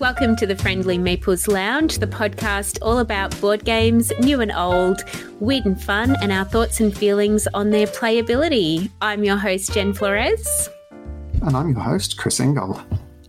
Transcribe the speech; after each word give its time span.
Welcome 0.00 0.36
to 0.36 0.46
the 0.46 0.54
Friendly 0.54 0.96
Meeples 0.96 1.52
Lounge, 1.52 1.98
the 1.98 2.06
podcast 2.06 2.78
all 2.82 3.00
about 3.00 3.38
board 3.40 3.64
games, 3.64 4.12
new 4.20 4.40
and 4.40 4.52
old, 4.52 5.02
weird 5.40 5.64
and 5.64 5.82
fun, 5.82 6.14
and 6.22 6.30
our 6.30 6.44
thoughts 6.44 6.78
and 6.78 6.96
feelings 6.96 7.48
on 7.52 7.70
their 7.70 7.88
playability. 7.88 8.92
I'm 9.00 9.24
your 9.24 9.36
host, 9.36 9.74
Jen 9.74 9.92
Florez. 9.92 10.68
And 11.42 11.56
I'm 11.56 11.70
your 11.70 11.80
host, 11.80 12.16
Chris 12.16 12.38
Ingold. 12.38 12.80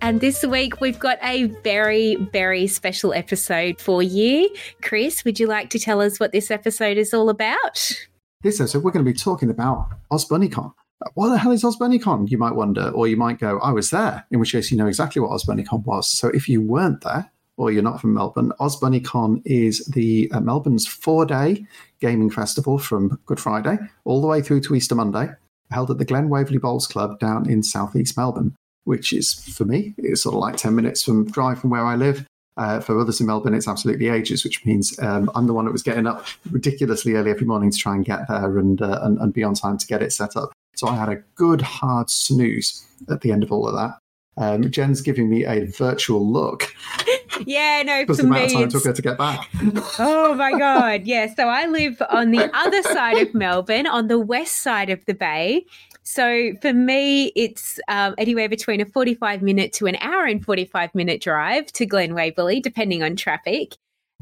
And 0.01 0.21
this 0.21 0.45
week 0.45 0.79
we've 0.79 0.99
got 0.99 1.17
a 1.23 1.45
very, 1.63 2.17
very 2.17 2.67
special 2.67 3.15
episode 3.15 3.81
for 3.81 4.03
you. 4.03 4.55
Chris, 4.83 5.25
would 5.25 5.39
you 5.39 5.47
like 5.47 5.71
to 5.71 5.79
tell 5.79 5.99
us 5.99 6.19
what 6.19 6.33
this 6.33 6.51
episode 6.51 6.97
is 6.97 7.15
all 7.15 7.31
about? 7.31 7.99
This 8.43 8.61
episode, 8.61 8.83
we're 8.83 8.91
going 8.91 9.03
to 9.03 9.11
be 9.11 9.17
talking 9.17 9.49
about 9.49 9.87
OzBunnyCon 10.11 10.73
what 11.13 11.29
the 11.29 11.37
hell 11.37 11.51
is 11.51 11.63
OzBunnyCon? 11.63 12.29
You 12.29 12.37
might 12.37 12.55
wonder, 12.55 12.89
or 12.89 13.07
you 13.07 13.17
might 13.17 13.39
go, 13.39 13.59
I 13.59 13.71
was 13.71 13.89
there, 13.89 14.25
in 14.31 14.39
which 14.39 14.51
case 14.51 14.71
you 14.71 14.77
know 14.77 14.87
exactly 14.87 15.21
what 15.21 15.31
OzBunnyCon 15.31 15.85
was. 15.85 16.09
So 16.09 16.27
if 16.29 16.49
you 16.49 16.61
weren't 16.61 17.01
there, 17.01 17.31
or 17.57 17.71
you're 17.71 17.83
not 17.83 17.99
from 17.99 18.13
Melbourne, 18.13 18.53
OzBunnyCon 18.59 19.41
is 19.45 19.85
the 19.85 20.31
uh, 20.31 20.39
Melbourne's 20.39 20.87
four-day 20.87 21.65
gaming 21.99 22.29
festival 22.29 22.77
from 22.77 23.19
Good 23.25 23.39
Friday 23.39 23.77
all 24.05 24.21
the 24.21 24.27
way 24.27 24.41
through 24.41 24.61
to 24.61 24.75
Easter 24.75 24.95
Monday, 24.95 25.29
held 25.71 25.91
at 25.91 25.97
the 25.97 26.05
Glen 26.05 26.29
Waverley 26.29 26.57
Bowls 26.57 26.87
Club 26.87 27.19
down 27.19 27.49
in 27.49 27.63
southeast 27.63 28.15
Melbourne, 28.15 28.55
which 28.85 29.11
is 29.11 29.33
for 29.33 29.65
me, 29.65 29.93
it's 29.97 30.23
sort 30.23 30.35
of 30.35 30.41
like 30.41 30.55
ten 30.55 30.73
minutes 30.73 31.03
from 31.03 31.29
drive 31.29 31.59
from 31.59 31.69
where 31.69 31.85
I 31.85 31.95
live. 31.95 32.25
Uh, 32.57 32.81
for 32.81 32.99
others 32.99 33.21
in 33.21 33.27
Melbourne, 33.27 33.53
it's 33.53 33.69
absolutely 33.69 34.09
ages, 34.09 34.43
which 34.43 34.65
means 34.65 34.97
um, 34.99 35.31
I'm 35.33 35.47
the 35.47 35.53
one 35.53 35.63
that 35.63 35.71
was 35.71 35.83
getting 35.83 36.07
up 36.07 36.25
ridiculously 36.51 37.13
early 37.13 37.31
every 37.31 37.45
morning 37.47 37.71
to 37.71 37.77
try 37.77 37.95
and 37.95 38.03
get 38.03 38.27
there 38.27 38.57
and, 38.57 38.81
uh, 38.81 38.99
and, 39.01 39.17
and 39.19 39.33
be 39.33 39.43
on 39.43 39.53
time 39.53 39.77
to 39.77 39.87
get 39.87 40.01
it 40.01 40.11
set 40.11 40.35
up. 40.35 40.51
So 40.79 40.87
I 40.87 40.95
had 40.95 41.09
a 41.09 41.17
good 41.35 41.61
hard 41.61 42.09
snooze 42.09 42.85
at 43.09 43.19
the 43.19 43.33
end 43.33 43.43
of 43.43 43.51
all 43.51 43.67
of 43.67 43.75
that. 43.75 43.99
Um, 44.41 44.71
Jen's 44.71 45.01
giving 45.01 45.29
me 45.29 45.45
a 45.45 45.65
virtual 45.65 46.25
look. 46.25 46.73
Yeah, 47.45 47.83
no, 47.83 48.01
because 48.01 48.17
the 48.17 48.25
amount 48.25 48.47
of 48.47 48.51
time 48.51 48.63
it 48.63 48.71
took 48.71 48.83
her 48.83 48.91
to 48.91 49.01
get 49.01 49.17
back. 49.17 49.49
oh 49.97 50.35
my 50.35 50.51
god, 50.59 51.03
yeah. 51.05 51.33
So 51.33 51.47
I 51.47 51.67
live 51.67 52.01
on 52.09 52.31
the 52.31 52.53
other 52.53 52.83
side 52.83 53.17
of 53.17 53.33
Melbourne, 53.33 53.87
on 53.87 54.09
the 54.09 54.19
west 54.19 54.57
side 54.57 54.89
of 54.89 55.05
the 55.05 55.13
bay. 55.13 55.65
So 56.03 56.51
for 56.61 56.73
me, 56.73 57.27
it's 57.37 57.79
um, 57.87 58.13
anywhere 58.17 58.49
between 58.49 58.81
a 58.81 58.85
forty-five 58.85 59.41
minute 59.41 59.71
to 59.73 59.87
an 59.87 59.95
hour 60.01 60.25
and 60.25 60.43
forty-five 60.43 60.93
minute 60.93 61.21
drive 61.21 61.67
to 61.73 61.85
Glen 61.85 62.13
Waverley, 62.13 62.59
depending 62.59 63.03
on 63.03 63.15
traffic. 63.15 63.77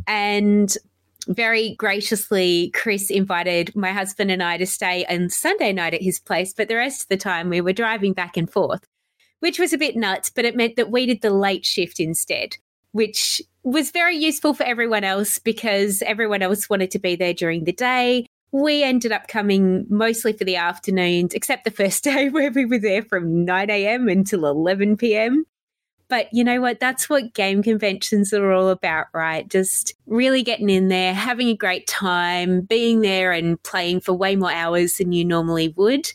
And 0.05 0.77
very 1.27 1.75
graciously, 1.75 2.71
Chris 2.73 3.09
invited 3.09 3.75
my 3.75 3.91
husband 3.91 4.31
and 4.31 4.41
I 4.41 4.57
to 4.57 4.65
stay 4.65 5.05
on 5.05 5.29
Sunday 5.29 5.73
night 5.73 5.93
at 5.93 6.01
his 6.01 6.19
place, 6.19 6.53
but 6.53 6.67
the 6.67 6.75
rest 6.75 7.03
of 7.03 7.07
the 7.09 7.17
time 7.17 7.49
we 7.49 7.61
were 7.61 7.73
driving 7.73 8.13
back 8.13 8.37
and 8.37 8.49
forth, 8.49 8.85
which 9.39 9.59
was 9.59 9.73
a 9.73 9.77
bit 9.77 9.95
nuts, 9.95 10.29
but 10.29 10.45
it 10.45 10.55
meant 10.55 10.75
that 10.75 10.91
we 10.91 11.05
did 11.05 11.21
the 11.21 11.29
late 11.29 11.65
shift 11.65 11.99
instead, 11.99 12.57
which 12.91 13.41
was 13.63 13.91
very 13.91 14.15
useful 14.15 14.53
for 14.53 14.63
everyone 14.63 15.03
else 15.03 15.39
because 15.39 16.01
everyone 16.03 16.41
else 16.41 16.69
wanted 16.69 16.91
to 16.91 16.99
be 16.99 17.15
there 17.15 17.33
during 17.33 17.65
the 17.65 17.73
day. 17.73 18.25
We 18.51 18.81
ended 18.81 19.11
up 19.11 19.27
coming 19.27 19.85
mostly 19.89 20.33
for 20.33 20.45
the 20.45 20.55
afternoons, 20.55 21.33
except 21.33 21.65
the 21.65 21.71
first 21.71 22.03
day 22.05 22.29
where 22.29 22.51
we 22.51 22.65
were 22.65 22.79
there 22.79 23.03
from 23.03 23.43
9 23.45 23.69
a.m. 23.69 24.07
until 24.07 24.45
11 24.45 24.97
p.m. 24.97 25.45
But 26.09 26.27
you 26.31 26.43
know 26.43 26.61
what? 26.61 26.79
That's 26.79 27.09
what 27.09 27.33
game 27.33 27.61
conventions 27.61 28.33
are 28.33 28.51
all 28.51 28.69
about, 28.69 29.07
right? 29.13 29.47
Just 29.47 29.93
really 30.05 30.41
getting 30.41 30.69
in 30.69 30.87
there, 30.87 31.13
having 31.13 31.49
a 31.49 31.55
great 31.55 31.85
time, 31.87 32.61
being 32.61 33.01
there 33.01 33.31
and 33.31 33.61
playing 33.63 34.01
for 34.01 34.13
way 34.13 34.35
more 34.35 34.51
hours 34.51 34.97
than 34.97 35.11
you 35.11 35.25
normally 35.25 35.69
would. 35.69 36.11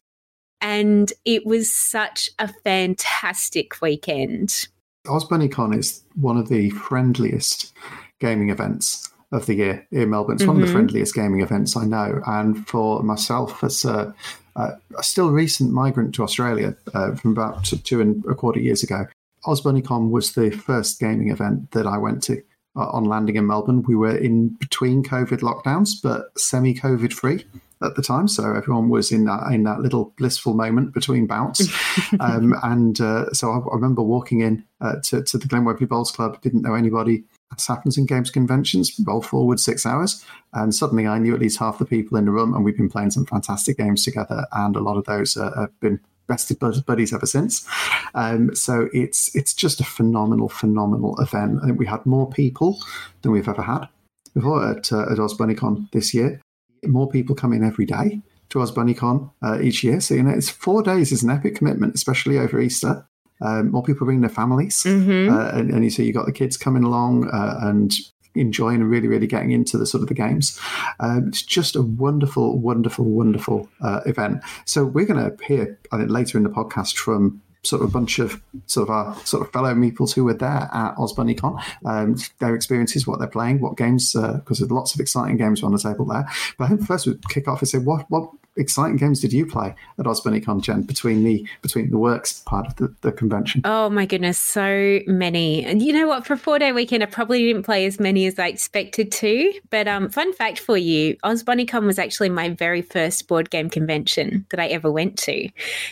And 0.61 1.13
it 1.25 1.45
was 1.45 1.73
such 1.73 2.31
a 2.39 2.49
fantastic 2.65 3.83
weekend. 3.83 4.69
OzBunnyCon 5.07 5.77
is 5.77 6.03
one 6.15 6.37
of 6.37 6.49
the 6.49 6.71
friendliest 6.71 7.73
gaming 8.21 8.51
events 8.51 9.11
of 9.33 9.47
the 9.47 9.55
year 9.55 9.87
in 9.91 10.11
Melbourne. 10.11 10.35
It's 10.35 10.43
mm-hmm. 10.43 10.53
one 10.53 10.57
of 10.57 10.63
the 10.63 10.67
mm-hmm. 10.67 10.75
friendliest 10.75 11.15
gaming 11.15 11.41
events 11.41 11.77
I 11.77 11.85
know. 11.85 12.23
And 12.27 12.67
for 12.69 13.03
myself, 13.03 13.65
as 13.65 13.85
a, 13.85 14.15
a 14.57 14.79
still 15.01 15.31
recent 15.31 15.73
migrant 15.73 16.15
to 16.15 16.23
Australia 16.23 16.77
uh, 16.95 17.15
from 17.17 17.33
about 17.33 17.65
two 17.65 18.01
and 18.01 18.25
a 18.27 18.35
quarter 18.35 18.61
years 18.61 18.83
ago, 18.83 19.07
OzBunnyCon 19.45 20.11
was 20.11 20.33
the 20.33 20.51
first 20.51 21.01
gaming 21.01 21.31
event 21.31 21.73
that 21.73 21.87
I 21.87 21.99
went 21.99 22.23
to 22.25 22.43
uh, 22.77 22.89
on 22.89 23.05
landing 23.05 23.37
in 23.37 23.47
Melbourne. 23.47 23.83
We 23.83 23.97
were 23.97 24.17
in 24.17 24.49
between 24.49 25.03
COVID 25.03 25.41
lockdowns, 25.41 25.91
but 26.03 26.39
semi-COVID 26.39 27.13
free 27.13 27.45
at 27.83 27.97
the 27.97 28.03
time, 28.03 28.29
so 28.29 28.55
everyone 28.55 28.89
was 28.89 29.11
in 29.11 29.25
that 29.25 29.53
in 29.53 29.65
that 29.65 29.81
little 29.81 30.15
blissful 30.17 30.55
moment 30.55 30.95
between 30.95 31.27
bouts. 31.27 31.69
um, 32.21 32.55
and 32.63 33.01
uh, 33.01 33.31
so 33.33 33.51
I, 33.51 33.59
I, 33.59 33.75
remember 33.75 34.03
walking 34.03 34.41
in 34.41 34.65
uh, 34.81 34.97
to, 35.05 35.23
to 35.25 35.39
the 35.39 35.49
Glen 35.49 35.65
Waverley 35.65 35.87
Bowls 35.87 36.13
Club, 36.13 36.41
didn't 36.43 36.63
know 36.63 36.75
anybody. 36.75 37.25
As 37.57 37.67
happens 37.67 37.99
in 37.99 38.07
games 38.07 38.31
conventions, 38.31 38.99
roll 39.05 39.21
forward 39.21 39.61
six 39.61 39.85
hours, 39.85 40.25
and 40.55 40.75
suddenly 40.75 41.07
I 41.07 41.19
knew 41.19 41.35
at 41.35 41.41
least 41.41 41.59
half 41.59 41.79
the 41.79 41.85
people 41.85 42.17
in 42.17 42.25
the 42.25 42.31
room, 42.31 42.55
and 42.55 42.65
we've 42.65 42.77
been 42.77 42.89
playing 42.89 43.11
some 43.11 43.27
fantastic 43.27 43.77
games 43.77 44.05
together. 44.05 44.47
And 44.53 44.77
a 44.77 44.81
lot 44.81 44.97
of 44.97 45.05
those 45.05 45.37
uh, 45.37 45.51
have 45.59 45.81
been 45.81 46.01
bested 46.27 46.59
buddies 46.59 47.13
ever 47.13 47.27
since. 47.27 47.67
Um, 48.15 48.55
so 48.55 48.89
it's 48.93 49.35
it's 49.35 49.55
just 49.55 49.81
a 49.81 49.85
phenomenal, 49.85 50.49
phenomenal 50.49 51.19
event. 51.21 51.61
I 51.63 51.67
think 51.67 51.79
we 51.79 51.87
had 51.87 52.05
more 52.07 52.29
people 52.31 52.79
than 53.23 53.33
we've 53.33 53.49
ever 53.49 53.63
had 53.63 53.89
before 54.35 54.67
at, 54.67 54.93
uh, 54.93 55.03
at 55.03 55.19
OzBunnyCon 55.19 55.91
this 55.93 56.15
year. 56.15 56.41
More 56.85 57.09
people 57.09 57.35
come 57.35 57.53
in 57.53 57.65
every 57.65 57.87
day 57.87 58.21
to 58.51 58.59
OzBunnyCon 58.59 59.31
uh, 59.43 59.61
each 59.61 59.85
year. 59.85 60.01
So 60.01 60.15
you 60.15 60.23
know, 60.23 60.31
it's 60.31 60.51
four 60.51 60.83
days 60.83 61.13
is 61.13 61.23
an 61.23 61.31
epic 61.31 61.57
commitment, 61.57 61.95
especially 61.95 62.39
over 62.39 62.61
Easter. 62.61 63.07
Um, 63.41 63.73
more 63.73 63.83
people 63.83 64.05
bring 64.05 64.21
their 64.21 64.31
families, 64.31 64.85
mm-hmm. 64.85 65.35
uh, 65.35 65.49
and, 65.59 65.73
and, 65.73 65.83
you 65.83 65.91
see 65.91 66.05
you 66.05 66.13
got 66.13 66.27
the 66.27 66.33
kids 66.33 66.57
coming 66.57 66.85
along, 66.85 67.29
uh, 67.31 67.59
and 67.63 67.93
enjoying 68.35 68.81
and 68.81 68.91
really, 68.91 69.09
really 69.09 69.27
getting 69.27 69.53
into 69.53 69.79
the 69.79 69.87
sort 69.87 70.03
of 70.03 70.09
the 70.09 70.15
games. 70.15 70.61
Um, 71.01 71.29
it's 71.29 71.43
just 71.43 71.77
a 71.77 71.83
wonderful, 71.83 72.59
wonderful, 72.59 73.05
wonderful 73.05 73.69
uh, 73.81 74.01
event. 74.07 74.43
So 74.65 74.85
we're 74.85 75.07
going 75.07 75.37
to 75.37 75.45
hear, 75.45 75.79
I 75.91 75.99
think, 75.99 76.11
later 76.11 76.39
in 76.39 76.45
the 76.45 76.51
podcast 76.51 76.97
from 76.97 77.43
sort 77.65 77.83
of 77.83 77.89
a 77.89 77.93
bunch 77.93 78.19
of 78.19 78.43
sort 78.67 78.89
of 78.89 78.91
our 78.95 79.17
sort 79.25 79.47
of 79.47 79.53
fellow 79.53 79.73
meeples 79.75 80.13
who 80.13 80.25
were 80.25 80.35
there 80.35 80.69
at 80.73 80.97
OzBunnyCon, 80.97 81.63
um, 81.85 82.17
their 82.41 82.55
experiences, 82.55 83.07
what 83.07 83.21
they're 83.21 83.29
playing, 83.29 83.61
what 83.61 83.77
games, 83.77 84.13
because 84.13 84.61
uh, 84.61 84.65
there's 84.65 84.71
lots 84.71 84.95
of 84.95 85.01
exciting 85.01 85.37
games 85.37 85.63
on 85.63 85.73
the 85.73 85.79
table 85.79 86.05
there. 86.05 86.27
But 86.59 86.65
I 86.65 86.69
think 86.69 86.87
first 86.87 87.07
we'd 87.07 87.29
kick 87.29 87.47
off 87.47 87.61
and 87.61 87.69
say, 87.69 87.79
what 87.79 88.07
what 88.11 88.31
exciting 88.57 88.97
games 88.97 89.21
did 89.21 89.33
you 89.33 89.47
play 89.47 89.75
at 89.99 90.05
OzBunnyCon, 90.05 90.63
Jen, 90.63 90.83
between 90.83 91.25
the 91.25 91.47
between 91.63 91.91
the 91.91 91.99
works 91.99 92.41
part 92.41 92.67
of 92.67 92.77
the, 92.77 92.95
the 93.01 93.13
convention? 93.13 93.63
Oh 93.65 93.89
my 93.91 94.07
goodness, 94.07 94.39
so 94.39 95.01
many. 95.07 95.65
And 95.65 95.83
you 95.83 95.93
know 95.93 96.07
what? 96.07 96.27
For 96.27 96.37
four 96.37 96.59
day 96.59 96.73
weekend, 96.73 97.03
I 97.03 97.07
probably 97.07 97.47
didn't 97.47 97.65
play 97.65 97.87
as 97.87 97.99
many 97.99 98.27
as 98.27 98.39
I 98.39 98.49
expected 98.49 99.13
to. 99.13 99.53
But 99.71 99.89
um, 99.89 100.11
fun 100.11 100.33
fact 100.33 100.59
for 100.59 100.77
you, 100.77 101.17
OzBunnyCon 101.25 101.85
was 101.85 101.99
actually 101.99 102.29
my 102.29 102.51
very 102.51 102.83
first 102.83 103.27
board 103.29 103.51
game 103.51 103.71
convention 103.71 104.47
that 104.51 104.61
I 104.61 104.67
ever 104.69 104.91
went 104.91 105.19
to. 105.21 105.49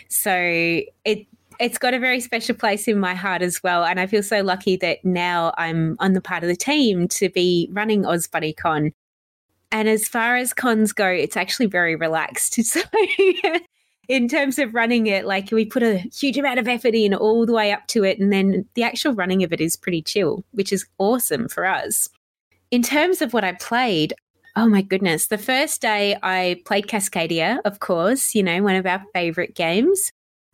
So 0.09 0.33
it 1.05 1.27
it's 1.61 1.77
got 1.77 1.93
a 1.93 1.99
very 1.99 2.21
special 2.21 2.55
place 2.55 2.89
in 2.89 2.99
my 2.99 3.15
heart 3.15 3.43
as 3.43 3.63
well. 3.63 3.85
And 3.85 4.01
I 4.01 4.07
feel 4.07 4.23
so 4.23 4.41
lucky 4.41 4.77
that 4.77 5.05
now 5.05 5.53
I'm 5.59 5.95
on 6.01 6.15
the 6.15 6.21
part 6.21 6.43
of 6.43 6.49
the 6.49 6.57
team 6.57 7.07
to 7.09 7.29
be 7.29 7.69
running 7.71 8.05
OzBunnyCon 8.05 8.93
and 9.73 9.89
as 9.89 10.09
far 10.09 10.37
as 10.37 10.53
cons 10.53 10.93
go, 10.93 11.07
it's 11.07 11.37
actually 11.37 11.67
very 11.67 11.97
relaxed. 11.97 12.59
So, 12.71 12.81
in 14.09 14.27
terms 14.27 14.59
of 14.59 14.75
running 14.75 15.07
it, 15.07 15.25
like 15.25 15.53
we 15.53 15.65
put 15.65 15.85
a 15.85 15.99
huge 15.99 16.37
amount 16.37 16.59
of 16.59 16.67
effort 16.67 16.97
in 16.97 17.15
all 17.15 17.47
the 17.47 17.53
way 17.53 17.71
up 17.71 17.87
to 17.87 18.03
it. 18.03 18.19
And 18.19 18.33
then 18.33 18.67
the 18.75 18.83
actual 18.83 19.15
running 19.15 19.45
of 19.45 19.53
it 19.53 19.61
is 19.61 19.77
pretty 19.77 20.03
chill, 20.03 20.45
which 20.51 20.73
is 20.73 20.85
awesome 20.99 21.49
for 21.49 21.65
us. 21.65 22.09
In 22.73 22.83
terms 22.83 23.23
of 23.23 23.33
what 23.33 23.45
I 23.45 23.53
played, 23.53 24.15
oh 24.57 24.69
my 24.69 24.83
goodness. 24.83 25.29
The 25.29 25.39
first 25.39 25.81
day 25.81 26.17
I 26.25 26.61
played 26.65 26.89
Cascadia, 26.89 27.61
of 27.65 27.79
course, 27.79 28.35
you 28.35 28.43
know, 28.43 28.61
one 28.65 28.75
of 28.75 28.85
our 28.85 29.01
favorite 29.15 29.55
games. 29.55 30.11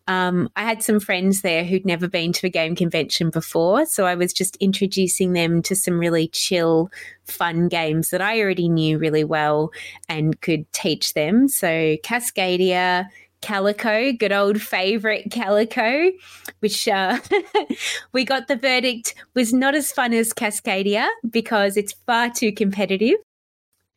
Um, 0.07 0.49
I 0.55 0.63
had 0.63 0.81
some 0.81 0.99
friends 0.99 1.41
there 1.41 1.65
who'd 1.65 1.85
never 1.85 2.07
been 2.07 2.31
to 2.33 2.47
a 2.47 2.49
game 2.49 2.75
convention 2.75 3.29
before. 3.29 3.85
So 3.85 4.05
I 4.05 4.15
was 4.15 4.31
just 4.31 4.55
introducing 4.57 5.33
them 5.33 5.61
to 5.63 5.75
some 5.75 5.99
really 5.99 6.29
chill, 6.29 6.89
fun 7.25 7.67
games 7.67 8.09
that 8.11 8.21
I 8.21 8.39
already 8.39 8.69
knew 8.69 8.97
really 8.97 9.25
well 9.25 9.71
and 10.07 10.39
could 10.41 10.71
teach 10.71 11.13
them. 11.13 11.49
So 11.49 11.67
Cascadia, 12.03 13.07
Calico, 13.41 14.13
good 14.13 14.31
old 14.31 14.61
favorite 14.61 15.29
Calico, 15.29 16.11
which 16.59 16.87
uh, 16.87 17.19
we 18.13 18.23
got 18.23 18.47
the 18.47 18.55
verdict 18.55 19.13
was 19.33 19.53
not 19.53 19.75
as 19.75 19.91
fun 19.91 20.13
as 20.13 20.33
Cascadia 20.33 21.07
because 21.29 21.77
it's 21.77 21.93
far 22.05 22.29
too 22.29 22.51
competitive. 22.51 23.17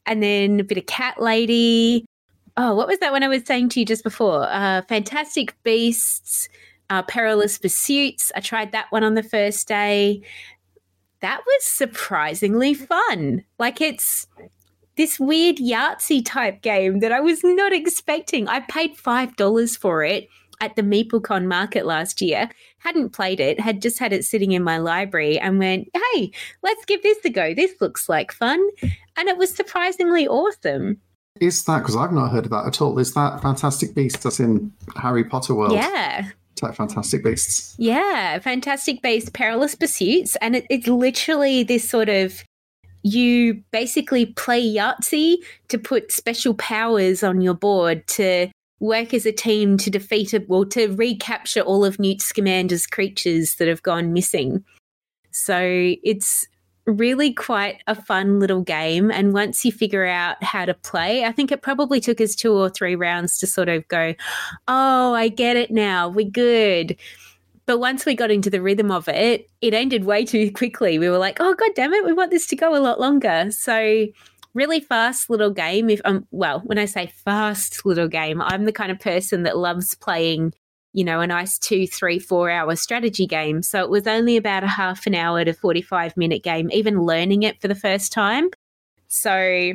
And 0.06 0.22
then 0.22 0.60
a 0.60 0.64
bit 0.64 0.78
of 0.78 0.86
Cat 0.86 1.22
Lady, 1.22 2.04
oh, 2.56 2.74
what 2.74 2.88
was 2.88 2.98
that 2.98 3.12
one 3.12 3.22
I 3.22 3.28
was 3.28 3.44
saying 3.44 3.70
to 3.70 3.80
you 3.80 3.86
just 3.86 4.04
before? 4.04 4.48
Uh, 4.48 4.82
Fantastic 4.88 5.56
Beasts, 5.62 6.48
uh, 6.90 7.02
Perilous 7.02 7.58
Pursuits. 7.58 8.32
I 8.34 8.40
tried 8.40 8.72
that 8.72 8.86
one 8.90 9.04
on 9.04 9.14
the 9.14 9.22
first 9.22 9.68
day. 9.68 10.22
That 11.20 11.42
was 11.46 11.64
surprisingly 11.64 12.74
fun. 12.74 13.44
Like 13.58 13.80
it's 13.80 14.26
this 14.96 15.20
weird 15.20 15.56
Yahtzee 15.56 16.22
type 16.24 16.62
game 16.62 17.00
that 17.00 17.12
I 17.12 17.20
was 17.20 17.40
not 17.44 17.72
expecting. 17.72 18.48
I 18.48 18.60
paid 18.60 18.96
$5 18.96 19.78
for 19.78 20.04
it. 20.04 20.28
at 20.60 20.76
the 20.76 20.82
MeepleCon 20.82 21.46
market 21.46 21.86
last 21.86 22.20
year, 22.20 22.50
hadn't 22.78 23.10
played 23.10 23.40
it, 23.40 23.58
had 23.58 23.80
just 23.80 23.98
had 23.98 24.12
it 24.12 24.24
sitting 24.24 24.52
in 24.52 24.62
my 24.62 24.78
library 24.78 25.38
and 25.38 25.58
went, 25.58 25.88
hey, 26.12 26.30
let's 26.62 26.84
give 26.84 27.02
this 27.02 27.18
a 27.24 27.30
go. 27.30 27.54
This 27.54 27.74
looks 27.80 28.08
like 28.08 28.30
fun. 28.30 28.60
And 29.16 29.28
it 29.28 29.38
was 29.38 29.54
surprisingly 29.54 30.28
awesome. 30.28 31.00
Is 31.38 31.64
that, 31.64 31.78
because 31.78 31.96
I've 31.96 32.12
not 32.12 32.30
heard 32.30 32.44
of 32.46 32.50
that 32.50 32.66
at 32.66 32.80
all, 32.80 32.98
is 32.98 33.14
that 33.14 33.40
Fantastic 33.40 33.94
Beasts 33.94 34.22
that's 34.22 34.40
in 34.40 34.72
Harry 34.96 35.24
Potter 35.24 35.54
world? 35.54 35.72
Yeah. 35.72 36.28
Type 36.56 36.74
Fantastic 36.74 37.24
Beasts. 37.24 37.74
Yeah, 37.78 38.38
Fantastic 38.40 39.00
Beasts, 39.00 39.30
Perilous 39.30 39.74
Pursuits. 39.74 40.36
And 40.36 40.56
it, 40.56 40.66
it's 40.68 40.88
literally 40.88 41.62
this 41.62 41.88
sort 41.88 42.08
of 42.08 42.42
you 43.02 43.62
basically 43.70 44.26
play 44.26 44.62
Yahtzee 44.62 45.36
to 45.68 45.78
put 45.78 46.12
special 46.12 46.54
powers 46.54 47.22
on 47.22 47.40
your 47.40 47.54
board 47.54 48.06
to 48.08 48.48
work 48.80 49.14
as 49.14 49.24
a 49.24 49.32
team 49.32 49.76
to 49.78 49.90
defeat 49.90 50.34
it, 50.34 50.48
well, 50.48 50.64
to 50.66 50.88
recapture 50.88 51.60
all 51.60 51.84
of 51.84 51.98
Newt 51.98 52.18
Scamander's 52.18 52.86
creatures 52.86 53.54
that 53.56 53.68
have 53.68 53.82
gone 53.82 54.12
missing. 54.12 54.64
So 55.30 55.58
it's 56.02 56.46
really 56.86 57.32
quite 57.32 57.82
a 57.86 57.94
fun 57.94 58.40
little 58.40 58.62
game. 58.62 59.10
And 59.10 59.32
once 59.32 59.64
you 59.64 59.72
figure 59.72 60.06
out 60.06 60.42
how 60.42 60.64
to 60.64 60.74
play, 60.74 61.24
I 61.24 61.32
think 61.32 61.52
it 61.52 61.62
probably 61.62 62.00
took 62.00 62.20
us 62.20 62.34
two 62.34 62.52
or 62.52 62.68
three 62.68 62.94
rounds 62.94 63.38
to 63.38 63.46
sort 63.46 63.68
of 63.68 63.86
go, 63.88 64.14
oh, 64.68 65.14
I 65.14 65.28
get 65.28 65.56
it 65.56 65.70
now. 65.70 66.08
We're 66.08 66.30
good. 66.30 66.96
But 67.66 67.78
once 67.78 68.04
we 68.04 68.14
got 68.14 68.30
into 68.30 68.50
the 68.50 68.62
rhythm 68.62 68.90
of 68.90 69.08
it, 69.08 69.48
it 69.60 69.74
ended 69.74 70.04
way 70.04 70.24
too 70.24 70.50
quickly. 70.50 70.98
We 70.98 71.08
were 71.08 71.18
like, 71.18 71.36
oh, 71.40 71.54
God 71.54 71.70
damn 71.76 71.92
it, 71.92 72.04
we 72.04 72.12
want 72.12 72.30
this 72.30 72.46
to 72.48 72.56
go 72.56 72.74
a 72.74 72.80
lot 72.82 72.98
longer. 72.98 73.50
So 73.50 74.06
really 74.54 74.80
fast 74.80 75.30
little 75.30 75.50
game. 75.50 75.90
If 75.90 76.00
I'm 76.04 76.16
um, 76.16 76.26
well, 76.30 76.60
when 76.60 76.78
I 76.78 76.86
say 76.86 77.12
fast 77.24 77.84
little 77.86 78.08
game, 78.08 78.40
I'm 78.40 78.64
the 78.64 78.72
kind 78.72 78.90
of 78.90 78.98
person 78.98 79.44
that 79.44 79.56
loves 79.56 79.94
playing, 79.94 80.54
you 80.92 81.04
know, 81.04 81.20
a 81.20 81.26
nice 81.26 81.58
two, 81.58 81.86
three, 81.86 82.18
four 82.18 82.50
hour 82.50 82.74
strategy 82.76 83.26
game. 83.26 83.62
So 83.62 83.82
it 83.82 83.90
was 83.90 84.06
only 84.06 84.36
about 84.36 84.64
a 84.64 84.68
half 84.68 85.06
an 85.06 85.14
hour 85.14 85.44
to 85.44 85.52
45 85.52 86.16
minute 86.16 86.42
game, 86.42 86.70
even 86.72 87.02
learning 87.02 87.42
it 87.42 87.60
for 87.60 87.68
the 87.68 87.74
first 87.74 88.12
time. 88.12 88.50
So 89.08 89.72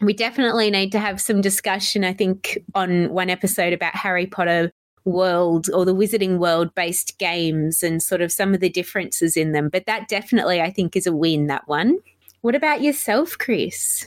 we 0.00 0.12
definitely 0.12 0.70
need 0.70 0.92
to 0.92 0.98
have 0.98 1.20
some 1.20 1.40
discussion, 1.40 2.04
I 2.04 2.12
think, 2.12 2.58
on 2.74 3.10
one 3.10 3.30
episode 3.30 3.72
about 3.72 3.94
Harry 3.94 4.26
Potter 4.26 4.70
world 5.04 5.68
or 5.72 5.84
the 5.84 5.94
wizarding 5.94 6.38
world 6.38 6.74
based 6.74 7.18
games 7.18 7.82
and 7.82 8.02
sort 8.02 8.22
of 8.22 8.32
some 8.32 8.54
of 8.54 8.60
the 8.60 8.70
differences 8.70 9.36
in 9.36 9.52
them. 9.52 9.68
But 9.68 9.86
that 9.86 10.08
definitely, 10.08 10.60
I 10.60 10.70
think, 10.70 10.96
is 10.96 11.06
a 11.06 11.14
win, 11.14 11.46
that 11.46 11.68
one. 11.68 11.98
What 12.40 12.54
about 12.54 12.82
yourself, 12.82 13.36
Chris? 13.38 14.04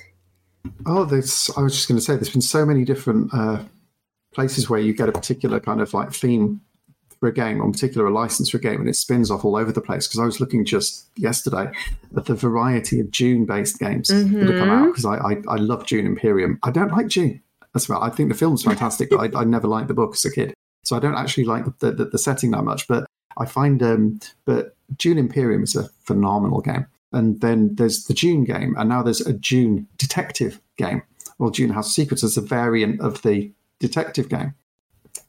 Oh, 0.85 1.05
there's, 1.05 1.49
I 1.55 1.61
was 1.61 1.73
just 1.73 1.87
going 1.87 1.97
to 1.97 2.03
say, 2.03 2.15
there's 2.15 2.29
been 2.29 2.41
so 2.41 2.65
many 2.65 2.83
different 2.83 3.33
uh, 3.33 3.63
places 4.33 4.69
where 4.69 4.79
you 4.79 4.93
get 4.93 5.09
a 5.09 5.11
particular 5.11 5.59
kind 5.59 5.81
of 5.81 5.93
like 5.93 6.13
theme 6.13 6.61
for 7.19 7.27
a 7.27 7.33
game, 7.33 7.61
or 7.61 7.71
particular 7.71 8.07
a 8.07 8.13
license 8.13 8.49
for 8.49 8.57
a 8.57 8.59
game, 8.59 8.79
and 8.79 8.87
it 8.87 8.95
spins 8.95 9.31
off 9.31 9.43
all 9.43 9.55
over 9.55 9.71
the 9.71 9.81
place. 9.81 10.07
Because 10.07 10.19
I 10.19 10.25
was 10.25 10.39
looking 10.39 10.63
just 10.65 11.09
yesterday 11.17 11.71
at 12.15 12.25
the 12.25 12.35
variety 12.35 12.99
of 12.99 13.11
Dune-based 13.11 13.79
games 13.79 14.09
mm-hmm. 14.09 14.39
that 14.39 14.49
have 14.49 14.59
come 14.59 14.69
out. 14.69 14.87
Because 14.87 15.05
I, 15.05 15.15
I, 15.15 15.37
I 15.47 15.55
love 15.55 15.87
Dune 15.87 16.05
Imperium. 16.05 16.59
I 16.61 16.69
don't 16.69 16.91
like 16.91 17.07
Dune. 17.07 17.41
That's 17.73 17.89
right. 17.89 18.01
I 18.01 18.09
think 18.09 18.29
the 18.29 18.37
film's 18.37 18.63
fantastic, 18.63 19.09
but 19.09 19.35
I, 19.35 19.41
I, 19.41 19.43
never 19.43 19.67
liked 19.67 19.87
the 19.87 19.93
book 19.93 20.13
as 20.13 20.25
a 20.25 20.31
kid, 20.31 20.53
so 20.83 20.95
I 20.95 20.99
don't 20.99 21.15
actually 21.15 21.45
like 21.45 21.65
the, 21.79 21.91
the, 21.91 22.05
the 22.05 22.17
setting 22.17 22.51
that 22.51 22.63
much. 22.63 22.87
But 22.87 23.05
I 23.37 23.45
find, 23.45 23.81
um, 23.81 24.19
but 24.45 24.75
Dune 24.95 25.17
Imperium 25.17 25.63
is 25.63 25.75
a 25.75 25.89
phenomenal 26.03 26.61
game 26.61 26.87
and 27.13 27.39
then 27.41 27.75
there's 27.75 28.05
the 28.05 28.13
Dune 28.13 28.43
game, 28.43 28.75
and 28.77 28.89
now 28.89 29.01
there's 29.01 29.21
a 29.21 29.33
Dune 29.33 29.87
detective 29.97 30.59
game. 30.77 31.01
Well, 31.39 31.49
Dune 31.49 31.69
House 31.69 31.93
Secrets 31.93 32.23
is 32.23 32.37
a 32.37 32.41
variant 32.41 32.99
of 33.01 33.21
the 33.21 33.51
detective 33.79 34.29
game, 34.29 34.53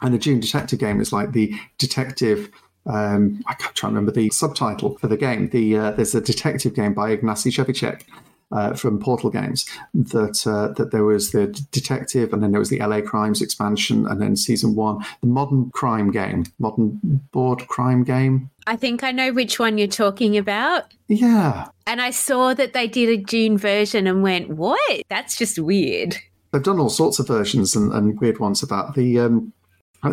and 0.00 0.14
the 0.14 0.18
Dune 0.18 0.40
detective 0.40 0.78
game 0.78 1.00
is 1.00 1.12
like 1.12 1.32
the 1.32 1.54
detective. 1.78 2.50
Um, 2.86 3.42
I 3.46 3.54
can't 3.54 3.74
try 3.74 3.88
to 3.88 3.94
remember 3.94 4.12
the 4.12 4.30
subtitle 4.30 4.96
for 4.98 5.08
the 5.08 5.16
game. 5.16 5.50
The 5.50 5.76
uh, 5.76 5.90
there's 5.92 6.14
a 6.14 6.20
detective 6.20 6.74
game 6.74 6.94
by 6.94 7.16
Ignacy 7.16 7.52
Trzewiczek, 7.52 8.02
uh, 8.50 8.74
from 8.74 8.98
Portal 8.98 9.30
Games 9.30 9.66
that 9.94 10.46
uh, 10.46 10.72
that 10.74 10.90
there 10.90 11.04
was 11.04 11.32
the 11.32 11.48
detective, 11.70 12.32
and 12.32 12.42
then 12.42 12.52
there 12.52 12.58
was 12.58 12.70
the 12.70 12.78
LA 12.78 13.00
Crimes 13.00 13.42
expansion, 13.42 14.06
and 14.06 14.20
then 14.20 14.36
season 14.36 14.74
one, 14.74 15.04
the 15.20 15.26
modern 15.26 15.70
crime 15.70 16.10
game, 16.10 16.44
modern 16.58 16.98
board 17.32 17.66
crime 17.68 18.04
game. 18.04 18.50
I 18.66 18.76
think 18.76 19.02
I 19.02 19.12
know 19.12 19.32
which 19.32 19.58
one 19.58 19.78
you're 19.78 19.86
talking 19.86 20.36
about. 20.36 20.92
Yeah. 21.08 21.68
And 21.86 22.00
I 22.00 22.10
saw 22.10 22.54
that 22.54 22.74
they 22.74 22.86
did 22.86 23.08
a 23.08 23.22
Dune 23.22 23.58
version 23.58 24.06
and 24.06 24.22
went, 24.22 24.50
"What? 24.50 25.02
That's 25.08 25.36
just 25.36 25.58
weird." 25.58 26.16
They've 26.52 26.62
done 26.62 26.80
all 26.80 26.88
sorts 26.88 27.18
of 27.18 27.28
versions 27.28 27.76
and, 27.76 27.92
and 27.92 28.18
weird 28.20 28.38
ones 28.38 28.62
about 28.62 28.94
the 28.94 29.20
um, 29.20 29.52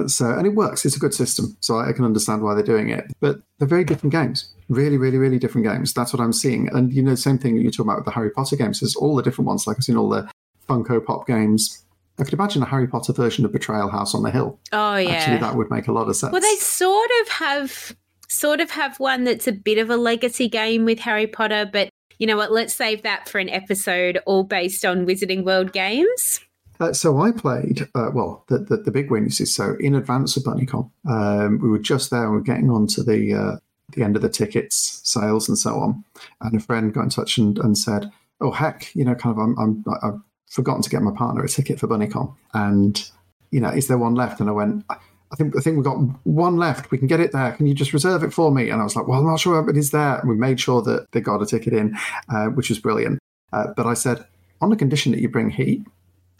so, 0.07 0.31
and 0.31 0.47
it 0.47 0.55
works. 0.55 0.83
It's 0.83 0.95
a 0.95 0.99
good 0.99 1.13
system, 1.13 1.55
so 1.59 1.79
I 1.79 1.93
can 1.93 2.05
understand 2.05 2.41
why 2.41 2.55
they're 2.55 2.63
doing 2.63 2.89
it. 2.89 3.05
But 3.19 3.37
they're 3.59 3.67
very 3.67 3.83
different 3.83 4.11
games, 4.11 4.51
really, 4.67 4.97
really, 4.97 5.17
really 5.17 5.37
different 5.37 5.67
games. 5.67 5.93
That's 5.93 6.11
what 6.11 6.21
I'm 6.21 6.33
seeing. 6.33 6.69
And 6.69 6.91
you 6.91 7.03
know, 7.03 7.15
same 7.15 7.37
thing 7.37 7.57
you 7.57 7.69
talk 7.69 7.85
about 7.85 7.97
with 7.97 8.05
the 8.05 8.11
Harry 8.11 8.31
Potter 8.31 8.55
games. 8.55 8.79
There's 8.79 8.95
all 8.95 9.15
the 9.15 9.21
different 9.21 9.47
ones. 9.47 9.67
Like 9.67 9.77
I've 9.77 9.83
seen 9.83 9.97
all 9.97 10.09
the 10.09 10.29
Funko 10.67 11.05
Pop 11.05 11.27
games. 11.27 11.83
I 12.17 12.23
could 12.23 12.33
imagine 12.33 12.63
a 12.63 12.65
Harry 12.65 12.87
Potter 12.87 13.13
version 13.13 13.45
of 13.45 13.51
Betrayal 13.51 13.89
House 13.89 14.15
on 14.15 14.23
the 14.23 14.31
Hill. 14.31 14.59
Oh 14.71 14.95
yeah, 14.95 15.11
actually, 15.11 15.37
that 15.37 15.55
would 15.55 15.69
make 15.69 15.87
a 15.87 15.91
lot 15.91 16.07
of 16.07 16.15
sense. 16.15 16.31
Well, 16.31 16.41
they 16.41 16.55
sort 16.55 17.09
of 17.21 17.29
have, 17.29 17.95
sort 18.27 18.61
of 18.61 18.71
have 18.71 18.99
one 18.99 19.25
that's 19.25 19.47
a 19.47 19.51
bit 19.51 19.77
of 19.77 19.89
a 19.89 19.97
legacy 19.97 20.49
game 20.49 20.85
with 20.85 20.99
Harry 20.99 21.27
Potter, 21.27 21.69
but 21.71 21.89
you 22.19 22.27
know 22.27 22.37
what? 22.37 22.51
Let's 22.51 22.73
save 22.73 23.03
that 23.03 23.27
for 23.29 23.39
an 23.39 23.49
episode 23.49 24.19
all 24.25 24.43
based 24.43 24.85
on 24.85 25.05
Wizarding 25.05 25.43
World 25.43 25.71
games. 25.73 26.39
Uh, 26.79 26.91
so 26.91 27.21
I 27.21 27.31
played, 27.31 27.87
uh, 27.95 28.09
well, 28.13 28.43
the, 28.47 28.59
the, 28.59 28.77
the, 28.77 28.91
big 28.91 29.09
win 29.09 29.27
is 29.27 29.55
so 29.55 29.77
in 29.79 29.95
advance 29.95 30.35
of 30.35 30.43
BunnyCon, 30.43 30.89
um, 31.09 31.59
we 31.59 31.69
were 31.69 31.79
just 31.79 32.11
there 32.11 32.29
we 32.29 32.37
are 32.37 32.41
getting 32.41 32.69
on 32.69 32.85
to 32.87 33.03
the, 33.03 33.33
uh, 33.33 33.55
the 33.93 34.03
end 34.03 34.17
of 34.17 34.21
the 34.21 34.29
tickets 34.29 34.99
sales 35.03 35.47
and 35.47 35.57
so 35.57 35.75
on. 35.75 36.03
And 36.41 36.55
a 36.55 36.59
friend 36.59 36.93
got 36.93 37.03
in 37.03 37.09
touch 37.09 37.37
and, 37.37 37.57
and 37.59 37.77
said, 37.77 38.11
oh, 38.41 38.51
heck, 38.51 38.93
you 38.93 39.05
know, 39.05 39.15
kind 39.15 39.37
of, 39.37 39.41
I'm, 39.41 39.57
I'm, 39.57 39.85
I've 40.03 40.19
forgotten 40.49 40.81
to 40.81 40.89
get 40.89 41.01
my 41.01 41.13
partner 41.15 41.43
a 41.43 41.47
ticket 41.47 41.79
for 41.79 41.87
BunnyCon. 41.87 42.35
And, 42.53 43.09
you 43.51 43.61
know, 43.61 43.69
is 43.69 43.87
there 43.87 43.97
one 43.97 44.15
left? 44.15 44.41
And 44.41 44.49
I 44.49 44.53
went, 44.53 44.83
I 45.31 45.35
think 45.35 45.55
I 45.57 45.59
think 45.59 45.75
we've 45.75 45.85
got 45.85 45.97
one 46.23 46.57
left. 46.57 46.91
We 46.91 46.97
can 46.97 47.07
get 47.07 47.19
it 47.19 47.31
there. 47.31 47.51
Can 47.53 47.65
you 47.65 47.73
just 47.73 47.93
reserve 47.93 48.23
it 48.23 48.33
for 48.33 48.51
me? 48.51 48.69
And 48.69 48.79
I 48.81 48.83
was 48.83 48.95
like, 48.95 49.07
well, 49.07 49.19
I'm 49.19 49.25
not 49.25 49.39
sure 49.39 49.67
it 49.69 49.77
is 49.77 49.91
there. 49.91 50.19
And 50.19 50.29
we 50.29 50.35
made 50.35 50.59
sure 50.59 50.81
that 50.83 51.11
they 51.11 51.21
got 51.21 51.41
a 51.41 51.45
ticket 51.45 51.73
in, 51.73 51.97
uh, 52.29 52.47
which 52.47 52.69
was 52.69 52.79
brilliant. 52.79 53.19
Uh, 53.51 53.67
but 53.75 53.85
I 53.87 53.95
said, 53.95 54.25
on 54.61 54.69
the 54.69 54.75
condition 54.75 55.11
that 55.11 55.21
you 55.21 55.29
bring 55.29 55.49
heat, 55.49 55.83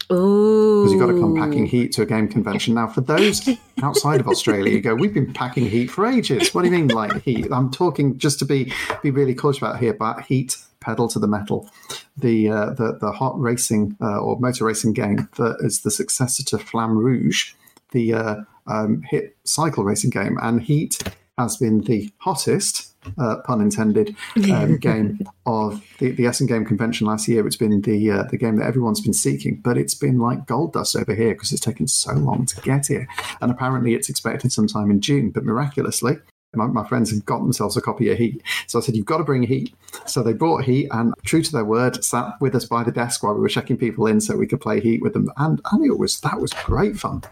because 0.08 0.92
you've 0.92 1.00
got 1.00 1.08
to 1.08 1.18
come 1.18 1.34
packing 1.34 1.66
heat 1.66 1.90
to 1.92 2.02
a 2.02 2.06
game 2.06 2.28
convention. 2.28 2.74
Now, 2.74 2.86
for 2.86 3.00
those 3.00 3.48
outside 3.82 4.20
of 4.20 4.28
Australia, 4.28 4.72
you 4.72 4.80
go, 4.80 4.94
we've 4.94 5.14
been 5.14 5.32
packing 5.32 5.68
heat 5.68 5.88
for 5.88 6.06
ages. 6.06 6.54
What 6.54 6.62
do 6.62 6.68
you 6.68 6.76
mean, 6.76 6.88
like 6.88 7.22
heat? 7.22 7.48
I'm 7.50 7.70
talking 7.70 8.16
just 8.16 8.38
to 8.38 8.44
be 8.44 8.72
be 9.02 9.10
really 9.10 9.34
cautious 9.34 9.58
about 9.58 9.80
here, 9.80 9.94
but 9.94 10.20
heat 10.22 10.56
pedal 10.78 11.08
to 11.08 11.18
the 11.18 11.26
metal, 11.26 11.68
the 12.16 12.48
uh, 12.48 12.70
the 12.70 12.98
the 13.00 13.10
hot 13.10 13.38
racing 13.40 13.96
uh, 14.00 14.20
or 14.20 14.38
motor 14.38 14.64
racing 14.64 14.92
game 14.92 15.28
that 15.36 15.56
is 15.60 15.80
the 15.80 15.90
successor 15.90 16.44
to 16.44 16.58
Flamme 16.58 16.96
Rouge, 16.96 17.54
the 17.90 18.14
uh, 18.14 18.36
um, 18.68 19.02
hit 19.08 19.36
cycle 19.44 19.84
racing 19.84 20.10
game, 20.10 20.38
and 20.42 20.62
Heat 20.62 21.02
has 21.38 21.56
been 21.56 21.82
the 21.82 22.10
hottest 22.18 22.94
uh, 23.18 23.36
pun 23.44 23.60
intended, 23.60 24.16
um, 24.50 24.76
game 24.80 25.20
of 25.44 25.82
the, 25.98 26.10
the 26.12 26.26
Essen 26.26 26.46
Game 26.46 26.64
Convention 26.64 27.06
last 27.06 27.28
year. 27.28 27.46
It's 27.46 27.56
been 27.56 27.80
the 27.82 28.10
uh, 28.10 28.22
the 28.24 28.38
game 28.38 28.56
that 28.56 28.66
everyone's 28.66 29.00
been 29.00 29.12
seeking, 29.12 29.56
but 29.56 29.76
it's 29.76 29.94
been 29.94 30.18
like 30.18 30.46
gold 30.46 30.72
dust 30.72 30.96
over 30.96 31.14
here 31.14 31.34
because 31.34 31.52
it's 31.52 31.60
taken 31.60 31.86
so 31.86 32.12
long 32.12 32.46
to 32.46 32.60
get 32.62 32.86
here. 32.86 33.08
And 33.40 33.50
apparently, 33.50 33.94
it's 33.94 34.08
expected 34.08 34.52
sometime 34.52 34.90
in 34.90 35.00
June. 35.00 35.30
But 35.30 35.44
miraculously, 35.44 36.16
my, 36.54 36.66
my, 36.66 36.86
friends 36.86 37.10
had 37.10 37.24
got 37.26 37.38
themselves 37.38 37.76
a 37.76 37.80
copy 37.80 38.10
of 38.10 38.18
Heat. 38.18 38.42
So 38.66 38.78
I 38.78 38.82
said, 38.82 38.96
You've 38.96 39.06
got 39.06 39.18
to 39.18 39.24
bring 39.24 39.42
Heat. 39.42 39.74
So 40.06 40.22
they 40.22 40.32
brought 40.32 40.64
Heat 40.64 40.88
and, 40.90 41.14
true 41.24 41.42
to 41.42 41.52
their 41.52 41.64
word, 41.64 42.02
sat 42.04 42.34
with 42.40 42.54
us 42.54 42.64
by 42.64 42.82
the 42.82 42.92
desk 42.92 43.22
while 43.22 43.34
we 43.34 43.40
were 43.40 43.48
checking 43.48 43.76
people 43.76 44.06
in 44.06 44.20
so 44.20 44.36
we 44.36 44.46
could 44.46 44.60
play 44.60 44.80
Heat 44.80 45.02
with 45.02 45.12
them. 45.12 45.30
And, 45.36 45.60
and 45.72 45.84
it 45.84 45.98
was 45.98 46.20
that 46.20 46.40
was 46.40 46.52
great 46.52 46.96
fun. 46.96 47.22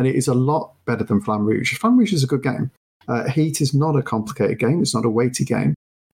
And 0.00 0.08
it 0.08 0.14
is 0.14 0.28
a 0.28 0.34
lot 0.34 0.72
better 0.86 1.04
than 1.04 1.20
Flamme 1.20 1.44
Rouge. 1.44 1.78
Flamme 1.78 1.98
Rouge 1.98 2.14
is 2.14 2.24
a 2.24 2.26
good 2.26 2.42
game. 2.42 2.70
Uh, 3.06 3.28
Heat 3.28 3.60
is 3.60 3.74
not 3.74 3.96
a 3.96 4.02
complicated 4.02 4.58
game, 4.58 4.80
it's 4.80 4.94
not 4.94 5.04
a 5.04 5.10
weighty 5.10 5.44
game. 5.44 5.74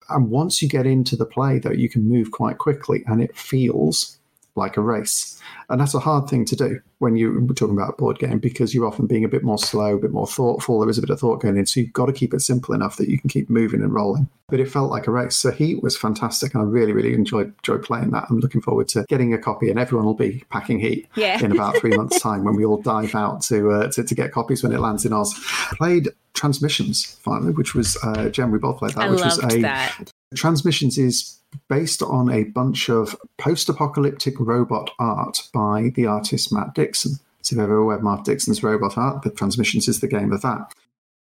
And 0.09 0.31
once 0.31 0.63
you 0.63 0.69
get 0.69 0.87
into 0.87 1.17
the 1.17 1.27
play, 1.27 1.59
though, 1.59 1.73
you 1.73 1.89
can 1.89 2.09
move 2.09 2.31
quite 2.31 2.59
quickly 2.59 3.03
and 3.09 3.21
it 3.21 3.37
feels 3.37 4.21
like 4.55 4.77
a 4.77 4.81
race. 4.81 5.41
And 5.69 5.81
that's 5.81 5.95
a 5.95 5.99
hard 5.99 6.29
thing 6.29 6.45
to 6.47 6.57
do 6.57 6.81
when 6.99 7.17
you're 7.17 7.41
talking 7.55 7.77
about 7.77 7.95
a 7.95 7.97
board 7.97 8.19
game 8.19 8.39
because 8.39 8.75
you're 8.75 8.87
often 8.87 9.07
being 9.07 9.25
a 9.25 9.29
bit 9.29 9.43
more 9.43 9.59
slow, 9.59 9.97
a 9.97 9.99
bit 9.99 10.11
more 10.11 10.27
thoughtful. 10.27 10.81
There 10.81 10.91
is 10.91 10.99
a 10.99 11.01
bit 11.01 11.11
of 11.11 11.19
thought 11.19 11.41
going 11.41 11.57
in. 11.57 11.67
So 11.67 11.81
you've 11.81 11.93
got 11.93 12.07
to 12.07 12.13
keep 12.13 12.35
it 12.35 12.41
simple 12.41 12.75
enough 12.75 12.97
that 12.97 13.09
you 13.09 13.19
can 13.19 13.31
keep 13.31 13.49
moving 13.49 13.83
and 13.83 13.93
rolling. 13.93 14.29
But 14.49 14.61
it 14.61 14.71
felt 14.71 14.91
like 14.91 15.07
a 15.07 15.11
race. 15.11 15.37
So 15.37 15.51
Heat 15.51 15.83
was 15.83 15.97
fantastic. 15.97 16.55
And 16.55 16.63
I 16.63 16.67
really, 16.67 16.93
really 16.93 17.15
enjoyed, 17.15 17.55
enjoyed 17.59 17.83
playing 17.83 18.11
that. 18.11 18.27
I'm 18.29 18.41
looking 18.41 18.61
forward 18.61 18.89
to 18.89 19.07
getting 19.09 19.33
a 19.33 19.39
copy 19.39 19.71
and 19.71 19.79
everyone 19.79 20.05
will 20.05 20.15
be 20.15 20.45
packing 20.51 20.79
Heat 20.79 21.09
yeah. 21.15 21.43
in 21.43 21.53
about 21.53 21.79
three 21.79 21.91
months' 21.97 22.21
time 22.21 22.45
when 22.45 22.55
we 22.55 22.65
all 22.65 22.83
dive 22.83 23.15
out 23.15 23.43
to, 23.45 23.71
uh, 23.71 23.89
to, 23.93 24.05
to, 24.05 24.15
get 24.15 24.33
copies 24.33 24.63
when 24.63 24.73
it 24.73 24.81
lands 24.81 25.07
in 25.07 25.13
Oz. 25.15 25.33
Played 25.79 26.11
Transmissions 26.35 27.19
finally, 27.23 27.53
which 27.53 27.75
was, 27.75 27.97
uh, 28.03 28.29
Jen, 28.29 28.51
we 28.51 28.59
both 28.59 28.79
played 28.79 28.93
that, 28.93 29.05
I 29.05 29.11
which 29.11 29.25
was 29.25 29.43
a. 29.43 29.61
That. 29.63 30.13
Transmissions 30.35 30.99
is 30.99 31.39
based 31.69 32.03
on 32.03 32.31
a 32.31 32.45
bunch 32.45 32.89
of 32.89 33.17
post 33.39 33.69
apocalyptic 33.69 34.39
robot 34.39 34.91
art 34.99 35.49
by 35.53 35.91
the 35.95 36.07
artist 36.07 36.53
Matt 36.53 36.75
Dixon, 36.75 37.13
So 37.43 37.55
if 37.55 37.57
you've 37.57 37.61
ever 37.61 37.85
read 37.85 38.03
Matt 38.03 38.25
Dixon's 38.25 38.63
robot 38.63 38.97
art, 38.97 39.23
the 39.23 39.31
Transmissions 39.31 39.89
is 39.89 40.01
the 40.01 40.09
game 40.09 40.33
of 40.33 40.43
that. 40.43 40.73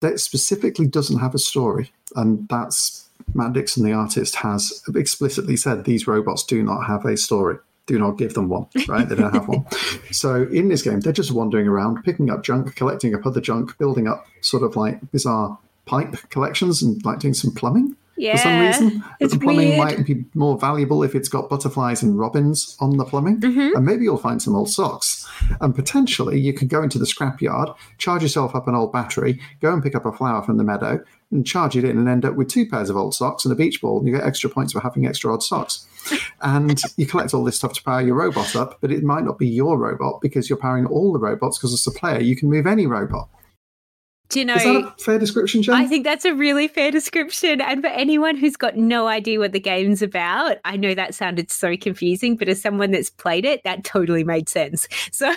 That 0.01 0.19
specifically 0.19 0.87
doesn't 0.87 1.19
have 1.19 1.35
a 1.35 1.39
story, 1.39 1.91
and 2.15 2.47
that's 2.49 3.09
Matt 3.33 3.53
Dixon, 3.53 3.83
the 3.83 3.93
artist, 3.93 4.35
has 4.37 4.83
explicitly 4.95 5.55
said 5.55 5.85
these 5.85 6.07
robots 6.07 6.43
do 6.43 6.63
not 6.63 6.85
have 6.85 7.05
a 7.05 7.17
story. 7.17 7.57
Do 7.87 7.97
not 7.99 8.17
give 8.17 8.35
them 8.35 8.47
one, 8.47 8.67
right? 8.87 9.07
They 9.07 9.15
don't 9.15 9.33
have 9.33 9.47
one. 9.47 9.65
So 10.11 10.43
in 10.43 10.67
this 10.67 10.81
game, 10.81 10.99
they're 10.99 11.13
just 11.13 11.31
wandering 11.31 11.67
around, 11.67 12.03
picking 12.03 12.29
up 12.29 12.43
junk, 12.43 12.75
collecting 12.75 13.15
up 13.15 13.25
other 13.25 13.41
junk, 13.41 13.77
building 13.77 14.07
up 14.07 14.27
sort 14.41 14.61
of 14.61 14.75
like 14.75 14.99
bizarre 15.11 15.57
pipe 15.85 16.15
collections 16.29 16.83
and 16.83 17.03
like 17.05 17.19
doing 17.19 17.33
some 17.33 17.53
plumbing 17.53 17.95
Yeah. 18.21 18.35
for 18.35 18.43
some 18.43 18.59
reason. 18.59 19.03
it's 19.19 19.33
the 19.33 19.39
plumbing 19.39 19.69
weird. 19.69 19.79
might 19.79 20.05
be 20.05 20.23
more 20.35 20.55
valuable 20.57 21.01
if 21.03 21.15
it's 21.15 21.27
got 21.27 21.49
butterflies 21.49 22.03
and 22.03 22.19
robins 22.19 22.77
on 22.79 22.97
the 22.97 23.05
plumbing. 23.05 23.39
Mm-hmm. 23.39 23.75
And 23.75 23.85
maybe 23.85 24.03
you'll 24.03 24.17
find 24.17 24.39
some 24.39 24.55
old 24.55 24.69
socks. 24.69 25.27
And 25.59 25.73
potentially 25.73 26.39
you 26.39 26.53
can 26.53 26.67
go 26.67 26.83
into 26.83 26.99
the 26.99 27.05
scrapyard, 27.05 27.75
charge 27.97 28.21
yourself 28.21 28.53
up 28.53 28.67
an 28.67 28.75
old 28.75 28.93
battery, 28.93 29.39
go 29.59 29.73
and 29.73 29.81
pick 29.81 29.95
up 29.95 30.05
a 30.05 30.11
flower 30.11 30.43
from 30.43 30.57
the 30.57 30.63
meadow, 30.63 31.03
and 31.31 31.47
charge 31.47 31.75
it 31.75 31.83
in 31.83 31.97
and 31.97 32.07
end 32.07 32.23
up 32.23 32.35
with 32.35 32.47
two 32.47 32.67
pairs 32.67 32.91
of 32.91 32.95
old 32.95 33.15
socks 33.15 33.43
and 33.43 33.51
a 33.51 33.55
beach 33.55 33.81
ball. 33.81 33.97
And 33.97 34.07
you 34.07 34.13
get 34.13 34.23
extra 34.23 34.51
points 34.51 34.73
for 34.73 34.81
having 34.81 35.07
extra 35.07 35.33
odd 35.33 35.43
socks. 35.43 35.87
And 36.43 36.81
you 36.97 37.05
collect 37.05 37.35
all 37.35 37.43
this 37.43 37.57
stuff 37.57 37.73
to 37.73 37.83
power 37.83 38.01
your 38.01 38.15
robot 38.15 38.55
up, 38.55 38.79
but 38.81 38.91
it 38.91 39.03
might 39.03 39.23
not 39.23 39.37
be 39.37 39.47
your 39.47 39.77
robot 39.77 40.19
because 40.19 40.49
you're 40.49 40.57
powering 40.57 40.87
all 40.87 41.13
the 41.13 41.19
robots 41.19 41.59
because 41.59 41.71
as 41.71 41.85
a 41.85 41.91
player 41.91 42.19
you 42.19 42.35
can 42.35 42.49
move 42.49 42.65
any 42.65 42.87
robot. 42.87 43.29
Do 44.31 44.39
you 44.39 44.45
know? 44.45 44.55
Is 44.55 44.63
that 44.63 44.75
a 44.75 45.03
fair 45.03 45.19
description, 45.19 45.61
Jen? 45.61 45.75
I 45.75 45.85
think 45.85 46.05
that's 46.05 46.23
a 46.23 46.33
really 46.33 46.69
fair 46.69 46.89
description. 46.89 47.59
And 47.59 47.81
for 47.81 47.87
anyone 47.87 48.37
who's 48.37 48.55
got 48.55 48.77
no 48.77 49.07
idea 49.07 49.39
what 49.39 49.51
the 49.51 49.59
game's 49.59 50.01
about, 50.01 50.57
I 50.63 50.77
know 50.77 50.95
that 50.95 51.13
sounded 51.13 51.51
so 51.51 51.75
confusing, 51.75 52.37
but 52.37 52.47
as 52.47 52.61
someone 52.61 52.91
that's 52.91 53.09
played 53.09 53.43
it, 53.43 53.61
that 53.65 53.83
totally 53.83 54.23
made 54.23 54.49
sense. 54.49 54.87
So 55.11 55.33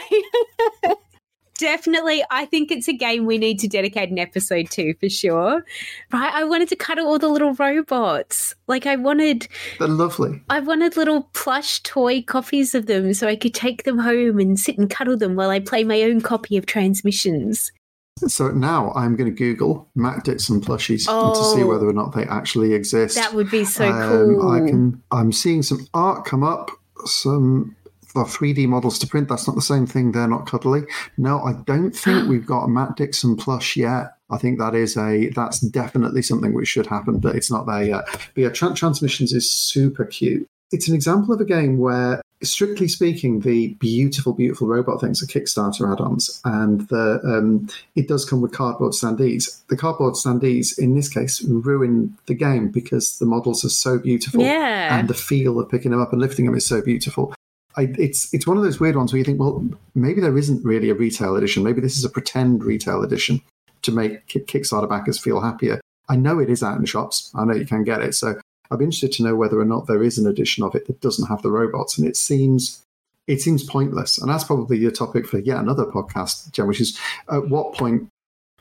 definitely, 1.58 2.24
I 2.30 2.46
think 2.46 2.70
it's 2.70 2.88
a 2.88 2.92
game 2.92 3.26
we 3.26 3.38
need 3.38 3.58
to 3.60 3.68
dedicate 3.68 4.10
an 4.10 4.18
episode 4.18 4.70
to 4.70 4.94
for 4.94 5.08
sure. 5.08 5.64
Right? 6.12 6.32
I 6.32 6.44
wanted 6.44 6.68
to 6.68 6.76
cuddle 6.76 7.08
all 7.08 7.18
the 7.18 7.28
little 7.28 7.54
robots. 7.54 8.54
Like 8.68 8.86
I 8.86 8.96
wanted 8.96 9.48
They're 9.78 9.88
lovely. 9.88 10.40
I 10.48 10.60
wanted 10.60 10.96
little 10.96 11.28
plush 11.34 11.82
toy 11.82 12.22
copies 12.22 12.74
of 12.74 12.86
them 12.86 13.12
so 13.14 13.26
I 13.26 13.36
could 13.36 13.54
take 13.54 13.82
them 13.82 13.98
home 13.98 14.38
and 14.38 14.58
sit 14.58 14.78
and 14.78 14.88
cuddle 14.88 15.16
them 15.16 15.34
while 15.34 15.50
I 15.50 15.58
play 15.58 15.82
my 15.82 16.02
own 16.02 16.20
copy 16.20 16.56
of 16.56 16.66
Transmissions. 16.66 17.72
So 18.18 18.49
now 18.49 18.92
I'm 18.94 19.16
going 19.16 19.28
to 19.28 19.37
Google 19.37 19.88
Matt 19.97 20.25
Dixon 20.25 20.61
plushies 20.61 21.09
and 21.09 21.35
to 21.35 21.44
see 21.56 21.62
Oh. 21.62 21.66
whether 21.66 21.88
or 21.88 21.92
not 21.92 22.14
they 22.14 22.25
actually 22.25 22.73
exist. 22.73 23.16
That 23.16 23.35
would 23.35 23.50
be 23.50 23.64
so 23.64 23.88
Um, 23.88 24.37
cool. 24.37 24.50
I 24.50 24.61
can. 24.61 25.02
I'm 25.11 25.33
seeing 25.33 25.62
some 25.62 25.87
art 25.94 26.25
come 26.25 26.44
up. 26.44 26.71
Some 27.06 27.75
well, 28.14 28.25
3D 28.25 28.68
models 28.68 29.00
to 29.00 29.09
print. 29.09 29.28
That's 29.28 29.49
not 29.49 29.56
the 29.56 29.62
same 29.62 29.87
thing. 29.87 30.12
They're 30.12 30.28
not 30.28 30.47
cuddly. 30.47 30.85
No, 31.18 31.40
I 31.42 31.54
don't 31.66 31.90
think 31.94 32.28
we've 32.28 32.47
got 32.47 32.64
a 32.64 32.68
Matt 32.68 32.94
Dixon 32.97 33.35
plush 33.37 33.76
yet. 33.76 34.12
I 34.30 34.38
think 34.38 34.59
that 34.61 34.75
is 34.76 34.97
a 34.97 35.30
that's 35.30 35.59
definitely 35.59 36.23
something 36.23 36.54
which 36.54 36.68
should 36.68 36.87
happen, 36.87 37.18
but 37.18 37.35
it's 37.35 37.50
not 37.50 37.66
there 37.66 37.83
yet. 37.83 38.04
But 38.12 38.40
yeah, 38.40 38.49
Tran- 38.50 38.76
Transmissions 38.76 39.33
is 39.33 39.50
super 39.50 40.04
cute. 40.04 40.49
It's 40.73 40.88
an 40.88 40.94
example 40.94 41.35
of 41.35 41.40
a 41.40 41.44
game 41.44 41.78
where, 41.78 42.21
strictly 42.42 42.88
speaking, 42.88 43.40
the 43.40 43.68
beautiful, 43.75 44.33
beautiful 44.33 44.66
robot 44.66 45.00
things 45.00 45.23
are 45.23 45.26
Kickstarter 45.26 45.90
add-ons, 45.92 46.40
and 46.44 46.88
the 46.88 47.21
um, 47.25 47.68
it 47.94 48.09
does 48.09 48.25
come 48.25 48.40
with 48.40 48.52
cardboard 48.52 48.92
standees. 48.92 49.64
The 49.68 49.76
cardboard 49.76 50.14
standees, 50.14 50.78
in 50.78 50.94
this 50.97 51.09
case, 51.09 51.42
ruin 51.42 52.16
the 52.26 52.35
game 52.35 52.68
because 52.68 53.18
the 53.18 53.26
models 53.26 53.64
are 53.64 53.68
so 53.68 53.99
beautiful 53.99 54.42
yeah. 54.42 54.99
and 54.99 55.09
the 55.09 55.14
feel 55.14 55.61
of 55.61 55.68
picking 55.68 55.92
them 55.92 56.00
up 56.00 56.12
and 56.12 56.21
lifting 56.21 56.47
them 56.47 56.56
is 56.56 56.66
so 56.66 56.83
beautiful. 56.83 57.35
I, 57.76 57.92
it's 57.99 58.33
it's 58.33 58.47
one 58.47 58.56
of 58.56 58.62
those 58.62 58.80
weird 58.80 58.97
ones 58.97 59.12
where 59.12 59.18
you 59.18 59.25
think, 59.25 59.40
well, 59.40 59.64
maybe 59.94 60.21
there 60.21 60.38
isn't 60.38 60.64
really 60.64 60.90
a 60.90 60.94
retail 60.94 61.37
edition. 61.37 61.62
Maybe 61.62 61.80
this 61.80 61.97
is 61.97 62.04
a 62.04 62.11
pretend 62.11 62.64
retail 62.64 63.02
edition 63.02 63.40
to 63.83 63.92
make 63.92 64.26
Kickstarter 64.28 64.88
backers 64.88 65.18
feel 65.18 65.40
happier. 65.40 65.80
I 66.09 66.16
know 66.16 66.38
it 66.38 66.50
is 66.50 66.62
out 66.62 66.78
in 66.78 66.85
shops. 66.85 67.30
I 67.35 67.44
know 67.44 67.54
you 67.54 67.66
can 67.66 67.85
get 67.85 68.00
it. 68.00 68.14
So 68.14 68.40
I'd 68.71 68.78
be 68.78 68.85
interested 68.85 69.12
to 69.12 69.23
know 69.23 69.37
whether 69.37 69.61
or 69.61 69.64
not 69.64 69.87
there 69.87 70.02
is 70.02 70.18
an 70.18 70.26
edition 70.26 70.64
of 70.64 70.75
it 70.75 70.87
that 70.87 71.00
doesn't 71.00 71.28
have 71.28 71.42
the 71.42 71.50
robots. 71.50 71.99
And 71.99 72.06
it 72.06 72.16
seems 72.16 72.85
it 73.26 73.40
seems 73.40 73.64
pointless. 73.64 74.18
And 74.18 74.30
that's 74.30 74.44
probably 74.44 74.78
your 74.78 74.90
topic 74.90 75.26
for 75.26 75.38
yet 75.38 75.59
another 75.59 75.87
podcast, 75.87 76.52
Jen, 76.52 76.66
which 76.66 76.80
is 76.80 76.99
at 77.30 77.49
what 77.49 77.75
point 77.75 78.11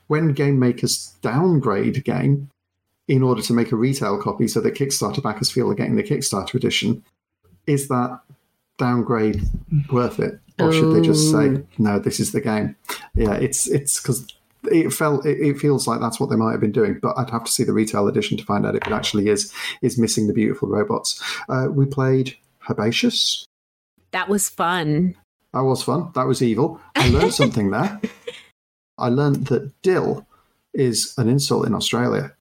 when 0.07 0.33
game 0.33 0.60
makers 0.60 1.15
downgrade 1.22 1.98
a 1.98 2.01
game 2.01 2.50
in 3.07 3.24
order 3.24 3.41
to 3.41 3.53
make 3.53 3.72
a 3.72 3.75
retail 3.75 4.22
copy 4.22 4.48
so 4.48 4.62
that 4.62 4.75
Kickstarter 4.75 5.22
backers 5.22 5.51
feel 5.51 5.67
they're 5.67 5.75
getting 5.75 5.95
the 5.95 6.03
Kickstarter 6.03 6.53
edition, 6.53 7.03
is 7.67 7.88
that 7.89 8.22
downgrade 8.77 9.41
worth 9.91 10.19
it? 10.19 10.39
Or 10.60 10.72
should 10.72 10.95
they 10.95 11.01
just 11.01 11.31
say, 11.31 11.63
no, 11.77 12.00
this 12.00 12.19
is 12.19 12.31
the 12.31 12.39
game? 12.39 12.75
Yeah, 13.15 13.33
it's 13.33 13.67
it's 13.67 14.00
because 14.00 14.27
it 14.72 14.91
felt 14.91 15.25
it, 15.25 15.39
it 15.39 15.58
feels 15.60 15.88
like 15.88 16.00
that's 16.00 16.20
what 16.20 16.29
they 16.29 16.36
might 16.36 16.51
have 16.51 16.62
been 16.62 16.72
doing, 16.72 17.00
but 17.01 17.17
I'd 17.17 17.29
have 17.29 17.43
to 17.46 17.51
see 17.51 17.63
the 17.63 17.74
retail 17.74 18.08
edition 18.08 18.38
to 18.38 18.43
find 18.46 18.65
out 18.65 18.75
if 18.75 18.86
it 18.88 18.93
actually 18.93 19.29
is 19.29 19.53
is 19.82 19.98
missing 19.98 20.27
the 20.27 20.34
beautiful 20.34 20.70
robots. 20.70 21.22
Uh, 21.50 21.67
we 21.72 21.86
played 21.86 22.36
Herbaceous. 22.70 23.46
that 24.12 24.29
was 24.29 24.50
fun. 24.50 25.15
That 25.53 25.62
was 25.62 25.84
fun. 25.84 26.12
That 26.15 26.25
was 26.27 26.41
evil. 26.41 26.82
I 26.96 27.10
learned 27.10 27.34
something 27.34 27.72
there. 27.72 28.00
I 28.98 29.10
learned 29.10 29.48
that 29.48 29.72
dill 29.82 30.25
is 30.74 31.13
an 31.17 31.29
insult 31.29 31.67
in 31.67 31.75
Australia. 31.75 32.34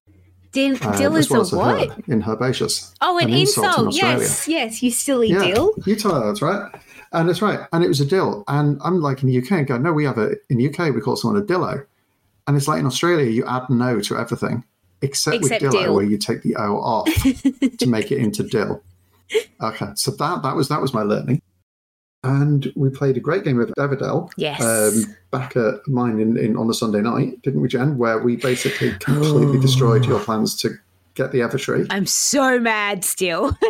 Dill, 0.53 0.77
uh, 0.83 0.97
dill 0.99 1.17
is 1.17 1.31
a 1.31 1.57
what? 1.57 1.89
herb 1.91 2.05
in 2.09 2.23
herbaceous. 2.23 2.95
Oh, 3.01 3.19
an, 3.19 3.29
an 3.29 3.35
insult 3.35 3.65
in 3.79 3.87
insult. 3.87 3.89
Australia. 3.89 4.19
Yes, 4.19 4.49
yes, 4.49 4.83
you 4.83 4.91
silly 4.91 5.29
Yeah, 5.29 5.45
dill. 5.45 5.73
you 5.87 5.97
tell 5.97 6.15
her 6.15 6.27
that's 6.27 6.43
right. 6.43 6.71
And 7.13 7.29
that's 7.29 7.43
right. 7.43 7.61
And 7.73 7.83
it 7.85 7.89
was 7.89 8.01
a 8.01 8.07
dill. 8.07 8.45
And 8.49 8.79
I'm 8.85 9.01
like 9.01 9.23
in 9.23 9.29
the 9.29 9.39
UK 9.39 9.51
and 9.53 9.67
go, 9.67 9.79
no, 9.79 9.93
we 9.93 10.05
have 10.05 10.19
a, 10.19 10.33
in 10.49 10.59
the 10.59 10.69
UK, 10.69 10.95
we 10.95 11.01
call 11.01 11.17
someone 11.17 11.41
a 11.41 11.45
dillo. 11.45 11.85
And 12.47 12.57
it's 12.57 12.67
like 12.69 12.81
in 12.81 12.87
Australia, 12.87 13.31
you 13.31 13.45
add 13.47 13.69
no 13.71 14.01
to 14.01 14.17
everything, 14.17 14.65
except, 15.01 15.37
Except 15.37 15.63
with 15.63 15.73
dillo, 15.73 15.83
dill. 15.85 15.95
where 15.95 16.05
you 16.05 16.19
take 16.19 16.43
the 16.43 16.57
O 16.57 16.77
off 16.79 17.07
to 17.79 17.87
make 17.87 18.11
it 18.11 18.19
into 18.19 18.43
dill. 18.43 18.83
Okay. 19.61 19.87
So 19.95 20.11
that, 20.13 20.43
that 20.43 20.57
was, 20.57 20.69
that 20.69 20.81
was 20.81 20.93
my 20.93 21.03
learning. 21.03 21.41
And 22.25 22.73
we 22.77 22.89
played 22.89 23.17
a 23.17 23.21
great 23.21 23.43
game 23.43 23.61
of 23.61 23.69
Everdell 23.79 24.31
Yes. 24.37 24.61
um, 24.63 25.17
back 25.33 25.57
at 25.57 25.87
mine 25.89 26.21
in, 26.21 26.37
in 26.37 26.57
on 26.57 26.69
the 26.69 26.75
Sunday 26.75 27.01
night, 27.01 27.43
didn't 27.43 27.61
we, 27.63 27.69
Jen? 27.69 27.99
Where 27.99 28.19
we 28.19 28.37
basically 28.37 28.93
completely 29.01 29.59
destroyed 29.61 30.05
your 30.05 30.21
plans 30.21 30.55
to 30.59 30.71
get 31.15 31.33
the 31.33 31.41
Evertree. 31.41 31.87
I'm 31.91 32.07
so 32.07 32.59
mad 32.59 33.05
still. 33.05 33.57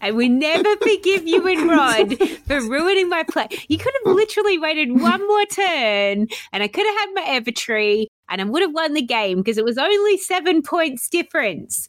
I 0.00 0.10
will 0.12 0.28
never 0.28 0.76
forgive 0.76 1.26
you 1.26 1.46
and 1.46 1.70
Rod 1.70 2.18
for 2.46 2.60
ruining 2.60 3.08
my 3.08 3.22
play. 3.22 3.48
You 3.68 3.78
could 3.78 3.92
have 4.04 4.14
literally 4.14 4.58
waited 4.58 5.00
one 5.00 5.26
more 5.26 5.46
turn 5.46 6.28
and 6.52 6.62
I 6.62 6.68
could 6.68 6.86
have 6.86 6.96
had 6.96 7.08
my 7.14 7.40
Evertree 7.40 8.06
and 8.28 8.40
I 8.40 8.44
would 8.44 8.62
have 8.62 8.72
won 8.72 8.94
the 8.94 9.02
game 9.02 9.38
because 9.38 9.58
it 9.58 9.64
was 9.64 9.78
only 9.78 10.18
seven 10.18 10.62
points 10.62 11.08
difference. 11.08 11.88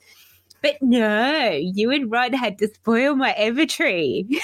But 0.61 0.75
no, 0.81 1.51
you 1.51 1.91
and 1.91 2.11
Rod 2.11 2.33
had 2.33 2.57
to 2.59 2.67
spoil 2.67 3.15
my 3.15 3.33
Evertree. 3.33 4.39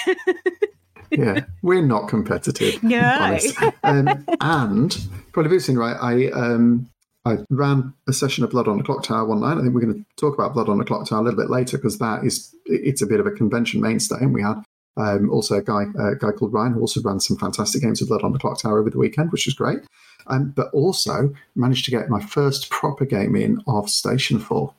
yeah, 1.10 1.40
we're 1.62 1.82
not 1.82 2.08
competitive. 2.08 2.82
No. 2.82 3.38
Um, 3.82 4.24
and 4.40 4.98
probably 5.32 5.58
seen 5.60 5.76
right. 5.76 5.96
I 6.00 6.30
um, 6.30 6.88
I 7.26 7.38
ran 7.50 7.92
a 8.06 8.12
session 8.12 8.44
of 8.44 8.50
Blood 8.50 8.68
on 8.68 8.78
the 8.78 8.84
Clock 8.84 9.02
Tower 9.02 9.24
one 9.24 9.40
night. 9.40 9.58
I 9.58 9.60
think 9.60 9.74
we're 9.74 9.80
going 9.80 9.94
to 9.94 10.04
talk 10.16 10.34
about 10.34 10.54
Blood 10.54 10.68
on 10.68 10.78
the 10.78 10.84
Clock 10.84 11.08
Tower 11.08 11.18
a 11.18 11.22
little 11.24 11.40
bit 11.40 11.50
later 11.50 11.76
because 11.76 11.98
that 11.98 12.24
is 12.24 12.54
it's 12.66 13.02
a 13.02 13.06
bit 13.06 13.18
of 13.18 13.26
a 13.26 13.32
convention 13.32 13.80
mainstay, 13.80 14.16
and 14.20 14.32
we 14.32 14.42
had. 14.42 14.62
Um, 14.98 15.28
also, 15.28 15.56
a 15.56 15.62
guy, 15.62 15.82
a 15.98 16.14
guy 16.14 16.30
called 16.30 16.54
Ryan, 16.54 16.72
who 16.72 16.80
also 16.80 17.02
ran 17.02 17.20
some 17.20 17.36
fantastic 17.36 17.82
games 17.82 18.00
of 18.00 18.08
Blood 18.08 18.22
on 18.22 18.32
the 18.32 18.38
Clock 18.38 18.62
Tower 18.62 18.78
over 18.78 18.88
the 18.88 18.96
weekend, 18.96 19.30
which 19.30 19.44
was 19.44 19.54
great. 19.54 19.80
Um, 20.28 20.54
but 20.56 20.72
also 20.72 21.34
managed 21.54 21.84
to 21.84 21.90
get 21.90 22.08
my 22.08 22.18
first 22.18 22.70
proper 22.70 23.04
game 23.04 23.36
in 23.36 23.60
of 23.66 23.90
Station 23.90 24.38
Fall. 24.38 24.74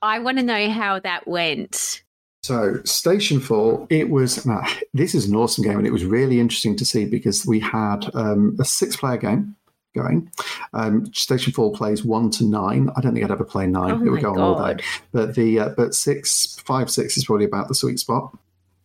I 0.00 0.18
want 0.20 0.38
to 0.38 0.42
know 0.42 0.70
how 0.70 0.98
that 1.00 1.28
went. 1.28 2.02
So, 2.42 2.80
Station 2.84 3.38
Fall, 3.38 3.86
it 3.90 4.08
was 4.08 4.46
now, 4.46 4.62
this 4.94 5.14
is 5.14 5.26
an 5.26 5.36
awesome 5.36 5.62
game, 5.62 5.76
and 5.76 5.86
it 5.86 5.92
was 5.92 6.06
really 6.06 6.40
interesting 6.40 6.74
to 6.76 6.86
see 6.86 7.04
because 7.04 7.44
we 7.44 7.60
had 7.60 8.10
um, 8.14 8.56
a 8.58 8.64
six-player 8.64 9.18
game 9.18 9.56
going. 9.94 10.30
Um, 10.72 11.12
Station 11.14 11.52
Fall 11.52 11.72
plays 11.72 12.04
one 12.04 12.30
to 12.30 12.44
nine. 12.44 12.90
I 12.96 13.00
don't 13.00 13.14
think 13.14 13.24
I'd 13.24 13.30
ever 13.30 13.44
play 13.44 13.66
nine. 13.66 13.92
Oh 13.92 14.04
it 14.04 14.10
would 14.10 14.22
go 14.22 14.32
on 14.32 14.40
all 14.40 14.66
day. 14.66 14.82
But 15.12 15.34
the 15.34 15.60
uh, 15.60 15.68
but 15.70 15.94
six, 15.94 16.60
five, 16.64 16.90
six 16.90 17.16
is 17.16 17.24
probably 17.24 17.46
about 17.46 17.68
the 17.68 17.74
sweet 17.74 17.98
spot. 17.98 18.36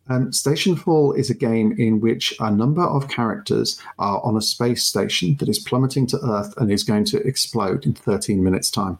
Um, 0.08 0.32
station 0.32 0.74
Fall 0.74 1.12
is 1.12 1.30
a 1.30 1.34
game 1.34 1.72
in 1.78 2.00
which 2.00 2.34
a 2.40 2.50
number 2.50 2.82
of 2.82 3.08
characters 3.08 3.80
are 3.98 4.20
on 4.22 4.36
a 4.36 4.42
space 4.42 4.82
station 4.82 5.36
that 5.36 5.48
is 5.48 5.60
plummeting 5.60 6.06
to 6.08 6.18
Earth 6.24 6.52
and 6.56 6.70
is 6.72 6.82
going 6.82 7.04
to 7.06 7.18
explode 7.18 7.86
in 7.86 7.94
13 7.94 8.42
minutes' 8.42 8.72
time. 8.72 8.98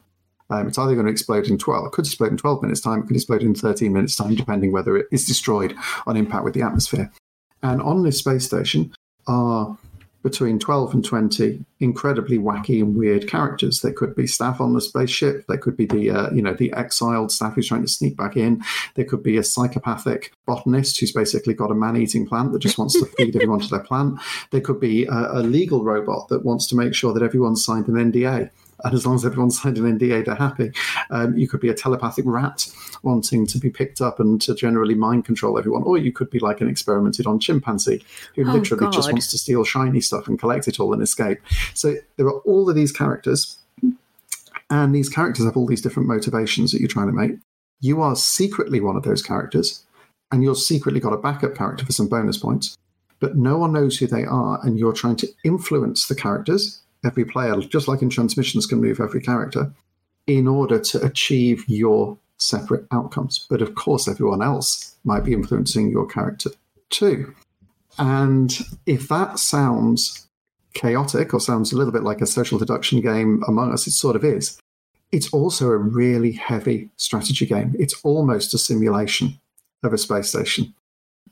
Um, 0.49 0.67
it's 0.67 0.77
either 0.77 0.93
going 0.93 1.05
to 1.05 1.11
explode 1.11 1.47
in 1.47 1.57
12, 1.57 1.85
it 1.85 1.91
could 1.91 2.05
explode 2.05 2.31
in 2.31 2.37
12 2.37 2.61
minutes' 2.61 2.81
time, 2.81 2.99
it 2.99 3.07
could 3.07 3.15
explode 3.15 3.41
in 3.41 3.55
13 3.55 3.91
minutes' 3.91 4.15
time, 4.15 4.35
depending 4.35 4.71
whether 4.71 4.95
it 4.95 5.07
is 5.11 5.25
destroyed 5.25 5.75
on 6.07 6.15
impact 6.15 6.45
with 6.45 6.53
the 6.53 6.61
atmosphere. 6.61 7.11
And 7.63 7.81
on 7.81 8.03
this 8.03 8.19
space 8.19 8.45
station 8.45 8.93
are 9.27 9.77
between 10.23 10.59
12 10.59 10.93
and 10.93 11.05
20 11.05 11.63
incredibly 11.79 12.37
wacky 12.37 12.81
and 12.81 12.95
weird 12.95 13.27
characters. 13.27 13.81
There 13.81 13.93
could 13.93 14.15
be 14.15 14.27
staff 14.27 14.61
on 14.61 14.73
the 14.73 14.81
spaceship. 14.81 15.45
There 15.47 15.57
could 15.57 15.75
be 15.75 15.85
the, 15.85 16.11
uh, 16.11 16.31
you 16.31 16.41
know, 16.41 16.53
the 16.53 16.71
exiled 16.73 17.31
staff 17.31 17.55
who's 17.55 17.67
trying 17.67 17.81
to 17.81 17.87
sneak 17.87 18.15
back 18.15 18.37
in. 18.37 18.63
There 18.95 19.05
could 19.05 19.23
be 19.23 19.37
a 19.37 19.43
psychopathic 19.43 20.33
botanist 20.45 20.99
who's 20.99 21.11
basically 21.11 21.53
got 21.53 21.71
a 21.71 21.75
man-eating 21.75 22.27
plant 22.27 22.53
that 22.53 22.59
just 22.59 22.77
wants 22.77 22.99
to 22.99 23.05
feed 23.17 23.35
everyone 23.35 23.61
to 23.61 23.67
their 23.67 23.79
plant. 23.83 24.19
There 24.51 24.61
could 24.61 24.79
be 24.79 25.05
a, 25.05 25.31
a 25.33 25.41
legal 25.41 25.83
robot 25.83 26.27
that 26.29 26.45
wants 26.45 26.67
to 26.67 26.75
make 26.75 26.93
sure 26.93 27.13
that 27.13 27.23
everyone's 27.23 27.65
signed 27.65 27.87
an 27.87 27.95
NDA 27.95 28.51
and 28.83 28.93
as 28.93 29.05
long 29.05 29.15
as 29.15 29.25
everyone's 29.25 29.61
signed 29.61 29.77
an 29.77 29.97
NDA, 29.97 30.25
they're 30.25 30.35
happy. 30.35 30.71
Um, 31.09 31.37
you 31.37 31.47
could 31.47 31.59
be 31.59 31.69
a 31.69 31.73
telepathic 31.73 32.25
rat 32.27 32.67
wanting 33.03 33.45
to 33.47 33.57
be 33.57 33.69
picked 33.69 34.01
up 34.01 34.19
and 34.19 34.41
to 34.41 34.55
generally 34.55 34.95
mind 34.95 35.25
control 35.25 35.57
everyone, 35.57 35.83
or 35.83 35.97
you 35.97 36.11
could 36.11 36.29
be 36.29 36.39
like 36.39 36.61
an 36.61 36.67
experimented 36.67 37.25
on 37.27 37.39
chimpanzee 37.39 38.03
who 38.35 38.47
oh, 38.47 38.53
literally 38.53 38.81
God. 38.81 38.93
just 38.93 39.11
wants 39.11 39.29
to 39.31 39.37
steal 39.37 39.63
shiny 39.63 40.01
stuff 40.01 40.27
and 40.27 40.39
collect 40.39 40.67
it 40.67 40.79
all 40.79 40.93
and 40.93 41.01
escape. 41.01 41.39
So 41.73 41.95
there 42.17 42.27
are 42.27 42.39
all 42.39 42.69
of 42.69 42.75
these 42.75 42.91
characters, 42.91 43.57
and 44.69 44.95
these 44.95 45.09
characters 45.09 45.45
have 45.45 45.57
all 45.57 45.67
these 45.67 45.81
different 45.81 46.07
motivations 46.07 46.71
that 46.71 46.79
you're 46.79 46.87
trying 46.87 47.07
to 47.07 47.13
make. 47.13 47.31
You 47.79 48.01
are 48.01 48.15
secretly 48.15 48.79
one 48.79 48.95
of 48.95 49.03
those 49.03 49.21
characters, 49.21 49.83
and 50.31 50.43
you're 50.43 50.55
secretly 50.55 50.99
got 50.99 51.13
a 51.13 51.17
backup 51.17 51.55
character 51.55 51.85
for 51.85 51.91
some 51.91 52.07
bonus 52.07 52.37
points 52.37 52.77
but 53.21 53.37
no 53.37 53.55
one 53.55 53.71
knows 53.71 53.99
who 53.99 54.07
they 54.07 54.25
are, 54.25 54.59
and 54.63 54.77
you're 54.77 54.91
trying 54.91 55.15
to 55.15 55.29
influence 55.45 56.07
the 56.07 56.15
characters 56.15 56.80
every 57.03 57.25
player, 57.25 57.55
just 57.61 57.87
like 57.87 58.01
in 58.01 58.09
transmissions, 58.09 58.65
can 58.65 58.81
move 58.81 58.99
every 58.99 59.21
character 59.21 59.71
in 60.27 60.47
order 60.47 60.79
to 60.79 61.03
achieve 61.03 61.65
your 61.67 62.17
separate 62.37 62.85
outcomes. 62.91 63.45
But 63.49 63.61
of 63.61 63.75
course, 63.75 64.07
everyone 64.07 64.41
else 64.41 64.95
might 65.03 65.23
be 65.23 65.33
influencing 65.33 65.89
your 65.89 66.07
character 66.07 66.51
too. 66.89 67.33
And 67.97 68.57
if 68.85 69.07
that 69.09 69.39
sounds 69.39 70.27
chaotic 70.73 71.33
or 71.33 71.39
sounds 71.39 71.71
a 71.71 71.77
little 71.77 71.91
bit 71.91 72.03
like 72.03 72.21
a 72.21 72.25
social 72.25 72.57
deduction 72.57 73.01
game 73.01 73.43
among 73.47 73.73
us, 73.73 73.87
it 73.87 73.91
sort 73.91 74.15
of 74.15 74.23
is. 74.23 74.59
It's 75.11 75.31
also 75.33 75.67
a 75.67 75.77
really 75.77 76.31
heavy 76.31 76.89
strategy 76.95 77.45
game. 77.45 77.75
It's 77.77 77.99
almost 78.03 78.53
a 78.53 78.57
simulation 78.57 79.39
of 79.83 79.91
a 79.93 79.97
space 79.97 80.29
station. 80.29 80.73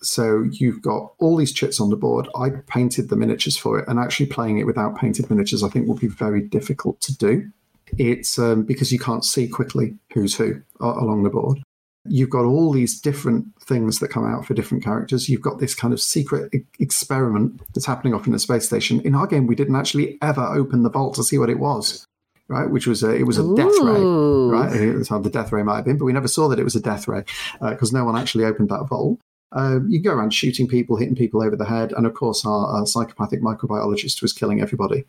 So 0.01 0.45
you've 0.51 0.81
got 0.81 1.13
all 1.19 1.35
these 1.35 1.51
chits 1.51 1.79
on 1.79 1.89
the 1.89 1.97
board. 1.97 2.27
I 2.35 2.49
painted 2.67 3.09
the 3.09 3.15
miniatures 3.15 3.57
for 3.57 3.79
it, 3.79 3.87
and 3.87 3.99
actually 3.99 4.27
playing 4.27 4.59
it 4.59 4.65
without 4.65 4.97
painted 4.97 5.29
miniatures, 5.29 5.63
I 5.63 5.69
think, 5.69 5.87
will 5.87 5.95
be 5.95 6.07
very 6.07 6.41
difficult 6.41 7.01
to 7.01 7.17
do. 7.17 7.49
It's 7.97 8.37
um, 8.37 8.63
because 8.63 8.91
you 8.91 8.99
can't 8.99 9.25
see 9.25 9.47
quickly 9.47 9.97
who's 10.13 10.35
who 10.35 10.61
along 10.79 11.23
the 11.23 11.29
board. 11.29 11.59
You've 12.05 12.29
got 12.29 12.45
all 12.45 12.71
these 12.71 12.99
different 12.99 13.47
things 13.61 13.99
that 13.99 14.07
come 14.07 14.25
out 14.25 14.45
for 14.45 14.53
different 14.53 14.83
characters. 14.83 15.27
You've 15.27 15.41
got 15.41 15.59
this 15.59 15.75
kind 15.75 15.93
of 15.93 15.99
secret 15.99 16.53
e- 16.53 16.65
experiment 16.79 17.61
that's 17.73 17.85
happening 17.85 18.13
off 18.13 18.25
in 18.25 18.31
the 18.31 18.39
space 18.39 18.65
station. 18.65 19.01
In 19.01 19.15
our 19.15 19.27
game, 19.27 19.47
we 19.47 19.55
didn't 19.55 19.75
actually 19.75 20.17
ever 20.21 20.41
open 20.41 20.83
the 20.83 20.89
vault 20.89 21.15
to 21.15 21.23
see 21.23 21.37
what 21.37 21.49
it 21.49 21.59
was 21.59 22.05
right? 22.49 22.69
Which 22.69 22.87
was 22.87 23.03
a, 23.03 23.11
it 23.11 23.23
was 23.23 23.37
a 23.37 23.43
Ooh. 23.43 23.55
death 23.55 23.79
ray, 23.79 24.01
right? 24.01 24.75
It 24.75 24.97
was 24.97 25.07
how 25.07 25.19
the 25.19 25.29
death 25.29 25.51
ray 25.51 25.63
might 25.63 25.77
have 25.77 25.85
been, 25.85 25.97
but 25.97 26.05
we 26.05 26.13
never 26.13 26.27
saw 26.27 26.49
that 26.49 26.59
it 26.59 26.63
was 26.63 26.75
a 26.75 26.81
death 26.81 27.07
ray 27.07 27.23
because 27.61 27.93
uh, 27.93 27.97
no 27.97 28.05
one 28.05 28.17
actually 28.17 28.43
opened 28.43 28.69
that 28.69 28.87
vault. 28.89 29.19
Uh, 29.51 29.79
you 29.87 30.01
go 30.01 30.13
around 30.13 30.31
shooting 30.31 30.67
people, 30.67 30.95
hitting 30.95 31.15
people 31.15 31.41
over 31.41 31.55
the 31.55 31.65
head, 31.65 31.91
and 31.93 32.05
of 32.05 32.13
course, 32.13 32.45
our, 32.45 32.67
our 32.67 32.85
psychopathic 32.85 33.41
microbiologist 33.41 34.21
was 34.21 34.33
killing 34.33 34.61
everybody. 34.61 35.05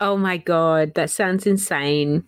Oh 0.00 0.16
my 0.16 0.36
god, 0.36 0.94
that 0.94 1.10
sounds 1.10 1.46
insane. 1.46 2.24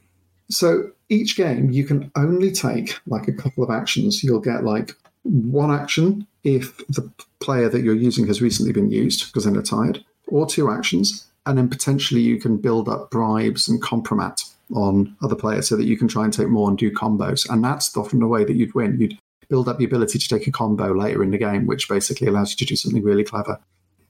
So 0.51 0.91
each 1.09 1.37
game, 1.37 1.71
you 1.71 1.85
can 1.85 2.11
only 2.17 2.51
take 2.51 2.99
like 3.07 3.29
a 3.29 3.33
couple 3.33 3.63
of 3.63 3.71
actions. 3.71 4.25
You'll 4.25 4.41
get 4.41 4.65
like 4.65 4.93
one 5.23 5.71
action 5.71 6.27
if 6.45 6.79
the 6.89 7.11
player 7.41 7.69
that 7.69 7.83
you're 7.83 7.95
using 7.95 8.27
has 8.27 8.41
recently 8.41 8.73
been 8.73 8.91
used 8.91 9.27
because 9.27 9.45
then 9.45 9.53
they're 9.53 9.63
tired, 9.63 10.03
or 10.29 10.47
two 10.47 10.71
actions, 10.71 11.27
and 11.45 11.59
then 11.59 11.69
potentially 11.69 12.23
you 12.23 12.41
can 12.41 12.57
build 12.57 12.89
up 12.89 13.11
bribes 13.11 13.69
and 13.69 13.83
compromat 13.83 14.43
on 14.75 15.17
other 15.23 15.35
players 15.35 15.69
so 15.69 15.77
that 15.77 15.87
you 15.87 15.97
can 15.97 16.09
try 16.09 16.25
and 16.25 16.33
take 16.33 16.49
more 16.49 16.69
and 16.69 16.79
do 16.79 16.91
combos. 16.91 17.49
And 17.51 17.65
that's 17.65 17.95
often 17.97 18.21
the 18.21 18.27
way 18.27 18.45
that 18.45 18.57
you'd 18.57 18.75
win. 18.75 19.01
You'd 19.01 19.19
build 19.49 19.69
up 19.69 19.79
the 19.79 19.85
ability 19.85 20.19
to 20.19 20.29
take 20.29 20.47
a 20.47 20.53
combo 20.53 20.93
later 20.93 21.23
in 21.23 21.31
the 21.31 21.39
game, 21.39 21.67
which 21.67 21.89
basically 21.89 22.27
allows 22.27 22.51
you 22.51 22.57
to 22.57 22.65
do 22.65 22.77
something 22.77 23.03
really 23.03 23.25
clever. 23.25 23.59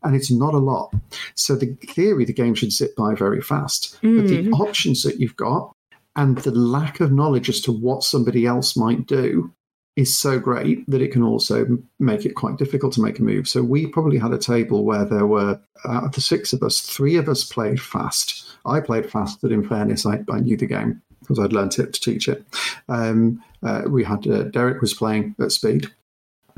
And 0.02 0.14
it's 0.14 0.30
not 0.30 0.54
a 0.54 0.58
lot. 0.58 0.92
So 1.34 1.56
the 1.56 1.76
theory, 1.86 2.24
the 2.24 2.32
game 2.32 2.54
should 2.54 2.72
zip 2.72 2.94
by 2.96 3.14
very 3.14 3.40
fast. 3.40 3.98
Mm. 4.02 4.20
But 4.20 4.28
the 4.28 4.42
mm. 4.44 4.60
options 4.60 5.02
that 5.02 5.18
you've 5.18 5.36
got 5.36 5.72
and 6.16 6.38
the 6.38 6.50
lack 6.50 7.00
of 7.00 7.12
knowledge 7.12 7.48
as 7.48 7.60
to 7.62 7.72
what 7.72 8.02
somebody 8.02 8.46
else 8.46 8.76
might 8.76 9.06
do 9.06 9.52
is 9.98 10.16
so 10.16 10.38
great 10.38 10.88
that 10.88 11.02
it 11.02 11.12
can 11.12 11.24
also 11.24 11.78
make 11.98 12.24
it 12.24 12.36
quite 12.36 12.56
difficult 12.56 12.92
to 12.92 13.02
make 13.02 13.18
a 13.18 13.22
move. 13.22 13.48
So 13.48 13.64
we 13.64 13.86
probably 13.88 14.16
had 14.16 14.32
a 14.32 14.38
table 14.38 14.84
where 14.84 15.04
there 15.04 15.26
were, 15.26 15.60
out 15.84 16.04
of 16.04 16.12
the 16.12 16.20
six 16.20 16.52
of 16.52 16.62
us, 16.62 16.80
three 16.80 17.16
of 17.16 17.28
us 17.28 17.42
played 17.42 17.80
fast. 17.80 18.44
I 18.64 18.78
played 18.78 19.10
fast, 19.10 19.40
but 19.42 19.50
in 19.50 19.68
fairness, 19.68 20.06
I, 20.06 20.20
I 20.30 20.38
knew 20.38 20.56
the 20.56 20.66
game 20.66 21.02
because 21.20 21.40
I'd 21.40 21.52
learned 21.52 21.76
it 21.80 21.92
to 21.92 22.00
teach 22.00 22.28
it. 22.28 22.44
Um, 22.88 23.42
uh, 23.62 23.82
we 23.88 24.04
had 24.04 24.26
uh, 24.26 24.44
Derek 24.44 24.80
was 24.80 24.94
playing 24.94 25.34
at 25.40 25.52
speed. 25.52 25.88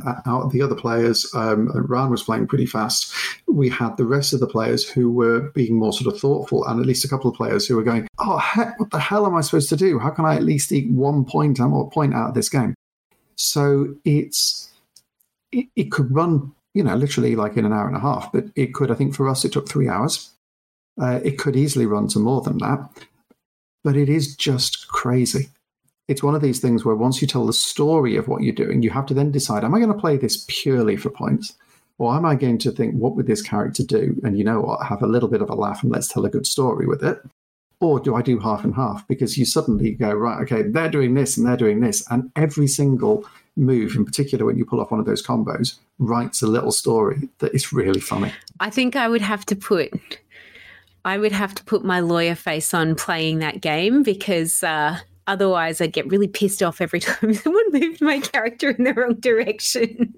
Uh, 0.06 0.48
the 0.48 0.62
other 0.62 0.74
players, 0.74 1.30
um, 1.34 1.70
Ran 1.74 2.08
was 2.08 2.22
playing 2.22 2.46
pretty 2.46 2.64
fast. 2.64 3.12
We 3.46 3.68
had 3.68 3.98
the 3.98 4.06
rest 4.06 4.32
of 4.32 4.40
the 4.40 4.46
players 4.46 4.88
who 4.88 5.12
were 5.12 5.50
being 5.50 5.74
more 5.74 5.92
sort 5.92 6.12
of 6.12 6.18
thoughtful, 6.18 6.64
and 6.66 6.80
at 6.80 6.86
least 6.86 7.04
a 7.04 7.08
couple 7.08 7.30
of 7.30 7.36
players 7.36 7.66
who 7.66 7.76
were 7.76 7.82
going, 7.82 8.08
"Oh 8.18 8.38
heck, 8.38 8.78
what 8.80 8.90
the 8.90 8.98
hell 8.98 9.26
am 9.26 9.36
I 9.36 9.42
supposed 9.42 9.68
to 9.70 9.76
do? 9.76 9.98
How 9.98 10.10
can 10.10 10.24
I 10.24 10.36
at 10.36 10.42
least 10.42 10.72
eat 10.72 10.90
one 10.90 11.24
point 11.24 11.60
or 11.60 11.90
point 11.90 12.14
out 12.14 12.30
of 12.30 12.34
this 12.34 12.48
game?" 12.48 12.74
So 13.36 13.94
it's 14.04 14.70
it, 15.52 15.66
it 15.76 15.92
could 15.92 16.14
run, 16.14 16.52
you 16.72 16.82
know, 16.82 16.94
literally 16.94 17.36
like 17.36 17.56
in 17.58 17.66
an 17.66 17.72
hour 17.72 17.86
and 17.86 17.96
a 17.96 18.00
half, 18.00 18.32
but 18.32 18.46
it 18.56 18.72
could. 18.72 18.90
I 18.90 18.94
think 18.94 19.14
for 19.14 19.28
us, 19.28 19.44
it 19.44 19.52
took 19.52 19.68
three 19.68 19.88
hours. 19.88 20.30
Uh, 21.00 21.20
it 21.22 21.38
could 21.38 21.56
easily 21.56 21.86
run 21.86 22.08
to 22.08 22.18
more 22.18 22.40
than 22.40 22.58
that 22.58 22.88
but 23.84 23.96
it 23.96 24.08
is 24.08 24.36
just 24.36 24.88
crazy. 24.88 25.48
It's 26.10 26.22
one 26.22 26.34
of 26.34 26.42
these 26.42 26.60
things 26.60 26.84
where 26.84 26.96
once 26.96 27.22
you 27.22 27.28
tell 27.28 27.46
the 27.46 27.52
story 27.52 28.16
of 28.16 28.26
what 28.26 28.42
you're 28.42 28.52
doing, 28.52 28.82
you 28.82 28.90
have 28.90 29.06
to 29.06 29.14
then 29.14 29.30
decide: 29.30 29.64
Am 29.64 29.74
I 29.74 29.78
going 29.78 29.92
to 29.92 29.98
play 29.98 30.16
this 30.16 30.44
purely 30.48 30.96
for 30.96 31.08
points, 31.08 31.54
or 32.00 32.16
am 32.16 32.24
I 32.24 32.34
going 32.34 32.56
to 32.58 32.72
think, 32.72 32.94
what 32.94 33.14
would 33.14 33.26
this 33.26 33.42
character 33.42 33.84
do? 33.84 34.18
And 34.24 34.36
you 34.38 34.42
know 34.42 34.60
what? 34.60 34.86
Have 34.86 35.02
a 35.02 35.06
little 35.06 35.28
bit 35.28 35.42
of 35.42 35.50
a 35.50 35.54
laugh 35.54 35.82
and 35.82 35.92
let's 35.92 36.08
tell 36.08 36.24
a 36.24 36.30
good 36.30 36.46
story 36.46 36.86
with 36.86 37.04
it. 37.04 37.20
Or 37.78 38.00
do 38.00 38.14
I 38.14 38.22
do 38.22 38.38
half 38.38 38.64
and 38.64 38.74
half? 38.74 39.06
Because 39.06 39.36
you 39.36 39.44
suddenly 39.44 39.92
go, 39.92 40.10
right, 40.10 40.40
okay, 40.42 40.62
they're 40.62 40.88
doing 40.88 41.12
this 41.12 41.36
and 41.36 41.46
they're 41.46 41.58
doing 41.58 41.80
this. 41.80 42.02
And 42.10 42.32
every 42.36 42.68
single 42.68 43.26
move, 43.54 43.94
in 43.96 44.06
particular, 44.06 44.46
when 44.46 44.56
you 44.56 44.64
pull 44.64 44.80
off 44.80 44.90
one 44.90 44.98
of 44.98 45.04
those 45.04 45.24
combos, 45.24 45.78
writes 45.98 46.40
a 46.40 46.46
little 46.46 46.72
story 46.72 47.28
that 47.38 47.54
is 47.54 47.70
really 47.70 48.00
funny. 48.00 48.32
I 48.60 48.70
think 48.70 48.96
I 48.96 49.06
would 49.06 49.22
have 49.22 49.44
to 49.46 49.56
put 49.56 49.92
I 51.04 51.18
would 51.18 51.32
have 51.32 51.54
to 51.54 51.64
put 51.64 51.84
my 51.84 52.00
lawyer 52.00 52.34
face 52.34 52.74
on 52.74 52.94
playing 52.94 53.38
that 53.38 53.60
game 53.60 54.02
because 54.02 54.62
uh, 54.62 54.98
otherwise 55.26 55.80
I'd 55.80 55.92
get 55.92 56.10
really 56.10 56.28
pissed 56.28 56.62
off 56.62 56.80
every 56.80 57.00
time 57.00 57.34
someone 57.34 57.64
moved 57.72 58.00
my 58.00 58.20
character 58.20 58.70
in 58.70 58.84
the 58.84 58.94
wrong 58.94 59.14
direction. 59.14 60.14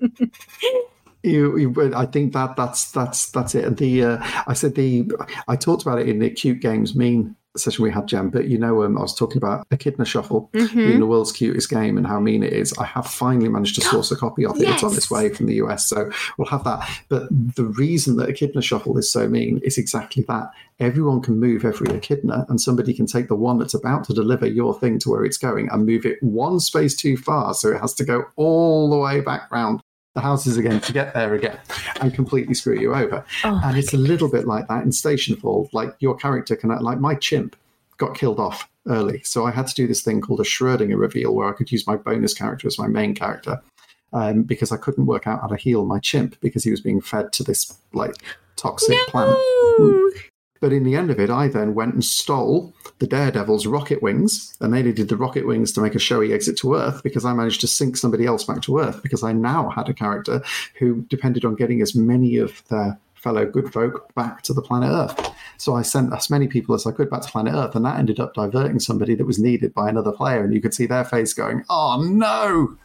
You, 1.24 1.56
you, 1.56 1.94
I 1.94 2.06
think 2.06 2.32
that 2.32 2.56
that's 2.56 2.90
that's 2.90 3.30
that's 3.30 3.54
it. 3.54 3.76
The 3.76 4.04
uh, 4.04 4.18
I 4.48 4.54
said 4.54 4.74
the 4.74 5.08
I 5.46 5.54
talked 5.54 5.82
about 5.82 6.00
it 6.00 6.08
in 6.08 6.18
the 6.18 6.28
cute 6.28 6.60
games 6.60 6.96
mean 6.96 7.36
session 7.56 7.82
we 7.82 7.90
had, 7.90 8.06
Jen. 8.06 8.28
But 8.28 8.48
you 8.48 8.58
know, 8.58 8.82
um, 8.82 8.98
I 8.98 9.02
was 9.02 9.14
talking 9.14 9.36
about 9.36 9.66
Echidna 9.70 10.04
Shuffle 10.04 10.50
mm-hmm. 10.52 10.76
being 10.76 11.00
the 11.00 11.06
world's 11.06 11.32
cutest 11.32 11.70
game 11.70 11.96
and 11.96 12.06
how 12.06 12.18
mean 12.20 12.42
it 12.42 12.52
is. 12.52 12.72
I 12.78 12.84
have 12.84 13.06
finally 13.06 13.48
managed 13.48 13.74
to 13.76 13.80
source 13.82 14.10
a 14.10 14.16
copy 14.16 14.44
of 14.44 14.56
it. 14.56 14.62
Yes. 14.62 14.74
It's 14.74 14.84
on 14.84 14.94
its 14.94 15.10
way 15.10 15.28
from 15.28 15.46
the 15.46 15.54
US, 15.56 15.86
so 15.86 16.10
we'll 16.38 16.48
have 16.48 16.64
that. 16.64 16.88
But 17.08 17.28
the 17.30 17.64
reason 17.64 18.16
that 18.16 18.28
Echidna 18.28 18.62
Shuffle 18.62 18.96
is 18.98 19.10
so 19.10 19.28
mean 19.28 19.60
is 19.64 19.78
exactly 19.78 20.24
that. 20.28 20.50
Everyone 20.80 21.20
can 21.20 21.38
move 21.38 21.64
every 21.64 21.94
Echidna, 21.94 22.46
and 22.48 22.60
somebody 22.60 22.94
can 22.94 23.06
take 23.06 23.28
the 23.28 23.36
one 23.36 23.58
that's 23.58 23.74
about 23.74 24.04
to 24.04 24.14
deliver 24.14 24.46
your 24.46 24.78
thing 24.78 24.98
to 25.00 25.10
where 25.10 25.24
it's 25.24 25.38
going 25.38 25.68
and 25.70 25.86
move 25.86 26.06
it 26.06 26.22
one 26.22 26.58
space 26.60 26.96
too 26.96 27.16
far, 27.16 27.54
so 27.54 27.70
it 27.70 27.80
has 27.80 27.94
to 27.94 28.04
go 28.04 28.24
all 28.36 28.90
the 28.90 28.98
way 28.98 29.20
back 29.20 29.50
round 29.50 29.81
the 30.14 30.20
houses 30.20 30.56
again 30.56 30.80
to 30.80 30.92
get 30.92 31.14
there 31.14 31.34
again 31.34 31.58
and 32.00 32.12
completely 32.12 32.54
screw 32.54 32.78
you 32.78 32.94
over. 32.94 33.24
Oh 33.44 33.60
and 33.64 33.76
it's 33.76 33.94
a 33.94 33.98
little 33.98 34.28
bit 34.28 34.46
like 34.46 34.68
that 34.68 34.84
in 34.84 34.92
Station 34.92 35.36
Fall. 35.36 35.68
Like 35.72 35.94
your 36.00 36.16
character 36.16 36.54
can, 36.56 36.70
like 36.70 36.98
my 36.98 37.14
chimp 37.14 37.56
got 37.96 38.16
killed 38.16 38.38
off 38.38 38.68
early. 38.88 39.22
So 39.22 39.46
I 39.46 39.50
had 39.50 39.66
to 39.68 39.74
do 39.74 39.86
this 39.86 40.02
thing 40.02 40.20
called 40.20 40.40
a 40.40 40.44
Schrodinger 40.44 40.98
reveal 40.98 41.34
where 41.34 41.48
I 41.48 41.56
could 41.56 41.70
use 41.72 41.86
my 41.86 41.96
bonus 41.96 42.34
character 42.34 42.66
as 42.66 42.78
my 42.78 42.88
main 42.88 43.14
character 43.14 43.62
um, 44.12 44.42
because 44.42 44.72
I 44.72 44.76
couldn't 44.76 45.06
work 45.06 45.26
out 45.26 45.40
how 45.40 45.46
to 45.46 45.56
heal 45.56 45.84
my 45.84 45.98
chimp 45.98 46.38
because 46.40 46.64
he 46.64 46.70
was 46.70 46.80
being 46.80 47.00
fed 47.00 47.32
to 47.34 47.44
this 47.44 47.78
like 47.92 48.16
toxic 48.56 48.96
no! 48.96 49.04
plant. 49.06 49.38
But 50.62 50.72
in 50.72 50.84
the 50.84 50.94
end 50.94 51.10
of 51.10 51.18
it, 51.18 51.28
I 51.28 51.48
then 51.48 51.74
went 51.74 51.94
and 51.94 52.04
stole 52.04 52.72
the 53.00 53.06
Daredevil's 53.08 53.66
rocket 53.66 54.00
wings, 54.00 54.56
and 54.60 54.72
they 54.72 54.80
needed 54.80 55.08
the 55.08 55.16
rocket 55.16 55.44
wings 55.44 55.72
to 55.72 55.80
make 55.80 55.96
a 55.96 55.98
showy 55.98 56.32
exit 56.32 56.56
to 56.58 56.76
Earth 56.76 57.02
because 57.02 57.24
I 57.24 57.32
managed 57.32 57.60
to 57.62 57.66
sink 57.66 57.96
somebody 57.96 58.26
else 58.26 58.44
back 58.44 58.62
to 58.62 58.78
Earth 58.78 59.02
because 59.02 59.24
I 59.24 59.32
now 59.32 59.70
had 59.70 59.88
a 59.88 59.92
character 59.92 60.40
who 60.78 61.02
depended 61.10 61.44
on 61.44 61.56
getting 61.56 61.82
as 61.82 61.96
many 61.96 62.36
of 62.36 62.62
their 62.68 62.96
fellow 63.16 63.44
good 63.44 63.72
folk 63.72 64.14
back 64.14 64.42
to 64.42 64.54
the 64.54 64.62
planet 64.62 64.90
Earth. 64.92 65.34
So 65.56 65.74
I 65.74 65.82
sent 65.82 66.14
as 66.14 66.30
many 66.30 66.46
people 66.46 66.76
as 66.76 66.86
I 66.86 66.92
could 66.92 67.10
back 67.10 67.22
to 67.22 67.28
planet 67.28 67.54
Earth, 67.54 67.74
and 67.74 67.84
that 67.84 67.98
ended 67.98 68.20
up 68.20 68.34
diverting 68.34 68.78
somebody 68.78 69.16
that 69.16 69.26
was 69.26 69.40
needed 69.40 69.74
by 69.74 69.88
another 69.88 70.12
player, 70.12 70.44
and 70.44 70.54
you 70.54 70.60
could 70.60 70.74
see 70.74 70.86
their 70.86 71.04
face 71.04 71.34
going, 71.34 71.64
"Oh 71.68 72.00
no!" 72.00 72.78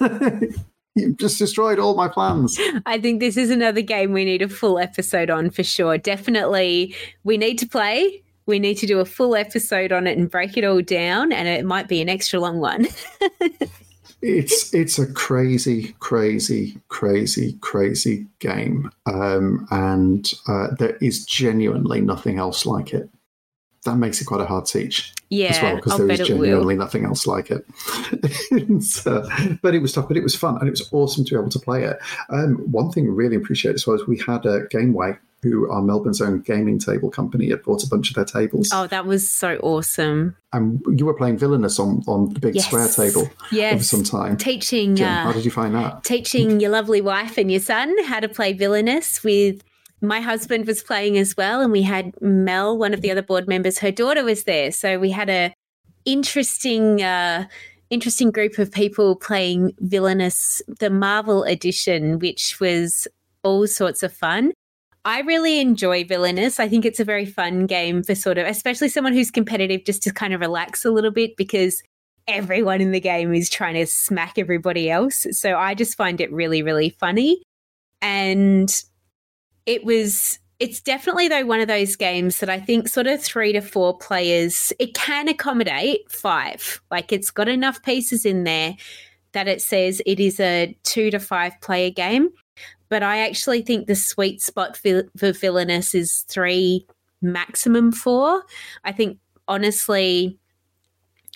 You 0.94 1.14
just 1.14 1.38
destroyed 1.38 1.78
all 1.78 1.94
my 1.94 2.08
plans. 2.08 2.58
I 2.86 3.00
think 3.00 3.20
this 3.20 3.36
is 3.36 3.50
another 3.50 3.80
game 3.80 4.12
we 4.12 4.24
need 4.24 4.42
a 4.42 4.48
full 4.48 4.78
episode 4.78 5.30
on 5.30 5.50
for 5.50 5.62
sure. 5.62 5.96
Definitely, 5.96 6.94
we 7.24 7.38
need 7.38 7.58
to 7.58 7.66
play. 7.66 8.22
We 8.44 8.58
need 8.58 8.76
to 8.78 8.86
do 8.86 9.00
a 9.00 9.04
full 9.04 9.36
episode 9.36 9.92
on 9.92 10.06
it 10.06 10.18
and 10.18 10.30
break 10.30 10.56
it 10.56 10.64
all 10.64 10.82
down, 10.82 11.32
and 11.32 11.48
it 11.48 11.64
might 11.64 11.88
be 11.88 12.02
an 12.02 12.08
extra 12.08 12.40
long 12.40 12.58
one. 12.58 12.88
it's 14.22 14.74
it's 14.74 14.98
a 14.98 15.10
crazy, 15.12 15.94
crazy, 16.00 16.78
crazy, 16.88 17.56
crazy 17.60 18.26
game, 18.40 18.90
um, 19.06 19.66
and 19.70 20.32
uh, 20.48 20.68
there 20.78 20.96
is 20.96 21.24
genuinely 21.24 22.00
nothing 22.00 22.38
else 22.38 22.66
like 22.66 22.92
it 22.92 23.08
that 23.84 23.96
makes 23.96 24.20
it 24.20 24.24
quite 24.24 24.40
a 24.40 24.46
hard 24.46 24.66
teach. 24.66 25.12
Yeah, 25.28 25.48
as 25.48 25.62
well, 25.62 25.76
because 25.76 25.98
there 25.98 26.10
is 26.10 26.20
genuinely 26.20 26.76
nothing 26.76 27.04
else 27.04 27.26
like 27.26 27.50
it. 27.50 27.64
so, 28.82 29.26
but 29.62 29.74
it 29.74 29.80
was 29.80 29.92
tough, 29.92 30.08
but 30.08 30.16
it 30.16 30.22
was 30.22 30.36
fun, 30.36 30.58
and 30.58 30.68
it 30.68 30.72
was 30.72 30.88
awesome 30.92 31.24
to 31.24 31.30
be 31.34 31.38
able 31.38 31.50
to 31.50 31.58
play 31.58 31.84
it. 31.84 31.98
Um, 32.28 32.56
one 32.70 32.90
thing 32.90 33.06
I 33.06 33.10
really 33.10 33.36
appreciate 33.36 33.74
as 33.74 33.86
well 33.86 33.96
is 33.96 34.06
we 34.06 34.18
had 34.18 34.44
a 34.46 34.66
Gameway, 34.66 35.18
who 35.42 35.68
are 35.70 35.82
Melbourne's 35.82 36.20
own 36.20 36.42
gaming 36.42 36.78
table 36.78 37.10
company, 37.10 37.50
had 37.50 37.62
bought 37.64 37.82
a 37.82 37.88
bunch 37.88 38.10
of 38.10 38.14
their 38.14 38.24
tables. 38.24 38.70
Oh, 38.72 38.86
that 38.86 39.06
was 39.06 39.28
so 39.28 39.56
awesome! 39.62 40.36
And 40.52 40.80
you 40.96 41.06
were 41.06 41.14
playing 41.14 41.38
Villainous 41.38 41.80
on 41.80 42.02
on 42.06 42.32
the 42.34 42.40
big 42.40 42.54
yes. 42.54 42.66
square 42.66 42.88
table 42.88 43.28
yes. 43.50 43.78
for 43.78 43.84
some 43.84 44.04
time. 44.04 44.36
Teaching, 44.36 44.94
Jen, 44.94 45.08
uh, 45.08 45.24
how 45.24 45.32
did 45.32 45.44
you 45.44 45.50
find 45.50 45.74
that? 45.74 46.04
Teaching 46.04 46.60
your 46.60 46.70
lovely 46.70 47.00
wife 47.00 47.38
and 47.38 47.50
your 47.50 47.60
son 47.60 47.92
how 48.04 48.20
to 48.20 48.28
play 48.28 48.52
Villainous 48.52 49.24
with 49.24 49.62
my 50.02 50.20
husband 50.20 50.66
was 50.66 50.82
playing 50.82 51.16
as 51.16 51.36
well, 51.36 51.60
and 51.60 51.72
we 51.72 51.82
had 51.82 52.20
Mel, 52.20 52.76
one 52.76 52.92
of 52.92 53.00
the 53.00 53.10
other 53.10 53.22
board 53.22 53.48
members. 53.48 53.78
Her 53.78 53.92
daughter 53.92 54.24
was 54.24 54.44
there, 54.44 54.72
so 54.72 54.98
we 54.98 55.10
had 55.10 55.30
a 55.30 55.54
interesting, 56.04 57.02
uh, 57.02 57.46
interesting 57.88 58.30
group 58.30 58.58
of 58.58 58.72
people 58.72 59.16
playing 59.16 59.72
Villainous, 59.78 60.60
the 60.66 60.90
Marvel 60.90 61.44
edition, 61.44 62.18
which 62.18 62.58
was 62.60 63.06
all 63.44 63.66
sorts 63.66 64.02
of 64.02 64.12
fun. 64.12 64.52
I 65.04 65.20
really 65.20 65.60
enjoy 65.60 66.04
Villainous. 66.04 66.60
I 66.60 66.68
think 66.68 66.84
it's 66.84 67.00
a 67.00 67.04
very 67.04 67.26
fun 67.26 67.66
game 67.66 68.02
for 68.02 68.14
sort 68.14 68.38
of, 68.38 68.46
especially 68.46 68.88
someone 68.88 69.12
who's 69.12 69.30
competitive, 69.30 69.84
just 69.84 70.02
to 70.04 70.12
kind 70.12 70.32
of 70.32 70.40
relax 70.40 70.84
a 70.84 70.90
little 70.90 71.10
bit 71.10 71.36
because 71.36 71.82
everyone 72.28 72.80
in 72.80 72.92
the 72.92 73.00
game 73.00 73.34
is 73.34 73.50
trying 73.50 73.74
to 73.74 73.86
smack 73.86 74.38
everybody 74.38 74.90
else. 74.90 75.26
So 75.32 75.56
I 75.56 75.74
just 75.74 75.96
find 75.96 76.20
it 76.20 76.32
really, 76.32 76.62
really 76.62 76.90
funny. 76.90 77.42
And 78.00 78.72
it 79.66 79.84
was 79.84 80.38
it's 80.58 80.80
definitely 80.80 81.26
though 81.26 81.44
one 81.44 81.60
of 81.60 81.66
those 81.66 81.96
games 81.96 82.38
that 82.38 82.48
I 82.48 82.60
think 82.60 82.88
sort 82.88 83.08
of 83.08 83.20
three 83.20 83.52
to 83.52 83.60
four 83.60 83.98
players 83.98 84.72
it 84.78 84.94
can 84.94 85.28
accommodate 85.28 86.10
five. 86.10 86.80
Like 86.90 87.12
it's 87.12 87.30
got 87.30 87.48
enough 87.48 87.82
pieces 87.82 88.24
in 88.24 88.44
there 88.44 88.76
that 89.32 89.48
it 89.48 89.60
says 89.60 90.00
it 90.06 90.20
is 90.20 90.38
a 90.38 90.76
two 90.84 91.10
to 91.10 91.18
five 91.18 91.60
player 91.60 91.90
game. 91.90 92.28
But 92.88 93.02
I 93.02 93.20
actually 93.20 93.62
think 93.62 93.86
the 93.86 93.94
sweet 93.94 94.42
spot 94.42 94.76
for, 94.76 95.04
villainous 95.16 95.94
is 95.94 96.26
three, 96.28 96.86
maximum 97.22 97.90
four. 97.90 98.42
I 98.84 98.92
think 98.92 99.18
honestly, 99.48 100.38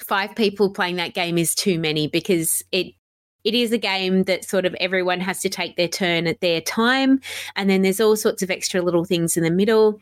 five 0.05 0.37
people 0.37 0.71
playing 0.71 0.97
that 0.97 1.15
game 1.15 1.39
is 1.39 1.55
too 1.55 1.79
many 1.79 2.09
because 2.09 2.63
it 2.73 2.93
it 3.47 3.55
is 3.55 3.71
a 3.71 3.79
game 3.79 4.25
that 4.25 4.45
sort 4.45 4.67
of 4.67 4.75
everyone 4.81 5.21
has 5.21 5.41
to 5.41 5.49
take 5.49 5.77
their 5.77 5.87
turn 5.87 6.27
at 6.27 6.41
their 6.41 6.61
time. 6.61 7.21
And 7.55 7.71
then 7.71 7.83
there's 7.83 8.01
all 8.01 8.17
sorts 8.17 8.43
of 8.43 8.51
extra 8.51 8.83
little 8.83 9.05
things 9.05 9.37
in 9.37 9.45
the 9.45 9.53
middle. 9.53 10.01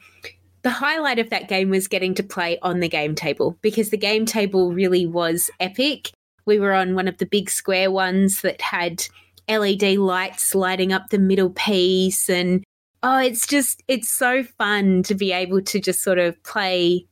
The 0.62 0.70
highlight 0.70 1.18
of 1.18 1.28
that 1.28 1.46
game 1.46 1.68
was 1.68 1.86
getting 1.86 2.14
to 2.14 2.22
play 2.22 2.58
on 2.62 2.80
the 2.80 2.88
game 2.88 3.14
table 3.14 3.58
because 3.60 3.90
the 3.90 3.98
game 3.98 4.24
table 4.24 4.72
really 4.72 5.04
was 5.06 5.50
epic. 5.60 6.10
We 6.46 6.58
were 6.58 6.72
on 6.72 6.94
one 6.94 7.06
of 7.06 7.18
the 7.18 7.26
big 7.26 7.50
square 7.50 7.90
ones 7.90 8.40
that 8.40 8.62
had 8.62 9.06
LED 9.46 9.98
lights 9.98 10.54
lighting 10.54 10.94
up 10.94 11.10
the 11.10 11.18
middle 11.18 11.50
piece. 11.50 12.30
And 12.30 12.64
oh, 13.02 13.18
it's 13.18 13.46
just, 13.46 13.82
it's 13.88 14.08
so 14.08 14.42
fun 14.42 15.02
to 15.02 15.14
be 15.14 15.32
able 15.32 15.60
to 15.60 15.80
just 15.80 16.02
sort 16.02 16.18
of 16.18 16.42
play 16.44 17.06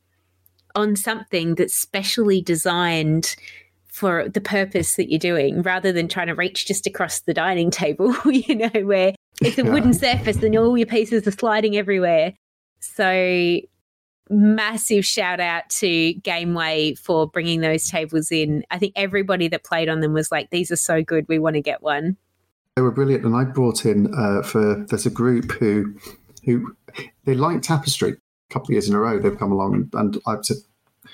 on 0.73 0.95
something 0.95 1.53
that's 1.53 1.75
specially 1.75 2.41
designed 2.41 3.35
for 3.93 4.27
the 4.27 4.41
purpose 4.41 4.95
that 4.95 5.11
you're 5.11 5.19
doing 5.19 5.61
rather 5.61 5.91
than 5.91 6.07
trying 6.07 6.25
to 6.25 6.33
reach 6.33 6.65
just 6.65 6.87
across 6.87 7.19
the 7.21 7.33
dining 7.33 7.69
table, 7.69 8.11
you 8.25 8.55
know, 8.55 8.81
where 8.81 9.13
it's 9.39 9.59
a 9.59 9.63
wooden 9.63 9.93
surface 9.93 10.41
and 10.41 10.57
all 10.57 10.75
your 10.75 10.87
pieces 10.87 11.27
are 11.27 11.31
sliding 11.31 11.77
everywhere. 11.77 12.33
So, 12.79 13.59
massive 14.31 15.05
shout 15.05 15.39
out 15.39 15.69
to 15.69 16.15
Gameway 16.15 16.97
for 16.97 17.27
bringing 17.27 17.61
those 17.61 17.87
tables 17.87 18.31
in. 18.31 18.63
I 18.71 18.79
think 18.79 18.93
everybody 18.95 19.47
that 19.49 19.63
played 19.63 19.89
on 19.89 19.99
them 19.99 20.13
was 20.13 20.31
like, 20.31 20.49
these 20.49 20.71
are 20.71 20.75
so 20.75 21.03
good, 21.03 21.27
we 21.29 21.37
want 21.37 21.53
to 21.53 21.61
get 21.61 21.83
one. 21.83 22.17
They 22.75 22.81
were 22.81 22.91
brilliant. 22.91 23.25
And 23.25 23.35
I 23.35 23.43
brought 23.43 23.85
in 23.85 24.11
uh, 24.15 24.41
for, 24.41 24.83
there's 24.87 25.05
a 25.05 25.11
group 25.11 25.51
who, 25.51 25.93
who 26.43 26.75
they 27.25 27.35
like 27.35 27.61
tapestry 27.61 28.13
a 28.13 28.53
couple 28.53 28.69
of 28.69 28.71
years 28.71 28.89
in 28.89 28.95
a 28.95 28.99
row. 28.99 29.19
They've 29.19 29.37
come 29.37 29.51
along 29.51 29.75
and, 29.75 29.89
and 29.93 30.21
I've 30.25 30.43
said, 30.43 30.57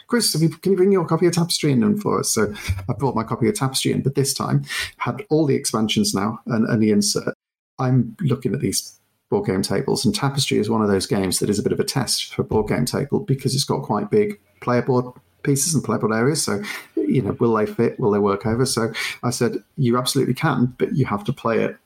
Chris, 0.10 0.34
you, 0.42 0.50
can 0.50 0.72
you 0.72 0.78
bring 0.78 0.92
your 0.92 1.06
copy 1.06 1.28
of 1.28 1.34
Tapestry 1.34 1.72
in 1.72 1.98
for 2.00 2.20
us? 2.20 2.32
So 2.32 2.52
I 2.90 2.94
brought 2.94 3.16
my 3.16 3.24
copy 3.24 3.48
of 3.48 3.54
Tapestry 3.54 3.92
in, 3.92 4.02
but 4.02 4.16
this 4.16 4.34
time 4.34 4.64
had 4.98 5.24
all 5.30 5.46
the 5.46 5.56
expansions 5.56 6.16
now 6.16 6.40
and, 6.48 6.68
and 6.68 6.82
the 6.82 6.90
insert. 6.90 7.36
I'm 7.78 8.18
looking 8.22 8.56
at 8.56 8.60
these 8.60 9.00
board 9.30 9.46
game 9.46 9.62
tables, 9.62 10.04
and 10.04 10.14
Tapestry 10.14 10.58
is 10.58 10.70
one 10.70 10.82
of 10.82 10.88
those 10.88 11.06
games 11.06 11.38
that 11.40 11.50
is 11.50 11.60
a 11.60 11.64
bit 11.64 11.72
of 11.72 11.80
a 11.80 11.84
test 11.84 12.34
for 12.34 12.42
board 12.42 12.68
game 12.68 12.86
table 12.86 13.20
because 13.20 13.54
it's 13.54 13.64
got 13.64 13.84
quite 13.84 14.10
big 14.10 14.40
player 14.62 14.82
board 14.82 15.06
pieces 15.44 15.76
and 15.76 15.84
playable 15.84 16.12
areas. 16.12 16.44
So, 16.44 16.64
you 16.96 17.22
know, 17.22 17.38
will 17.40 17.54
they 17.54 17.68
fit? 17.68 18.00
Will 18.00 18.12
they 18.12 18.20
work 18.20 18.48
over? 18.48 18.66
So 18.66 18.92
I 19.24 19.30
said, 19.30 19.64
you 19.78 19.96
absolutely 19.96 20.34
can, 20.34 20.74
but 20.80 20.96
you 20.96 21.06
have 21.06 21.24
to 21.26 21.34
play 21.34 21.64
it 21.64 21.78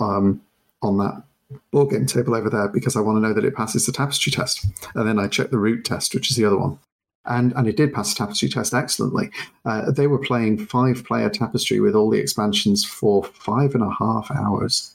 um, 0.00 0.42
on 0.82 0.98
that 0.98 1.22
board 1.70 1.90
game 1.90 2.06
table 2.06 2.34
over 2.34 2.50
there 2.50 2.66
because 2.66 2.96
I 2.96 3.00
want 3.00 3.16
to 3.16 3.20
know 3.20 3.32
that 3.32 3.44
it 3.44 3.54
passes 3.54 3.86
the 3.86 3.92
tapestry 3.92 4.32
test. 4.32 4.66
And 4.96 5.08
then 5.08 5.20
I 5.20 5.28
check 5.28 5.50
the 5.50 5.58
root 5.58 5.84
test, 5.84 6.16
which 6.16 6.30
is 6.30 6.36
the 6.36 6.44
other 6.44 6.58
one 6.58 6.80
and 7.26 7.52
and 7.54 7.68
it 7.68 7.76
did 7.76 7.92
pass 7.92 8.12
the 8.12 8.18
tapestry 8.18 8.48
test 8.48 8.74
excellently. 8.74 9.30
Uh, 9.64 9.90
they 9.90 10.06
were 10.06 10.18
playing 10.18 10.66
five 10.66 11.04
player 11.04 11.28
tapestry 11.28 11.80
with 11.80 11.94
all 11.94 12.10
the 12.10 12.18
expansions 12.18 12.84
for 12.84 13.24
five 13.24 13.74
and 13.74 13.84
a 13.84 13.94
half 13.98 14.30
hours. 14.30 14.94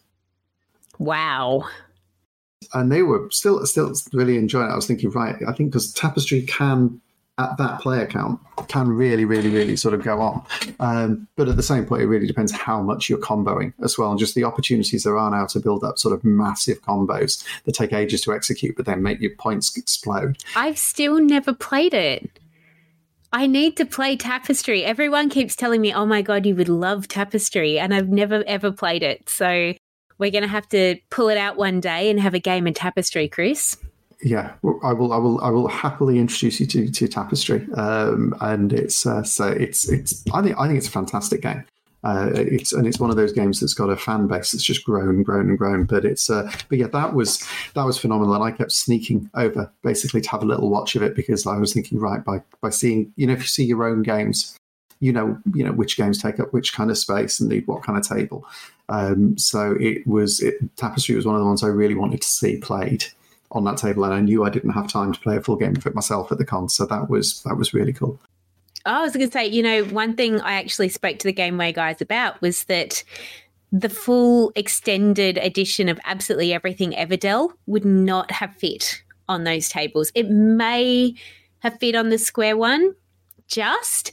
Wow. 0.98 1.66
And 2.74 2.92
they 2.92 3.04
were 3.04 3.30
still 3.32 3.66
still 3.66 3.94
really 4.14 4.38
enjoying 4.38 4.70
it. 4.70 4.72
I 4.74 4.76
was 4.76 4.88
thinking, 4.88 5.12
right, 5.12 5.36
I 5.48 5.52
think 5.54 5.72
because 5.72 5.94
tapestry 5.94 6.42
can 6.42 7.00
at 7.38 7.58
that 7.58 7.82
player 7.82 8.06
count 8.08 8.39
can 8.67 8.88
really, 8.88 9.26
really, 9.26 9.50
really 9.50 9.76
sort 9.76 9.93
of 9.93 10.04
go 10.04 10.21
on. 10.21 10.45
Um, 10.80 11.28
but 11.36 11.50
at 11.50 11.58
the 11.58 11.63
same 11.63 11.86
point, 11.86 12.02
it 12.02 12.08
really 12.08 12.28
depends 12.28 12.52
how 12.52 12.82
much 12.82 13.10
you're 13.10 13.19
comboing 13.19 13.74
as 13.84 13.98
well, 13.98 14.10
and 14.10 14.19
just 14.19 14.36
the 14.36 14.43
opportunities 14.43 15.04
there 15.04 15.17
are 15.17 15.30
now 15.30 15.45
to 15.48 15.60
build 15.60 15.84
up 15.84 16.00
sort 16.00 16.13
of 16.13 16.24
massive 16.24 16.82
combos 16.82 17.43
that 17.65 17.76
take 17.76 17.93
ages 17.93 18.21
to 18.21 18.34
execute, 18.34 18.76
but 18.76 18.86
then 18.86 19.04
make 19.04 19.19
your 19.19 19.36
points 19.36 19.76
explode. 19.76 20.38
I've 20.56 20.78
still 20.78 21.19
never 21.19 21.54
played 21.54 21.93
it. 21.93 22.39
I 23.34 23.48
need 23.48 23.76
to 23.78 23.86
play 23.86 24.15
Tapestry. 24.15 24.86
Everyone 24.86 25.30
keeps 25.30 25.58
telling 25.58 25.82
me, 25.82 25.93
oh 25.93 26.06
my 26.06 26.21
God, 26.21 26.45
you 26.45 26.56
would 26.56 26.69
love 26.69 27.10
Tapestry. 27.10 27.78
And 27.78 27.93
I've 27.93 28.08
never 28.08 28.45
ever 28.48 28.71
played 28.71 29.04
it. 29.04 29.28
So 29.28 29.74
we're 30.17 30.32
going 30.32 30.43
to 30.43 30.48
have 30.48 30.69
to 30.69 30.95
pull 31.10 31.28
it 31.28 31.38
out 31.38 31.58
one 31.58 31.82
day 31.82 32.10
and 32.10 32.17
have 32.21 32.34
a 32.34 32.39
game 32.39 32.65
of 32.65 32.76
Tapestry, 32.76 33.28
Chris 33.28 33.76
yeah, 34.26 34.54
I 34.84 34.92
will, 34.92 35.14
I 35.14 35.18
will, 35.18 35.40
I 35.42 35.50
will 35.52 35.68
happily 35.68 36.18
introduce 36.18 36.60
you 36.60 36.66
to, 36.66 36.90
to 36.90 37.08
Tapestry, 37.08 37.68
um, 37.76 38.34
and 38.42 38.74
it's 38.74 39.06
uh, 39.06 39.22
so 39.22 39.48
it's 39.48 39.88
it's 39.88 40.24
I 40.34 40.42
think 40.42 40.58
I 40.58 40.66
think 40.66 40.80
it's 40.80 40.88
a 40.88 40.92
fantastic 40.92 41.44
game. 41.44 41.64
Uh, 42.04 42.32
it's 42.34 42.74
and 42.74 42.88
it's 42.88 43.00
one 43.00 43.12
of 43.12 43.18
those 43.18 43.32
games 43.32 43.60
that's 43.60 43.76
got 43.76 43.92
a 43.92 43.96
fan 43.96 44.26
base 44.26 44.52
that's 44.52 44.64
just 44.64 44.84
grown 44.84 45.10
and 45.10 45.26
grown 45.26 45.50
and 45.50 45.60
grown. 45.60 45.84
But 45.84 46.06
it's 46.06 46.28
uh, 46.28 46.52
but 46.70 46.80
yeah, 46.80 46.88
that 46.88 47.14
was 47.14 47.48
that 47.76 47.84
was 47.84 48.00
phenomenal, 48.00 48.34
and 48.34 48.44
I 48.44 48.50
kept 48.50 48.72
sneaking 48.72 49.30
over 49.36 49.72
basically 49.84 50.22
to 50.22 50.30
have 50.32 50.42
a 50.42 50.48
little 50.48 50.72
watch 50.72 50.96
of 50.96 51.04
it 51.04 51.16
because 51.16 51.46
I 51.46 51.58
was 51.58 51.72
thinking, 51.72 52.00
right, 52.00 52.26
by 52.26 52.42
by 52.62 52.72
seeing 52.72 53.14
you 53.18 53.28
know 53.28 53.34
if 53.34 53.42
you 53.42 53.48
see 53.48 53.64
your 53.64 53.84
own 53.88 54.02
games, 54.02 54.58
you 55.02 55.14
know 55.14 55.38
you 55.54 55.64
know 55.64 55.72
which 55.72 55.98
games 55.98 56.20
take 56.20 56.40
up 56.40 56.52
which 56.52 56.74
kind 56.74 56.90
of 56.90 56.98
space 56.98 57.40
and 57.40 57.50
need 57.50 57.68
what 57.68 57.84
kind 57.84 57.96
of 57.96 58.08
table. 58.08 58.44
Um, 58.90 59.38
so 59.38 59.78
it 59.80 60.08
was 60.08 60.40
it, 60.40 60.56
Tapestry 60.78 61.16
was 61.16 61.28
one 61.28 61.36
of 61.36 61.42
the 61.42 61.48
ones 61.48 61.64
I 61.64 61.68
really 61.68 61.96
wanted 61.96 62.24
to 62.24 62.28
see 62.28 62.58
played 62.58 63.06
on 63.56 63.63
that 63.63 63.78
table, 63.78 64.04
and 64.04 64.13
I 64.13 64.20
knew 64.20 64.44
I 64.44 64.50
didn't 64.50 64.72
have 64.72 64.91
time 64.91 65.13
to 65.13 65.20
play 65.20 65.38
a 65.38 65.41
full 65.41 65.56
game 65.56 65.76
of 65.76 65.86
it 65.88 65.96
myself 65.96 66.32
at 66.32 66.38
the 66.38 66.46
con. 66.46 66.70
So 66.70 66.86
that 66.86 67.10
was 67.10 67.41
that 67.44 67.56
was 67.56 67.74
really 67.74 67.94
cool. 67.94 68.20
Oh, 68.86 69.00
I 69.00 69.02
was 69.02 69.13
going 69.13 69.26
to 69.26 69.32
say, 69.32 69.48
you 69.48 69.63
know, 69.63 69.84
one 69.86 70.15
thing 70.15 70.39
I 70.41 70.54
actually 70.54 70.89
spoke 70.89 71.18
to 71.18 71.28
the 71.28 71.34
Gameway 71.34 71.74
guys 71.74 72.02
about 72.02 72.39
was 72.41 72.65
that 72.65 73.04
the 73.72 73.89
full 73.89 74.52
extended 74.56 75.39
edition 75.39 75.89
of 75.89 76.00
absolutely 76.06 76.54
everything 76.54 76.91
Everdell 76.91 77.50
would 77.65 77.84
not 77.84 78.30
have 78.30 78.56
fit 78.56 79.02
on 79.28 79.44
those 79.44 79.70
tables. 79.70 80.12
It 80.13 80.30
may 80.30 81.15
have 81.60 81.80
fit 81.80 81.96
on 81.96 82.10
the 82.10 82.20
square 82.20 82.56
one, 82.56 82.94
just, 83.48 84.12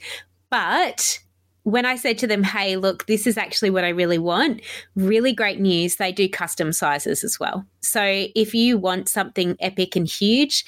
but 0.48 1.18
when 1.64 1.87
I 1.87 1.96
said 1.96 2.18
to 2.18 2.27
them, 2.27 2.42
hey, 2.42 2.77
look, 2.77 3.07
this 3.07 3.27
is 3.27 3.38
actually 3.38 3.70
what 3.70 3.85
I 3.85 3.90
really 3.90 4.18
want, 4.18 4.62
really 4.96 5.33
great 5.33 5.61
news. 5.61 5.96
They 5.96 6.12
do 6.12 6.29
custom 6.29 6.72
sizes 6.72 7.22
as 7.22 7.38
well. 7.38 7.64
So 7.81 8.03
if 8.35 8.55
you 8.55 8.79
want 8.79 9.09
something 9.09 9.57
epic 9.61 9.94
and 9.94 10.07
huge, 10.07 10.64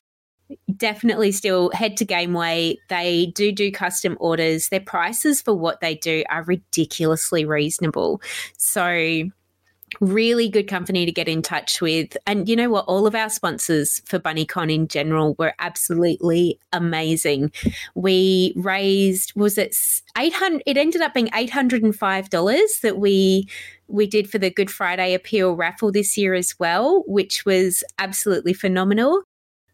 definitely 0.76 1.32
still 1.32 1.70
head 1.72 1.96
to 1.96 2.06
Gameway. 2.06 2.76
They 2.88 3.26
do 3.34 3.50
do 3.50 3.72
custom 3.72 4.16
orders. 4.20 4.68
Their 4.68 4.80
prices 4.80 5.40
for 5.42 5.54
what 5.54 5.80
they 5.80 5.94
do 5.94 6.22
are 6.30 6.44
ridiculously 6.44 7.44
reasonable. 7.44 8.20
So 8.56 9.30
really 10.00 10.48
good 10.48 10.68
company 10.68 11.06
to 11.06 11.12
get 11.12 11.28
in 11.28 11.42
touch 11.42 11.80
with. 11.80 12.16
And 12.26 12.48
you 12.48 12.56
know 12.56 12.70
what? 12.70 12.84
All 12.86 13.06
of 13.06 13.14
our 13.14 13.30
sponsors 13.30 14.00
for 14.06 14.18
BunnyCon 14.18 14.72
in 14.72 14.88
general 14.88 15.34
were 15.38 15.54
absolutely 15.58 16.58
amazing. 16.72 17.52
We 17.94 18.52
raised, 18.56 19.32
was 19.36 19.58
it 19.58 19.76
800? 20.16 20.62
It 20.66 20.76
ended 20.76 21.00
up 21.00 21.14
being 21.14 21.28
$805 21.28 22.80
that 22.80 22.98
we 22.98 23.48
we 23.86 24.06
did 24.06 24.30
for 24.30 24.38
the 24.38 24.50
Good 24.50 24.70
Friday 24.70 25.12
appeal 25.12 25.56
raffle 25.56 25.92
this 25.92 26.16
year 26.16 26.34
as 26.34 26.58
well, 26.58 27.04
which 27.06 27.44
was 27.44 27.84
absolutely 27.98 28.54
phenomenal. 28.54 29.22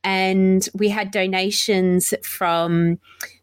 And 0.03 0.69
we 0.75 0.89
had 0.89 1.11
donations 1.11 2.15
from 2.25 2.99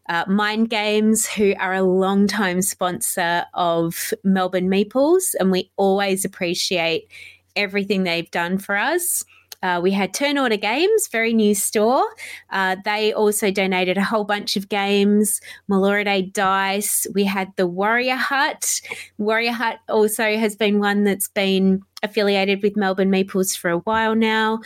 uh, 0.08 0.24
Mind 0.26 0.70
Games, 0.70 1.26
who 1.26 1.54
are 1.58 1.74
a 1.74 1.82
long-time 1.82 2.62
sponsor 2.62 3.44
of 3.54 4.12
Melbourne 4.24 4.68
Meeples, 4.68 5.34
and 5.38 5.50
we 5.50 5.70
always 5.76 6.24
appreciate 6.24 7.08
everything 7.56 8.04
they've 8.04 8.30
done 8.30 8.58
for 8.58 8.76
us. 8.76 9.24
Uh, 9.62 9.80
we 9.82 9.90
had 9.90 10.14
Turn 10.14 10.38
Order 10.38 10.56
Games, 10.56 11.08
very 11.08 11.34
new 11.34 11.54
store. 11.54 12.04
Uh, 12.50 12.76
they 12.84 13.12
also 13.12 13.50
donated 13.50 13.96
a 13.96 14.04
whole 14.04 14.24
bunch 14.24 14.56
of 14.56 14.68
games. 14.68 15.40
Maloridae 15.68 16.32
Dice. 16.32 17.08
We 17.12 17.24
had 17.24 17.52
the 17.56 17.66
Warrior 17.66 18.14
Hut. 18.14 18.80
Warrior 19.18 19.52
Hut 19.52 19.80
also 19.88 20.36
has 20.36 20.54
been 20.54 20.78
one 20.78 21.02
that's 21.02 21.28
been 21.28 21.82
affiliated 22.04 22.62
with 22.62 22.76
Melbourne 22.76 23.10
Meeples 23.10 23.58
for 23.58 23.70
a 23.70 23.78
while 23.78 24.14
now 24.14 24.60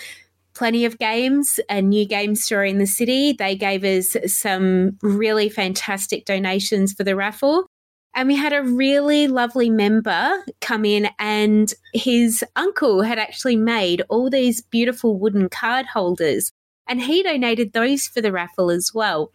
plenty 0.55 0.85
of 0.85 0.99
games, 0.99 1.59
a 1.69 1.81
new 1.81 2.05
game 2.05 2.35
store 2.35 2.65
in 2.65 2.79
the 2.79 2.87
city. 2.87 3.33
They 3.33 3.57
gave 3.57 3.85
us 3.85 4.17
some 4.27 4.99
really 5.03 5.49
fantastic 5.49 6.25
donations 6.25 6.93
for 6.93 7.05
the 7.05 7.17
raffle. 7.17 7.67
And 8.15 8.29
we 8.29 8.37
had 8.37 8.53
a 8.53 8.63
really 8.63 9.27
lovely 9.27 9.71
member 9.71 10.45
come 10.61 10.85
in, 10.85 11.09
and 11.19 11.73
his 11.95 12.45
uncle 12.57 13.01
had 13.01 13.19
actually 13.19 13.57
made 13.57 14.03
all 14.11 14.29
these 14.29 14.61
beautiful 14.61 15.19
wooden 15.19 15.49
card 15.49 15.87
holders, 15.87 16.53
and 16.87 17.01
he 17.01 17.23
donated 17.23 17.73
those 17.73 18.07
for 18.07 18.21
the 18.21 18.31
raffle 18.31 18.71
as 18.71 18.93
well. 18.93 19.33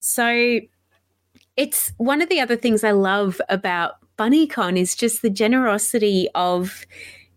So 0.00 0.60
it's 1.58 1.92
one 1.98 2.22
of 2.22 2.30
the 2.30 2.40
other 2.40 2.56
things 2.56 2.82
I 2.82 2.92
love 2.92 3.42
about 3.50 3.96
BunnyCon 4.16 4.78
is 4.78 4.94
just 4.94 5.20
the 5.20 5.28
generosity 5.28 6.28
of 6.34 6.86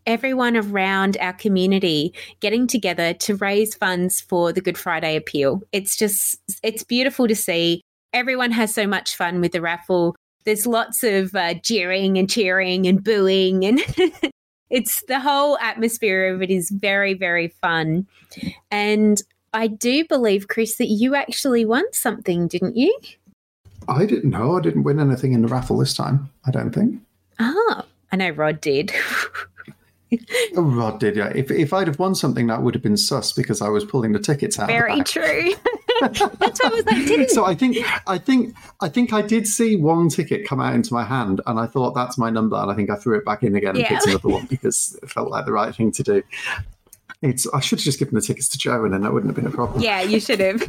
everyone 0.08 0.56
around 0.56 1.18
our 1.20 1.34
community 1.34 2.14
getting 2.40 2.66
together 2.66 3.14
to 3.14 3.36
raise 3.36 3.76
funds 3.76 4.22
for 4.22 4.52
the 4.52 4.62
Good 4.62 4.78
Friday 4.78 5.16
appeal. 5.16 5.62
It's 5.74 5.96
just, 5.96 6.40
it's 6.64 6.84
beautiful 6.84 7.28
to 7.28 7.36
see. 7.36 7.82
Everyone 8.14 8.52
has 8.52 8.74
so 8.74 8.88
much 8.88 9.16
fun 9.16 9.42
with 9.42 9.52
the 9.52 9.62
raffle. 9.62 10.16
There's 10.46 10.66
lots 10.66 11.04
of 11.04 11.36
uh, 11.36 11.56
jeering 11.56 12.18
and 12.18 12.30
cheering 12.30 12.88
and 12.88 13.04
booing, 13.04 13.66
and 13.66 13.82
it's 14.70 15.04
the 15.04 15.20
whole 15.20 15.58
atmosphere 15.58 16.34
of 16.34 16.42
it 16.42 16.50
is 16.50 16.70
very, 16.70 17.14
very 17.14 17.50
fun. 17.50 18.08
And 18.72 19.22
I 19.54 19.68
do 19.68 20.06
believe, 20.06 20.48
Chris, 20.48 20.78
that 20.78 20.88
you 20.88 21.16
actually 21.16 21.66
won 21.66 21.84
something, 21.92 22.48
didn't 22.48 22.78
you? 22.78 22.98
I 23.90 24.06
didn't 24.06 24.30
know. 24.30 24.58
I 24.58 24.62
didn't 24.62 24.84
win 24.84 25.02
anything 25.02 25.34
in 25.34 25.42
the 25.42 25.48
raffle 25.50 25.78
this 25.78 25.94
time, 25.94 26.30
I 26.46 26.52
don't 26.52 26.72
think. 26.72 27.02
Ah, 27.40 27.86
I 28.14 28.16
know 28.16 28.30
Rod 28.30 28.62
did. 28.62 28.94
oh, 30.56 30.62
Rod 30.62 31.00
did, 31.00 31.16
yeah. 31.16 31.32
If, 31.36 31.52
if 31.52 31.74
I'd 31.74 31.88
have 31.88 32.00
won 32.00 32.16
something, 32.16 32.48
that 32.48 32.62
would 32.62 32.74
have 32.76 32.84
been 32.84 32.98
sus 32.98 33.32
because 33.32 33.62
I 33.62 33.70
was 33.70 33.84
pulling 33.84 34.14
the 34.14 34.20
tickets 34.20 34.58
out. 34.60 34.68
Very 34.68 35.02
true. 35.04 35.54
That's 36.00 36.20
what 36.20 36.66
I 36.66 36.70
was 36.70 36.86
like. 36.86 37.08
Didn't 37.08 37.30
so 37.30 37.46
I 37.46 37.56
think 37.56 37.78
I 38.06 38.18
think 38.20 38.56
I 38.82 38.90
think 38.90 39.14
I 39.14 39.22
did 39.24 39.48
see 39.48 39.76
one 39.76 40.10
ticket 40.10 40.48
come 40.48 40.60
out 40.60 40.76
into 40.76 40.94
my 40.94 41.04
hand, 41.04 41.42
and 41.48 41.60
I 41.60 41.66
thought 41.66 41.96
that's 41.96 42.20
my 42.20 42.30
number, 42.30 42.56
and 42.56 42.70
I 42.70 42.76
think 42.76 42.92
I 42.92 42.96
threw 42.96 43.18
it 43.18 43.26
back 43.26 43.42
in 43.42 43.56
again 43.56 43.72
and 43.72 43.80
yeah. 43.80 43.90
picked 43.90 44.06
another 44.06 44.30
one 44.30 44.46
because 44.46 44.98
it 45.02 45.10
felt 45.10 45.32
like 45.32 45.46
the 45.46 45.54
right 45.54 45.74
thing 45.76 45.92
to 45.94 46.04
do. 46.04 46.24
It's 47.24 47.48
I 47.52 47.60
should 47.62 47.80
have 47.80 47.84
just 47.84 47.98
given 47.98 48.14
the 48.14 48.22
tickets 48.22 48.48
to 48.50 48.60
Joe, 48.60 48.86
and 48.86 48.94
then 48.94 49.02
that 49.02 49.12
wouldn't 49.12 49.36
have 49.36 49.36
been 49.36 49.52
a 49.52 49.56
problem. 49.56 49.82
Yeah, 49.82 50.02
you 50.02 50.20
should 50.20 50.40
have. 50.40 50.64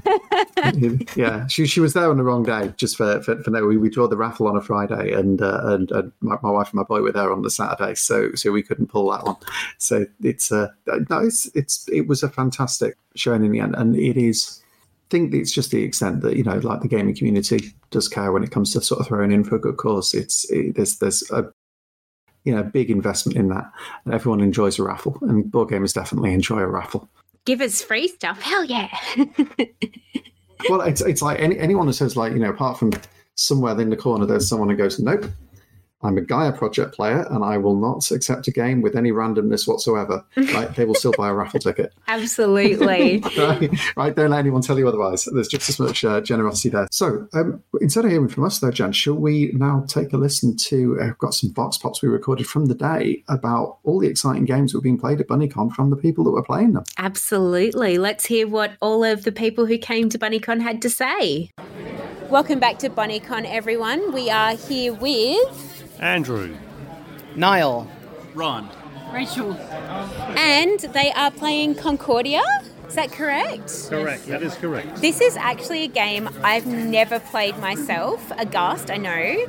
yeah, 1.17 1.47
she 1.47 1.67
she 1.67 1.81
was 1.81 1.93
there 1.93 2.09
on 2.09 2.17
the 2.17 2.23
wrong 2.23 2.43
day. 2.43 2.73
Just 2.79 2.97
for 2.97 3.21
for, 3.23 3.43
for 3.43 3.51
no, 3.51 3.67
we, 3.67 3.77
we 3.77 3.91
draw 3.91 4.09
the 4.09 4.17
raffle 4.17 4.49
on 4.49 4.57
a 4.57 4.63
Friday, 4.63 5.13
and 5.13 5.43
uh, 5.43 5.61
and, 5.65 5.91
and 5.91 6.13
my, 6.21 6.39
my, 6.43 6.51
wife 6.51 6.69
and 6.69 6.77
my 6.77 6.85
boy 6.85 7.03
were 7.03 7.13
there 7.13 7.31
on 7.33 7.43
the 7.43 7.51
Saturday, 7.51 7.95
so 7.95 8.33
so 8.35 8.51
we 8.51 8.63
couldn't 8.63 8.87
pull 8.87 9.11
that 9.11 9.25
one. 9.25 9.37
So 9.77 10.07
it's 10.23 10.51
uh 10.51 10.69
no, 10.87 11.19
it's 11.19 11.51
it's 11.55 11.87
it 11.93 12.09
was 12.09 12.23
a 12.23 12.31
fantastic 12.31 12.97
showing 13.15 13.45
in 13.45 13.53
the 13.53 13.61
end, 13.61 13.75
and 13.77 13.95
it 13.95 14.17
is. 14.17 14.63
I 15.09 15.11
think 15.11 15.33
it's 15.35 15.53
just 15.53 15.71
the 15.71 15.83
extent 15.83 16.21
that 16.23 16.37
you 16.37 16.45
know, 16.45 16.59
like 16.59 16.81
the 16.81 16.89
gaming 16.89 17.15
community 17.15 17.75
does 17.91 18.09
care 18.09 18.33
when 18.33 18.43
it 18.43 18.51
comes 18.51 18.73
to 18.73 18.81
sort 18.83 19.01
of 19.01 19.07
throwing 19.07 19.33
in 19.33 19.45
for 19.45 19.57
a 19.57 19.61
good 19.61 19.77
cause. 19.77 20.15
It's 20.15 20.51
it, 20.51 20.77
there's 20.77 20.99
there's 20.99 21.31
a 21.31 21.51
you 22.45 22.55
know 22.55 22.63
big 22.63 22.91
investment 22.91 23.39
in 23.39 23.49
that. 23.49 23.71
And 24.05 24.15
everyone 24.15 24.41
enjoys 24.41 24.79
a 24.79 24.83
raffle, 24.83 25.19
and 25.23 25.51
board 25.51 25.71
gamers 25.71 25.95
definitely 25.95 26.33
enjoy 26.33 26.59
a 26.59 26.67
raffle. 26.67 27.09
Give 27.45 27.61
us 27.61 27.83
free 27.83 28.09
stuff, 28.09 28.41
hell 28.43 28.65
yeah! 28.65 28.89
well, 30.69 30.81
it's 30.83 31.01
it's 31.01 31.23
like 31.23 31.41
any, 31.41 31.59
anyone 31.59 31.87
who 31.87 31.93
says 31.93 32.17
like 32.17 32.33
you 32.33 32.39
know 32.39 32.51
apart 32.51 32.79
from 32.79 32.93
somewhere 33.35 33.81
in 33.81 33.91
the 33.91 33.97
corner 33.97 34.27
there's 34.27 34.49
someone 34.49 34.69
who 34.69 34.77
goes 34.77 34.99
nope 34.99 35.25
I'm 36.03 36.17
a 36.17 36.21
Gaia 36.21 36.53
project 36.53 36.95
player 36.95 37.27
and 37.31 37.45
I 37.45 37.59
will 37.59 37.77
not 37.77 38.11
accept 38.11 38.47
a 38.47 38.53
game 38.53 38.83
with 38.83 38.95
any 38.95 39.11
randomness 39.11 39.67
whatsoever. 39.67 40.25
Right? 40.37 40.75
they 40.75 40.85
will 40.85 40.95
still 40.95 41.13
buy 41.17 41.29
a 41.29 41.35
raffle 41.35 41.59
ticket. 41.59 41.93
Absolutely. 42.09 43.19
right? 43.37 43.97
right? 43.97 44.15
Don't 44.15 44.31
let 44.31 44.39
anyone 44.39 44.63
tell 44.63 44.79
you 44.79 44.87
otherwise. 44.87 45.25
There's 45.25 45.49
just 45.49 45.69
as 45.69 45.81
much 45.81 46.05
uh, 46.05 46.21
generosity 46.21 46.69
there. 46.69 46.89
So 46.93 47.27
um, 47.33 47.63
instead 47.81 48.05
of 48.05 48.11
hearing 48.11 48.29
from 48.29 48.45
us, 48.45 48.61
though, 48.61 48.71
Jen, 48.71 48.93
shall 48.93 49.15
we 49.15 49.51
now 49.55 49.85
take 49.89 50.13
a 50.13 50.17
listen 50.17 50.57
to? 50.57 50.99
I've 51.01 51.11
uh, 51.11 51.15
got 51.19 51.35
some 51.35 51.53
Vox 51.53 51.79
Pops 51.79 52.03
we 52.03 52.09
recorded 52.09 52.47
from 52.47 52.67
the 52.67 52.75
day 52.75 53.25
about 53.29 53.79
all 53.83 53.99
the 53.99 54.09
exciting 54.09 54.45
games 54.45 54.73
that 54.73 54.79
were 54.79 54.83
being 54.83 54.99
played 54.99 55.21
at 55.21 55.27
BunnyCon 55.27 55.73
from 55.73 55.91
the 55.91 55.97
people 55.97 56.23
that 56.25 56.31
were 56.31 56.45
playing 56.45 56.75
them. 56.75 56.85
Absolutely. 56.99 57.99
Let's 57.99 58.27
hear 58.27 58.47
what 58.47 58.73
all 58.81 59.03
of 59.03 59.25
the 59.25 59.33
people 59.33 59.67
who 59.67 59.79
came 59.79 60.09
to 60.11 60.19
BunnyCon 60.19 60.61
had 60.61 60.81
to 60.83 60.91
say. 60.91 61.51
Welcome 62.31 62.61
back 62.61 62.79
to 62.81 62.91
BunnyCon, 62.91 63.47
everyone. 63.47 64.13
We 64.13 64.31
are 64.31 64.55
here 64.55 64.93
with 64.93 65.78
Andrew. 66.01 66.57
Niall. 67.35 67.89
Ron. 68.35 68.71
Rachel. 69.13 69.55
And 69.55 70.79
they 70.81 71.11
are 71.13 71.31
playing 71.31 71.75
Concordia. 71.75 72.43
Is 72.87 72.95
that 72.95 73.13
correct? 73.13 73.89
Correct. 73.91 74.27
That 74.27 74.43
is 74.43 74.55
correct. 74.55 74.97
This 74.97 75.21
is 75.21 75.37
actually 75.37 75.85
a 75.85 75.89
game 75.89 76.29
I've 76.43 76.67
never 76.67 77.21
played 77.21 77.59
myself. 77.59 78.31
Aghast, 78.39 78.91
I 78.91 78.97
know. 78.97 79.47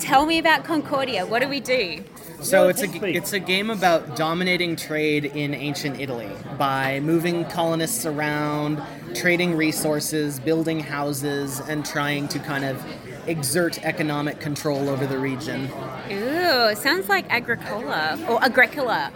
Tell 0.00 0.26
me 0.26 0.38
about 0.38 0.64
Concordia. 0.64 1.26
What 1.26 1.42
do 1.42 1.48
we 1.48 1.60
do? 1.60 2.02
So 2.40 2.68
it's 2.68 2.82
a 2.82 3.06
it's 3.06 3.32
a 3.32 3.38
game 3.38 3.70
about 3.70 4.14
dominating 4.14 4.76
trade 4.76 5.24
in 5.24 5.54
ancient 5.54 5.98
Italy 6.00 6.28
by 6.58 7.00
moving 7.00 7.44
colonists 7.46 8.04
around, 8.04 8.82
trading 9.14 9.56
resources, 9.56 10.38
building 10.38 10.80
houses, 10.80 11.60
and 11.60 11.84
trying 11.84 12.28
to 12.28 12.38
kind 12.38 12.64
of 12.64 12.84
exert 13.26 13.82
economic 13.84 14.40
control 14.40 14.88
over 14.88 15.06
the 15.06 15.18
region. 15.18 15.70
Ooh, 16.10 16.74
sounds 16.74 17.08
like 17.08 17.28
Agricola 17.30 18.18
or 18.28 18.42
Agricola. 18.42 19.12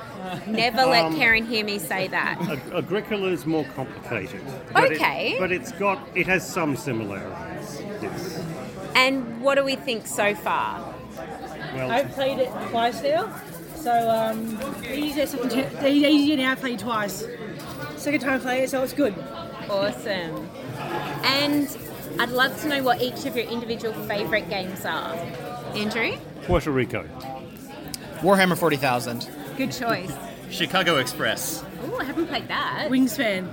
Never 0.47 0.85
let 0.85 1.07
um, 1.07 1.17
Karen 1.17 1.47
hear 1.47 1.65
me 1.65 1.79
say 1.79 2.09
that. 2.09 2.41
Agricola 2.73 3.29
is 3.29 3.47
more 3.47 3.65
complicated. 3.77 4.43
But 4.73 4.93
okay. 4.93 5.33
It, 5.33 5.41
but 5.41 5.53
it's 5.53 5.73
got 5.73 5.99
it 6.15 6.27
has 6.27 6.49
some 6.49 6.77
similarities. 6.77 7.83
Yes. 8.03 8.43
And 8.95 9.41
what 9.41 9.55
do 9.57 9.65
we 9.65 9.77
think 9.77 10.07
so 10.07 10.35
far? 10.35 10.95
Well, 11.75 11.91
I've 11.91 12.11
played 12.11 12.39
it 12.39 12.51
twice 12.71 13.03
now, 13.03 13.41
so 13.77 14.11
um, 14.11 14.59
easier, 14.93 15.27
easier 15.87 16.37
now. 16.37 16.53
I 16.53 16.55
played 16.57 16.81
twice. 16.81 17.25
Second 17.97 18.21
time 18.21 18.35
I 18.35 18.39
played 18.39 18.65
it, 18.65 18.71
so 18.71 18.83
it's 18.83 18.93
good. 18.93 19.15
Awesome. 19.69 20.49
And 21.23 21.69
I'd 22.19 22.31
love 22.31 22.61
to 22.63 22.69
know 22.69 22.83
what 22.83 23.01
each 23.01 23.25
of 23.27 23.37
your 23.37 23.47
individual 23.47 23.95
favourite 24.05 24.49
games 24.49 24.85
are. 24.85 25.15
Andrew? 25.75 26.17
Puerto 26.45 26.71
Rico. 26.71 27.09
Warhammer 28.21 28.59
40,000. 28.59 29.29
Good 29.57 29.73
choice. 29.73 30.13
Chicago 30.51 30.97
Express. 30.97 31.65
Oh, 31.85 31.99
I 31.99 32.05
haven't 32.05 32.27
played 32.27 32.49
that. 32.49 32.89
Wingspan. 32.91 33.49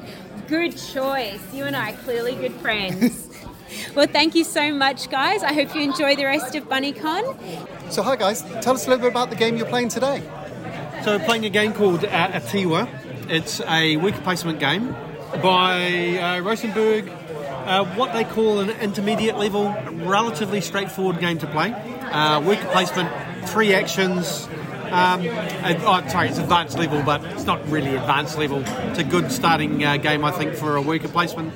Good 0.48 0.78
choice. 0.78 1.40
You 1.54 1.66
and 1.66 1.76
I 1.76 1.92
are 1.92 1.98
clearly 1.98 2.36
good 2.36 2.54
friends. 2.54 3.30
well, 3.96 4.08
thank 4.08 4.36
you 4.36 4.44
so 4.44 4.74
much, 4.74 5.10
guys. 5.10 5.44
I 5.44 5.54
hope 5.54 5.76
you 5.76 5.82
enjoy 5.82 6.16
the 6.16 6.26
rest 6.26 6.56
of 6.56 6.68
BunnyCon. 6.68 7.92
So, 7.92 8.02
hi, 8.02 8.16
guys. 8.16 8.42
Tell 8.62 8.74
us 8.74 8.86
a 8.88 8.90
little 8.90 9.04
bit 9.04 9.12
about 9.12 9.30
the 9.30 9.36
game 9.36 9.58
you're 9.58 9.68
playing 9.68 9.90
today. 9.90 10.22
So, 11.04 11.18
we're 11.18 11.26
playing 11.26 11.46
a 11.46 11.50
game 11.50 11.74
called 11.74 12.04
uh, 12.04 12.32
Atiwa. 12.32 12.90
It's 13.30 13.62
a 13.62 13.98
worker 13.98 14.22
placement 14.22 14.60
game 14.60 14.96
by 15.42 16.18
uh, 16.18 16.40
Rosenberg 16.40 17.12
uh, 17.68 17.86
what 17.96 18.14
they 18.14 18.24
call 18.24 18.60
an 18.60 18.70
intermediate 18.70 19.38
level, 19.38 19.76
relatively 20.06 20.62
straightforward 20.62 21.20
game 21.20 21.38
to 21.40 21.48
play. 21.48 21.74
Uh, 21.74 22.42
worker 22.42 22.68
placement, 22.72 23.10
three 23.50 23.74
actions, 23.74 24.48
Um, 24.92 25.28
oh, 25.28 26.02
sorry, 26.08 26.30
it's 26.30 26.38
advanced 26.38 26.78
level, 26.78 27.04
but 27.04 27.22
it's 27.26 27.44
not 27.44 27.60
really 27.70 27.94
advanced 27.96 28.38
level. 28.38 28.64
It's 28.66 29.00
a 29.00 29.04
good 29.04 29.32
starting 29.34 29.84
uh, 29.84 29.98
game, 29.98 30.24
I 30.24 30.32
think, 30.32 30.54
for 30.54 30.78
a 30.78 30.82
worker 30.82 31.10
placement. 31.10 31.54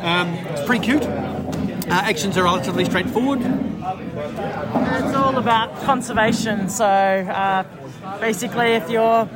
Um, 0.00 0.28
it's 0.50 0.64
pretty 0.64 0.84
cute. 0.84 1.02
Uh, 1.02 1.86
actions 1.90 2.36
are 2.38 2.44
relatively 2.44 2.84
straightforward. 2.84 3.40
It's 3.42 5.14
all 5.16 5.36
about 5.38 5.74
conservation. 5.82 6.68
So 6.68 6.84
uh, 6.84 7.64
basically, 8.20 8.74
if 8.74 8.88
you're 8.88 9.28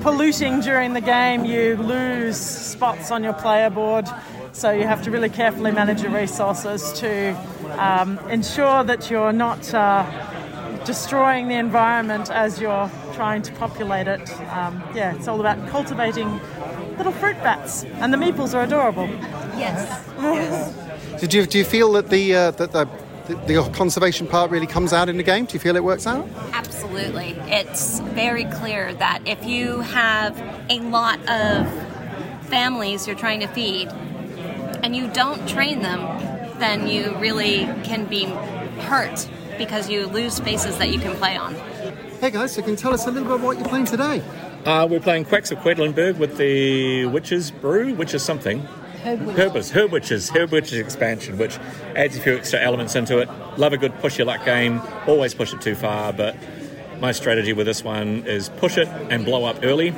polluting 0.00 0.60
during 0.60 0.94
the 0.94 1.02
game, 1.02 1.44
you 1.44 1.76
lose 1.76 2.38
spots 2.38 3.10
on 3.10 3.22
your 3.22 3.34
player 3.34 3.68
board. 3.68 4.06
So 4.56 4.70
you 4.70 4.86
have 4.86 5.02
to 5.02 5.10
really 5.10 5.28
carefully 5.28 5.70
manage 5.70 6.00
your 6.00 6.12
resources 6.12 6.90
to 7.00 7.32
um, 7.78 8.18
ensure 8.30 8.82
that 8.84 9.10
you're 9.10 9.34
not 9.34 9.74
uh, 9.74 10.82
destroying 10.86 11.48
the 11.48 11.56
environment 11.56 12.30
as 12.30 12.58
you're 12.58 12.90
trying 13.12 13.42
to 13.42 13.52
populate 13.52 14.08
it. 14.08 14.30
Um, 14.50 14.82
yeah, 14.94 15.14
it's 15.14 15.28
all 15.28 15.40
about 15.40 15.68
cultivating 15.68 16.40
little 16.96 17.12
fruit 17.12 17.36
bats, 17.42 17.84
and 17.84 18.14
the 18.14 18.16
meeples 18.16 18.54
are 18.54 18.62
adorable. 18.62 19.06
Yes. 19.58 21.20
Did 21.20 21.34
you, 21.34 21.44
do 21.44 21.58
you 21.58 21.64
feel 21.64 21.92
that 21.92 22.08
the, 22.08 22.34
uh, 22.34 22.50
that 22.52 22.72
the, 22.72 22.88
the, 23.26 23.34
the 23.34 23.70
conservation 23.74 24.26
part 24.26 24.50
really 24.50 24.66
comes 24.66 24.94
out 24.94 25.10
in 25.10 25.18
the 25.18 25.22
game? 25.22 25.44
Do 25.44 25.52
you 25.52 25.60
feel 25.60 25.76
it 25.76 25.84
works 25.84 26.06
out? 26.06 26.26
Absolutely. 26.54 27.36
It's 27.44 28.00
very 28.00 28.46
clear 28.46 28.94
that 28.94 29.20
if 29.26 29.44
you 29.44 29.80
have 29.80 30.34
a 30.70 30.80
lot 30.80 31.18
of 31.28 31.70
families 32.46 33.06
you're 33.06 33.16
trying 33.16 33.40
to 33.40 33.48
feed 33.48 33.92
and 34.82 34.94
you 34.94 35.08
don't 35.08 35.48
train 35.48 35.80
them, 35.80 36.00
then 36.58 36.86
you 36.86 37.16
really 37.18 37.64
can 37.84 38.06
be 38.06 38.24
hurt 38.24 39.28
because 39.58 39.88
you 39.88 40.06
lose 40.06 40.34
spaces 40.34 40.78
that 40.78 40.90
you 40.90 40.98
can 40.98 41.14
play 41.16 41.36
on. 41.36 41.54
Hey 42.20 42.30
guys, 42.30 42.52
so 42.52 42.62
can 42.62 42.72
you 42.72 42.76
tell 42.76 42.94
us 42.94 43.06
a 43.06 43.10
little 43.10 43.28
bit 43.28 43.34
about 43.34 43.46
what 43.46 43.58
you're 43.58 43.68
playing 43.68 43.86
today? 43.86 44.22
Uh, 44.64 44.86
we're 44.86 45.00
playing 45.00 45.24
Quacks 45.24 45.50
of 45.50 45.58
Quedlinburg 45.58 46.18
with 46.18 46.36
the 46.38 47.06
Witches 47.06 47.50
Brew, 47.50 47.94
which 47.94 48.14
is 48.14 48.22
something. 48.22 48.66
Herbers, 49.04 49.70
Herb 49.70 49.92
Witches, 49.92 50.30
Herb 50.30 50.50
Witches 50.50 50.80
expansion, 50.80 51.38
which 51.38 51.58
adds 51.94 52.16
a 52.16 52.20
few 52.20 52.36
extra 52.36 52.60
elements 52.60 52.96
into 52.96 53.18
it. 53.18 53.28
Love 53.56 53.72
a 53.72 53.76
good 53.76 53.96
push 54.00 54.18
your 54.18 54.26
luck 54.26 54.44
game. 54.44 54.80
Always 55.06 55.34
push 55.34 55.54
it 55.54 55.60
too 55.60 55.76
far, 55.76 56.12
but 56.12 56.34
my 57.00 57.12
strategy 57.12 57.52
with 57.52 57.66
this 57.66 57.84
one 57.84 58.26
is 58.26 58.48
push 58.48 58.76
it 58.76 58.88
and 58.88 59.24
blow 59.24 59.44
up 59.44 59.58
early 59.62 59.90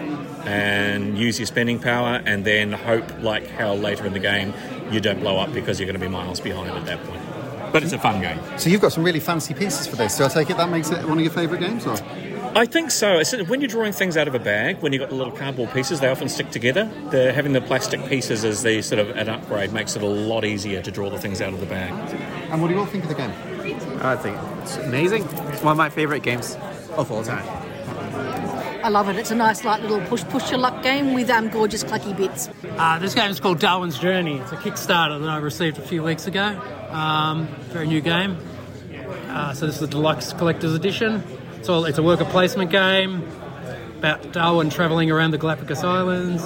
and 0.44 1.18
use 1.18 1.38
your 1.38 1.46
spending 1.46 1.79
power 1.79 2.22
and 2.24 2.44
then 2.44 2.72
hope 2.72 3.05
like 3.22 3.46
hell 3.46 3.77
later 3.77 4.07
in 4.07 4.12
the 4.12 4.18
game 4.20 4.53
you 4.90 5.01
don't 5.01 5.20
blow 5.20 5.38
up 5.38 5.53
because 5.53 5.79
you're 5.79 5.87
going 5.87 5.98
to 6.01 6.05
be 6.05 6.09
miles 6.11 6.40
behind 6.40 6.70
at 6.70 6.87
that 6.87 7.03
point. 7.05 7.22
But 7.72 7.83
it's 7.83 7.92
a 7.92 7.98
fun 7.98 8.20
game. 8.22 8.38
So 8.57 8.70
you've 8.70 8.81
got 8.81 8.92
some 8.92 9.05
really 9.05 9.20
fancy 9.20 9.53
pieces 9.53 9.87
for 9.87 9.96
this. 9.96 10.16
Do 10.16 10.24
I 10.24 10.29
take 10.29 10.48
it 10.48 10.57
that 10.57 10.70
makes 10.70 10.90
it 10.90 11.07
one 11.07 11.18
of 11.18 11.20
your 11.24 11.33
favourite 11.33 11.61
games? 11.61 11.87
Or? 11.87 11.96
I 12.57 12.64
think 12.64 12.90
so. 12.90 13.18
It's- 13.20 13.46
When 13.48 13.61
you're 13.61 13.68
drawing 13.68 13.92
things 13.92 14.16
out 14.16 14.27
of 14.27 14.35
a 14.35 14.38
bag, 14.38 14.79
when 14.81 14.94
you've 14.94 15.01
got 15.01 15.11
the 15.11 15.14
little 15.16 15.35
cardboard 15.35 15.70
pieces, 15.74 16.01
they 16.01 16.09
often 16.09 16.31
stick 16.31 16.51
together. 16.51 16.90
The, 17.11 17.31
having 17.35 17.53
the 17.53 17.61
plastic 17.61 18.05
pieces 18.07 18.42
as 18.42 18.62
the 18.62 18.81
sort 18.81 19.01
of 19.01 19.11
an 19.11 19.29
upgrade 19.29 19.74
makes 19.74 19.96
it 19.96 20.03
a 20.03 20.07
lot 20.07 20.46
easier 20.46 20.81
to 20.81 20.90
draw 20.90 21.11
the 21.11 21.18
things 21.18 21.42
out 21.42 21.53
of 21.53 21.61
the 21.61 21.66
bag. 21.66 21.92
And 22.51 22.62
what 22.62 22.68
do 22.68 22.74
you 22.74 22.81
all 22.81 22.87
think 22.87 23.05
of 23.05 23.11
the 23.11 23.14
game? 23.16 23.33
I 24.01 24.16
think 24.16 24.38
it's 24.62 24.77
amazing. 24.79 25.24
It's 25.24 25.62
one 25.62 25.72
of 25.72 25.77
my 25.77 25.90
favourite 25.90 26.22
games 26.22 26.57
of 26.96 27.12
all 27.12 27.22
time. 27.22 27.44
I 28.88 28.90
love 28.90 29.11
it. 29.11 29.16
It's 29.16 29.31
a 29.31 29.35
nice, 29.35 29.66
light 29.66 29.83
little 29.83 30.01
push 30.07 30.24
push 30.24 30.51
your 30.51 30.61
luck 30.61 30.83
game 30.83 31.12
with 31.12 31.29
um, 31.29 31.51
gorgeous 31.51 31.85
clucky 31.85 32.16
bits. 32.16 32.48
Uh, 32.79 32.98
this 32.98 33.14
game 33.14 33.31
is 33.31 33.38
called 33.38 33.59
Darwin's 33.59 33.98
Journey. 33.98 34.38
It's 34.38 34.51
a 34.51 34.57
Kickstarter 34.57 35.20
that 35.20 35.29
I 35.29 35.37
received 35.37 35.77
a 35.77 35.83
few 35.83 36.03
weeks 36.03 36.27
ago. 36.27 36.59
Um, 36.88 37.48
very 37.68 37.87
new 37.87 38.01
game. 38.01 38.38
Uh, 39.27 39.53
so 39.53 39.66
this 39.66 39.74
is 39.74 39.83
the 39.83 39.88
deluxe 39.88 40.33
collector's 40.33 40.72
edition. 40.72 41.22
It's 41.57 41.68
all. 41.68 41.85
It's 41.85 41.98
a 41.98 42.03
worker 42.03 42.24
placement 42.24 42.70
game 42.70 43.29
about 43.98 44.33
Darwin 44.33 44.70
travelling 44.70 45.11
around 45.11 45.33
the 45.33 45.38
Galapagos 45.38 45.85
Islands, 45.85 46.42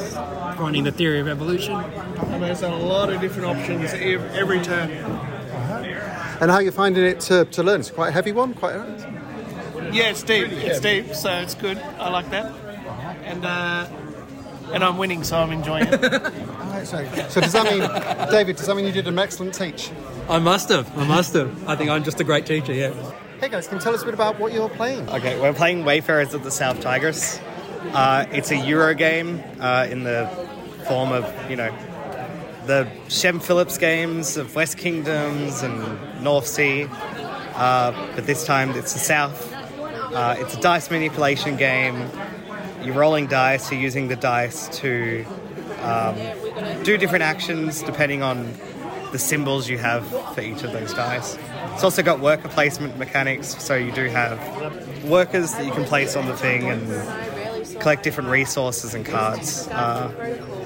finding 0.57 0.83
the 0.83 0.91
theory 0.91 1.21
of 1.21 1.29
evolution. 1.29 1.77
And 1.77 2.43
there's 2.43 2.63
a 2.63 2.71
lot 2.71 3.13
of 3.13 3.21
different 3.21 3.57
options 3.57 3.93
ev- 3.93 4.35
every 4.35 4.61
turn. 4.61 4.91
And 6.41 6.51
how 6.51 6.57
are 6.57 6.63
you 6.63 6.73
finding 6.73 7.05
it 7.05 7.21
to, 7.21 7.45
to 7.45 7.63
learn? 7.63 7.79
It's 7.79 7.93
quite 7.93 8.09
a 8.09 8.13
heavy 8.13 8.33
one? 8.33 8.55
Quite 8.55 8.75
Yeah, 9.93 10.11
it's 10.11 10.23
deep. 10.23 10.49
It's 10.51 10.81
deep, 10.81 11.15
so 11.15 11.31
it's 11.39 11.55
good. 11.55 11.79
I 11.79 12.09
like 12.09 12.31
that. 12.31 12.47
And 13.25 13.45
uh, 13.45 13.87
and 14.73 14.83
I'm 14.83 14.97
winning, 14.97 15.23
so 15.23 15.39
I'm 15.39 15.53
enjoying 15.53 15.87
it. 15.89 16.33
So 16.83 17.41
does 17.41 17.53
that 17.53 17.65
mean, 17.71 18.29
David, 18.33 18.57
does 18.57 18.67
that 18.67 18.75
mean 18.75 18.85
you 18.85 18.91
did 18.91 19.07
an 19.07 19.17
excellent 19.17 19.55
teach? 19.55 19.93
I 20.29 20.41
must 20.41 20.69
have. 20.69 20.99
I 20.99 21.07
must 21.07 21.33
have. 21.35 21.69
I 21.69 21.77
think 21.77 21.91
I'm 21.91 22.03
just 22.03 22.19
a 22.21 22.25
great 22.25 22.45
teacher. 22.45 22.73
Yeah. 22.73 22.93
Hey 23.39 23.49
guys, 23.49 23.69
can 23.69 23.79
you 23.79 23.83
tell 23.85 23.95
us 23.95 24.03
a 24.03 24.05
bit 24.05 24.15
about 24.15 24.41
what 24.41 24.53
you're 24.53 24.69
playing? 24.69 25.09
Okay, 25.09 25.39
we're 25.41 25.53
playing 25.53 25.85
Wayfarers 25.85 26.35
of 26.35 26.43
the 26.43 26.51
South 26.51 26.81
Tigris. 26.81 27.39
Uh, 27.93 28.27
it's 28.33 28.51
a 28.51 28.57
Euro 28.57 28.95
game 28.95 29.41
uh, 29.61 29.87
in 29.89 30.03
the 30.03 30.29
form 30.89 31.13
of, 31.13 31.25
you 31.49 31.55
know, 31.55 31.73
the 32.67 32.89
Shem 33.09 33.39
Phillips 33.39 33.79
games 33.79 34.37
of 34.37 34.55
West 34.57 34.77
Kingdoms 34.77 35.63
and 35.63 36.23
North 36.23 36.49
Sea. 36.49 36.89
Uh, 37.55 37.93
but 38.17 38.27
this 38.27 38.45
time 38.45 38.71
it's 38.71 38.93
the 38.93 38.99
South. 38.99 39.52
Uh, 40.13 40.37
it's 40.39 40.55
a 40.55 40.61
dice 40.61 40.91
manipulation 40.91 41.57
game. 41.57 42.09
You're 42.83 42.95
rolling 42.95 43.27
dice, 43.29 43.71
you're 43.71 43.81
using 43.81 44.09
the 44.09 44.17
dice 44.17 44.69
to 44.81 45.25
um, 45.83 46.17
do 46.83 46.97
different 46.97 47.23
actions 47.23 47.83
depending 47.83 48.23
on 48.23 48.53
the 49.13 49.19
symbols 49.19 49.69
you 49.69 49.79
have 49.79 50.07
for 50.35 50.41
each 50.41 50.63
of 50.63 50.73
those 50.73 50.93
dice. 50.95 51.39
It's 51.75 51.85
also 51.85 52.03
got 52.03 52.21
worker 52.21 52.49
placement 52.49 52.99
mechanics, 52.99 53.63
so 53.63 53.75
you 53.75 53.93
do 53.93 54.07
have 54.09 55.05
workers 55.05 55.53
that 55.53 55.65
you 55.65 55.73
can 55.73 55.85
place 55.85 56.17
on 56.17 56.27
the 56.27 56.37
thing 56.37 56.69
and 56.69 57.81
collect 57.81 58.03
different 58.03 58.31
resources 58.31 58.95
and 58.95 59.05
cards. 59.05 59.69
Uh, 59.69 60.62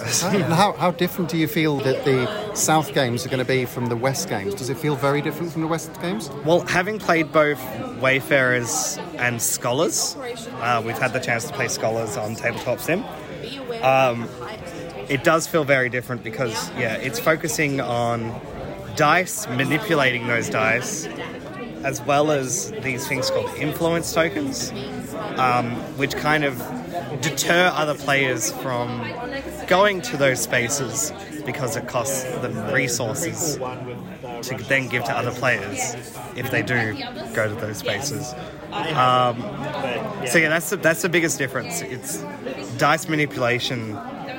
And 0.00 0.52
how, 0.52 0.72
how 0.72 0.90
different 0.90 1.30
do 1.30 1.36
you 1.36 1.48
feel 1.48 1.78
that 1.78 2.04
the 2.04 2.54
South 2.54 2.94
games 2.94 3.24
are 3.26 3.28
going 3.28 3.38
to 3.38 3.44
be 3.44 3.64
from 3.64 3.86
the 3.86 3.96
West 3.96 4.28
games? 4.28 4.54
Does 4.54 4.70
it 4.70 4.76
feel 4.76 4.96
very 4.96 5.20
different 5.22 5.52
from 5.52 5.62
the 5.62 5.68
West 5.68 5.92
games? 6.00 6.30
Well, 6.44 6.60
having 6.60 6.98
played 6.98 7.32
both 7.32 7.60
Wayfarers 8.00 8.98
and 9.16 9.40
Scholars, 9.40 10.16
uh, 10.60 10.82
we've 10.84 10.98
had 10.98 11.12
the 11.12 11.20
chance 11.20 11.44
to 11.44 11.52
play 11.52 11.68
Scholars 11.68 12.16
on 12.16 12.34
Tabletop 12.34 12.80
Sim. 12.80 13.04
Um, 13.82 14.28
it 15.08 15.24
does 15.24 15.46
feel 15.46 15.64
very 15.64 15.88
different 15.88 16.22
because, 16.22 16.70
yeah, 16.70 16.94
it's 16.96 17.18
focusing 17.18 17.80
on 17.80 18.40
dice, 18.96 19.46
manipulating 19.48 20.26
those 20.26 20.48
dice, 20.48 21.06
as 21.84 22.00
well 22.02 22.30
as 22.30 22.70
these 22.82 23.06
things 23.06 23.30
called 23.30 23.50
influence 23.56 24.12
tokens, 24.12 24.70
um, 25.36 25.72
which 25.96 26.14
kind 26.14 26.44
of 26.44 26.58
deter 27.20 27.70
other 27.74 27.94
players 27.94 28.52
from 28.52 29.00
going 29.66 30.00
to 30.02 30.16
those 30.16 30.40
spaces 30.40 31.12
because 31.44 31.76
it 31.76 31.88
costs 31.88 32.24
them 32.24 32.72
resources 32.72 33.56
to 33.56 34.56
then 34.68 34.88
give 34.88 35.04
to 35.04 35.12
other 35.12 35.32
players 35.32 35.94
if 36.36 36.50
they 36.50 36.62
do 36.62 36.94
go 37.34 37.48
to 37.48 37.54
those 37.54 37.78
spaces. 37.78 38.34
Um, 38.72 39.40
so 40.26 40.38
yeah, 40.38 40.48
that's 40.48 40.70
the, 40.70 40.76
that's 40.76 41.02
the 41.02 41.08
biggest 41.08 41.38
difference. 41.38 41.82
It's 41.82 42.24
dice 42.78 43.08
manipulation 43.08 43.94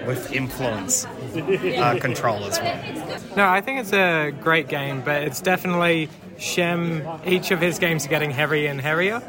with 0.08 0.32
influence 0.32 1.06
uh, 1.06 1.98
control 2.02 2.44
as 2.46 2.60
well. 2.60 3.18
No, 3.38 3.48
I 3.48 3.62
think 3.62 3.80
it's 3.80 3.94
a 3.94 4.32
great 4.32 4.68
game, 4.68 5.02
but 5.02 5.24
it's 5.24 5.42
definitely 5.42 6.10
Shem. 6.38 7.08
Each 7.26 7.52
of 7.52 7.62
his 7.62 7.80
games 7.80 8.06
are 8.06 8.10
getting 8.10 8.32
heavier 8.32 8.70
and 8.70 8.82
heavier. 8.82 9.22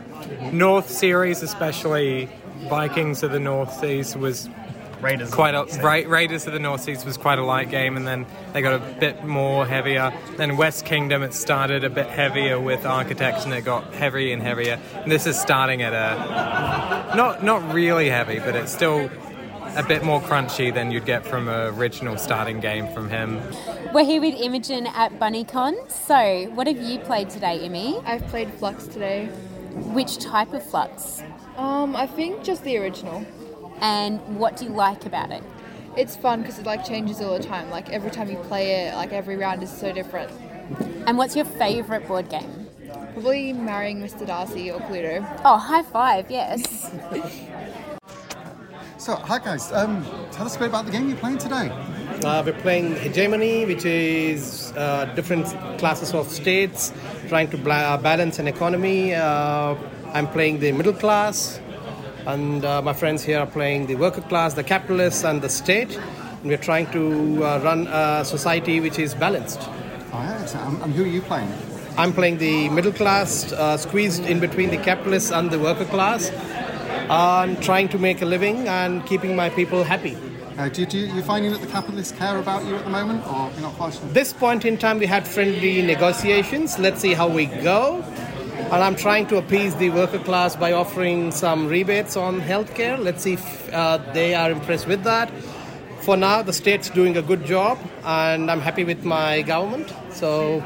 North 0.52 0.90
series, 0.90 1.42
especially 1.42 2.28
Vikings 2.68 3.22
of 3.22 3.30
the 3.32 3.40
North 3.40 3.72
Seas, 3.78 4.16
was 4.16 4.48
Raiders 5.04 5.30
quite 5.30 5.54
a 5.54 5.64
Ra- 5.82 6.10
Raiders 6.10 6.46
of 6.46 6.54
the 6.54 6.58
North 6.58 6.80
Seas 6.80 7.04
was 7.04 7.18
quite 7.18 7.38
a 7.38 7.44
light 7.44 7.68
game, 7.68 7.98
and 7.98 8.06
then 8.06 8.24
they 8.54 8.62
got 8.62 8.72
a 8.72 8.78
bit 8.98 9.22
more 9.22 9.66
heavier. 9.66 10.14
Then 10.38 10.56
West 10.56 10.86
Kingdom, 10.86 11.22
it 11.22 11.34
started 11.34 11.84
a 11.84 11.90
bit 11.90 12.06
heavier 12.06 12.58
with 12.58 12.86
architects, 12.86 13.44
and 13.44 13.52
it 13.52 13.66
got 13.66 13.92
heavier 13.92 14.32
and 14.32 14.40
heavier. 14.40 14.80
And 14.94 15.12
this 15.12 15.26
is 15.26 15.38
starting 15.38 15.82
at 15.82 15.92
a 15.92 17.14
not 17.14 17.44
not 17.44 17.74
really 17.74 18.08
heavy, 18.08 18.38
but 18.38 18.56
it's 18.56 18.72
still 18.72 19.10
a 19.76 19.82
bit 19.82 20.04
more 20.04 20.22
crunchy 20.22 20.72
than 20.72 20.90
you'd 20.90 21.04
get 21.04 21.26
from 21.26 21.48
an 21.48 21.74
original 21.74 22.16
starting 22.16 22.60
game 22.60 22.90
from 22.94 23.10
him. 23.10 23.42
We're 23.92 24.04
here 24.04 24.22
with 24.22 24.34
Imogen 24.40 24.86
at 24.86 25.18
BunnyCon. 25.18 25.90
So, 25.90 26.50
what 26.54 26.66
have 26.66 26.80
you 26.80 26.98
played 27.00 27.28
today, 27.28 27.58
Imi? 27.68 28.02
I've 28.06 28.26
played 28.28 28.48
Fluxx 28.48 28.90
today. 28.90 29.26
Which 29.92 30.18
type 30.18 30.54
of 30.54 30.62
Fluxx? 30.62 31.22
Um, 31.58 31.94
I 31.94 32.06
think 32.06 32.42
just 32.42 32.64
the 32.64 32.78
original. 32.78 33.26
And 33.80 34.20
what 34.38 34.56
do 34.56 34.64
you 34.64 34.70
like 34.70 35.06
about 35.06 35.30
it? 35.30 35.42
It's 35.96 36.16
fun 36.16 36.42
because 36.42 36.58
it 36.58 36.66
like 36.66 36.84
changes 36.84 37.20
all 37.20 37.36
the 37.38 37.44
time. 37.44 37.70
Like 37.70 37.90
every 37.90 38.10
time 38.10 38.30
you 38.30 38.36
play 38.38 38.86
it, 38.86 38.94
like 38.94 39.12
every 39.12 39.36
round 39.36 39.62
is 39.62 39.70
so 39.70 39.92
different. 39.92 40.30
And 41.06 41.18
what's 41.18 41.36
your 41.36 41.44
favourite 41.44 42.06
board 42.08 42.28
game? 42.28 42.68
Probably 43.12 43.52
marrying 43.52 44.00
Mr. 44.00 44.26
Darcy 44.26 44.70
or 44.70 44.80
Cluedo. 44.80 45.24
Oh, 45.44 45.56
high 45.56 45.82
five, 45.82 46.30
yes. 46.30 46.90
So, 48.96 49.16
hi 49.16 49.38
guys, 49.38 49.70
um, 49.72 50.02
tell 50.32 50.46
us 50.46 50.56
a 50.56 50.58
bit 50.58 50.68
about 50.68 50.86
the 50.86 50.90
game 50.90 51.08
you're 51.08 51.18
playing 51.18 51.36
today. 51.36 51.68
Uh, 52.24 52.42
we're 52.44 52.58
playing 52.60 52.96
Hegemony, 52.96 53.66
which 53.66 53.84
is 53.84 54.72
uh, 54.76 55.04
different 55.14 55.46
classes 55.78 56.14
of 56.14 56.30
states 56.30 56.90
trying 57.28 57.50
to 57.50 57.58
bla- 57.58 57.98
balance 58.02 58.38
an 58.38 58.48
economy. 58.48 59.14
Uh, 59.14 59.74
I'm 60.14 60.26
playing 60.28 60.60
the 60.60 60.72
middle 60.72 60.94
class, 60.94 61.60
and 62.26 62.64
uh, 62.64 62.80
my 62.82 62.92
friends 62.92 63.22
here 63.22 63.38
are 63.38 63.46
playing 63.46 63.86
the 63.86 63.96
worker 63.96 64.22
class, 64.22 64.54
the 64.54 64.64
capitalists, 64.64 65.24
and 65.24 65.42
the 65.42 65.48
state. 65.48 65.96
And 65.96 66.44
we're 66.44 66.56
trying 66.56 66.90
to 66.92 67.44
uh, 67.44 67.60
run 67.60 67.86
a 67.86 68.24
society 68.24 68.80
which 68.80 68.98
is 68.98 69.14
balanced. 69.14 69.60
Oh, 69.62 70.22
yeah, 70.22 70.84
and 70.84 70.94
who 70.94 71.04
are 71.04 71.06
you 71.06 71.22
playing? 71.22 71.52
I'm 71.96 72.12
playing 72.12 72.38
the 72.38 72.68
middle 72.70 72.92
class, 72.92 73.52
uh, 73.52 73.76
squeezed 73.76 74.24
in 74.24 74.40
between 74.40 74.70
the 74.70 74.78
capitalists 74.78 75.30
and 75.30 75.50
the 75.50 75.58
worker 75.58 75.84
class, 75.84 76.30
and 77.08 77.62
trying 77.62 77.88
to 77.90 77.98
make 77.98 78.22
a 78.22 78.24
living 78.24 78.68
and 78.68 79.04
keeping 79.06 79.36
my 79.36 79.50
people 79.50 79.84
happy. 79.84 80.16
Uh, 80.56 80.68
do, 80.68 80.86
do 80.86 80.98
you 80.98 81.22
finding 81.22 81.50
that 81.50 81.60
the 81.60 81.66
capitalists 81.66 82.16
care 82.16 82.38
about 82.38 82.64
you 82.64 82.76
at 82.76 82.84
the 82.84 82.90
moment, 82.90 83.26
or 83.26 83.50
you're 83.52 83.62
not 83.62 83.74
quite 83.74 83.92
sure? 83.92 84.06
This 84.08 84.32
point 84.32 84.64
in 84.64 84.78
time, 84.78 84.98
we 84.98 85.06
had 85.06 85.26
friendly 85.26 85.82
negotiations. 85.82 86.78
Let's 86.78 87.00
see 87.00 87.12
how 87.12 87.28
we 87.28 87.46
go. 87.46 88.04
And 88.72 88.82
I'm 88.82 88.96
trying 88.96 89.26
to 89.28 89.36
appease 89.36 89.76
the 89.76 89.90
worker 89.90 90.18
class 90.18 90.56
by 90.56 90.72
offering 90.72 91.30
some 91.30 91.68
rebates 91.68 92.16
on 92.16 92.40
healthcare. 92.40 92.98
Let's 92.98 93.22
see 93.22 93.34
if 93.34 93.72
uh, 93.72 93.98
they 94.12 94.34
are 94.34 94.50
impressed 94.50 94.86
with 94.88 95.04
that. 95.04 95.30
For 96.00 96.16
now, 96.16 96.42
the 96.42 96.52
state's 96.52 96.90
doing 96.90 97.16
a 97.16 97.22
good 97.22 97.44
job, 97.46 97.78
and 98.04 98.50
I'm 98.50 98.60
happy 98.60 98.84
with 98.84 99.04
my 99.04 99.42
government. 99.42 99.92
So, 100.10 100.62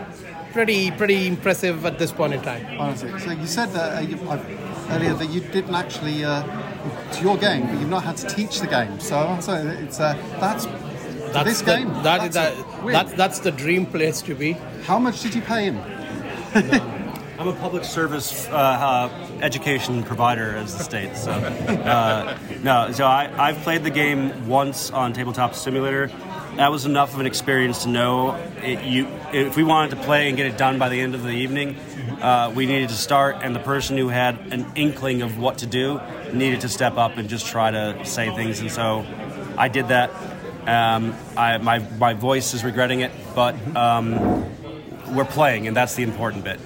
pretty 0.53 0.91
pretty 0.93 1.27
impressive 1.27 1.85
at 1.85 1.99
this 1.99 2.11
point 2.13 2.33
in 2.33 2.43
time. 2.43 2.65
Honestly, 2.81 3.17
so 3.21 3.31
you 3.33 3.47
said 3.47 3.69
that 3.73 3.99
uh, 3.99 4.01
you, 4.01 4.17
uh, 4.29 4.43
earlier 4.91 5.15
that 5.15 5.29
you 5.31 5.41
didn't 5.41 5.75
actually 5.75 6.25
uh, 6.25 6.43
it's 7.09 7.21
your 7.21 7.37
game, 7.37 7.67
but 7.67 7.79
you've 7.79 7.91
not 7.91 8.03
had 8.05 8.17
to 8.17 8.27
teach 8.29 8.61
the 8.61 8.67
game. 8.67 8.99
So, 9.01 9.37
so 9.41 9.55
it's 9.55 10.01
uh, 10.01 10.15
that's 10.41 10.67
That's 11.33 11.49
this 11.49 11.61
the, 11.61 11.67
game. 11.77 11.89
That 12.03 12.25
is 12.27 12.35
that's 12.35 12.57
that, 12.57 12.85
win. 12.85 12.93
that's 12.93 13.13
that's 13.13 13.39
the 13.41 13.51
dream 13.53 13.87
place 13.87 14.23
to 14.23 14.35
be. 14.35 14.53
How 14.87 14.99
much 14.99 15.21
did 15.23 15.35
you 15.35 15.43
pay 15.43 15.71
him? 15.71 15.79
I'm 17.39 17.47
a 17.47 17.53
public 17.53 17.85
service 17.85 18.49
uh, 18.49 18.51
uh, 18.51 19.39
education 19.43 20.03
provider 20.03 20.57
as 20.57 20.77
the 20.77 20.83
state. 20.83 21.15
So 21.15 21.31
uh, 21.31 22.37
no, 22.65 22.91
so 22.91 23.07
I, 23.07 23.31
I've 23.39 23.59
played 23.59 23.85
the 23.85 23.91
game 23.91 24.49
once 24.49 24.91
on 24.91 25.13
Tabletop 25.13 25.55
Simulator. 25.55 26.09
That 26.57 26.73
was 26.73 26.85
enough 26.85 27.15
of 27.15 27.21
an 27.21 27.27
experience 27.27 27.85
to 27.85 27.91
know 27.91 28.35
it, 28.61 28.83
you. 28.83 29.07
If 29.33 29.55
we 29.55 29.63
wanted 29.63 29.91
to 29.91 30.03
play 30.03 30.27
and 30.27 30.37
get 30.37 30.47
it 30.47 30.59
done 30.59 30.81
by 30.81 30.89
the 30.89 31.01
end 31.01 31.15
of 31.15 31.23
the 31.23 31.31
evening, 31.31 31.77
uh, 32.21 32.53
we 32.57 32.67
needed 32.67 32.89
to 32.89 32.97
start, 32.97 33.37
and 33.41 33.55
the 33.55 33.61
person 33.61 33.97
who 33.97 34.09
had 34.09 34.53
an 34.53 34.67
inkling 34.75 35.23
of 35.23 35.39
what 35.39 35.59
to 35.59 35.67
do 35.67 36.01
needed 36.33 36.63
to 36.63 36.69
step 36.69 36.97
up 36.97 37.19
and 37.19 37.29
just 37.29 37.47
try 37.47 37.71
to 37.71 38.05
say 38.05 38.35
things. 38.35 38.59
And 38.59 38.73
so 38.73 39.07
I 39.57 39.69
did 39.69 39.89
that. 39.89 40.11
Um, 40.67 41.15
I, 41.37 41.59
my 41.59 41.79
my 41.99 42.15
voice 42.15 42.53
is 42.53 42.65
regretting 42.65 42.99
it, 42.99 43.13
but 43.37 43.55
um, 43.77 44.45
we're 45.15 45.25
playing, 45.25 45.69
and 45.69 45.77
that's 45.77 45.95
the 45.95 46.03
important 46.03 46.43
bit. 46.43 46.59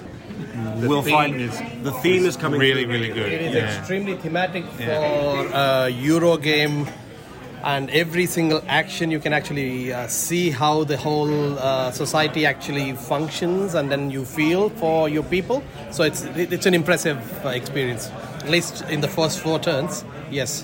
The 0.53 0.87
we'll 0.87 1.01
theme 1.01 1.13
find 1.13 1.41
is- 1.41 1.61
the 1.83 1.91
theme 2.03 2.25
is 2.25 2.37
coming 2.37 2.59
really, 2.59 2.85
really 2.85 3.09
good. 3.09 3.31
It 3.31 3.41
is 3.41 3.55
Yeah. 3.55 3.77
extremely 3.79 4.15
thematic 4.15 4.63
for 4.77 4.83
Yeah. 4.83 5.85
a 5.85 5.89
Euro 5.89 6.37
game, 6.37 6.87
and 7.63 7.89
every 7.89 8.25
single 8.27 8.61
action 8.67 9.09
you 9.09 9.19
can 9.19 9.33
actually 9.33 9.91
uh, 9.93 10.07
see 10.07 10.51
how 10.51 10.83
the 10.83 10.97
whole 10.97 11.57
uh, 11.59 11.91
society 11.91 12.45
actually 12.45 12.93
functions, 12.93 13.73
and 13.73 13.89
then 13.91 14.11
you 14.11 14.25
feel 14.25 14.69
for 14.69 15.09
your 15.09 15.23
people. 15.23 15.63
So 15.91 16.03
it's 16.03 16.23
it's 16.35 16.65
an 16.67 16.73
impressive 16.73 17.17
uh, 17.45 17.49
experience, 17.49 18.11
at 18.43 18.49
least 18.49 18.83
in 18.89 19.01
the 19.01 19.07
first 19.07 19.39
four 19.39 19.59
turns. 19.59 20.03
Yes. 20.29 20.63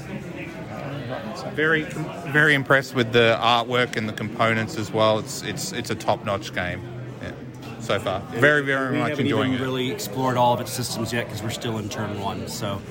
Very, 1.55 1.83
very 2.31 2.53
impressed 2.53 2.93
with 2.95 3.11
the 3.11 3.37
artwork 3.41 3.95
and 3.97 4.07
the 4.07 4.13
components 4.13 4.77
as 4.77 4.91
well. 4.93 5.19
It's 5.19 5.41
it's 5.41 5.71
it's 5.73 5.89
a 5.89 5.95
top 5.95 6.25
notch 6.25 6.53
game. 6.53 6.81
Yeah, 7.89 7.97
so 7.97 8.03
far, 8.03 8.19
very 8.39 8.61
very 8.63 8.91
we 8.93 8.99
much 8.99 9.09
haven't 9.11 9.25
enjoying 9.25 9.53
even 9.53 9.61
it. 9.61 9.65
really 9.65 9.91
explored 9.91 10.37
all 10.37 10.53
of 10.53 10.61
its 10.61 10.71
systems 10.71 11.11
yet 11.11 11.25
because 11.25 11.41
we're 11.41 11.49
still 11.49 11.77
in 11.79 11.89
turn 11.89 12.19
one. 12.21 12.47
So 12.47 12.81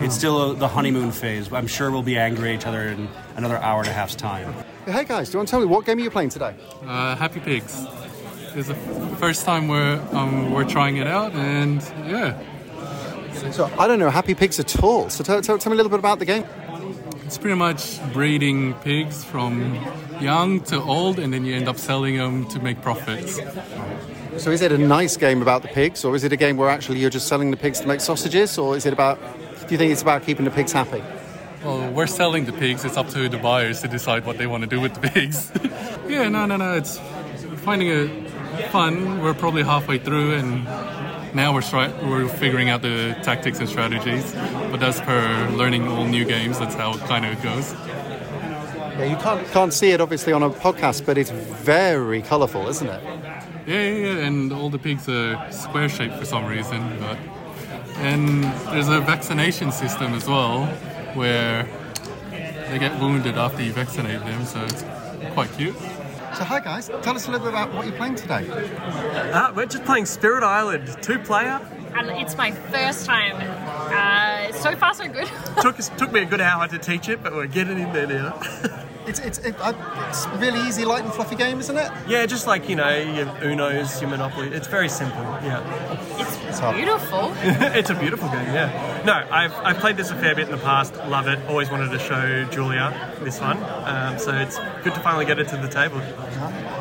it's 0.00 0.14
still 0.14 0.52
a, 0.52 0.54
the 0.54 0.68
honeymoon 0.68 1.12
phase. 1.12 1.52
I'm 1.52 1.66
sure 1.66 1.90
we'll 1.90 2.02
be 2.02 2.16
angry 2.18 2.50
at 2.54 2.60
each 2.60 2.66
other 2.66 2.82
in 2.88 3.08
another 3.36 3.58
hour 3.58 3.80
and 3.80 3.88
a 3.88 3.92
half's 3.92 4.14
time. 4.14 4.52
Hey 4.86 5.04
guys, 5.04 5.28
do 5.28 5.34
you 5.34 5.38
want 5.40 5.48
to 5.48 5.50
tell 5.50 5.60
me 5.60 5.66
what 5.66 5.84
game 5.84 5.98
are 5.98 6.00
you 6.00 6.10
playing 6.10 6.30
today? 6.30 6.54
Uh, 6.84 7.14
Happy 7.16 7.40
Pigs. 7.40 7.86
It's 8.54 8.68
the 8.68 8.74
first 9.18 9.44
time 9.44 9.68
we're 9.68 10.00
um, 10.12 10.50
we're 10.52 10.64
trying 10.64 10.96
it 10.96 11.06
out, 11.06 11.32
and 11.34 11.82
yeah, 12.06 12.40
So 13.52 13.70
I 13.78 13.86
don't 13.86 13.98
know 13.98 14.08
Happy 14.10 14.34
Pigs 14.34 14.58
at 14.58 14.82
all. 14.82 15.10
So 15.10 15.22
tell, 15.22 15.42
tell, 15.42 15.58
tell 15.58 15.70
me 15.70 15.74
a 15.74 15.76
little 15.76 15.90
bit 15.90 15.98
about 15.98 16.18
the 16.18 16.24
game. 16.24 16.44
it's 17.26 17.36
pretty 17.36 17.54
much 17.56 18.00
breeding 18.14 18.72
pigs 18.74 19.22
from 19.24 19.78
young 20.20 20.60
to 20.62 20.80
old, 20.80 21.18
and 21.18 21.32
then 21.34 21.44
you 21.44 21.54
end 21.54 21.68
up 21.68 21.76
selling 21.76 22.16
them 22.16 22.46
to 22.48 22.58
make 22.60 22.80
profits. 22.80 23.38
So 24.38 24.52
is 24.52 24.62
it 24.62 24.70
a 24.70 24.78
nice 24.78 25.16
game 25.16 25.42
about 25.42 25.62
the 25.62 25.68
pigs, 25.68 26.04
or 26.04 26.14
is 26.14 26.22
it 26.22 26.32
a 26.32 26.36
game 26.36 26.56
where 26.56 26.68
actually 26.68 27.00
you're 27.00 27.10
just 27.10 27.26
selling 27.26 27.50
the 27.50 27.56
pigs 27.56 27.80
to 27.80 27.88
make 27.88 28.00
sausages, 28.00 28.56
or 28.56 28.76
is 28.76 28.86
it 28.86 28.92
about? 28.92 29.18
Do 29.66 29.74
you 29.74 29.78
think 29.78 29.90
it's 29.90 30.02
about 30.02 30.22
keeping 30.22 30.44
the 30.44 30.50
pigs 30.50 30.72
happy? 30.72 31.02
Well, 31.64 31.90
we're 31.90 32.06
selling 32.06 32.44
the 32.44 32.52
pigs. 32.52 32.84
It's 32.84 32.96
up 32.96 33.08
to 33.10 33.28
the 33.28 33.38
buyers 33.38 33.80
to 33.82 33.88
decide 33.88 34.24
what 34.24 34.38
they 34.38 34.46
want 34.46 34.62
to 34.62 34.68
do 34.68 34.80
with 34.80 34.94
the 34.94 35.08
pigs. 35.08 35.50
yeah, 36.08 36.28
no, 36.28 36.46
no, 36.46 36.56
no. 36.56 36.74
It's 36.74 37.00
finding 37.56 37.88
it 37.88 38.30
fun. 38.70 39.20
We're 39.22 39.34
probably 39.34 39.64
halfway 39.64 39.98
through, 39.98 40.34
and 40.34 40.64
now 41.34 41.52
we're 41.52 41.60
stri- 41.60 42.08
we're 42.08 42.28
figuring 42.28 42.70
out 42.70 42.82
the 42.82 43.16
tactics 43.24 43.58
and 43.58 43.68
strategies. 43.68 44.32
But 44.70 44.78
that's 44.78 45.00
per 45.00 45.50
learning 45.50 45.88
all 45.88 46.04
new 46.04 46.24
games. 46.24 46.60
That's 46.60 46.76
how 46.76 46.92
it 46.92 47.00
kind 47.00 47.26
of 47.26 47.42
goes. 47.42 47.72
Yeah, 47.72 49.04
you 49.04 49.16
can't 49.16 49.46
can't 49.48 49.72
see 49.72 49.90
it 49.90 50.00
obviously 50.00 50.32
on 50.32 50.44
a 50.44 50.50
podcast, 50.50 51.04
but 51.06 51.18
it's 51.18 51.30
very 51.30 52.22
colourful, 52.22 52.68
isn't 52.68 52.86
it? 52.88 53.27
Yeah, 53.68 53.82
yeah, 53.82 53.96
yeah, 53.96 54.26
and 54.26 54.50
all 54.50 54.70
the 54.70 54.78
pigs 54.78 55.10
are 55.10 55.52
square 55.52 55.90
shaped 55.90 56.14
for 56.14 56.24
some 56.24 56.46
reason. 56.46 56.98
But 56.98 57.18
and 57.98 58.44
there's 58.72 58.88
a 58.88 59.00
vaccination 59.00 59.72
system 59.72 60.14
as 60.14 60.26
well, 60.26 60.64
where 61.12 61.68
they 62.30 62.78
get 62.78 62.98
wounded 62.98 63.36
after 63.36 63.62
you 63.62 63.74
vaccinate 63.74 64.20
them, 64.20 64.46
so 64.46 64.64
it's 64.64 64.82
quite 65.34 65.52
cute. 65.52 65.76
So 66.34 66.44
hi 66.44 66.60
guys, 66.60 66.88
tell 67.02 67.14
us 67.14 67.28
a 67.28 67.30
little 67.30 67.46
bit 67.46 67.52
about 67.52 67.74
what 67.74 67.86
you're 67.86 67.94
playing 67.96 68.14
today. 68.14 68.48
Uh, 69.34 69.52
we're 69.52 69.66
just 69.66 69.84
playing 69.84 70.06
Spirit 70.06 70.44
Island, 70.44 70.96
two 71.02 71.18
player. 71.18 71.60
And 71.94 72.08
it's 72.08 72.38
my 72.38 72.52
first 72.52 73.04
time. 73.04 73.36
Uh, 73.36 74.50
so 74.52 74.76
far, 74.76 74.94
so 74.94 75.08
good. 75.08 75.28
took 75.60 75.76
took 75.98 76.10
me 76.10 76.20
a 76.20 76.24
good 76.24 76.40
hour 76.40 76.68
to 76.68 76.78
teach 76.78 77.10
it, 77.10 77.22
but 77.22 77.34
we're 77.34 77.46
getting 77.46 77.78
in 77.78 77.92
there 77.92 78.06
now. 78.06 78.40
It's 79.08 79.18
it's 79.20 79.38
it, 79.38 79.54
uh, 79.58 79.72
it's 80.08 80.26
a 80.26 80.36
really 80.38 80.60
easy, 80.68 80.84
light 80.84 81.02
and 81.04 81.12
fluffy 81.12 81.34
game, 81.34 81.60
isn't 81.60 81.76
it? 81.76 81.90
yeah, 82.06 82.26
just 82.26 82.46
like 82.46 82.68
you 82.68 82.76
know, 82.76 82.96
your 82.96 83.26
Uno's, 83.42 84.00
your 84.00 84.10
Monopoly. 84.10 84.48
It's 84.48 84.66
very 84.68 84.88
simple. 84.88 85.22
Yeah, 85.42 85.62
It's 86.48 86.60
beautiful. 86.60 87.32
it's 87.42 87.90
a 87.90 87.94
beautiful 87.94 88.28
game. 88.28 88.46
Yeah. 88.46 89.02
No, 89.06 89.26
I've, 89.30 89.52
I've 89.54 89.78
played 89.78 89.96
this 89.96 90.10
a 90.10 90.16
fair 90.16 90.34
bit 90.34 90.46
in 90.46 90.50
the 90.50 90.62
past. 90.62 90.94
Love 91.06 91.26
it. 91.28 91.38
Always 91.48 91.70
wanted 91.70 91.90
to 91.90 91.98
show 91.98 92.44
Julia 92.50 93.14
this 93.20 93.40
one. 93.40 93.56
Um, 93.84 94.18
so 94.18 94.34
it's 94.34 94.58
good 94.84 94.94
to 94.94 95.00
finally 95.00 95.24
get 95.24 95.38
it 95.38 95.48
to 95.48 95.56
the 95.56 95.68
table. 95.68 96.00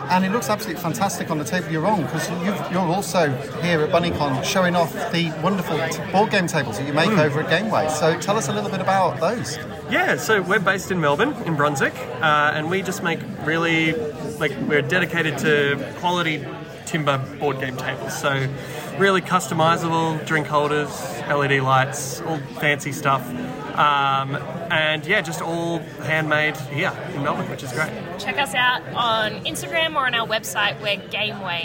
And 0.09 0.23
it 0.25 0.32
looks 0.32 0.49
absolutely 0.49 0.82
fantastic 0.82 1.30
on 1.30 1.38
the 1.38 1.43
table 1.45 1.69
you're 1.69 1.86
on 1.86 2.03
because 2.03 2.30
you're 2.71 2.80
also 2.82 3.30
here 3.61 3.82
at 3.82 3.89
BunnyCon 3.89 4.43
showing 4.43 4.75
off 4.75 4.93
the 5.11 5.32
wonderful 5.43 5.78
t- 5.89 6.11
board 6.11 6.32
game 6.32 6.47
tables 6.47 6.78
that 6.78 6.88
you 6.88 6.93
make 6.93 7.11
over 7.11 7.41
at 7.41 7.49
Gameway. 7.49 7.89
So 7.91 8.17
tell 8.19 8.38
us 8.38 8.47
a 8.47 8.53
little 8.53 8.69
bit 8.69 8.82
about 8.82 9.19
those. 9.19 9.57
Yeah, 9.90 10.18
so 10.18 10.42
we're 10.42 10.60
based 10.60 10.92
in 10.92 11.00
Melbourne, 11.00 11.34
in 11.46 11.56
Brunswick, 11.56 11.96
uh, 12.22 12.52
and 12.54 12.70
we 12.70 12.82
just 12.82 13.04
make 13.04 13.20
really, 13.46 13.94
like, 14.38 14.52
we're 14.68 14.82
dedicated 14.82 15.38
to 15.40 15.94
quality 16.00 16.46
timber 16.86 17.18
board 17.40 17.60
game 17.62 17.78
tables. 17.78 18.20
So, 18.20 18.48
really 18.98 19.22
customizable 19.22 20.26
drink 20.26 20.48
holders, 20.48 20.90
LED 21.30 21.62
lights, 21.62 22.20
all 22.22 22.38
fancy 22.60 22.92
stuff. 22.92 23.26
Um, 23.78 24.36
and 24.72 25.06
yeah, 25.06 25.22
just 25.22 25.42
all 25.42 25.80
handmade 26.04 26.58
here 26.58 26.92
in 27.14 27.24
Melbourne, 27.24 27.50
which 27.50 27.64
is 27.64 27.72
great. 27.72 27.92
Check 28.18 28.38
us 28.40 28.56
out 28.56 28.82
on 28.94 29.46
Instagram 29.46 29.96
or 29.96 30.06
on 30.06 30.16
our 30.16 30.28
website. 30.28 30.82
We're 30.82 30.98
Gameway. 30.98 31.64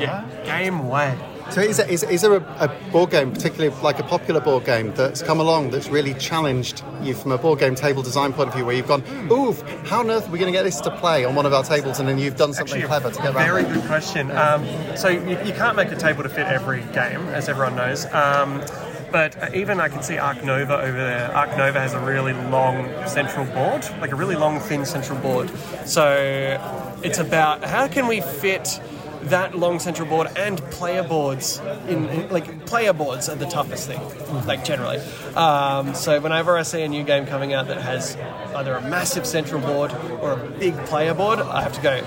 Yeah, 0.00 0.26
game 0.44 0.88
way. 0.88 1.16
So 1.50 1.60
is 1.60 1.78
there, 1.78 1.88
is, 1.88 2.04
is 2.04 2.22
there 2.22 2.34
a, 2.34 2.42
a 2.60 2.90
board 2.92 3.10
game, 3.10 3.32
particularly 3.32 3.74
like 3.82 3.98
a 3.98 4.04
popular 4.04 4.40
board 4.40 4.64
game, 4.64 4.94
that's 4.94 5.20
come 5.20 5.40
along 5.40 5.70
that's 5.70 5.88
really 5.88 6.14
challenged 6.14 6.84
you 7.02 7.12
from 7.12 7.32
a 7.32 7.38
board 7.38 7.58
game 7.58 7.74
table 7.74 8.02
design 8.02 8.32
point 8.32 8.48
of 8.48 8.54
view, 8.54 8.64
where 8.64 8.76
you've 8.76 8.86
gone, 8.86 9.02
ooh, 9.32 9.52
how 9.84 9.98
on 9.98 10.10
earth 10.10 10.28
are 10.28 10.30
we 10.30 10.38
going 10.38 10.52
to 10.52 10.56
get 10.56 10.62
this 10.62 10.80
to 10.82 10.96
play 10.98 11.24
on 11.24 11.34
one 11.34 11.46
of 11.46 11.52
our 11.52 11.64
tables, 11.64 11.98
and 11.98 12.08
then 12.08 12.18
you've 12.18 12.36
done 12.36 12.54
something 12.54 12.80
clever 12.82 13.10
to 13.10 13.16
get 13.16 13.34
around 13.34 13.46
Very 13.46 13.62
it? 13.64 13.72
good 13.72 13.84
question. 13.84 14.30
Um, 14.30 14.64
so 14.96 15.08
you, 15.08 15.30
you 15.44 15.52
can't 15.52 15.74
make 15.74 15.90
a 15.90 15.96
table 15.96 16.22
to 16.22 16.28
fit 16.28 16.46
every 16.46 16.82
game, 16.92 17.20
as 17.30 17.48
everyone 17.48 17.74
knows. 17.74 18.06
Um, 18.06 18.62
but 19.10 19.52
even 19.52 19.80
I 19.80 19.88
can 19.88 20.04
see 20.04 20.18
Ark 20.18 20.44
Nova 20.44 20.80
over 20.80 20.96
there. 20.96 21.34
Ark 21.34 21.56
Nova 21.56 21.80
has 21.80 21.94
a 21.94 22.00
really 22.00 22.32
long 22.32 22.88
central 23.08 23.44
board, 23.46 23.84
like 24.00 24.12
a 24.12 24.14
really 24.14 24.36
long, 24.36 24.60
thin 24.60 24.86
central 24.86 25.18
board. 25.18 25.50
So 25.84 26.96
it's 27.02 27.18
about 27.18 27.64
how 27.64 27.88
can 27.88 28.06
we 28.06 28.20
fit 28.20 28.80
that 29.24 29.56
long 29.58 29.78
central 29.78 30.08
board 30.08 30.28
and 30.36 30.58
player 30.70 31.02
boards 31.02 31.60
in, 31.88 32.08
in- 32.08 32.28
like 32.30 32.64
player 32.66 32.92
boards 32.92 33.28
are 33.28 33.36
the 33.36 33.46
toughest 33.46 33.86
thing 33.86 34.00
like 34.46 34.64
generally 34.64 34.98
um, 35.36 35.94
so 35.94 36.18
whenever 36.20 36.56
i 36.56 36.62
see 36.62 36.82
a 36.82 36.88
new 36.88 37.02
game 37.04 37.26
coming 37.26 37.52
out 37.52 37.66
that 37.68 37.80
has 37.80 38.16
either 38.56 38.74
a 38.74 38.80
massive 38.88 39.26
central 39.26 39.60
board 39.60 39.92
or 40.20 40.32
a 40.32 40.36
big 40.58 40.74
player 40.86 41.12
board 41.14 41.38
i 41.40 41.60
have 41.62 41.72
to 41.72 41.80
go 41.82 42.00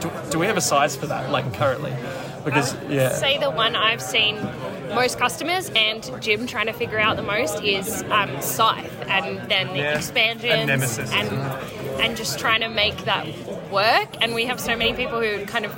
do, 0.00 0.10
do 0.30 0.38
we 0.38 0.46
have 0.46 0.56
a 0.56 0.60
size 0.60 0.94
for 0.96 1.06
that 1.06 1.30
like 1.30 1.52
currently 1.54 1.92
because 2.44 2.74
yeah 2.88 3.10
Say 3.10 3.36
the 3.36 3.50
one 3.50 3.76
I've 3.76 4.00
seen 4.00 4.36
most 4.94 5.18
customers 5.18 5.70
and 5.76 6.10
Jim 6.22 6.46
trying 6.46 6.66
to 6.66 6.72
figure 6.72 6.98
out 6.98 7.16
the 7.16 7.22
most 7.22 7.62
is 7.62 8.02
um, 8.04 8.40
Scythe 8.40 8.90
and 9.08 9.38
then 9.50 9.68
the 9.74 9.76
Yeah. 9.80 9.96
expansions 9.98 10.50
And 10.50 10.66
Nemesis. 10.66 11.12
and 11.12 11.28
and 12.00 12.16
just 12.16 12.38
trying 12.38 12.62
to 12.62 12.70
make 12.70 12.96
that 13.04 13.26
work. 13.70 14.08
And 14.20 14.34
we 14.34 14.44
have 14.46 14.60
so 14.60 14.76
many 14.76 14.92
people 14.94 15.20
who 15.20 15.44
kind 15.46 15.64
of 15.64 15.76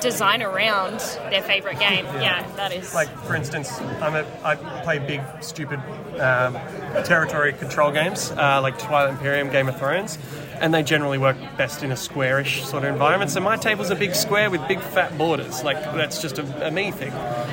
design 0.00 0.42
around 0.42 1.00
their 1.30 1.42
favorite 1.42 1.78
game. 1.78 2.04
Yeah, 2.20 2.46
that 2.56 2.72
is 2.72 2.94
Like 2.94 3.08
for 3.24 3.34
instance, 3.34 3.80
I'm 4.00 4.14
a 4.14 4.24
I 4.42 4.56
play 4.82 4.98
big 4.98 5.20
stupid 5.40 5.80
um, 6.20 6.54
territory 7.04 7.52
control 7.52 7.90
games 7.90 8.30
uh, 8.32 8.60
like 8.62 8.78
Twilight 8.78 9.10
Imperium, 9.14 9.50
Game 9.50 9.68
of 9.68 9.78
Thrones, 9.78 10.18
and 10.60 10.72
they 10.72 10.82
generally 10.82 11.18
work 11.18 11.36
best 11.56 11.82
in 11.82 11.92
a 11.92 11.96
squarish 11.96 12.64
sort 12.64 12.84
of 12.84 12.92
environment. 12.92 13.30
So 13.30 13.40
my 13.40 13.56
table's 13.56 13.90
a 13.90 13.96
big 13.96 14.14
square 14.14 14.50
with 14.50 14.66
big 14.68 14.80
fat 14.80 15.16
borders. 15.18 15.62
Like 15.64 15.82
that's 15.82 16.20
just 16.20 16.38
a, 16.38 16.68
a 16.68 16.70
me 16.70 16.90
thing. 16.90 17.12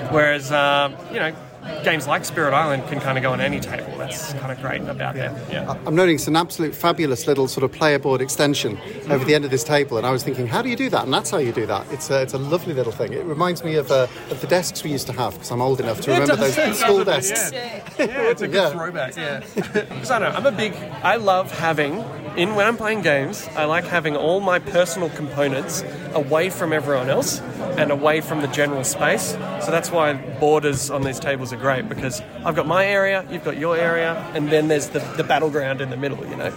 Whereas 0.10 0.52
uh, 0.52 0.96
you 1.12 1.20
know. 1.20 1.36
Games 1.84 2.08
like 2.08 2.26
Spirit 2.26 2.54
Island 2.54 2.88
can 2.88 3.00
kind 3.00 3.18
of 3.18 3.22
go 3.22 3.32
on 3.32 3.42
any 3.42 3.60
table. 3.60 3.96
That's 3.98 4.34
kind 4.34 4.52
of 4.52 4.60
great 4.62 4.82
about 4.82 5.16
it. 5.16 5.32
Yeah. 5.52 5.78
I'm 5.86 5.96
noticing 5.96 6.34
an 6.34 6.42
absolute 6.42 6.74
fabulous 6.74 7.28
little 7.28 7.48
sort 7.48 7.64
of 7.64 7.72
player 7.72 8.00
board 8.00 8.22
extension 8.22 8.80
over 9.10 9.24
the 9.24 9.36
end 9.36 9.46
of 9.46 9.52
this 9.52 9.64
table, 9.64 9.98
and 9.98 10.06
I 10.06 10.12
was 10.12 10.24
thinking, 10.24 10.48
how 10.48 10.62
do 10.62 10.70
you 10.70 10.76
do 10.76 10.90
that? 10.90 11.04
And 11.04 11.14
that's 11.14 11.30
how 11.30 11.38
you 11.38 11.52
do 11.52 11.66
that. 11.68 11.86
It's 11.92 12.10
a, 12.10 12.22
it's 12.22 12.34
a 12.34 12.38
lovely 12.38 12.74
little 12.74 12.92
thing. 12.92 13.14
It 13.14 13.26
reminds 13.26 13.64
me 13.64 13.76
of, 13.76 13.92
uh, 13.92 14.08
of 14.30 14.42
the 14.42 14.48
desks 14.48 14.84
we 14.84 14.92
used 14.92 15.08
to 15.08 15.14
have 15.14 15.34
because 15.34 15.52
I'm 15.52 15.62
old 15.62 15.80
enough 15.80 16.02
to 16.02 16.12
It 16.12 16.14
remember 16.14 16.36
does, 16.38 16.56
those 16.56 16.80
school 16.84 17.04
does, 17.04 17.30
desks. 17.30 17.52
Yeah, 17.52 17.84
yeah 18.00 18.30
it's 18.32 18.42
a 18.42 18.48
good 18.48 18.72
throwback. 18.72 19.16
Yeah, 19.16 19.44
because 19.56 20.12
I 20.12 20.20
know 20.20 20.30
I'm 20.30 20.46
a 20.46 20.52
big. 20.52 20.74
I 21.04 21.18
love 21.18 21.52
having 21.52 22.04
in 22.38 22.56
when 22.56 22.66
I'm 22.66 22.78
playing 22.78 23.02
games. 23.02 23.48
I 23.56 23.66
like 23.66 23.84
having 23.86 24.16
all 24.16 24.40
my 24.40 24.60
personal 24.60 25.10
components 25.12 25.84
away 26.14 26.50
from 26.50 26.74
everyone 26.74 27.10
else 27.10 27.42
and 27.78 27.92
away 27.92 28.22
from 28.22 28.42
the 28.42 28.48
general 28.48 28.84
space. 28.84 29.32
So 29.32 29.72
that's 29.72 29.92
why 29.92 30.14
borders 30.40 30.90
on 30.90 31.04
these 31.04 31.20
tables 31.20 31.51
are 31.54 31.58
great 31.58 31.88
because 31.90 32.22
I've 32.46 32.56
got 32.56 32.68
my 32.68 32.86
area, 32.86 33.26
you've 33.30 33.44
got 33.44 33.58
your 33.58 33.78
area, 33.78 34.16
and 34.34 34.50
then 34.50 34.68
there's 34.68 34.90
the, 34.90 35.00
the 35.18 35.24
battleground 35.24 35.82
in 35.82 35.90
the 35.90 35.98
middle. 35.98 36.20
You 36.28 36.36
know. 36.36 36.54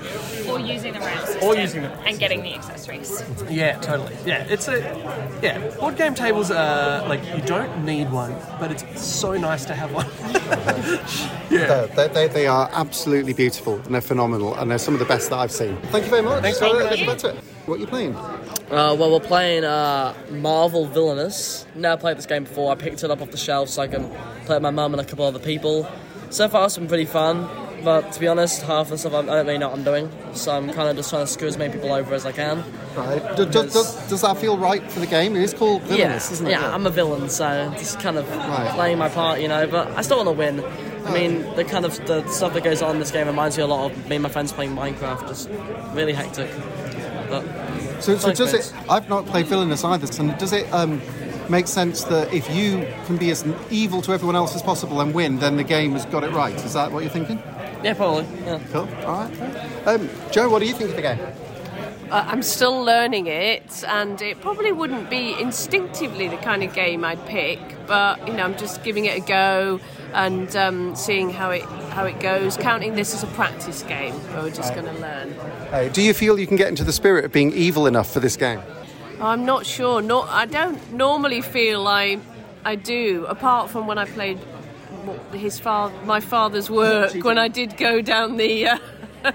or 0.49 0.59
using 0.61 0.93
the 0.93 1.01
round 1.01 1.27
system 1.27 1.45
Or 1.45 1.57
using 1.57 1.83
the- 1.83 1.93
and 2.01 2.19
getting 2.19 2.43
the 2.43 2.55
accessories. 2.55 3.23
Yeah, 3.49 3.79
totally. 3.81 4.17
Yeah, 4.25 4.45
it's 4.49 4.69
a 4.69 4.79
yeah. 5.43 5.59
Board 5.79 5.97
game 5.97 6.15
tables 6.15 6.51
are 6.51 7.07
like 7.09 7.25
you 7.35 7.43
don't 7.43 7.85
need 7.85 8.11
one, 8.11 8.35
but 8.61 8.71
it's 8.71 9.03
so 9.03 9.37
nice 9.37 9.65
to 9.67 9.75
have 9.75 9.93
one. 9.93 10.09
Yeah. 11.51 11.87
They, 11.87 12.09
they, 12.09 12.29
they 12.29 12.47
are 12.47 12.69
absolutely 12.73 13.33
beautiful 13.33 13.75
and 13.75 13.95
they're 13.95 14.01
phenomenal, 14.01 14.55
and 14.55 14.71
they're 14.71 14.79
some 14.79 14.95
of 14.95 15.01
the 15.01 15.07
best 15.07 15.31
that 15.31 15.37
I've 15.37 15.53
seen. 15.53 15.77
Thank 15.93 16.05
you 16.05 16.11
very 16.11 16.23
much. 16.23 16.43
Thanks 16.43 16.59
so, 16.59 16.73
very 16.77 17.07
uh, 17.07 17.35
much. 17.69 17.81
let's 17.81 17.91
get 17.91 17.97
to 17.97 18.13
it. 18.13 18.13
What 18.13 18.13
are 18.13 18.13
you 18.13 18.13
playing? 18.13 18.17
Uh, 18.71 18.95
well, 18.95 19.13
we're 19.13 19.21
playing 19.21 19.65
uh, 19.65 20.15
Marvel 20.31 20.87
Villainous. 20.87 21.67
Never 21.75 22.01
played 22.01 22.19
this 22.19 22.27
game 22.27 22.45
before. 22.45 22.73
I 22.73 22.75
picked 22.75 23.05
it 23.05 23.11
up 23.11 23.21
off 23.21 23.31
the 23.31 23.37
shelf 23.37 23.69
so 23.69 23.83
I 23.83 23.89
can 23.89 24.09
play 24.47 24.57
with 24.57 24.63
my 24.63 24.71
mum 24.71 24.95
and 24.95 25.01
a 25.01 25.05
couple 25.05 25.25
other 25.25 25.39
people. 25.39 25.89
So 26.31 26.49
far, 26.49 26.67
it's 26.67 26.77
been 26.77 26.89
pretty 26.89 27.05
fun. 27.05 27.49
But 27.85 28.13
to 28.13 28.21
be 28.21 28.27
honest, 28.27 28.63
half 28.63 28.89
the 28.89 28.97
stuff 28.97 29.13
I'm, 29.13 29.29
I 29.29 29.35
don't 29.35 29.47
really 29.47 29.59
know 29.59 29.69
what 29.69 29.79
I'm 29.79 29.85
doing. 29.85 30.11
So 30.33 30.57
I'm 30.57 30.73
kind 30.73 30.89
of 30.89 30.97
just 30.97 31.11
trying 31.11 31.27
to 31.27 31.31
screw 31.31 31.49
as 31.49 31.59
many 31.59 31.73
people 31.73 31.93
over 31.93 32.15
as 32.15 32.25
I 32.25 32.33
can. 32.33 32.65
Right. 32.97 33.37
Do, 33.37 33.45
do, 33.45 33.53
does, 33.53 34.09
does 34.09 34.23
that 34.23 34.39
feel 34.39 34.57
right 34.57 34.83
for 34.91 35.01
the 35.01 35.07
game? 35.07 35.37
It 35.37 35.43
is 35.43 35.53
called 35.53 35.83
Villainous, 35.83 36.29
yeah, 36.29 36.33
isn't 36.33 36.47
it? 36.47 36.51
Yeah, 36.51 36.75
I'm 36.75 36.87
a 36.87 36.91
villain, 36.91 37.29
so 37.29 37.71
just 37.77 38.01
kind 38.01 38.17
of 38.17 38.27
playing 38.75 38.97
my 38.97 39.11
part, 39.11 39.41
you 39.41 39.49
know. 39.49 39.67
But 39.67 39.89
I 39.89 40.01
still 40.01 40.17
want 40.17 40.29
to 40.29 40.33
win. 40.33 40.65
I 41.05 41.13
mean, 41.13 41.43
the 41.57 41.65
kind 41.65 41.85
of 41.85 41.95
the 42.07 42.27
stuff 42.29 42.55
that 42.55 42.65
goes 42.65 42.81
on 42.81 42.93
in 42.93 43.01
this 43.01 43.11
game 43.11 43.27
reminds 43.27 43.59
me 43.59 43.63
a 43.63 43.67
lot 43.67 43.91
of 43.91 44.09
me 44.09 44.17
and 44.17 44.23
my 44.23 44.31
friends 44.31 44.53
playing 44.53 44.75
Minecraft. 44.75 45.29
Just 45.29 45.51
really 45.95 46.15
hectic. 46.15 46.51
But 47.29 48.03
So, 48.03 48.17
so 48.17 48.33
does 48.33 48.55
it? 48.55 48.73
I've 48.89 49.09
not 49.09 49.27
played 49.27 49.47
Villainous 49.47 49.85
either. 49.85 50.07
So 50.07 50.29
does 50.33 50.53
it 50.53 50.73
um, 50.73 51.01
make 51.49 51.67
sense 51.67 52.05
that 52.05 52.33
if 52.33 52.51
you 52.55 52.87
can 53.07 53.17
be 53.17 53.31
as 53.31 53.45
evil 53.71 54.03
to 54.03 54.13
everyone 54.13 54.37
else 54.37 54.55
as 54.55 54.63
possible 54.63 55.01
and 55.01 55.15
win, 55.15 55.39
then 55.39 55.57
the 55.57 55.65
game 55.65 55.93
has 55.93 56.05
got 56.07 56.25
it 56.25 56.31
right? 56.33 56.55
Is 56.65 56.75
that 56.75 56.93
what 56.93 57.03
you're 57.03 57.13
thinking? 57.13 57.39
Yeah, 57.83 57.95
probably. 57.95 58.27
Yeah. 58.45 58.61
Cool. 58.73 58.89
All 59.05 59.29
right. 59.29 59.87
Um, 59.87 60.09
Joe, 60.31 60.49
what 60.49 60.61
do 60.61 60.67
you 60.67 60.75
think 60.75 60.91
of 60.91 60.97
the 60.97 61.03
game? 61.03 61.19
Uh, 62.11 62.25
I'm 62.27 62.43
still 62.43 62.83
learning 62.83 63.27
it, 63.27 63.83
and 63.89 64.21
it 64.23 64.41
probably 64.41 64.73
wouldn't 64.73 65.11
be 65.11 65.39
instinctively 65.41 66.29
the 66.29 66.37
kind 66.37 66.63
of 66.63 66.73
game 66.75 67.05
I'd 67.05 67.25
pick. 67.27 67.59
But 67.87 68.27
you 68.27 68.35
know, 68.35 68.45
I'm 68.45 68.57
just 68.57 68.85
giving 68.85 69.07
it 69.07 69.23
a 69.23 69.27
go 69.27 69.81
and 70.13 70.55
um, 70.55 70.95
seeing 70.95 71.31
how 71.31 71.51
it 71.51 71.65
how 71.95 72.05
it 72.05 72.21
goes. 72.21 72.57
Counting 72.57 72.95
this 72.95 73.15
as 73.15 73.23
a 73.23 73.29
practice 73.29 73.83
game, 73.85 74.15
where 74.33 74.43
we're 74.43 74.51
just 74.51 74.75
going 74.75 74.87
to 74.87 75.01
learn. 75.01 75.93
Do 75.93 76.03
you 76.03 76.13
feel 76.13 76.39
you 76.39 76.47
can 76.47 76.57
get 76.57 76.69
into 76.69 76.85
the 76.85 76.93
spirit 76.93 77.25
of 77.25 77.33
being 77.33 77.53
evil 77.53 77.87
enough 77.87 78.13
for 78.13 78.21
this 78.21 78.37
game? 78.37 78.61
I'm 79.21 79.47
not 79.47 79.65
sure. 79.65 80.03
No, 80.03 80.23
I 80.23 80.47
don't 80.47 80.93
normally 80.93 81.41
feel 81.41 81.87
I 81.87 82.19
I 82.65 82.75
do. 82.77 83.25
Apart 83.27 83.71
from 83.71 83.87
when 83.87 83.99
I 83.99 84.07
played 84.07 84.39
his 85.33 85.59
father, 85.59 85.95
my 86.05 86.21
father's 86.21 86.71
work, 86.71 87.15
when 87.25 87.39
I 87.39 87.49
did 87.49 87.77
go 87.77 88.01
down 88.01 88.37
the 88.37 88.69
uh, 88.69 88.79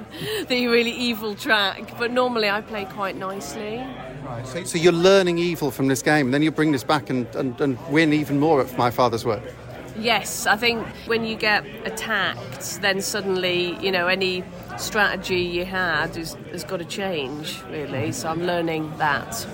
the 0.47 0.67
really 0.67 0.91
evil 0.91 1.35
track. 1.35 1.97
But 1.97 2.11
normally 2.11 2.49
I 2.49 2.61
play 2.61 2.85
quite 2.85 3.15
nicely. 3.15 3.77
Right. 4.25 4.45
So, 4.45 4.63
so 4.63 4.77
you're 4.77 4.91
learning 4.91 5.37
evil 5.37 5.71
from 5.71 5.87
this 5.87 6.01
game, 6.01 6.27
and 6.27 6.33
then 6.33 6.41
you 6.41 6.51
bring 6.51 6.71
this 6.71 6.83
back 6.83 7.09
and, 7.09 7.25
and, 7.35 7.59
and 7.61 7.77
win 7.89 8.13
even 8.13 8.39
more 8.39 8.61
at 8.61 8.77
my 8.77 8.91
father's 8.91 9.25
work. 9.25 9.41
Yes, 9.99 10.47
I 10.47 10.55
think 10.55 10.87
when 11.07 11.25
you 11.25 11.35
get 11.35 11.65
attacked, 11.85 12.81
then 12.81 13.01
suddenly, 13.01 13.77
you 13.83 13.91
know, 13.91 14.07
any 14.07 14.43
strategy 14.77 15.41
you 15.41 15.65
had 15.65 16.15
is, 16.15 16.35
has 16.51 16.63
got 16.63 16.77
to 16.77 16.85
change, 16.85 17.61
really. 17.69 18.13
So 18.13 18.29
I'm 18.29 18.43
learning 18.43 18.97
that. 18.97 19.45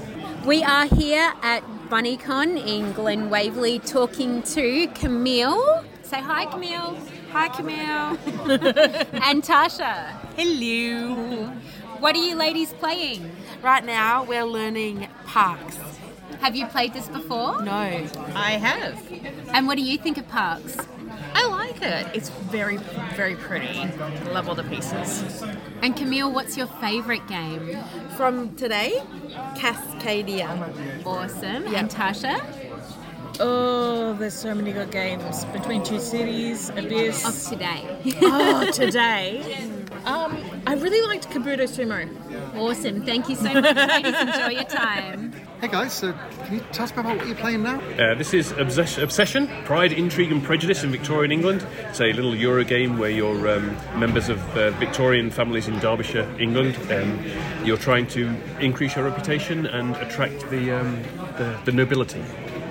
We 0.45 0.63
are 0.63 0.85
here 0.85 1.33
at 1.41 1.63
BunnyCon 1.89 2.63
in 2.63 2.91
Glen 2.93 3.31
Waverley 3.31 3.79
talking 3.79 4.43
to 4.43 4.87
Camille. 4.93 5.83
Say 6.03 6.21
hi, 6.21 6.45
Camille. 6.45 6.95
Hi, 7.31 7.49
Camille. 7.49 7.75
and 9.23 9.41
Tasha. 9.41 10.11
Hello. 10.35 11.45
What 11.99 12.15
are 12.15 12.23
you 12.23 12.35
ladies 12.35 12.71
playing? 12.73 13.31
Right 13.63 13.83
now, 13.83 14.23
we're 14.23 14.43
learning 14.45 15.07
Parks. 15.25 15.94
Have 16.45 16.55
you 16.55 16.67
played 16.67 16.93
this 16.93 17.07
before? 17.07 17.59
No. 17.63 17.71
I 17.71 18.51
have. 18.51 19.03
And 19.55 19.65
what 19.65 19.77
do 19.77 19.81
you 19.81 19.97
think 19.97 20.19
of 20.19 20.27
Parks? 20.27 20.77
I 21.33 21.47
like 21.47 21.81
it. 21.81 22.05
It's 22.13 22.29
very, 22.29 22.77
very 23.15 23.35
pretty. 23.35 23.79
I 23.79 24.29
love 24.29 24.47
all 24.47 24.53
the 24.53 24.63
pieces. 24.65 25.43
And 25.81 25.97
Camille, 25.97 26.31
what's 26.31 26.55
your 26.55 26.67
favourite 26.67 27.27
game? 27.27 27.75
From 28.15 28.55
today, 28.57 29.01
Cascadia. 29.55 30.47
Awesome. 31.03 31.65
Yeah. 31.65 31.79
And 31.79 31.89
Tasha? 31.89 32.39
Oh, 33.39 34.13
there's 34.13 34.35
so 34.35 34.53
many 34.53 34.71
good 34.71 34.91
games. 34.91 35.45
Between 35.45 35.83
Two 35.83 35.99
Cities, 35.99 36.69
Abyss. 36.69 37.25
Of 37.25 37.51
today. 37.51 37.97
oh, 38.21 38.69
today. 38.71 39.67
Um, 40.05 40.37
I 40.67 40.75
really 40.75 41.01
liked 41.07 41.27
Kabuto 41.31 41.63
Sumo. 41.63 42.07
Awesome. 42.55 43.03
Thank 43.03 43.29
you 43.29 43.35
so 43.35 43.51
much, 43.51 43.75
ladies. 43.75 44.13
Enjoy 44.13 44.49
your 44.49 44.63
time. 44.65 45.24
Hey 45.61 45.69
guys, 45.69 45.93
so 45.93 46.13
can 46.43 46.55
you 46.55 46.59
tell 46.73 46.83
us 46.83 46.91
about 46.91 47.05
what 47.17 47.25
you're 47.25 47.35
playing 47.35 47.63
now? 47.63 47.79
Uh, 47.97 48.13
this 48.15 48.33
is 48.33 48.51
Obsess- 48.51 48.97
Obsession, 48.97 49.47
Pride, 49.63 49.93
Intrigue 49.93 50.31
and 50.31 50.43
Prejudice 50.43 50.83
in 50.83 50.91
Victorian 50.91 51.31
England. 51.31 51.65
It's 51.89 52.01
a 52.01 52.11
little 52.11 52.35
Euro 52.35 52.63
game 52.63 52.97
where 52.97 53.09
you're 53.09 53.47
um, 53.49 53.75
members 53.97 54.29
of 54.29 54.37
uh, 54.57 54.71
Victorian 54.71 55.31
families 55.31 55.67
in 55.67 55.79
Derbyshire, 55.79 56.29
England. 56.39 56.77
Um, 56.91 57.19
you're 57.63 57.77
trying 57.77 58.05
to 58.07 58.35
increase 58.59 58.95
your 58.95 59.05
reputation 59.05 59.65
and 59.65 59.95
attract 59.95 60.47
the, 60.49 60.71
um, 60.79 61.01
the, 61.37 61.57
the 61.65 61.71
nobility. 61.71 62.21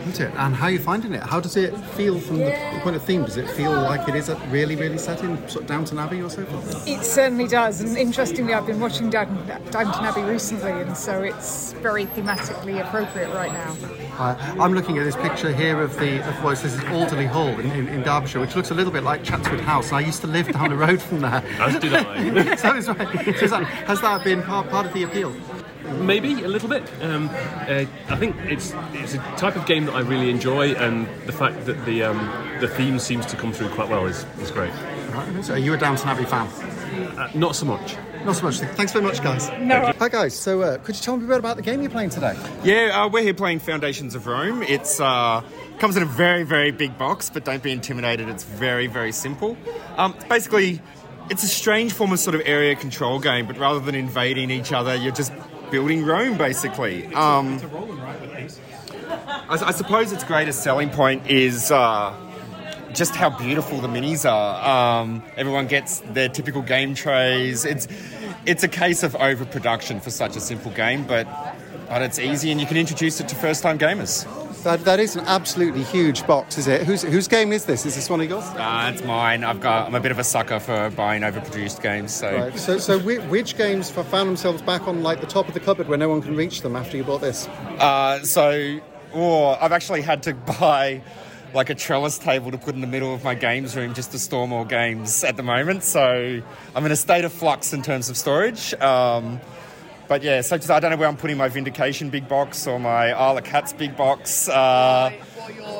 Isn't 0.07 0.29
it? 0.29 0.35
And 0.37 0.55
how 0.55 0.67
are 0.67 0.71
you 0.71 0.79
finding 0.79 1.15
it? 1.15 1.23
How 1.23 1.41
does 1.41 1.57
it 1.57 1.75
feel 1.97 2.21
from 2.21 2.39
the 2.39 2.53
point 2.83 2.95
of 2.95 3.03
theme? 3.03 3.25
Does 3.25 3.39
it 3.39 3.49
feel 3.51 3.73
like 3.73 4.07
it 4.09 4.15
is 4.15 4.29
a 4.29 4.37
really, 4.51 4.77
really 4.77 4.99
set 4.99 5.23
in 5.23 5.37
sort 5.49 5.63
of 5.63 5.67
Downton 5.67 5.99
Abbey 5.99 6.21
or 6.21 6.29
so 6.29 6.45
forth? 6.45 6.87
It 6.87 7.03
certainly 7.05 7.49
does, 7.49 7.81
and 7.81 7.97
interestingly, 7.97 8.53
I've 8.53 8.67
been 8.67 8.81
watching 8.81 9.09
Downton, 9.09 9.47
Downton 9.71 10.05
Abbey 10.05 10.23
recently, 10.23 10.73
and 10.73 10.97
so 10.97 11.23
it's 11.23 11.73
very 11.75 12.05
thematically 12.07 12.85
appropriate 12.87 13.33
right 13.35 13.53
now. 13.53 13.77
Uh, 14.19 14.37
I'm 14.61 14.75
looking 14.75 14.99
at 14.99 15.05
this 15.05 15.17
picture 15.17 15.53
here 15.53 15.81
of 15.81 15.97
the 15.99 16.27
of 16.29 16.45
well, 16.45 16.51
this 16.51 16.65
is 16.65 16.79
Alderley 16.85 17.27
Hall 17.27 17.49
in, 17.49 17.71
in, 17.73 17.89
in 17.89 18.03
Derbyshire, 18.03 18.41
which 18.41 18.55
looks 18.55 18.71
a 18.71 18.75
little 18.75 18.93
bit 18.93 19.03
like 19.03 19.25
Chatsworth 19.25 19.61
House. 19.61 19.91
I 19.91 20.01
used 20.01 20.21
to 20.21 20.27
live 20.27 20.53
down 20.53 20.71
the 20.71 20.77
road 20.77 21.01
from 21.01 21.21
there. 21.21 21.43
As 21.59 21.79
did 21.79 21.95
I. 21.95 22.55
so, 22.57 22.75
is, 22.75 22.89
right. 22.89 23.25
so 23.25 23.45
is 23.45 23.51
that, 23.51 23.65
has 23.65 24.01
that 24.03 24.23
been 24.23 24.43
part, 24.43 24.69
part 24.69 24.87
of 24.87 24.93
the 24.93 25.05
appeal? 25.05 25.35
Maybe 25.85 26.43
a 26.45 26.49
little 26.49 26.69
bit. 26.69 26.83
Um, 27.03 27.29
uh, 27.31 27.85
I 28.09 28.17
think 28.17 28.37
it's 28.45 28.75
it's 28.95 29.15
a 29.15 29.19
type 29.37 29.57
of 29.57 29.67
game 29.67 29.85
that 29.87 29.95
I 29.95 30.01
really 30.01 30.31
enjoy, 30.31 30.75
and 30.75 31.07
the 31.27 31.33
fact 31.33 31.67
that 31.67 31.85
the 31.85 32.05
um, 32.05 32.59
the 32.61 32.69
theme 32.69 32.99
seems 32.99 33.27
to 33.27 33.37
come 33.37 33.53
through 33.53 33.69
quite 33.71 33.89
well 33.89 34.07
is, 34.07 34.25
is 34.41 34.51
great. 34.51 34.73
Right. 35.13 35.45
So 35.45 35.55
are 35.55 35.59
you 35.59 35.75
a 35.75 35.77
Downton 35.77 36.09
Abbey 36.09 36.25
fan? 36.25 36.47
Uh, 37.19 37.31
not 37.35 37.55
so 37.55 37.67
much. 37.67 37.97
Not 38.25 38.37
so 38.37 38.45
much. 38.45 38.57
Thanks 38.57 38.93
very 38.93 39.05
much, 39.05 39.23
guys. 39.23 39.51
No. 39.61 39.93
Hi, 39.99 40.09
guys. 40.09 40.35
So, 40.35 40.63
uh, 40.63 40.79
could 40.79 40.97
you 40.97 41.03
tell 41.03 41.17
me 41.19 41.25
a 41.25 41.29
bit 41.29 41.39
about 41.39 41.57
the 41.57 41.63
game 41.63 41.83
you're 41.83 41.91
playing 41.91 42.09
today? 42.09 42.35
Yeah, 42.63 43.03
uh, 43.03 43.09
we're 43.09 43.23
here 43.23 43.35
playing 43.35 43.59
Foundations 43.59 44.15
of 44.15 44.27
Rome. 44.27 44.63
It's 44.63 44.99
uh, 44.99 45.43
comes 45.79 45.97
in 45.97 46.03
a 46.03 46.07
very, 46.07 46.43
very 46.43 46.71
big 46.71 46.97
box, 46.97 47.29
but 47.29 47.45
don't 47.45 47.63
be 47.63 47.71
intimidated. 47.71 48.31
It's 48.31 48.45
very, 48.45 48.87
very 48.87 49.13
simple. 49.13 49.59
Um, 49.99 50.15
it's 50.15 50.25
basically, 50.25 50.81
it's 51.29 51.43
a 51.43 51.49
strange 51.49 51.93
form 51.93 52.13
of 52.13 52.19
sort 52.19 52.35
of 52.35 52.43
area 52.47 52.75
control 52.75 53.19
game, 53.19 53.47
but 53.47 53.59
rather 53.59 53.81
than 53.81 53.95
invading 53.95 54.51
each 54.51 54.73
other, 54.73 54.95
you're 54.95 55.13
just 55.13 55.33
building 55.71 56.05
Rome, 56.05 56.37
basically. 56.37 57.07
Um, 57.15 57.61
I, 59.49 59.59
I 59.67 59.71
suppose 59.73 60.13
its 60.13 60.25
greatest 60.25 60.63
selling 60.63 60.91
point 60.91 61.27
is 61.29 61.71
uh, 61.71 62.15
just 62.95 63.15
how 63.15 63.31
beautiful 63.31 63.81
the 63.81 63.89
minis 63.89 64.29
are. 64.31 65.03
Um, 65.03 65.23
everyone 65.37 65.67
gets 65.67 66.01
their 66.01 66.29
typical 66.29 66.63
game 66.63 66.95
trays. 66.95 67.65
It's 67.65 67.89
it's 68.47 68.63
a 68.63 68.69
case 68.69 69.03
of 69.03 69.15
overproduction 69.17 70.01
for 70.01 70.11
such 70.11 70.37
a 70.37 70.41
simple 70.41 70.71
game, 70.73 71.05
but 71.07 71.27
but 71.89 72.03
it's 72.03 72.19
easy 72.19 72.51
and 72.51 72.61
you 72.61 72.67
can 72.67 72.77
introduce 72.77 73.21
it 73.21 73.29
to 73.29 73.35
first 73.35 73.63
time 73.63 73.79
gamers. 73.79 74.27
That, 74.65 74.85
that 74.87 74.99
is 74.99 75.15
an 75.15 75.25
absolutely 75.27 75.83
huge 75.83 76.27
box, 76.27 76.57
is 76.59 76.67
it? 76.67 76.83
Whose, 76.85 77.03
whose 77.03 77.29
game 77.29 77.53
is 77.53 77.67
this? 77.67 77.85
Is 77.85 77.95
this 77.95 78.09
one 78.09 78.21
of 78.23 78.29
yours? 78.29 78.45
Uh, 78.45 78.91
it's 78.93 79.05
mine. 79.05 79.45
I've 79.45 79.61
got. 79.61 79.87
I'm 79.87 79.95
a 79.95 80.01
bit 80.01 80.11
of 80.11 80.19
a 80.19 80.25
sucker 80.25 80.59
for 80.59 80.91
buying 80.91 81.23
overproduced 81.23 81.83
games. 81.83 82.13
So, 82.15 82.35
Right. 82.35 82.59
So, 82.59 82.79
so 82.79 82.99
whi- 82.99 83.21
which 83.29 83.57
games 83.59 83.91
found 83.91 84.29
themselves 84.29 84.63
back 84.63 84.89
on 84.89 85.03
like 85.03 85.21
the 85.21 85.27
top 85.27 85.49
of 85.49 85.55
the 85.55 85.61
cupboard 85.61 85.87
where 85.89 85.99
no 85.99 86.09
one 86.09 86.23
can 86.23 86.35
reach 86.35 86.63
them 86.63 86.77
after 86.77 86.97
you 86.97 87.05
bought 87.05 87.21
this? 87.21 87.47
uh, 87.79 88.21
so, 88.21 88.81
oh, 89.13 89.49
I've 89.61 89.73
actually 89.73 90.01
had 90.03 90.23
to 90.25 90.35
buy 90.35 91.03
like 91.53 91.71
a 91.71 91.75
trellis 91.75 92.19
table 92.19 92.51
to 92.51 92.59
put 92.59 92.75
in 92.75 92.81
the 92.81 92.87
middle 92.87 93.15
of 93.15 93.23
my 93.23 93.35
games 93.35 93.77
room 93.77 93.95
just 93.95 94.11
to 94.13 94.19
store 94.19 94.49
more 94.49 94.65
games 94.65 95.23
at 95.25 95.37
the 95.37 95.43
moment. 95.43 95.85
So, 95.85 96.41
I'm 96.75 96.87
in 96.87 96.91
a 96.91 96.97
state 96.97 97.25
of 97.25 97.33
flux 97.33 97.73
in 97.75 97.83
terms 97.83 98.09
of 98.09 98.17
storage. 98.17 98.73
Um, 98.75 99.41
but 100.09 100.23
yeah, 100.23 100.41
so 100.41 100.57
just, 100.57 100.71
I 100.71 100.81
don't 100.81 100.91
know 100.91 100.97
where 100.97 101.09
I'm 101.09 101.17
putting 101.17 101.37
my 101.37 101.49
Vindication 101.49 102.11
big 102.11 102.29
box 102.29 102.67
or 102.67 102.79
my 102.79 103.13
Isle 103.13 103.39
of 103.39 103.45
Cats 103.45 103.73
big 103.73 103.97
box, 103.97 104.49
uh, 104.49 105.13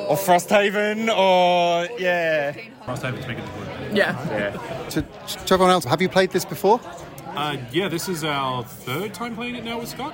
or 0.07 0.15
Frosthaven, 0.15 1.07
or 1.09 1.87
yeah. 1.99 2.53
Frosthaven's 2.85 3.27
making 3.27 3.43
it 3.43 3.95
Yeah. 3.95 4.29
Yeah. 4.29 4.87
To, 4.89 5.01
to 5.01 5.53
everyone 5.53 5.71
else, 5.71 5.85
have 5.85 6.01
you 6.01 6.09
played 6.09 6.31
this 6.31 6.45
before? 6.45 6.79
Uh, 7.35 7.57
yeah, 7.71 7.87
this 7.89 8.07
is 8.07 8.23
our 8.23 8.63
third 8.63 9.13
time 9.13 9.35
playing 9.35 9.55
it 9.55 9.63
now 9.63 9.79
with 9.79 9.89
Scott. 9.89 10.13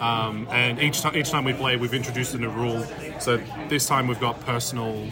Um, 0.00 0.48
and 0.50 0.80
each 0.80 1.02
time, 1.02 1.14
each 1.14 1.30
time 1.30 1.44
we 1.44 1.52
play, 1.52 1.76
we've 1.76 1.92
introduced 1.92 2.34
a 2.34 2.38
new 2.38 2.48
rule. 2.48 2.86
So 3.18 3.36
this 3.68 3.86
time 3.86 4.06
we've 4.06 4.20
got 4.20 4.40
personal, 4.46 5.06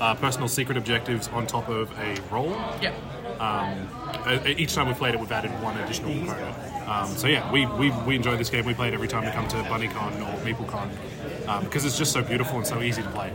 uh, 0.00 0.14
personal 0.14 0.46
secret 0.46 0.78
objectives 0.78 1.26
on 1.28 1.46
top 1.46 1.68
of 1.68 1.90
a 1.98 2.16
roll. 2.30 2.50
Yep. 2.80 2.94
Um, 3.40 3.88
uh, 4.24 4.38
each 4.46 4.74
time 4.74 4.88
we 4.88 4.94
played 4.94 5.14
it, 5.14 5.20
we've 5.20 5.32
added 5.32 5.50
one 5.62 5.76
additional 5.78 6.12
component. 6.12 6.88
Um, 6.88 7.08
so 7.08 7.26
yeah, 7.26 7.50
we, 7.52 7.66
we, 7.66 7.90
we 8.06 8.16
enjoy 8.16 8.36
this 8.36 8.50
game. 8.50 8.64
We 8.64 8.74
play 8.74 8.88
it 8.88 8.94
every 8.94 9.08
time 9.08 9.24
we 9.24 9.30
come 9.30 9.48
to 9.48 9.56
BunnyCon 9.56 10.20
or 10.20 10.38
MeepleCon 10.44 11.48
um, 11.48 11.64
because 11.64 11.84
it's 11.84 11.98
just 11.98 12.12
so 12.12 12.22
beautiful 12.22 12.58
and 12.58 12.66
so 12.66 12.82
easy 12.82 13.02
to 13.02 13.08
play. 13.10 13.32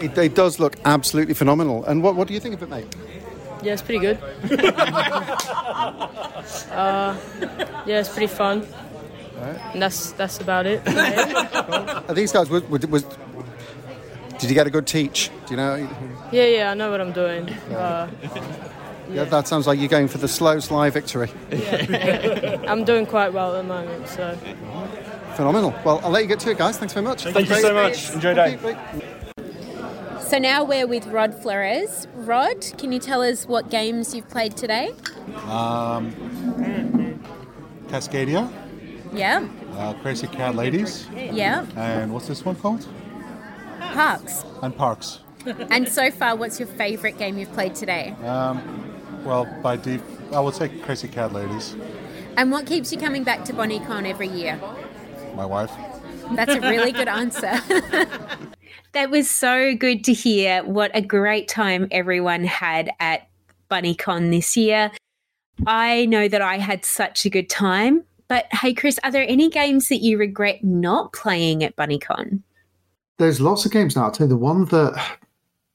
It, 0.00 0.16
it 0.18 0.34
does 0.34 0.58
look 0.58 0.76
absolutely 0.84 1.34
phenomenal. 1.34 1.84
And 1.84 2.02
what, 2.02 2.16
what 2.16 2.28
do 2.28 2.34
you 2.34 2.40
think 2.40 2.54
of 2.54 2.62
it, 2.62 2.68
mate? 2.68 2.86
Yeah, 3.62 3.74
it's 3.74 3.82
pretty 3.82 4.00
good. 4.00 4.18
uh, 6.70 7.16
yeah, 7.86 8.00
it's 8.00 8.08
pretty 8.08 8.26
fun. 8.26 8.66
And 9.72 9.82
that's 9.82 10.12
that's 10.12 10.38
about 10.38 10.66
it. 10.66 10.82
Are 10.88 12.14
these 12.14 12.32
guys, 12.32 12.50
was, 12.50 12.62
was, 12.64 12.86
was- 12.86 13.04
did 14.38 14.48
you 14.48 14.54
get 14.54 14.66
a 14.66 14.70
good 14.70 14.86
teach? 14.86 15.30
Do 15.46 15.52
you 15.52 15.56
know? 15.56 15.88
yeah, 16.32 16.46
yeah, 16.46 16.70
I 16.70 16.74
know 16.74 16.90
what 16.90 17.00
I'm 17.00 17.12
doing. 17.12 17.48
Uh, 17.50 18.08
Yeah, 19.12 19.24
that 19.24 19.48
sounds 19.48 19.66
like 19.66 19.78
you're 19.78 19.88
going 19.88 20.08
for 20.08 20.18
the 20.18 20.28
slow, 20.28 20.58
sly 20.60 20.90
victory. 20.90 21.30
yeah, 21.50 22.62
I'm 22.68 22.84
doing 22.84 23.06
quite 23.06 23.32
well 23.32 23.54
at 23.56 23.62
the 23.62 23.68
moment, 23.68 24.08
so. 24.08 24.36
Phenomenal. 25.34 25.74
Well, 25.84 26.00
I'll 26.04 26.10
let 26.10 26.22
you 26.22 26.28
get 26.28 26.40
to 26.40 26.50
it, 26.50 26.58
guys. 26.58 26.76
Thanks 26.78 26.92
very 26.94 27.04
much. 27.04 27.24
Thank 27.24 27.48
you 27.48 27.54
so 27.56 27.74
much. 27.74 28.10
Enjoy 28.12 28.34
your 28.34 28.34
day. 28.34 28.58
So 30.20 30.38
now 30.38 30.62
we're 30.62 30.86
with 30.86 31.06
Rod 31.08 31.34
Flores. 31.42 32.06
Rod, 32.14 32.64
can 32.78 32.92
you 32.92 32.98
tell 33.00 33.20
us 33.22 33.46
what 33.46 33.68
games 33.70 34.14
you've 34.14 34.28
played 34.28 34.56
today? 34.56 34.92
Um, 35.48 36.12
Cascadia, 37.88 38.48
Yeah. 39.12 39.48
uh, 39.76 39.94
Crazy 39.94 40.28
Cat 40.28 40.54
Ladies, 40.54 41.08
Yeah. 41.14 41.66
and 41.76 42.12
what's 42.12 42.28
this 42.28 42.44
one 42.44 42.54
called? 42.56 42.86
Parks. 43.80 44.44
And 44.62 44.76
Parks. 44.76 45.20
And 45.70 45.88
so 45.88 46.10
far, 46.10 46.36
what's 46.36 46.60
your 46.60 46.68
favourite 46.68 47.18
game 47.18 47.38
you've 47.38 47.52
played 47.52 47.74
today? 47.74 48.14
Um, 48.24 48.89
well, 49.24 49.46
by 49.62 49.76
deep, 49.76 50.02
I 50.32 50.40
would 50.40 50.54
say 50.54 50.68
Crazy 50.68 51.08
Cat 51.08 51.32
Ladies. 51.32 51.76
And 52.36 52.50
what 52.50 52.66
keeps 52.66 52.92
you 52.92 52.98
coming 52.98 53.24
back 53.24 53.44
to 53.46 53.52
BunnyCon 53.52 54.08
every 54.08 54.28
year? 54.28 54.58
My 55.34 55.44
wife. 55.44 55.70
That's 56.32 56.54
a 56.54 56.60
really 56.60 56.92
good 56.92 57.08
answer. 57.08 57.40
that 58.92 59.10
was 59.10 59.28
so 59.28 59.74
good 59.74 60.04
to 60.04 60.12
hear. 60.12 60.62
What 60.64 60.90
a 60.94 61.02
great 61.02 61.48
time 61.48 61.88
everyone 61.90 62.44
had 62.44 62.90
at 63.00 63.28
BunnyCon 63.70 64.30
this 64.30 64.56
year. 64.56 64.90
I 65.66 66.06
know 66.06 66.28
that 66.28 66.42
I 66.42 66.58
had 66.58 66.84
such 66.84 67.26
a 67.26 67.30
good 67.30 67.50
time. 67.50 68.04
But 68.28 68.46
hey, 68.52 68.74
Chris, 68.74 68.98
are 69.02 69.10
there 69.10 69.26
any 69.28 69.50
games 69.50 69.88
that 69.88 69.98
you 69.98 70.16
regret 70.16 70.62
not 70.62 71.12
playing 71.12 71.64
at 71.64 71.74
BunnyCon? 71.74 72.42
There's 73.18 73.40
lots 73.40 73.66
of 73.66 73.72
games 73.72 73.96
now. 73.96 74.04
I'll 74.04 74.12
tell 74.12 74.26
you 74.26 74.30
the 74.30 74.36
one 74.36 74.66
that, 74.66 75.18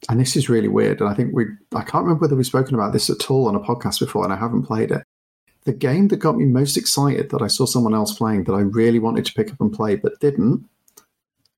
and 0.09 0.19
this 0.19 0.35
is 0.35 0.49
really 0.49 0.67
weird, 0.67 1.01
and 1.01 1.09
I 1.09 1.13
think 1.13 1.33
we, 1.35 1.45
I 1.75 1.81
can't 1.81 2.03
remember 2.03 2.21
whether 2.21 2.35
we've 2.35 2.45
spoken 2.45 2.75
about 2.75 2.93
this 2.93 3.09
at 3.09 3.29
all 3.31 3.47
on 3.47 3.55
a 3.55 3.59
podcast 3.59 3.99
before, 3.99 4.23
and 4.23 4.33
I 4.33 4.37
haven't 4.37 4.63
played 4.63 4.91
it. 4.91 5.03
The 5.63 5.73
game 5.73 6.09
that 6.09 6.17
got 6.17 6.37
me 6.37 6.45
most 6.45 6.77
excited 6.77 7.31
that 7.31 7.41
I 7.41 7.47
saw 7.47 7.65
someone 7.65 7.95
else 7.95 8.13
playing 8.15 8.43
that 8.43 8.53
I 8.53 8.59
really 8.59 8.99
wanted 8.99 9.25
to 9.25 9.33
pick 9.33 9.51
up 9.51 9.59
and 9.59 9.73
play 9.73 9.95
but 9.95 10.19
didn't, 10.19 10.63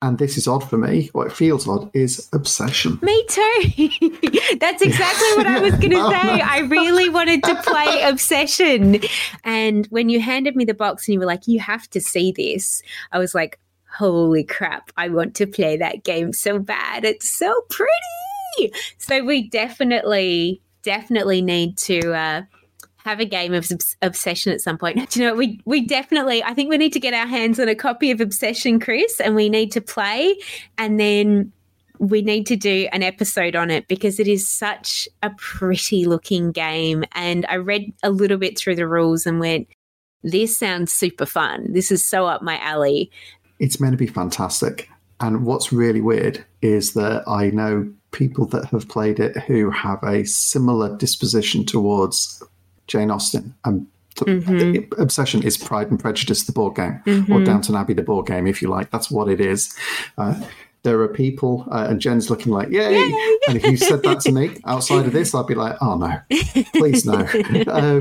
and 0.02 0.18
this 0.20 0.38
is 0.38 0.48
odd 0.48 0.64
for 0.70 0.78
me, 0.78 1.10
or 1.14 1.26
it 1.28 1.34
feels 1.34 1.68
odd, 1.68 1.90
is 1.94 2.30
Obsession. 2.32 3.00
Me 3.02 3.26
too. 3.28 3.90
That's 4.60 4.82
exactly 4.82 5.28
what 5.36 5.48
I 5.48 5.60
was 5.60 5.72
going 5.74 5.90
to 5.92 5.98
Oh, 5.98 6.12
say. 6.12 6.38
no. 6.38 6.44
I 6.46 6.60
really 6.60 7.10
wanted 7.10 7.44
to 7.44 7.56
play 7.64 8.02
Obsession. 8.04 9.00
And 9.44 9.88
when 9.88 10.08
you 10.10 10.22
handed 10.22 10.56
me 10.56 10.66
the 10.66 10.76
box 10.76 11.08
and 11.08 11.14
you 11.14 11.20
were 11.20 11.26
like, 11.26 11.48
you 11.48 11.60
have 11.60 11.90
to 11.90 12.00
see 12.00 12.32
this, 12.32 12.82
I 13.12 13.18
was 13.18 13.34
like, 13.34 13.60
holy 13.92 14.44
crap, 14.44 14.92
I 14.98 15.10
want 15.10 15.36
to 15.38 15.48
play 15.48 15.76
that 15.78 16.04
game 16.04 16.32
so 16.32 16.60
bad. 16.60 17.04
It's 17.04 17.28
so 17.30 17.52
pretty. 17.72 17.92
So 18.98 19.24
we 19.24 19.50
definitely, 19.50 20.62
definitely 20.84 21.42
need 21.42 21.78
to. 21.80 22.14
Uh, 22.14 22.42
have 23.08 23.22
a 23.22 23.26
game 23.26 23.54
of 23.54 23.72
Obsession 24.02 24.52
at 24.52 24.60
some 24.60 24.78
point. 24.78 25.10
Do 25.10 25.20
you 25.20 25.28
know, 25.28 25.34
we 25.34 25.62
we 25.66 25.86
definitely. 25.86 26.44
I 26.44 26.54
think 26.54 26.70
we 26.70 26.78
need 26.78 26.94
to 26.94 27.00
get 27.00 27.14
our 27.14 27.26
hands 27.26 27.60
on 27.60 27.70
a 27.70 27.76
copy 27.76 28.12
of 28.12 28.20
Obsession, 28.20 28.80
Chris, 28.80 29.20
and 29.22 29.34
we 29.34 29.50
need 29.50 29.72
to 29.72 29.82
play, 29.82 30.36
and 30.78 31.00
then 31.00 31.52
we 32.00 32.22
need 32.22 32.46
to 32.48 32.56
do 32.56 32.88
an 32.92 33.02
episode 33.02 33.56
on 33.56 33.72
it 33.72 33.88
because 33.88 34.20
it 34.20 34.28
is 34.28 34.48
such 34.48 35.10
a 35.24 35.32
pretty 35.38 36.06
looking 36.06 36.52
game. 36.52 37.04
And 37.14 37.46
I 37.50 37.56
read 37.56 37.92
a 38.04 38.12
little 38.12 38.38
bit 38.38 38.58
through 38.58 38.76
the 38.76 38.88
rules 38.88 39.26
and 39.26 39.40
went, 39.40 39.68
"This 40.22 40.60
sounds 40.60 40.92
super 40.92 41.26
fun. 41.26 41.72
This 41.72 41.92
is 41.92 42.06
so 42.06 42.28
up 42.28 42.42
my 42.42 42.60
alley." 42.60 43.10
It's 43.60 43.80
meant 43.80 43.94
to 43.94 43.98
be 43.98 44.08
fantastic. 44.08 44.90
And 45.20 45.46
what's 45.46 45.74
really 45.74 46.02
weird 46.02 46.46
is 46.62 46.94
that 46.94 47.28
I 47.28 47.50
know 47.50 47.90
people 48.18 48.46
that 48.48 48.66
have 48.66 48.88
played 48.90 49.20
it 49.20 49.38
who 49.38 49.70
have 49.70 50.02
a 50.04 50.26
similar 50.26 50.98
disposition 50.98 51.64
towards 51.66 52.42
Jane 52.88 53.12
Austen. 53.12 53.54
And 53.64 53.86
th- 54.16 54.86
Obsession 54.98 55.44
is 55.44 55.56
Pride 55.58 55.92
and 55.92 56.00
Prejudice, 56.00 56.44
the 56.44 56.52
board 56.52 56.76
game, 56.76 57.00
or 57.06 57.40
Mhm. 57.40 57.46
Downton 57.46 57.76
Abbey, 57.76 57.94
the 57.94 58.02
board 58.02 58.26
game, 58.26 58.48
if 58.48 58.62
you 58.62 58.70
like. 58.70 58.90
That's 58.92 59.12
what 59.12 59.30
it 59.30 59.40
is. 59.40 59.74
Uh, 60.18 60.34
there 60.84 61.02
are 61.02 61.08
people, 61.10 61.66
uh, 61.70 61.88
and 61.90 62.00
Jen's 62.00 62.30
looking 62.30 62.54
like, 62.54 62.70
yay! 62.70 62.96
And 63.48 63.58
if 63.58 63.64
you 63.66 63.76
said 63.78 64.04
that 64.04 64.22
to 64.22 64.32
me 64.32 64.52
outside 64.66 65.06
of 65.06 65.12
this, 65.12 65.36
I'd 65.36 65.46
be 65.46 65.56
like, 65.56 65.76
oh 65.82 65.98
no, 65.98 66.14
please 66.76 67.06
no. 67.06 67.28
um, 67.68 68.00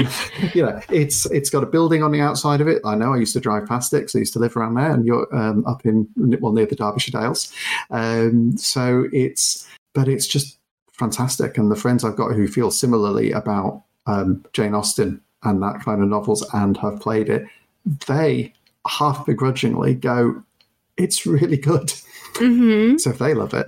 you 0.54 0.62
know, 0.64 0.80
it's 0.90 1.26
it's 1.32 1.50
got 1.50 1.64
a 1.64 1.66
building 1.66 2.02
on 2.04 2.12
the 2.12 2.20
outside 2.20 2.60
of 2.60 2.68
it. 2.68 2.80
I 2.84 2.94
know 2.94 3.12
I 3.12 3.16
used 3.16 3.32
to 3.32 3.40
drive 3.40 3.66
past 3.66 3.92
it 3.92 3.98
because 4.02 4.14
I 4.14 4.20
used 4.20 4.34
to 4.34 4.38
live 4.38 4.56
around 4.56 4.74
there, 4.74 4.90
and 4.92 5.04
you're 5.04 5.26
um, 5.36 5.66
up 5.66 5.84
in 5.84 6.06
well 6.40 6.52
near 6.52 6.66
the 6.66 6.76
Derbyshire 6.76 7.18
Dales. 7.18 7.52
Um, 7.90 8.56
so 8.56 9.08
it's, 9.12 9.66
but 9.96 10.08
it's 10.08 10.26
just 10.26 10.58
fantastic. 10.92 11.56
And 11.56 11.70
the 11.70 11.76
friends 11.76 12.04
I've 12.04 12.16
got 12.16 12.34
who 12.34 12.46
feel 12.46 12.70
similarly 12.70 13.32
about 13.32 13.82
um, 14.04 14.44
Jane 14.52 14.74
Austen 14.74 15.22
and 15.42 15.62
that 15.62 15.80
kind 15.80 16.02
of 16.02 16.08
novels 16.08 16.46
and 16.52 16.76
have 16.76 17.00
played 17.00 17.30
it, 17.30 17.46
they 18.06 18.52
half 18.86 19.24
begrudgingly 19.24 19.94
go, 19.94 20.42
"It's 20.98 21.24
really 21.26 21.56
good." 21.56 21.92
Mm-hmm. 22.34 22.98
So 22.98 23.08
if 23.08 23.18
they 23.18 23.32
love 23.32 23.54
it, 23.54 23.66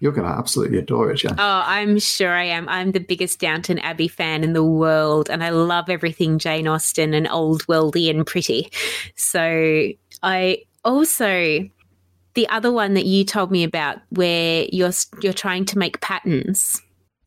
you're 0.00 0.10
going 0.10 0.26
to 0.26 0.36
absolutely 0.36 0.78
adore 0.78 1.12
it, 1.12 1.18
Jen. 1.18 1.36
Oh, 1.38 1.62
I'm 1.64 2.00
sure 2.00 2.32
I 2.32 2.44
am. 2.44 2.68
I'm 2.68 2.90
the 2.90 2.98
biggest 2.98 3.38
Downton 3.38 3.78
Abbey 3.78 4.08
fan 4.08 4.42
in 4.42 4.52
the 4.52 4.64
world, 4.64 5.30
and 5.30 5.44
I 5.44 5.50
love 5.50 5.88
everything 5.88 6.40
Jane 6.40 6.66
Austen 6.66 7.14
and 7.14 7.28
old 7.28 7.64
worldy 7.68 8.10
and 8.10 8.26
pretty. 8.26 8.72
So 9.14 9.92
I 10.24 10.64
also 10.84 11.68
the 12.38 12.48
other 12.50 12.70
one 12.70 12.94
that 12.94 13.04
you 13.04 13.24
told 13.24 13.50
me 13.50 13.64
about, 13.64 13.98
where 14.10 14.64
you're 14.70 14.92
you're 15.20 15.32
trying 15.32 15.64
to 15.64 15.76
make 15.76 16.00
patterns. 16.00 16.80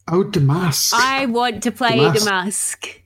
Oh, 0.07 0.23
Damask. 0.23 0.93
I 0.93 1.25
want 1.25 1.61
to 1.63 1.71
play 1.71 1.97
Damask. 1.97 2.25
Damask. 2.25 3.01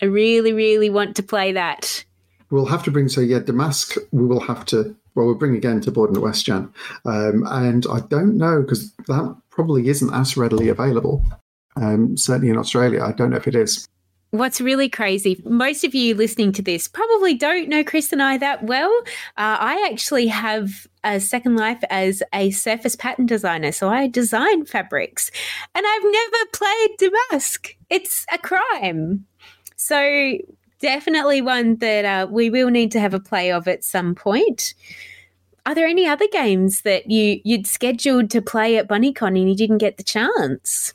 I 0.00 0.06
really, 0.06 0.54
really 0.54 0.88
want 0.88 1.14
to 1.16 1.22
play 1.22 1.52
that. 1.52 2.06
We'll 2.50 2.64
have 2.64 2.82
to 2.84 2.90
bring, 2.90 3.10
so 3.10 3.20
yeah, 3.20 3.40
Damask, 3.40 3.98
we 4.12 4.24
will 4.24 4.40
have 4.40 4.64
to, 4.66 4.96
well, 5.14 5.26
we'll 5.26 5.34
bring 5.34 5.54
again 5.54 5.82
to 5.82 5.90
Board 5.90 6.08
and 6.08 6.22
West 6.22 6.46
Jan. 6.46 6.72
Um, 7.04 7.46
and 7.46 7.84
I 7.90 8.00
don't 8.00 8.38
know, 8.38 8.62
because 8.62 8.90
that 9.08 9.36
probably 9.50 9.88
isn't 9.88 10.12
as 10.14 10.38
readily 10.38 10.70
available. 10.70 11.22
Um, 11.76 12.16
certainly 12.16 12.48
in 12.48 12.56
Australia, 12.56 13.02
I 13.04 13.12
don't 13.12 13.30
know 13.30 13.36
if 13.36 13.46
it 13.46 13.54
is. 13.54 13.86
What's 14.32 14.62
really 14.62 14.88
crazy, 14.88 15.40
most 15.44 15.84
of 15.84 15.94
you 15.94 16.14
listening 16.14 16.52
to 16.52 16.62
this 16.62 16.88
probably 16.88 17.34
don't 17.34 17.68
know 17.68 17.84
Chris 17.84 18.12
and 18.12 18.22
I 18.22 18.38
that 18.38 18.64
well. 18.64 18.90
Uh, 19.36 19.56
I 19.60 19.88
actually 19.90 20.26
have 20.26 20.86
a 21.04 21.20
second 21.20 21.56
life 21.56 21.82
as 21.90 22.22
a 22.32 22.50
surface 22.50 22.96
pattern 22.96 23.26
designer. 23.26 23.72
So 23.72 23.90
I 23.90 24.08
design 24.08 24.64
fabrics 24.64 25.30
and 25.74 25.84
I've 25.86 26.02
never 26.02 26.46
played 26.52 26.96
Damask. 26.98 27.76
It's 27.90 28.24
a 28.32 28.38
crime. 28.38 29.26
So 29.76 30.38
definitely 30.80 31.42
one 31.42 31.76
that 31.76 32.04
uh, 32.04 32.26
we 32.30 32.48
will 32.48 32.70
need 32.70 32.90
to 32.92 33.00
have 33.00 33.14
a 33.14 33.20
play 33.20 33.52
of 33.52 33.68
at 33.68 33.84
some 33.84 34.14
point. 34.14 34.72
Are 35.66 35.74
there 35.74 35.86
any 35.86 36.06
other 36.06 36.26
games 36.32 36.82
that 36.82 37.10
you 37.10 37.40
you'd 37.44 37.66
scheduled 37.66 38.30
to 38.30 38.40
play 38.40 38.78
at 38.78 38.88
BunnyCon 38.88 39.38
and 39.38 39.48
you 39.50 39.54
didn't 39.54 39.78
get 39.78 39.98
the 39.98 40.02
chance? 40.02 40.94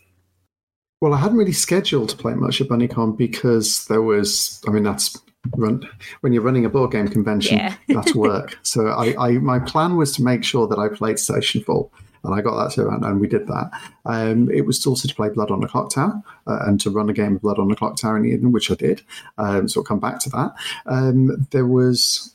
Well, 1.01 1.13
I 1.13 1.17
hadn't 1.17 1.37
really 1.37 1.53
scheduled 1.53 2.09
to 2.09 2.17
play 2.17 2.33
much 2.33 2.59
at 2.59 2.67
BunnyCon 2.67 3.17
because 3.17 3.85
there 3.85 4.01
was, 4.01 4.61
I 4.67 4.71
mean, 4.71 4.83
that's 4.83 5.15
run 5.55 5.87
when 6.21 6.33
you're 6.33 6.43
running 6.43 6.65
a 6.65 6.69
board 6.69 6.91
game 6.91 7.07
convention, 7.07 7.57
Yeah. 7.57 7.75
that's 7.89 8.15
work. 8.15 8.57
So 8.63 8.87
I, 8.87 9.15
I, 9.27 9.31
my 9.33 9.59
plan 9.59 9.95
was 9.95 10.15
to 10.15 10.23
make 10.23 10.43
sure 10.43 10.67
that 10.67 10.79
I 10.79 10.89
played 10.89 11.17
Stationfall, 11.17 11.89
and 12.23 12.33
I 12.33 12.41
got 12.41 12.61
that 12.61 12.73
to 12.75 12.89
and, 12.89 13.05
and 13.05 13.21
we 13.21 13.27
did 13.27 13.47
that. 13.47 13.69
Um, 14.05 14.49
it 14.51 14.65
was 14.65 14.85
also 14.85 15.07
to 15.07 15.15
play 15.15 15.29
Blood 15.29 15.51
on 15.51 15.61
the 15.61 15.67
Clock 15.67 15.91
Tower 15.91 16.21
uh, 16.47 16.59
and 16.65 16.79
to 16.81 16.89
run 16.89 17.09
a 17.09 17.13
game 17.13 17.35
of 17.35 17.41
Blood 17.41 17.59
on 17.59 17.69
the 17.69 17.75
Clock 17.75 17.95
Tower 17.97 18.17
in 18.17 18.23
the 18.23 18.31
evening, 18.31 18.51
which 18.51 18.71
I 18.71 18.75
did. 18.75 19.01
Um, 19.37 19.67
so 19.67 19.81
I'll 19.81 19.85
come 19.85 19.99
back 19.99 20.19
to 20.21 20.29
that. 20.31 20.53
Um, 20.87 21.47
there 21.51 21.67
was 21.67 22.33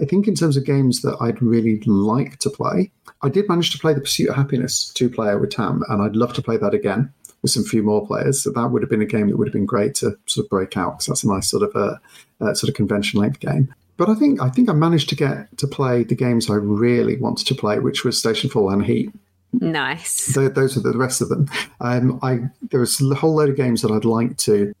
I 0.00 0.04
think 0.04 0.28
in 0.28 0.34
terms 0.34 0.56
of 0.56 0.64
games 0.64 1.02
that 1.02 1.16
I'd 1.20 1.42
really 1.42 1.80
like 1.80 2.38
to 2.38 2.50
play, 2.50 2.92
I 3.22 3.28
did 3.28 3.48
manage 3.48 3.70
to 3.70 3.78
play 3.78 3.94
the 3.94 4.00
Pursuit 4.00 4.28
of 4.28 4.36
Happiness 4.36 4.92
two 4.94 5.10
player 5.10 5.38
with 5.38 5.50
Tam, 5.50 5.82
and 5.88 6.00
I'd 6.00 6.16
love 6.16 6.32
to 6.34 6.42
play 6.42 6.56
that 6.56 6.74
again 6.74 7.12
with 7.42 7.50
some 7.50 7.64
few 7.64 7.82
more 7.82 8.06
players. 8.06 8.42
So 8.42 8.50
that 8.52 8.68
would 8.68 8.82
have 8.82 8.90
been 8.90 9.02
a 9.02 9.06
game 9.06 9.28
that 9.28 9.36
would 9.36 9.48
have 9.48 9.52
been 9.52 9.66
great 9.66 9.94
to 9.96 10.16
sort 10.26 10.44
of 10.46 10.50
break 10.50 10.76
out 10.76 10.94
because 10.94 11.06
that's 11.06 11.24
a 11.24 11.28
nice 11.28 11.48
sort 11.48 11.62
of 11.62 11.74
a, 11.74 12.00
uh 12.44 12.54
sort 12.54 12.68
of 12.68 12.74
convention 12.74 13.20
length 13.20 13.40
game. 13.40 13.72
But 13.96 14.08
I 14.08 14.14
think 14.14 14.40
I 14.40 14.48
think 14.48 14.68
I 14.68 14.72
managed 14.72 15.08
to 15.10 15.16
get 15.16 15.56
to 15.58 15.66
play 15.66 16.04
the 16.04 16.14
games 16.14 16.48
I 16.48 16.54
really 16.54 17.16
wanted 17.16 17.46
to 17.48 17.54
play, 17.54 17.78
which 17.78 18.04
was 18.04 18.20
Stationfall 18.22 18.72
and 18.72 18.84
Heat. 18.84 19.10
Nice. 19.52 20.34
Tho- 20.34 20.48
those 20.48 20.76
are 20.76 20.80
the 20.80 20.96
rest 20.96 21.20
of 21.20 21.28
them. 21.28 21.48
Um, 21.80 22.18
I 22.22 22.40
there 22.70 22.80
was 22.80 23.00
a 23.00 23.14
whole 23.14 23.34
load 23.34 23.48
of 23.48 23.56
games 23.56 23.82
that 23.82 23.90
I'd 23.90 24.04
like 24.04 24.36
to 24.38 24.72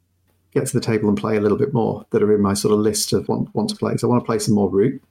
get 0.54 0.66
to 0.66 0.72
the 0.72 0.84
table 0.84 1.08
and 1.08 1.18
play 1.18 1.36
a 1.36 1.40
little 1.40 1.58
bit 1.58 1.74
more 1.74 2.06
that 2.10 2.22
are 2.22 2.34
in 2.34 2.40
my 2.40 2.54
sort 2.54 2.72
of 2.72 2.80
list 2.80 3.12
of 3.12 3.28
want, 3.28 3.54
want 3.54 3.70
to 3.70 3.76
play. 3.76 3.96
So 3.96 4.08
I 4.08 4.10
want 4.10 4.22
to 4.22 4.26
play 4.26 4.38
some 4.38 4.54
more 4.54 4.70
Root. 4.70 5.02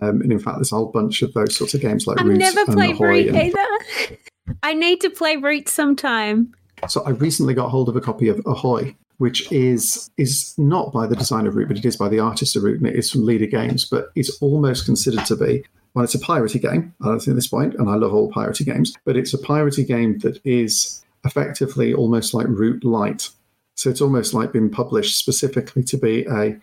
Um, 0.00 0.20
and 0.20 0.30
in 0.30 0.38
fact, 0.38 0.58
there's 0.58 0.72
a 0.72 0.76
whole 0.76 0.86
bunch 0.86 1.22
of 1.22 1.32
those 1.34 1.56
sorts 1.56 1.74
of 1.74 1.80
games 1.80 2.06
like 2.06 2.20
I've 2.20 2.26
Root 2.26 2.38
never 2.38 2.60
and 2.60 2.74
played 2.74 3.00
Root 3.00 3.34
either. 3.34 4.18
I 4.62 4.74
need 4.74 5.00
to 5.00 5.10
play 5.10 5.36
Root 5.36 5.68
sometime. 5.68 6.54
So 6.88 7.02
I 7.04 7.10
recently 7.10 7.54
got 7.54 7.70
hold 7.70 7.88
of 7.88 7.96
a 7.96 8.00
copy 8.00 8.28
of 8.28 8.40
Ahoy, 8.46 8.94
which 9.18 9.50
is 9.52 10.10
is 10.16 10.54
not 10.58 10.92
by 10.92 11.06
the 11.06 11.16
designer 11.16 11.48
of 11.48 11.56
Root, 11.56 11.68
but 11.68 11.78
it 11.78 11.84
is 11.84 11.96
by 11.96 12.08
the 12.08 12.20
artist 12.20 12.56
of 12.56 12.64
Root, 12.64 12.78
and 12.78 12.86
it 12.86 12.96
is 12.96 13.10
from 13.10 13.22
Leder 13.22 13.50
Games, 13.50 13.84
but 13.84 14.10
it's 14.14 14.36
almost 14.42 14.84
considered 14.84 15.24
to 15.26 15.36
be 15.36 15.64
well, 15.94 16.04
it's 16.04 16.14
a 16.14 16.18
piratey 16.18 16.60
game. 16.60 16.94
I 17.02 17.06
don't 17.06 17.18
think 17.18 17.28
at 17.28 17.34
this 17.34 17.48
point, 17.48 17.74
and 17.74 17.88
I 17.88 17.94
love 17.94 18.14
all 18.14 18.32
piratey 18.32 18.64
games, 18.64 18.94
but 19.04 19.16
it's 19.16 19.34
a 19.34 19.38
piratey 19.38 19.86
game 19.86 20.18
that 20.20 20.40
is 20.44 21.04
effectively 21.24 21.92
almost 21.92 22.34
like 22.34 22.46
Root 22.48 22.84
Light. 22.84 23.28
So 23.74 23.90
it's 23.90 24.00
almost 24.00 24.34
like 24.34 24.52
been 24.52 24.70
published 24.70 25.18
specifically 25.18 25.82
to 25.84 25.96
be 25.96 26.24
a 26.26 26.58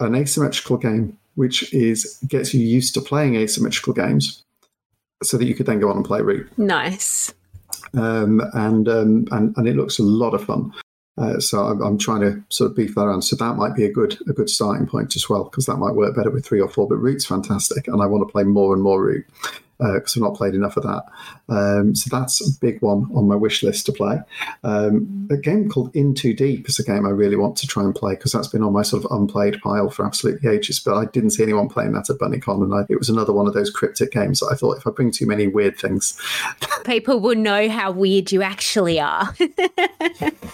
an 0.00 0.14
asymmetrical 0.14 0.76
game, 0.76 1.16
which 1.36 1.72
is 1.72 2.18
gets 2.26 2.52
you 2.52 2.60
used 2.60 2.94
to 2.94 3.00
playing 3.00 3.36
asymmetrical 3.36 3.92
games, 3.92 4.44
so 5.22 5.38
that 5.38 5.46
you 5.46 5.54
could 5.54 5.66
then 5.66 5.80
go 5.80 5.88
on 5.88 5.96
and 5.96 6.04
play 6.04 6.20
Root 6.20 6.46
Nice. 6.58 7.32
Um, 7.94 8.42
and, 8.54 8.88
um, 8.88 9.26
and 9.30 9.56
and 9.56 9.68
it 9.68 9.76
looks 9.76 9.98
a 9.98 10.02
lot 10.02 10.34
of 10.34 10.44
fun. 10.44 10.72
Uh, 11.18 11.40
so 11.40 11.60
I'm, 11.60 11.80
I'm 11.80 11.98
trying 11.98 12.20
to 12.20 12.44
sort 12.50 12.70
of 12.70 12.76
beef 12.76 12.94
that 12.94 13.02
around. 13.02 13.22
So 13.22 13.36
that 13.36 13.56
might 13.56 13.74
be 13.74 13.84
a 13.84 13.92
good 13.92 14.18
a 14.28 14.32
good 14.32 14.50
starting 14.50 14.86
point 14.86 15.16
as 15.16 15.28
well 15.28 15.44
because 15.44 15.66
that 15.66 15.76
might 15.76 15.94
work 15.94 16.14
better 16.14 16.30
with 16.30 16.44
three 16.44 16.60
or 16.60 16.68
four. 16.68 16.88
But 16.88 16.96
Root's 16.96 17.26
fantastic, 17.26 17.88
and 17.88 18.02
I 18.02 18.06
want 18.06 18.26
to 18.26 18.30
play 18.30 18.44
more 18.44 18.74
and 18.74 18.82
more 18.82 19.02
Root 19.02 19.24
because 19.78 20.16
I've 20.16 20.22
not 20.22 20.36
played 20.36 20.54
enough 20.54 20.76
of 20.76 20.84
that. 20.84 21.04
Um, 21.48 21.94
so 21.94 22.08
that's 22.14 22.40
a 22.40 22.58
big 22.60 22.80
one 22.82 23.10
on 23.14 23.28
my 23.28 23.34
wish 23.34 23.62
list 23.62 23.86
to 23.86 23.92
play. 23.92 24.18
Um, 24.64 25.28
a 25.30 25.36
game 25.36 25.68
called 25.68 25.94
In 25.94 26.14
Too 26.14 26.34
Deep 26.34 26.68
is 26.68 26.78
a 26.78 26.84
game 26.84 27.06
I 27.06 27.10
really 27.10 27.36
want 27.36 27.56
to 27.58 27.66
try 27.66 27.82
and 27.82 27.94
play 27.94 28.14
because 28.14 28.32
that's 28.32 28.48
been 28.48 28.62
on 28.62 28.72
my 28.72 28.82
sort 28.82 29.04
of 29.04 29.10
unplayed 29.10 29.60
pile 29.60 29.90
for 29.90 30.06
absolutely 30.06 30.50
ages. 30.50 30.80
But 30.80 30.96
I 30.96 31.04
didn't 31.06 31.30
see 31.30 31.42
anyone 31.42 31.68
playing 31.68 31.92
that 31.92 32.10
at 32.10 32.18
BunnyCon, 32.18 32.62
and 32.62 32.74
I, 32.74 32.84
it 32.88 32.98
was 32.98 33.08
another 33.08 33.32
one 33.32 33.46
of 33.46 33.54
those 33.54 33.70
cryptic 33.70 34.12
games 34.12 34.40
that 34.40 34.50
I 34.52 34.56
thought 34.56 34.78
if 34.78 34.86
I 34.86 34.90
bring 34.90 35.10
too 35.10 35.26
many 35.26 35.46
weird 35.46 35.78
things, 35.78 36.18
People 36.84 37.20
will 37.20 37.36
know 37.36 37.68
how 37.68 37.90
weird 37.90 38.32
you 38.32 38.42
actually 38.42 39.00
are. 39.00 39.34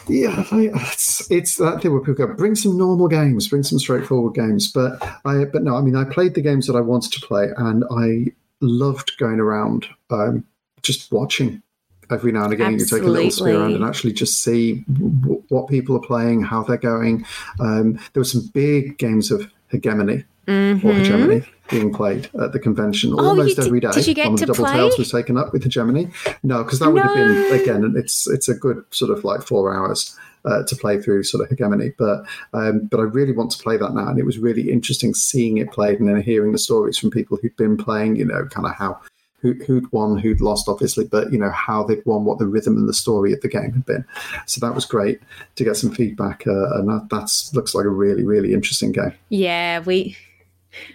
Yeah, 0.08 0.44
I, 0.50 0.70
it's 0.74 1.30
it's 1.30 1.56
that 1.56 1.80
thing 1.80 1.92
where 1.92 2.00
people 2.00 2.26
go, 2.26 2.34
bring 2.34 2.56
some 2.56 2.76
normal 2.76 3.06
games, 3.06 3.46
bring 3.48 3.62
some 3.62 3.78
straightforward 3.78 4.34
games. 4.34 4.70
But 4.70 5.00
I, 5.24 5.44
but 5.44 5.62
no, 5.62 5.76
I 5.76 5.80
mean, 5.80 5.94
I 5.94 6.04
played 6.04 6.34
the 6.34 6.42
games 6.42 6.66
that 6.66 6.74
I 6.74 6.80
wanted 6.80 7.12
to 7.12 7.20
play, 7.20 7.50
and 7.56 7.84
I 7.90 8.32
loved 8.62 9.12
going 9.18 9.40
around, 9.40 9.86
um, 10.10 10.44
just 10.82 11.12
watching. 11.12 11.62
Every 12.10 12.30
now 12.32 12.44
and 12.44 12.52
again, 12.52 12.72
you 12.78 12.84
take 12.84 13.02
a 13.02 13.06
little 13.06 13.30
spin 13.30 13.56
around 13.56 13.74
and 13.74 13.84
actually 13.84 14.12
just 14.12 14.42
see 14.42 14.84
w- 14.92 15.42
what 15.48 15.68
people 15.68 15.96
are 15.96 16.00
playing, 16.00 16.42
how 16.42 16.62
they're 16.62 16.76
going. 16.76 17.24
Um, 17.58 17.94
there 18.12 18.20
were 18.20 18.24
some 18.24 18.50
big 18.52 18.98
games 18.98 19.30
of 19.30 19.50
hegemony 19.68 20.24
or 20.46 20.52
Mhm. 20.52 20.94
hegemony 20.98 21.42
being 21.70 21.90
played 21.90 22.28
at 22.38 22.52
the 22.52 22.58
convention 22.58 23.14
Oh, 23.14 23.28
almost 23.28 23.58
every 23.58 23.80
day. 23.80 23.90
did 23.92 24.06
you 24.06 24.12
get 24.12 24.26
One 24.26 24.34
of 24.34 24.40
to 24.40 24.46
the 24.46 24.52
double 24.52 24.64
play? 24.66 24.74
tails 24.74 24.98
was 24.98 25.10
taken 25.10 25.38
up 25.38 25.54
with 25.54 25.62
hegemony. 25.62 26.10
No, 26.42 26.62
because 26.64 26.80
that 26.80 26.92
would 26.92 27.00
have 27.02 27.14
been 27.14 27.32
No. 27.32 27.54
again. 27.54 27.94
It's 27.96 28.28
it's 28.28 28.48
a 28.48 28.54
good 28.54 28.84
sort 28.90 29.10
of 29.16 29.24
like 29.24 29.42
four 29.42 29.72
hours 29.74 30.14
uh, 30.44 30.62
to 30.64 30.76
play 30.76 31.00
through 31.00 31.24
sort 31.24 31.42
of 31.42 31.50
hegemony. 31.50 31.92
But 31.98 32.24
um, 32.52 32.86
but 32.86 33.00
I 33.00 33.04
really 33.04 33.32
want 33.32 33.50
to 33.52 33.62
play 33.62 33.76
that 33.76 33.94
now, 33.94 34.08
and 34.08 34.18
it 34.18 34.26
was 34.26 34.38
really 34.38 34.70
interesting 34.70 35.14
seeing 35.14 35.58
it 35.58 35.72
played 35.72 36.00
and 36.00 36.08
then 36.08 36.22
hearing 36.22 36.52
the 36.52 36.58
stories 36.58 36.98
from 36.98 37.10
people 37.10 37.38
who'd 37.40 37.56
been 37.56 37.76
playing. 37.76 38.16
You 38.16 38.26
know, 38.26 38.46
kind 38.46 38.66
of 38.66 38.74
how. 38.74 39.00
Who, 39.40 39.54
who'd 39.54 39.90
won, 39.90 40.18
who'd 40.18 40.40
lost, 40.40 40.68
obviously, 40.68 41.04
but 41.04 41.32
you 41.32 41.38
know 41.40 41.50
how 41.50 41.82
they'd 41.82 42.06
won, 42.06 42.24
what 42.24 42.38
the 42.38 42.46
rhythm 42.46 42.76
and 42.76 42.88
the 42.88 42.94
story 42.94 43.32
of 43.32 43.40
the 43.40 43.48
game 43.48 43.72
had 43.72 43.84
been. 43.84 44.04
So 44.46 44.64
that 44.64 44.72
was 44.72 44.84
great 44.84 45.18
to 45.56 45.64
get 45.64 45.74
some 45.74 45.90
feedback, 45.90 46.46
uh, 46.46 46.78
and 46.78 46.88
that 46.88 47.08
that's 47.10 47.52
looks 47.52 47.74
like 47.74 47.84
a 47.84 47.88
really, 47.88 48.22
really 48.22 48.54
interesting 48.54 48.92
game. 48.92 49.14
Yeah, 49.30 49.80
we 49.80 50.16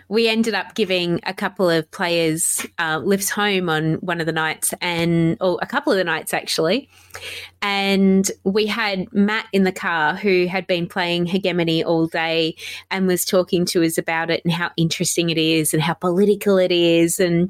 we 0.10 0.28
ended 0.28 0.54
up 0.54 0.76
giving 0.76 1.20
a 1.24 1.34
couple 1.34 1.70
of 1.70 1.90
players 1.92 2.66
uh, 2.80 3.02
lifts 3.04 3.30
home 3.30 3.70
on 3.70 3.96
one 3.96 4.20
of 4.20 4.26
the 4.26 4.32
nights, 4.32 4.74
and 4.82 5.38
or 5.42 5.58
a 5.62 5.68
couple 5.68 5.92
of 5.92 5.98
the 5.98 6.04
nights 6.04 6.34
actually. 6.34 6.90
And 7.62 8.30
we 8.44 8.68
had 8.68 9.12
Matt 9.14 9.48
in 9.52 9.64
the 9.64 9.72
car 9.72 10.16
who 10.16 10.46
had 10.48 10.68
been 10.68 10.88
playing 10.88 11.26
Hegemony 11.26 11.84
all 11.84 12.08
day 12.08 12.56
and 12.92 13.08
was 13.08 13.26
talking 13.26 13.66
to 13.66 13.84
us 13.84 13.98
about 13.98 14.30
it 14.30 14.42
and 14.46 14.54
how 14.54 14.72
interesting 14.78 15.30
it 15.30 15.38
is 15.38 15.74
and 15.74 15.82
how 15.82 15.96
political 15.96 16.58
it 16.58 16.72
is. 16.72 17.20
And 17.20 17.50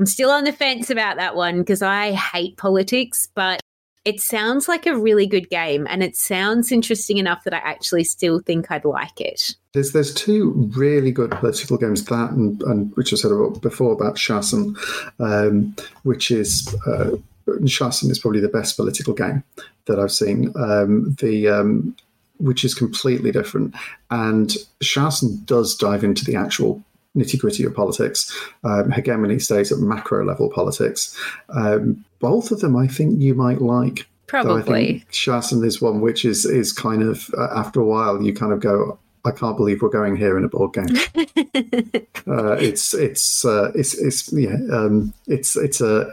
I'm 0.00 0.06
still 0.06 0.30
on 0.30 0.44
the 0.44 0.52
fence 0.52 0.90
about 0.90 1.16
that 1.16 1.36
one 1.36 1.58
because 1.58 1.82
I 1.82 2.12
hate 2.12 2.56
politics, 2.56 3.28
but 3.34 3.60
it 4.04 4.20
sounds 4.20 4.68
like 4.68 4.86
a 4.86 4.96
really 4.96 5.26
good 5.26 5.48
game 5.48 5.86
and 5.88 6.02
it 6.02 6.16
sounds 6.16 6.70
interesting 6.70 7.16
enough 7.16 7.44
that 7.44 7.54
I 7.54 7.58
actually 7.58 8.04
still 8.04 8.40
think 8.40 8.70
I'd 8.70 8.84
like 8.84 9.20
it. 9.20 9.56
There's 9.72 9.92
there's 9.92 10.12
two 10.12 10.50
really 10.76 11.10
good 11.10 11.30
political 11.30 11.78
games. 11.78 12.04
That 12.04 12.30
and, 12.30 12.62
and 12.64 12.94
which 12.96 13.12
I 13.12 13.16
said 13.16 13.32
about 13.32 13.60
before 13.62 13.92
about 13.92 14.16
SHASN, 14.16 14.76
um, 15.18 15.74
which 16.02 16.30
is 16.30 16.74
uh, 16.86 17.16
is 17.46 18.18
probably 18.18 18.40
the 18.40 18.48
best 18.48 18.76
political 18.76 19.14
game 19.14 19.42
that 19.86 19.98
I've 19.98 20.12
seen. 20.12 20.52
Um, 20.56 21.16
the 21.20 21.48
um, 21.48 21.96
which 22.38 22.64
is 22.64 22.74
completely 22.74 23.32
different, 23.32 23.74
and 24.10 24.54
SHASN 24.82 25.46
does 25.46 25.76
dive 25.76 26.04
into 26.04 26.24
the 26.24 26.36
actual 26.36 26.84
nitty 27.16 27.38
gritty 27.38 27.64
of 27.64 27.74
politics. 27.74 28.32
Um, 28.64 28.90
Hegemony 28.90 29.38
stays 29.38 29.72
at 29.72 29.78
macro 29.78 30.24
level 30.24 30.50
politics. 30.50 31.18
Um, 31.48 32.04
both 32.24 32.50
of 32.50 32.60
them, 32.60 32.74
I 32.74 32.86
think 32.86 33.20
you 33.20 33.34
might 33.34 33.60
like. 33.60 34.06
Probably. 34.26 35.04
SHASN 35.10 35.62
is 35.62 35.82
one 35.82 36.00
which 36.00 36.24
is 36.24 36.46
is 36.46 36.72
kind 36.72 37.02
of 37.02 37.28
uh, 37.36 37.48
after 37.54 37.80
a 37.82 37.84
while 37.84 38.22
you 38.22 38.32
kind 38.32 38.50
of 38.50 38.60
go, 38.60 38.98
I 39.26 39.30
can't 39.30 39.58
believe 39.58 39.82
we're 39.82 39.90
going 39.90 40.16
here 40.16 40.38
in 40.38 40.44
a 40.44 40.48
board 40.48 40.72
game. 40.72 40.86
uh, 42.26 42.52
it's 42.52 42.94
it's 42.94 43.44
uh, 43.44 43.72
it's 43.74 43.92
it's 43.98 44.32
yeah 44.32 44.56
um, 44.72 45.12
it's 45.26 45.54
it's 45.54 45.82
a 45.82 46.10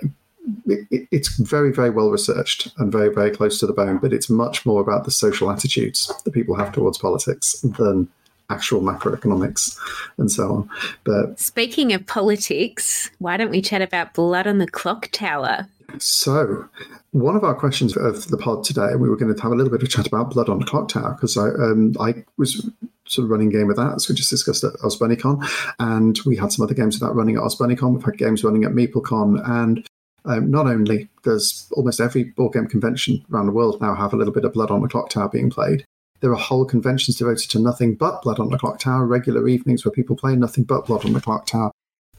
it, 0.65 1.07
it's 1.11 1.29
very 1.37 1.71
very 1.71 1.89
well 1.89 2.09
researched 2.09 2.73
and 2.77 2.91
very 2.91 3.07
very 3.07 3.31
close 3.31 3.57
to 3.59 3.65
the 3.65 3.71
bone, 3.71 3.97
but 3.97 4.11
it's 4.11 4.29
much 4.29 4.65
more 4.65 4.81
about 4.81 5.05
the 5.05 5.11
social 5.11 5.49
attitudes 5.49 6.11
that 6.25 6.31
people 6.33 6.55
have 6.55 6.73
towards 6.73 6.97
politics 6.97 7.61
than 7.61 8.09
actual 8.49 8.81
macroeconomics 8.81 9.79
and 10.17 10.29
so 10.29 10.51
on. 10.55 10.69
But 11.05 11.39
Speaking 11.39 11.93
of 11.93 12.05
politics, 12.05 13.09
why 13.19 13.37
don't 13.37 13.49
we 13.49 13.61
chat 13.61 13.81
about 13.81 14.13
Blood 14.13 14.45
on 14.45 14.57
the 14.57 14.67
Clock 14.67 15.07
Tower? 15.13 15.67
So, 15.99 16.67
one 17.11 17.35
of 17.35 17.43
our 17.43 17.55
questions 17.55 17.95
of 17.95 18.27
the 18.27 18.37
pod 18.37 18.63
today, 18.63 18.95
we 18.95 19.09
were 19.09 19.17
going 19.17 19.33
to 19.33 19.41
have 19.41 19.51
a 19.51 19.55
little 19.55 19.71
bit 19.71 19.83
of 19.83 19.89
chat 19.89 20.07
about 20.07 20.31
Blood 20.31 20.49
on 20.49 20.59
the 20.59 20.65
Clock 20.65 20.89
Tower 20.89 21.13
because 21.13 21.37
I 21.37 21.49
um, 21.49 21.93
I 21.99 22.23
was 22.37 22.69
sort 23.07 23.25
of 23.25 23.31
running 23.31 23.49
game 23.49 23.67
with 23.67 23.77
that, 23.77 23.99
So 23.99 24.13
we 24.13 24.17
just 24.17 24.29
discussed 24.29 24.63
at 24.63 24.73
OzBunnyCon, 24.75 25.45
and 25.79 26.17
we 26.25 26.37
had 26.37 26.51
some 26.51 26.63
other 26.63 26.73
games 26.73 26.95
of 26.95 27.01
that 27.01 27.13
running 27.13 27.35
at 27.35 27.41
OzBunnyCon. 27.41 27.93
We've 27.93 28.03
had 28.03 28.17
games 28.17 28.43
running 28.43 28.63
at 28.63 28.71
MeepleCon, 28.71 29.47
and 29.47 29.85
um, 30.25 30.49
not 30.49 30.67
only 30.67 31.09
does 31.23 31.67
almost 31.73 31.99
every 31.99 32.25
board 32.25 32.53
game 32.53 32.67
convention 32.67 33.23
around 33.31 33.47
the 33.47 33.51
world 33.51 33.81
now 33.81 33.95
have 33.95 34.13
a 34.13 34.15
little 34.15 34.33
bit 34.33 34.45
of 34.45 34.53
Blood 34.53 34.71
on 34.71 34.81
the 34.81 34.87
Clock 34.87 35.09
Tower 35.09 35.29
being 35.29 35.49
played, 35.49 35.83
There 36.21 36.31
are 36.31 36.37
whole 36.37 36.65
conventions 36.65 37.17
devoted 37.17 37.49
to 37.51 37.59
nothing 37.59 37.95
but 37.95 38.21
Blood 38.21 38.39
on 38.39 38.49
the 38.49 38.57
Clock 38.57 38.79
Tower, 38.79 39.05
regular 39.05 39.47
evenings 39.47 39.83
where 39.83 39.91
people 39.91 40.15
play 40.15 40.35
nothing 40.35 40.63
but 40.63 40.85
Blood 40.85 41.05
on 41.05 41.13
the 41.13 41.21
Clock 41.21 41.47
Tower. 41.47 41.71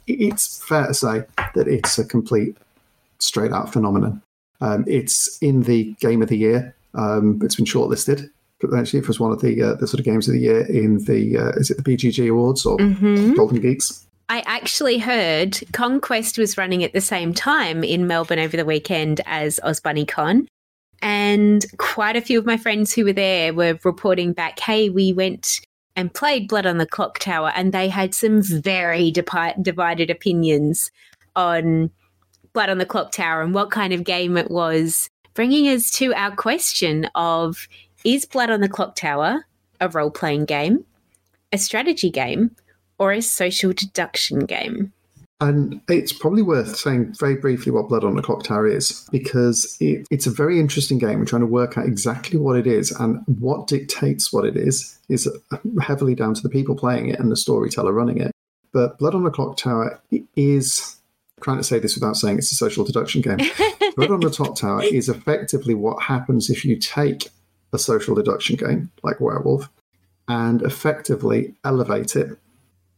It's 0.07 0.63
fair 0.63 0.89
to 0.89 0.95
say 0.95 1.25
that 1.55 1.69
it's 1.69 1.97
a 1.99 2.05
complete 2.05 2.57
straight 3.23 3.53
out 3.53 3.73
phenomenon. 3.73 4.23
Um, 4.61 4.85
it's 4.87 5.39
in 5.41 5.63
the 5.63 5.95
Game 6.01 6.23
of 6.23 6.29
the 6.29 6.37
Year. 6.39 6.75
Um, 6.95 7.41
it's 7.43 7.57
been 7.57 7.65
shortlisted. 7.65 8.29
But 8.61 8.75
actually, 8.79 9.01
it 9.01 9.09
was 9.09 9.19
one 9.19 9.33
of 9.33 9.41
the 9.41 9.61
uh, 9.61 9.75
the 9.75 9.89
sort 9.89 9.99
of 9.99 10.05
games 10.05 10.29
of 10.29 10.35
the 10.35 10.41
year 10.41 10.61
in 10.67 11.05
the 11.05 11.37
uh, 11.37 11.51
is 11.57 11.71
it 11.71 11.79
the 11.79 11.83
BGG 11.83 12.31
Awards 12.31 12.65
or 12.65 12.77
Mhm. 12.79 13.35
Golden 13.35 13.61
Geeks? 13.61 14.07
I 14.29 14.43
actually 14.47 14.99
heard 14.99 15.61
Conquest 15.73 16.39
was 16.39 16.57
running 16.57 16.85
at 16.85 16.93
the 16.93 17.01
same 17.01 17.35
time 17.35 17.83
in 17.83 18.07
Melbourne 18.07 18.39
over 18.39 18.57
the 18.57 18.65
weekend 18.65 19.21
as 19.27 19.59
OzBunnyCon. 19.65 20.47
And 21.03 21.67
quite 21.79 22.15
a 22.15 22.21
few 22.21 22.39
of 22.39 22.47
my 22.47 22.57
friends 22.57 22.93
who 22.95 23.05
were 23.05 23.13
there 23.13 23.53
were 23.53 23.79
reporting 23.83 24.33
back, 24.33 24.61
hey, 24.61 24.89
we 24.89 25.13
went 25.13 25.61
and 25.97 26.15
played 26.15 26.49
Blood 26.49 26.65
on 26.65 26.79
the 26.79 26.87
Clock 26.87 27.19
Tower, 27.19 27.53
and 27.57 27.73
they 27.73 27.89
had 27.89 28.15
some 28.15 28.41
very 28.43 29.11
divided 29.11 30.09
opinions 30.09 30.91
on 31.35 31.91
Blood 32.53 32.71
on 32.71 32.79
the 32.79 32.87
Clock 32.87 33.13
Tower 33.13 33.43
and 33.43 33.55
what 33.55 33.71
kind 33.71 33.93
of 33.93 34.05
game 34.05 34.37
it 34.37 34.51
was, 34.51 35.09
bringing 35.35 35.67
us 35.69 35.91
to 35.93 36.13
our 36.15 36.35
question 36.35 37.09
of 37.15 37.67
is 38.05 38.25
Blood 38.27 38.51
on 38.51 38.61
the 38.61 38.69
Clock 38.69 38.97
Tower 38.97 39.47
a 39.81 39.89
role 39.89 40.11
playing 40.11 40.45
game, 40.45 40.85
a 41.53 41.59
strategy 41.59 42.11
game, 42.11 42.55
or 42.99 43.13
a 43.13 43.21
social 43.21 43.73
deduction 43.73 44.41
game? 44.41 44.93
And 45.41 45.81
it's 45.89 46.13
probably 46.13 46.43
worth 46.43 46.77
saying 46.77 47.17
very 47.19 47.35
briefly 47.35 47.73
what 47.73 47.89
Blood 47.89 48.05
on 48.05 48.15
the 48.15 48.23
Clock 48.23 48.45
Tower 48.45 48.69
is, 48.69 49.09
because 49.11 49.77
it, 49.81 50.07
it's 50.09 50.27
a 50.27 50.31
very 50.31 50.61
interesting 50.61 50.99
game. 50.99 51.19
We're 51.19 51.25
trying 51.25 51.41
to 51.41 51.47
work 51.47 51.77
out 51.77 51.87
exactly 51.87 52.39
what 52.39 52.57
it 52.57 52.67
is, 52.69 52.93
and 52.93 53.25
what 53.41 53.67
dictates 53.67 54.33
what 54.33 54.45
it 54.45 54.57
is 54.57 54.97
is 55.09 55.29
heavily 55.81 56.15
down 56.15 56.35
to 56.35 56.43
the 56.43 56.49
people 56.49 56.77
playing 56.77 57.09
it 57.09 57.19
and 57.19 57.29
the 57.29 57.37
storyteller 57.37 57.93
running 57.93 58.19
it. 58.19 58.31
But 58.73 58.99
Blood 58.99 59.17
on 59.17 59.25
the 59.25 59.31
Clock 59.31 59.57
Tower 59.57 60.01
is, 60.37 60.97
trying 61.43 61.59
to 61.59 61.65
say 61.65 61.79
this 61.79 61.95
without 61.95 62.17
saying 62.17 62.39
it's 62.39 62.53
a 62.53 62.55
social 62.57 62.85
deduction 62.85 63.21
game. 63.21 63.39
Blood 63.97 64.11
on 64.11 64.21
the 64.21 64.31
Clock 64.31 64.57
Tower 64.57 64.83
is 64.83 65.09
effectively 65.09 65.75
what 65.75 66.03
happens 66.03 66.49
if 66.51 66.65
you 66.65 66.77
take 66.77 67.29
a 67.73 67.79
social 67.79 68.15
deduction 68.15 68.57
game 68.57 68.91
like 69.03 69.21
Werewolf 69.21 69.69
and 70.29 70.63
effectively 70.63 71.55
elevate 71.65 72.17
it 72.17 72.39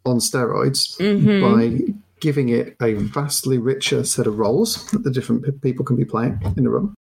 on 0.04 0.18
steroids 0.18 0.96
Mhm. 0.98 1.40
by 1.88 1.94
giving 2.20 2.48
it 2.50 2.76
a 2.82 2.94
vastly 2.94 3.58
richer 3.58 4.04
set 4.04 4.26
of 4.26 4.38
roles 4.38 4.88
that 4.90 5.02
the 5.04 5.10
different 5.10 5.60
people 5.62 5.84
can 5.84 5.96
be 5.96 6.04
playing 6.04 6.38
in 6.56 6.66
a 6.66 6.70
room. 6.70 6.94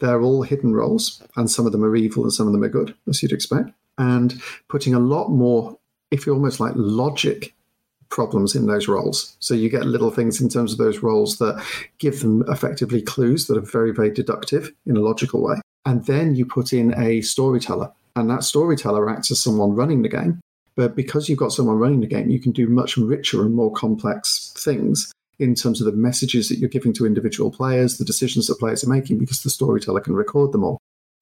They're 0.00 0.20
all 0.22 0.42
hidden 0.42 0.74
roles, 0.74 1.22
and 1.36 1.50
some 1.50 1.66
of 1.66 1.72
them 1.72 1.84
are 1.84 1.96
evil 1.96 2.24
and 2.24 2.32
some 2.32 2.46
of 2.46 2.52
them 2.52 2.62
are 2.64 2.68
good, 2.68 2.94
as 3.08 3.22
you'd 3.22 3.32
expect. 3.32 3.70
And 3.96 4.40
putting 4.68 4.94
a 4.94 4.98
lot 4.98 5.30
more, 5.30 5.78
if 6.10 6.26
you 6.26 6.32
almost 6.34 6.60
like 6.60 6.72
logic 6.76 7.54
problems 8.14 8.54
in 8.54 8.66
those 8.66 8.86
roles. 8.86 9.36
So 9.40 9.54
you 9.54 9.68
get 9.68 9.86
little 9.86 10.12
things 10.12 10.40
in 10.40 10.48
terms 10.48 10.70
of 10.70 10.78
those 10.78 11.02
roles 11.02 11.38
that 11.38 11.60
give 11.98 12.20
them 12.20 12.44
effectively 12.48 13.02
clues 13.02 13.48
that 13.48 13.58
are 13.58 13.72
very, 13.72 13.92
very 13.92 14.10
deductive 14.10 14.72
in 14.86 14.96
a 14.96 15.00
logical 15.00 15.42
way. 15.42 15.56
And 15.84 16.06
then 16.06 16.36
you 16.36 16.46
put 16.46 16.72
in 16.72 16.94
a 16.96 17.22
storyteller, 17.22 17.90
and 18.14 18.30
that 18.30 18.44
storyteller 18.44 19.10
acts 19.10 19.32
as 19.32 19.42
someone 19.42 19.74
running 19.74 20.02
the 20.02 20.08
game. 20.08 20.40
But 20.76 20.94
because 20.94 21.28
you've 21.28 21.40
got 21.40 21.52
someone 21.52 21.78
running 21.78 22.00
the 22.00 22.06
game, 22.06 22.30
you 22.30 22.40
can 22.40 22.52
do 22.52 22.68
much 22.68 22.96
richer 22.96 23.42
and 23.42 23.54
more 23.54 23.72
complex 23.72 24.54
things 24.56 25.12
in 25.40 25.56
terms 25.56 25.80
of 25.80 25.86
the 25.86 25.92
messages 25.92 26.48
that 26.48 26.58
you're 26.58 26.68
giving 26.68 26.92
to 26.92 27.06
individual 27.06 27.50
players, 27.50 27.98
the 27.98 28.04
decisions 28.04 28.46
that 28.46 28.60
players 28.60 28.84
are 28.84 28.88
making, 28.90 29.18
because 29.18 29.42
the 29.42 29.50
storyteller 29.50 30.00
can 30.00 30.14
record 30.14 30.52
them 30.52 30.62
all. 30.62 30.78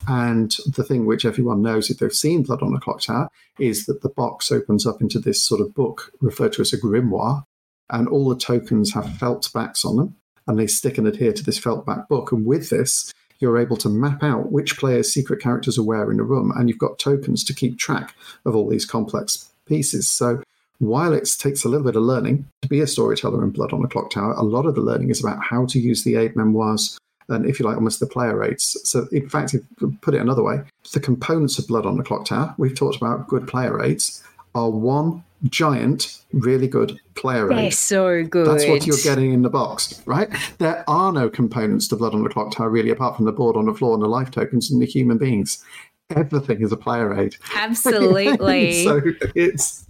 And 0.09 0.57
the 0.67 0.85
thing 0.85 1.07
which 1.07 1.25
everyone 1.25 1.63
knows 1.63 1.91
if 1.91 1.99
they've 1.99 2.13
seen 2.13 2.43
Blood 2.43 2.63
on 2.63 2.73
the 2.73 2.81
Clock 2.81 3.01
Tower 3.03 3.29
is 3.59 3.87
that 3.87 4.03
the 4.03 4.09
box 4.09 4.51
opens 4.51 4.87
up 4.87 5.01
into 5.01 5.19
this 5.19 5.45
sort 5.45 5.61
of 5.61 5.75
book 5.75 6.13
referred 6.21 6.53
to 6.55 6.63
as 6.63 6.73
a 6.73 6.81
grimoire, 6.81 7.45
and 7.91 8.09
all 8.09 8.29
the 8.29 8.37
tokens 8.37 8.93
have 8.95 9.17
felt 9.19 9.53
backs 9.53 9.85
on 9.85 9.97
them, 9.97 10.17
and 10.47 10.59
they 10.59 10.67
stick 10.67 10.99
and 10.99 11.07
adhere 11.07 11.33
to 11.33 11.45
this 11.45 11.59
felt 11.59 11.87
back 11.87 12.09
book. 12.09 12.33
And 12.33 12.45
with 12.45 12.71
this, 12.71 13.13
you're 13.39 13.59
able 13.59 13.77
to 13.79 13.89
map 13.89 14.23
out 14.23 14.53
which 14.53 14.79
players' 14.79 15.13
secret 15.13 15.41
characters 15.41 15.79
are 15.79 15.83
where 15.83 16.11
in 16.11 16.21
a 16.21 16.25
room, 16.25 16.53
and 16.57 16.69
you've 16.69 16.79
got 16.79 16.99
tokens 16.99 17.45
to 17.45 17.55
keep 17.55 17.79
track 17.79 18.15
of 18.45 18.57
all 18.57 18.69
these 18.69 18.87
complex 18.87 19.51
pieces. 19.67 20.09
So 20.09 20.43
while 20.79 21.13
it 21.13 21.29
takes 21.39 21.65
a 21.65 21.69
little 21.69 21.87
bit 21.87 21.97
of 21.97 22.03
learning 22.03 22.49
to 22.63 22.69
be 22.69 22.81
a 22.81 22.87
storyteller 22.87 23.45
in 23.45 23.51
Blood 23.51 23.73
on 23.73 23.83
the 23.83 23.89
Clock 23.89 24.11
Tower, 24.11 24.33
a 24.33 24.43
lot 24.43 24.67
of 24.67 24.75
the 24.75 24.81
learning 24.81 25.11
is 25.11 25.23
about 25.23 25.43
how 25.43 25.67
to 25.67 25.79
use 25.79 26.03
the 26.03 26.17
aid 26.17 26.35
memoirs 26.35 26.99
and, 27.29 27.47
if 27.47 27.59
you 27.59 27.67
like, 27.67 27.77
almost 27.77 28.01
the 28.01 28.07
player 28.07 28.37
rates. 28.37 28.77
So, 28.89 29.07
in 29.13 29.29
fact, 29.29 29.55
if 29.55 29.63
you 29.81 29.97
put 30.01 30.15
it 30.15 30.21
another 30.21 30.43
way, 30.43 30.63
the 30.93 31.01
components 31.01 31.59
of 31.59 31.67
Blood 31.67 31.87
on 31.87 31.97
the 31.97 32.03
Clock 32.03 32.27
Tower, 32.27 32.55
we've 32.59 32.75
talked 32.75 32.97
about 32.97 33.29
good 33.29 33.47
player 33.47 33.77
rates 33.77 34.23
are 34.55 34.71
one 34.71 35.25
giant, 35.49 36.23
really 36.33 36.69
good 36.69 37.01
player 37.15 37.49
They're 37.49 37.59
aid. 37.59 37.75
so 37.75 38.25
good. 38.25 38.47
That's 38.47 38.67
what 38.67 38.87
you're 38.87 38.97
getting 39.03 39.33
in 39.33 39.43
the 39.43 39.51
box, 39.51 40.03
right? 40.07 40.29
There 40.59 40.85
are 40.89 41.13
no 41.13 41.29
components 41.29 41.89
to 41.89 41.97
Blood 41.97 42.15
on 42.15 42.23
the 42.23 42.29
Clock 42.29 42.53
Tower, 42.53 42.71
really, 42.71 42.91
apart 42.91 43.17
from 43.17 43.25
the 43.25 43.33
board 43.33 43.57
on 43.57 43.67
the 43.67 43.75
floor 43.75 43.95
and 43.95 44.03
the 44.03 44.09
life 44.09 44.31
tokens 44.31 44.71
and 44.71 44.81
the 44.81 44.87
human 44.87 45.19
beings. 45.19 45.65
Everything 46.11 46.61
is 46.61 46.73
a 46.73 46.77
player 46.77 47.19
aid. 47.19 47.37
Absolutely. 47.55 48.85
so 48.85 49.01
it's 49.35 49.87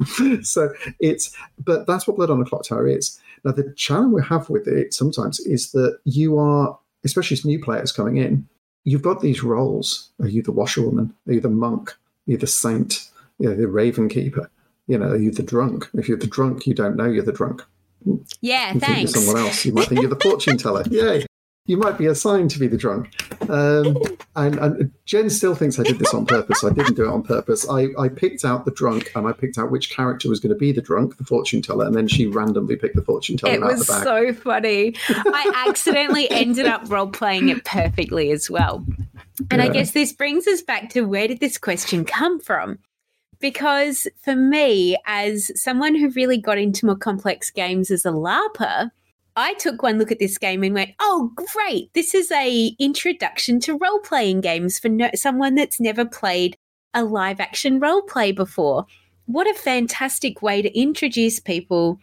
so 0.48 0.72
it's 1.00 1.36
but 1.64 1.86
that's 1.86 2.06
what 2.06 2.16
Blood 2.16 2.30
on 2.30 2.38
the 2.38 2.44
Clock 2.44 2.64
Tower 2.64 2.86
is. 2.86 3.20
Now 3.44 3.52
the 3.52 3.72
challenge 3.76 4.12
we 4.14 4.22
have 4.22 4.48
with 4.48 4.68
it 4.68 4.94
sometimes 4.94 5.40
is 5.40 5.72
that 5.72 5.98
you 6.04 6.38
are, 6.38 6.78
especially 7.04 7.34
as 7.36 7.44
new 7.44 7.58
players 7.62 7.92
coming 7.92 8.16
in, 8.16 8.48
you've 8.84 9.02
got 9.02 9.20
these 9.20 9.42
roles. 9.42 10.10
Are 10.20 10.28
you 10.28 10.42
the 10.42 10.52
washerwoman? 10.52 11.14
Are 11.26 11.32
you 11.32 11.40
the 11.40 11.48
monk? 11.50 11.90
Are 11.90 12.32
you 12.32 12.36
the 12.36 12.46
saint? 12.46 13.10
Are 13.40 13.44
You 13.44 13.48
know, 13.50 13.56
the 13.56 13.68
raven 13.68 14.08
keeper. 14.08 14.50
You 14.86 14.98
know, 14.98 15.08
are 15.10 15.16
you 15.16 15.30
the 15.30 15.42
drunk? 15.42 15.88
If 15.94 16.08
you're 16.08 16.18
the 16.18 16.26
drunk, 16.26 16.66
you 16.66 16.74
don't 16.74 16.96
know 16.96 17.04
you're 17.06 17.22
the 17.24 17.32
drunk. 17.32 17.62
Yeah, 18.40 18.74
You 18.74 18.80
thanks. 18.80 19.14
you're 19.14 19.22
someone 19.22 19.42
else. 19.44 19.64
You 19.64 19.72
might 19.72 19.86
think 19.88 20.00
you're 20.00 20.10
the 20.10 20.18
fortune 20.20 20.58
teller. 20.58 20.82
Yay. 20.90 21.24
You 21.66 21.76
might 21.76 21.96
be 21.98 22.06
assigned 22.06 22.50
to 22.50 22.58
be 22.58 22.66
the 22.66 22.76
drunk. 22.76 23.10
Um, 23.48 23.96
and, 24.34 24.58
and 24.58 24.92
Jen 25.04 25.28
still 25.28 25.54
thinks 25.54 25.78
I 25.78 25.82
did 25.82 25.98
this 25.98 26.14
on 26.14 26.24
purpose. 26.24 26.64
I 26.64 26.70
didn't 26.70 26.94
do 26.94 27.04
it 27.04 27.08
on 27.08 27.22
purpose. 27.22 27.68
I, 27.68 27.88
I 27.98 28.08
picked 28.08 28.44
out 28.44 28.64
the 28.64 28.70
drunk 28.70 29.10
and 29.14 29.26
I 29.26 29.32
picked 29.32 29.58
out 29.58 29.70
which 29.70 29.90
character 29.90 30.28
was 30.28 30.40
going 30.40 30.54
to 30.54 30.58
be 30.58 30.72
the 30.72 30.80
drunk, 30.80 31.18
the 31.18 31.24
fortune 31.24 31.60
teller, 31.60 31.84
and 31.84 31.94
then 31.94 32.08
she 32.08 32.26
randomly 32.26 32.76
picked 32.76 32.96
the 32.96 33.02
fortune 33.02 33.36
teller 33.36 33.54
It 33.54 33.62
out 33.62 33.72
was 33.72 33.86
so 33.86 34.32
funny. 34.32 34.94
I 35.08 35.64
accidentally 35.66 36.30
ended 36.30 36.66
up 36.66 36.88
role 36.88 37.08
playing 37.08 37.50
it 37.50 37.64
perfectly 37.64 38.30
as 38.30 38.48
well. 38.50 38.86
And 39.50 39.60
I 39.60 39.68
guess 39.68 39.90
this 39.90 40.12
brings 40.12 40.46
us 40.46 40.62
back 40.62 40.88
to 40.90 41.02
where 41.02 41.28
did 41.28 41.40
this 41.40 41.58
question 41.58 42.04
come 42.04 42.40
from? 42.40 42.78
Because 43.38 44.06
for 44.22 44.36
me, 44.36 44.96
as 45.04 45.50
someone 45.60 45.94
who 45.94 46.10
really 46.10 46.38
got 46.38 46.58
into 46.58 46.86
more 46.86 46.96
complex 46.96 47.50
games 47.50 47.90
as 47.90 48.06
a 48.06 48.12
LARPer, 48.12 48.92
I 49.36 49.54
took 49.54 49.82
one 49.82 49.98
look 49.98 50.12
at 50.12 50.18
this 50.18 50.38
game 50.38 50.62
and 50.62 50.74
went, 50.74 50.90
"Oh, 51.00 51.32
great! 51.34 51.92
This 51.94 52.14
is 52.14 52.30
a 52.30 52.76
introduction 52.78 53.60
to 53.60 53.78
role 53.78 54.00
playing 54.00 54.42
games 54.42 54.78
for 54.78 54.88
no- 54.88 55.10
someone 55.14 55.54
that's 55.54 55.80
never 55.80 56.04
played 56.04 56.56
a 56.94 57.04
live 57.04 57.40
action 57.40 57.80
role 57.80 58.02
play 58.02 58.32
before. 58.32 58.86
What 59.26 59.46
a 59.48 59.54
fantastic 59.54 60.42
way 60.42 60.60
to 60.62 60.78
introduce 60.78 61.40
people 61.40 61.98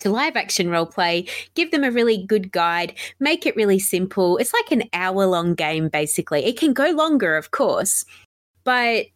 to 0.00 0.10
live 0.10 0.36
action 0.36 0.70
role 0.70 0.86
play, 0.86 1.26
give 1.54 1.70
them 1.70 1.84
a 1.84 1.90
really 1.90 2.24
good 2.24 2.50
guide, 2.52 2.94
make 3.20 3.46
it 3.46 3.56
really 3.56 3.78
simple. 3.78 4.38
It's 4.38 4.52
like 4.52 4.72
an 4.72 4.88
hour 4.92 5.26
long 5.26 5.54
game, 5.54 5.88
basically. 5.88 6.44
It 6.44 6.58
can 6.58 6.72
go 6.72 6.90
longer, 6.90 7.36
of 7.36 7.50
course, 7.50 8.04
but 8.64 9.06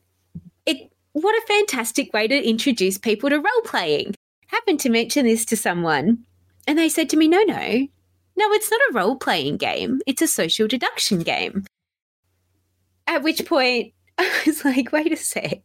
it 0.67 0.93
what 1.13 1.35
a 1.35 1.47
fantastic 1.47 2.13
way 2.13 2.29
to 2.29 2.49
introduce 2.49 2.99
people 2.99 3.31
to 3.31 3.37
role 3.37 3.63
playing. 3.65 4.15
Happened 4.49 4.81
to 4.81 4.91
mention 4.91 5.25
this 5.25 5.45
to 5.47 5.57
someone, 5.57 6.25
and 6.69 6.79
they 6.79 6.89
said 6.89 7.09
to 7.11 7.17
me, 7.17 7.27
No, 7.27 7.43
no, 7.43 7.89
no, 8.37 8.53
it's 8.53 8.71
not 8.71 8.81
a 8.91 8.93
role 8.93 9.17
playing 9.17 9.57
game, 9.57 10.01
it's 10.07 10.23
a 10.23 10.29
social 10.29 10.69
deduction 10.69 11.21
game. 11.21 11.65
At 13.09 13.23
which 13.23 13.45
point, 13.47 13.95
I 14.19 14.43
was 14.47 14.65
like, 14.65 14.93
Wait 14.93 15.13
a 15.13 15.17
sec. 15.17 15.63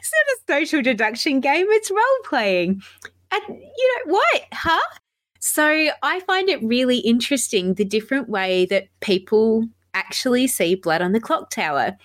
It's 0.00 0.12
not 0.48 0.58
a 0.58 0.64
social 0.64 0.82
deduction 0.82 1.40
game, 1.40 1.66
it's 1.68 1.90
role 1.90 2.24
playing. 2.24 2.80
And 3.30 3.42
you 3.48 4.04
know 4.06 4.14
what? 4.14 4.42
Huh? 4.52 4.96
So 5.40 5.90
I 6.02 6.20
find 6.20 6.48
it 6.48 6.62
really 6.62 6.98
interesting 6.98 7.74
the 7.74 7.84
different 7.84 8.28
way 8.28 8.66
that 8.66 8.88
people 9.00 9.66
actually 9.94 10.46
see 10.46 10.74
Blood 10.74 11.02
on 11.02 11.12
the 11.12 11.20
Clock 11.20 11.50
Tower. 11.50 11.96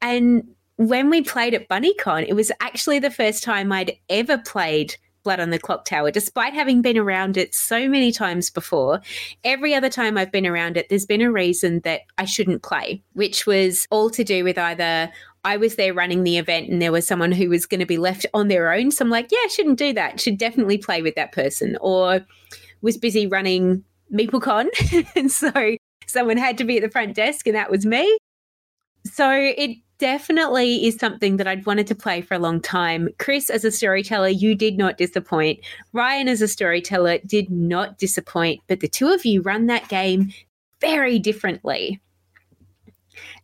And 0.00 0.46
when 0.76 1.10
we 1.10 1.22
played 1.22 1.54
at 1.54 1.68
BunnyCon, 1.68 2.26
it 2.28 2.34
was 2.34 2.52
actually 2.60 2.98
the 2.98 3.10
first 3.10 3.42
time 3.42 3.72
I'd 3.72 3.96
ever 4.08 4.38
played 4.38 4.96
Blood 5.22 5.40
on 5.40 5.50
the 5.50 5.58
Clock 5.58 5.84
Tower, 5.84 6.10
despite 6.10 6.54
having 6.54 6.82
been 6.82 6.98
around 6.98 7.36
it 7.36 7.54
so 7.54 7.88
many 7.88 8.12
times 8.12 8.50
before. 8.50 9.00
Every 9.44 9.74
other 9.74 9.88
time 9.88 10.16
I've 10.16 10.32
been 10.32 10.46
around 10.46 10.76
it, 10.76 10.88
there's 10.88 11.06
been 11.06 11.22
a 11.22 11.32
reason 11.32 11.80
that 11.80 12.02
I 12.16 12.24
shouldn't 12.24 12.62
play, 12.62 13.02
which 13.12 13.46
was 13.46 13.86
all 13.90 14.10
to 14.10 14.24
do 14.24 14.44
with 14.44 14.58
either 14.58 15.10
I 15.44 15.56
was 15.56 15.76
there 15.76 15.94
running 15.94 16.24
the 16.24 16.38
event 16.38 16.68
and 16.68 16.82
there 16.82 16.92
was 16.92 17.06
someone 17.06 17.32
who 17.32 17.48
was 17.48 17.66
going 17.66 17.80
to 17.80 17.86
be 17.86 17.98
left 17.98 18.26
on 18.34 18.48
their 18.48 18.72
own. 18.72 18.90
So 18.90 19.04
I'm 19.04 19.10
like, 19.10 19.28
yeah, 19.30 19.38
I 19.44 19.48
shouldn't 19.48 19.78
do 19.78 19.92
that. 19.94 20.20
Should 20.20 20.38
definitely 20.38 20.78
play 20.78 21.02
with 21.02 21.14
that 21.14 21.32
person. 21.32 21.78
Or 21.80 22.26
was 22.82 22.96
busy 22.96 23.26
running 23.26 23.84
MeepleCon. 24.12 24.68
and 25.16 25.30
so 25.30 25.52
someone 26.06 26.36
had 26.36 26.58
to 26.58 26.64
be 26.64 26.76
at 26.76 26.82
the 26.82 26.90
front 26.90 27.14
desk 27.14 27.46
and 27.46 27.56
that 27.56 27.70
was 27.70 27.86
me. 27.86 28.18
So 29.04 29.30
it 29.30 29.78
definitely 29.98 30.86
is 30.86 30.96
something 30.96 31.36
that 31.36 31.46
I'd 31.46 31.66
wanted 31.66 31.86
to 31.88 31.94
play 31.94 32.20
for 32.20 32.34
a 32.34 32.38
long 32.38 32.60
time. 32.60 33.08
Chris, 33.18 33.50
as 33.50 33.64
a 33.64 33.70
storyteller, 33.70 34.28
you 34.28 34.54
did 34.54 34.78
not 34.78 34.96
disappoint. 34.96 35.60
Ryan, 35.92 36.28
as 36.28 36.40
a 36.40 36.48
storyteller, 36.48 37.18
did 37.26 37.50
not 37.50 37.98
disappoint. 37.98 38.60
But 38.68 38.80
the 38.80 38.88
two 38.88 39.08
of 39.08 39.24
you 39.24 39.42
run 39.42 39.66
that 39.66 39.88
game 39.88 40.32
very 40.80 41.18
differently. 41.18 42.00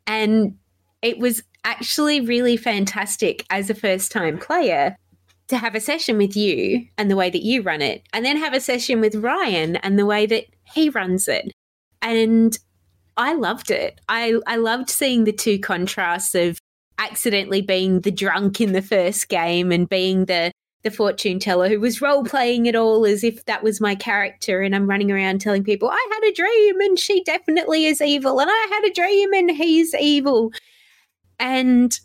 And 0.07 0.57
it 1.03 1.19
was 1.19 1.43
actually 1.65 2.21
really 2.21 2.57
fantastic 2.57 3.45
as 3.51 3.69
a 3.69 3.75
first 3.75 4.13
time 4.13 4.39
player 4.39 4.97
to 5.49 5.59
have 5.59 5.75
a 5.75 5.81
session 5.81 6.17
with 6.17 6.37
you 6.37 6.87
and 6.97 7.11
the 7.11 7.17
way 7.17 7.29
that 7.31 7.43
you 7.43 7.63
run 7.63 7.83
it, 7.83 8.03
and 8.13 8.25
then 8.25 8.37
have 8.37 8.55
a 8.55 8.61
session 8.61 9.01
with 9.01 9.15
Ryan 9.17 9.77
and 9.77 9.99
the 9.99 10.07
way 10.07 10.25
that 10.25 10.47
he 10.73 10.89
runs 10.89 11.29
it. 11.29 11.53
And 12.01 12.57
I 13.17 13.35
loved 13.35 13.71
it. 13.71 14.01
I, 14.09 14.39
I 14.47 14.57
loved 14.57 14.91
seeing 14.91 15.25
the 15.25 15.33
two 15.33 15.59
contrasts 15.59 16.35
of 16.35 16.59
accidentally 16.99 17.63
being 17.63 18.01
the 18.01 18.11
drunk 18.11 18.61
in 18.61 18.73
the 18.73 18.83
first 18.83 19.29
game 19.29 19.73
and 19.73 19.89
being 19.89 20.27
the 20.27 20.53
the 20.85 20.91
fortune 20.91 21.39
teller 21.39 21.67
who 21.69 21.81
was 21.81 22.03
role 22.03 22.23
playing 22.25 22.67
it 22.67 22.77
all 22.77 23.07
as 23.07 23.25
if 23.25 23.43
that 23.47 23.63
was 23.63 23.81
my 23.81 23.95
character 23.95 24.61
and 24.61 24.77
I'm 24.77 24.89
running 24.89 25.11
around 25.11 25.41
telling 25.41 25.65
people 25.65 25.89
I 25.89 26.09
had 26.13 26.29
a 26.29 26.35
dream 26.35 26.79
and 26.81 26.99
she 26.99 27.25
definitely 27.25 27.87
is 27.87 28.03
evil 28.03 28.39
and 28.39 28.51
I 28.51 28.67
had 28.71 28.85
a 28.85 28.93
dream 28.93 29.33
and 29.33 29.51
he's 29.51 29.95
evil. 29.95 30.53
And 31.39 31.99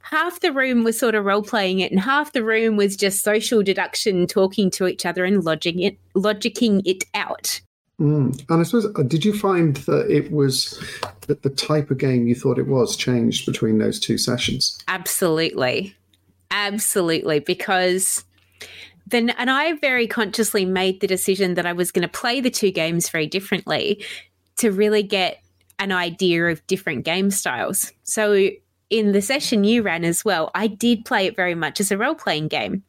half 0.00 0.40
the 0.40 0.52
room 0.52 0.84
was 0.84 0.98
sort 0.98 1.14
of 1.14 1.24
role 1.24 1.42
playing 1.42 1.80
it 1.80 1.90
and 1.90 1.98
half 1.98 2.32
the 2.32 2.44
room 2.44 2.76
was 2.76 2.94
just 2.94 3.24
social 3.24 3.62
deduction 3.62 4.26
talking 4.26 4.70
to 4.72 4.86
each 4.86 5.06
other 5.06 5.24
and 5.24 5.42
logicking 5.42 5.82
it 5.82 5.98
logicking 6.14 6.82
it 6.84 7.04
out. 7.14 7.62
Mm. 8.00 8.44
And 8.50 8.60
I 8.60 8.64
suppose, 8.64 8.86
uh, 8.96 9.02
did 9.02 9.24
you 9.24 9.32
find 9.32 9.76
that 9.76 10.10
it 10.10 10.32
was 10.32 10.82
that 11.26 11.42
the 11.42 11.50
type 11.50 11.90
of 11.90 11.98
game 11.98 12.26
you 12.26 12.34
thought 12.34 12.58
it 12.58 12.66
was 12.66 12.96
changed 12.96 13.46
between 13.46 13.78
those 13.78 14.00
two 14.00 14.18
sessions? 14.18 14.82
Absolutely. 14.88 15.94
Absolutely. 16.50 17.38
Because 17.38 18.24
then, 19.06 19.30
and 19.30 19.50
I 19.50 19.74
very 19.74 20.06
consciously 20.06 20.64
made 20.64 21.00
the 21.00 21.06
decision 21.06 21.54
that 21.54 21.66
I 21.66 21.72
was 21.72 21.92
going 21.92 22.02
to 22.02 22.08
play 22.08 22.40
the 22.40 22.50
two 22.50 22.70
games 22.70 23.08
very 23.08 23.26
differently 23.26 24.04
to 24.56 24.70
really 24.70 25.02
get 25.02 25.40
an 25.78 25.92
idea 25.92 26.46
of 26.46 26.66
different 26.66 27.04
game 27.04 27.30
styles. 27.30 27.92
So, 28.04 28.50
in 28.90 29.12
the 29.12 29.22
session 29.22 29.64
you 29.64 29.82
ran 29.82 30.04
as 30.04 30.24
well, 30.24 30.50
I 30.54 30.66
did 30.68 31.04
play 31.04 31.26
it 31.26 31.36
very 31.36 31.54
much 31.54 31.80
as 31.80 31.90
a 31.90 31.98
role 31.98 32.14
playing 32.14 32.48
game. 32.48 32.84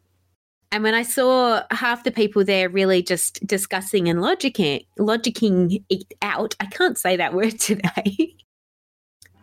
And 0.76 0.82
when 0.82 0.92
I 0.92 1.04
saw 1.04 1.62
half 1.70 2.04
the 2.04 2.10
people 2.10 2.44
there 2.44 2.68
really 2.68 3.02
just 3.02 3.46
discussing 3.46 4.10
and 4.10 4.18
logicking 4.20 5.82
it 5.88 6.14
out, 6.20 6.54
I 6.60 6.66
can't 6.66 6.98
say 6.98 7.16
that 7.16 7.32
word 7.38 7.58
today. 7.58 8.36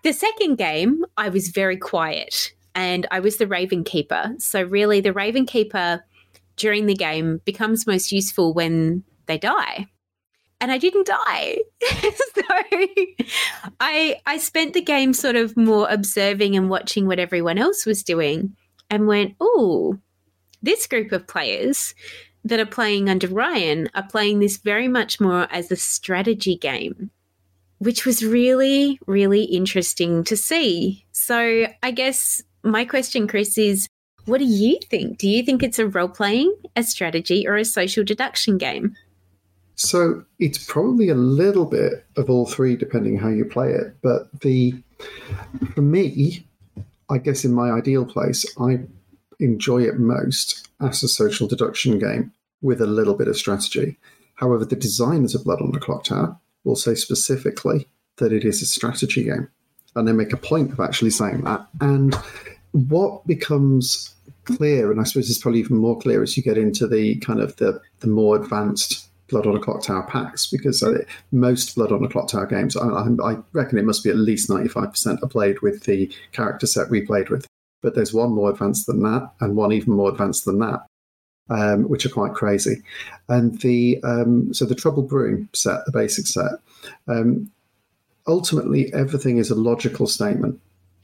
the 0.04 0.14
second 0.14 0.60
game, 0.60 1.04
I 1.18 1.30
was 1.30 1.48
very 1.48 1.76
quiet 1.76 2.54
and 2.76 3.08
I 3.10 3.20
was 3.20 3.38
the 3.38 3.48
Raven 3.48 3.84
Keeper. 3.84 4.36
So, 4.38 4.62
really, 4.62 5.02
the 5.02 5.12
Raven 5.12 5.48
Keeper 5.48 6.06
during 6.56 6.86
the 6.86 6.94
game 6.94 7.42
becomes 7.46 7.88
most 7.88 8.12
useful 8.12 8.54
when 8.54 9.04
they 9.26 9.40
die. 9.40 9.88
And 10.62 10.72
I 10.72 10.78
didn't 10.78 11.08
die. 11.08 11.58
so 11.92 12.42
I 13.80 14.18
I 14.28 14.38
spent 14.38 14.74
the 14.76 14.84
game 14.84 15.14
sort 15.14 15.36
of 15.36 15.58
more 15.58 15.88
observing 15.90 16.56
and 16.56 16.70
watching 16.70 17.08
what 17.08 17.18
everyone 17.18 17.58
else 17.58 17.88
was 17.88 18.04
doing 18.04 18.56
and 18.92 19.08
went, 19.08 19.34
oh, 19.40 19.98
this 20.64 20.88
group 20.88 21.12
of 21.12 21.28
players 21.28 21.94
that 22.46 22.60
are 22.60 22.66
playing 22.66 23.10
under 23.10 23.28
Ryan 23.28 23.90
are 23.94 24.08
playing 24.08 24.40
this 24.40 24.58
very 24.58 24.88
much 24.88 25.20
more 25.20 25.48
as 25.52 25.72
a 25.72 25.76
strategy 25.76 26.56
game, 26.56 27.12
which 27.78 28.06
was 28.06 28.26
really, 28.26 29.00
really 29.06 29.44
interesting 29.44 30.24
to 30.26 30.36
see. 30.36 31.06
So, 31.12 31.68
I 31.84 31.92
guess 31.92 32.42
my 32.64 32.86
question, 32.86 33.28
Chris, 33.28 33.58
is 33.58 33.88
what 34.26 34.40
do 34.40 34.46
you 34.46 34.80
think? 34.90 35.18
Do 35.18 35.28
you 35.28 35.44
think 35.44 35.62
it's 35.62 35.80
a 35.80 35.88
role 35.88 36.08
playing, 36.08 36.54
a 36.76 36.84
strategy, 36.84 37.48
or 37.48 37.56
a 37.58 37.66
social 37.66 38.04
deduction 38.04 38.58
game? 38.58 38.96
So 39.76 40.24
it's 40.40 40.64
probably 40.66 41.10
a 41.10 41.16
little 41.16 41.66
bit 41.66 42.06
of 42.16 42.30
all 42.30 42.46
three, 42.46 42.76
depending 42.76 43.18
how 43.18 43.30
you 43.30 43.44
play 43.44 43.72
it. 43.72 43.96
But 44.02 44.30
the 44.42 44.76
for 45.74 45.82
me, 45.82 46.48
I 47.10 47.18
guess 47.18 47.44
in 47.44 47.54
my 47.54 47.72
ideal 47.72 48.06
place, 48.06 48.46
I 48.60 48.80
enjoy 49.44 49.84
it 49.84 50.00
most 50.00 50.68
as 50.82 51.04
a 51.04 51.08
social 51.08 51.48
deduction 51.48 52.00
game 52.00 52.32
with 52.62 52.82
a 52.82 52.88
little 52.88 53.14
bit 53.14 53.28
of 53.28 53.38
strategy. 53.38 53.98
However, 54.36 54.66
the 54.66 54.76
designers 54.76 55.36
of 55.36 55.44
Blood 55.44 55.62
on 55.62 55.72
the 55.72 55.80
Clock 55.80 56.06
Tower 56.06 56.38
will 56.64 56.76
say 56.76 56.96
specifically 56.96 57.88
that 58.18 58.34
it 58.34 58.46
is 58.46 58.62
a 58.62 58.66
strategy 58.66 59.24
game. 59.24 59.50
And 59.96 60.08
they 60.08 60.14
make 60.14 60.34
a 60.34 60.38
point 60.38 60.72
of 60.72 60.80
actually 60.80 61.12
saying 61.12 61.44
that. 61.44 61.68
And 61.82 62.16
what 62.72 63.28
becomes 63.28 64.16
clear, 64.46 64.92
and 64.92 65.00
I 65.00 65.04
suppose 65.04 65.30
it's 65.30 65.40
probably 65.40 65.60
even 65.60 65.78
more 65.78 66.00
clear 66.00 66.24
as 66.24 66.36
you 66.36 66.42
get 66.42 66.58
into 66.58 66.88
the 66.88 67.16
kind 67.18 67.40
of 67.40 67.56
the, 67.58 67.80
the 68.00 68.08
more 68.08 68.36
advanced 68.36 69.08
Blood 69.30 69.48
on 69.48 69.56
a 69.56 69.60
Clock 69.60 69.84
Tower 69.84 70.04
packs, 70.04 70.48
because 70.48 70.84
most 71.32 71.76
Blood 71.76 71.92
on 71.92 72.04
a 72.04 72.10
Clock 72.10 72.28
Tower 72.30 72.46
games, 72.46 72.76
I, 72.76 72.88
I, 72.88 73.38
reckon 73.54 73.78
it 73.78 73.86
must 73.86 74.04
be 74.04 74.10
at 74.10 74.18
least 74.18 74.50
95% 74.50 75.24
are 75.24 75.28
played 75.28 75.62
with 75.62 75.84
the 75.84 76.12
character 76.34 76.68
set 76.68 76.90
we 76.90 77.02
played 77.02 77.30
with 77.30 77.48
but 77.84 77.94
there's 77.94 78.14
one 78.14 78.32
more 78.32 78.50
advanced 78.50 78.88
than 78.88 79.04
that, 79.04 79.32
and 79.40 79.56
one 79.56 79.72
even 79.72 79.94
more 79.94 80.10
advanced 80.10 80.46
than 80.46 80.58
that, 80.60 80.86
um, 81.50 81.84
which 81.90 82.06
are 82.06 82.10
quite 82.10 82.34
crazy. 82.34 82.82
And 83.30 83.60
the 83.62 84.02
um, 84.04 84.54
so 84.54 84.66
the 84.66 84.74
Trouble 84.74 85.04
Brewing 85.04 85.48
set, 85.54 85.86
the 85.86 85.92
basic 85.92 86.26
set, 86.26 86.54
um, 87.08 87.52
ultimately 88.26 88.92
everything 88.94 89.38
is 89.38 89.52
a 89.52 89.56
logical 89.56 90.08
statement. 90.08 90.60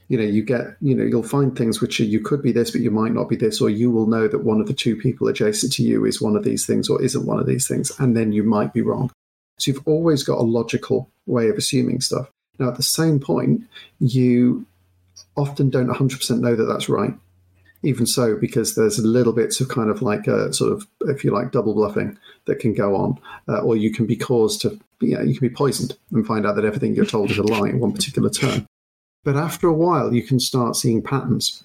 You 0.08 0.18
know, 0.18 0.24
you 0.24 0.42
get, 0.42 0.76
you 0.80 0.92
know, 0.92 1.04
you'll 1.04 1.22
find 1.22 1.56
things 1.56 1.80
which 1.80 2.00
are, 2.00 2.04
you 2.04 2.18
could 2.18 2.42
be 2.42 2.50
this, 2.50 2.72
but 2.72 2.80
you 2.80 2.90
might 2.90 3.12
not 3.12 3.28
be 3.28 3.36
this, 3.36 3.60
or 3.60 3.70
you 3.70 3.92
will 3.92 4.06
know 4.08 4.26
that 4.26 4.42
one 4.42 4.60
of 4.60 4.66
the 4.66 4.74
two 4.74 4.96
people 4.96 5.28
adjacent 5.28 5.72
to 5.74 5.84
you 5.84 6.04
is 6.04 6.20
one 6.20 6.34
of 6.34 6.42
these 6.42 6.66
things 6.66 6.88
or 6.88 7.00
isn't 7.00 7.26
one 7.26 7.38
of 7.38 7.46
these 7.46 7.68
things, 7.68 7.92
and 8.00 8.16
then 8.16 8.32
you 8.32 8.42
might 8.42 8.72
be 8.72 8.82
wrong. 8.82 9.12
So 9.58 9.70
you've 9.70 9.86
always 9.86 10.24
got 10.24 10.38
a 10.38 10.42
logical 10.42 11.08
way 11.26 11.48
of 11.48 11.56
assuming 11.56 12.00
stuff. 12.00 12.28
Now, 12.58 12.68
at 12.68 12.76
the 12.76 12.82
same 12.82 13.20
point, 13.20 13.62
you 14.00 14.66
often 15.40 15.70
don't 15.70 15.88
100% 15.88 16.40
know 16.40 16.54
that 16.54 16.64
that's 16.64 16.88
right. 16.88 17.14
Even 17.82 18.06
so, 18.06 18.36
because 18.36 18.74
there's 18.74 18.98
little 18.98 19.32
bits 19.32 19.60
of 19.60 19.68
kind 19.68 19.90
of 19.90 20.02
like 20.02 20.26
a 20.26 20.52
sort 20.52 20.72
of, 20.72 20.86
if 21.02 21.24
you 21.24 21.30
like, 21.30 21.50
double 21.50 21.74
bluffing 21.74 22.18
that 22.44 22.58
can 22.58 22.74
go 22.74 22.94
on, 22.94 23.18
uh, 23.48 23.60
or 23.60 23.74
you 23.74 23.90
can 23.90 24.06
be 24.06 24.16
caused 24.16 24.60
to, 24.60 24.78
you 25.00 25.16
know, 25.16 25.22
you 25.22 25.38
can 25.38 25.48
be 25.48 25.54
poisoned 25.54 25.96
and 26.12 26.26
find 26.26 26.46
out 26.46 26.56
that 26.56 26.64
everything 26.64 26.94
you're 26.94 27.06
told 27.06 27.30
is 27.30 27.38
a 27.38 27.42
lie 27.42 27.68
in 27.70 27.80
one 27.80 27.92
particular 27.92 28.28
turn. 28.28 28.66
But 29.24 29.36
after 29.36 29.66
a 29.66 29.72
while, 29.72 30.12
you 30.12 30.22
can 30.22 30.40
start 30.40 30.76
seeing 30.76 31.02
patterns. 31.02 31.64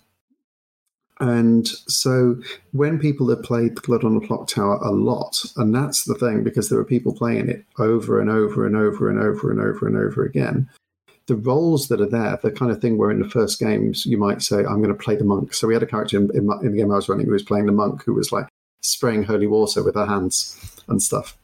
And 1.20 1.68
so 1.88 2.42
when 2.72 3.00
people 3.00 3.30
have 3.30 3.44
played 3.44 3.82
Blood 3.84 4.04
on 4.04 4.20
the 4.20 4.26
Clock 4.26 4.48
Tower 4.48 4.76
a 4.78 4.92
lot, 4.92 5.38
and 5.56 5.74
that's 5.74 6.04
the 6.04 6.16
thing, 6.16 6.44
because 6.44 6.70
there 6.70 6.80
are 6.80 6.86
people 6.86 7.14
playing 7.14 7.50
it 7.50 7.64
over 7.80 8.20
and 8.20 8.30
over 8.30 8.66
and 8.66 8.76
over 8.76 9.10
and 9.10 9.20
over 9.20 9.52
and 9.52 9.60
over 9.60 9.88
and 9.88 9.98
over 9.98 10.26
again, 10.26 10.70
the 11.28 11.36
roles 11.36 11.88
that 11.88 12.02
are 12.02 12.10
there, 12.10 12.38
the 12.42 12.52
kind 12.52 12.72
of 12.72 12.80
thing 12.82 12.98
where 12.98 13.12
in 13.12 13.20
the 13.20 13.30
first 13.30 13.60
games 13.60 14.06
you 14.06 14.18
might 14.18 14.42
say, 14.42 14.58
I'm 14.58 14.82
going 14.82 14.90
to 14.90 14.94
play 14.94 15.16
the 15.16 15.24
monk. 15.24 15.54
So 15.54 15.68
we 15.68 15.74
had 15.74 15.84
a 15.84 15.88
character 15.88 16.18
in, 16.18 16.30
in, 16.36 16.50
in 16.62 16.72
the 16.72 16.78
game 16.78 16.92
I 16.92 16.96
was 16.96 17.10
running 17.10 17.26
who 17.26 17.32
was 17.32 17.44
playing 17.44 17.66
the 17.66 17.72
monk 17.72 18.04
who 18.04 18.14
was 18.14 18.32
like 18.32 18.48
spraying 18.82 19.24
holy 19.24 19.48
water 19.48 19.84
with 19.84 19.96
her 19.96 20.06
hands 20.06 20.60
and 20.88 21.02
stuff. 21.02 21.38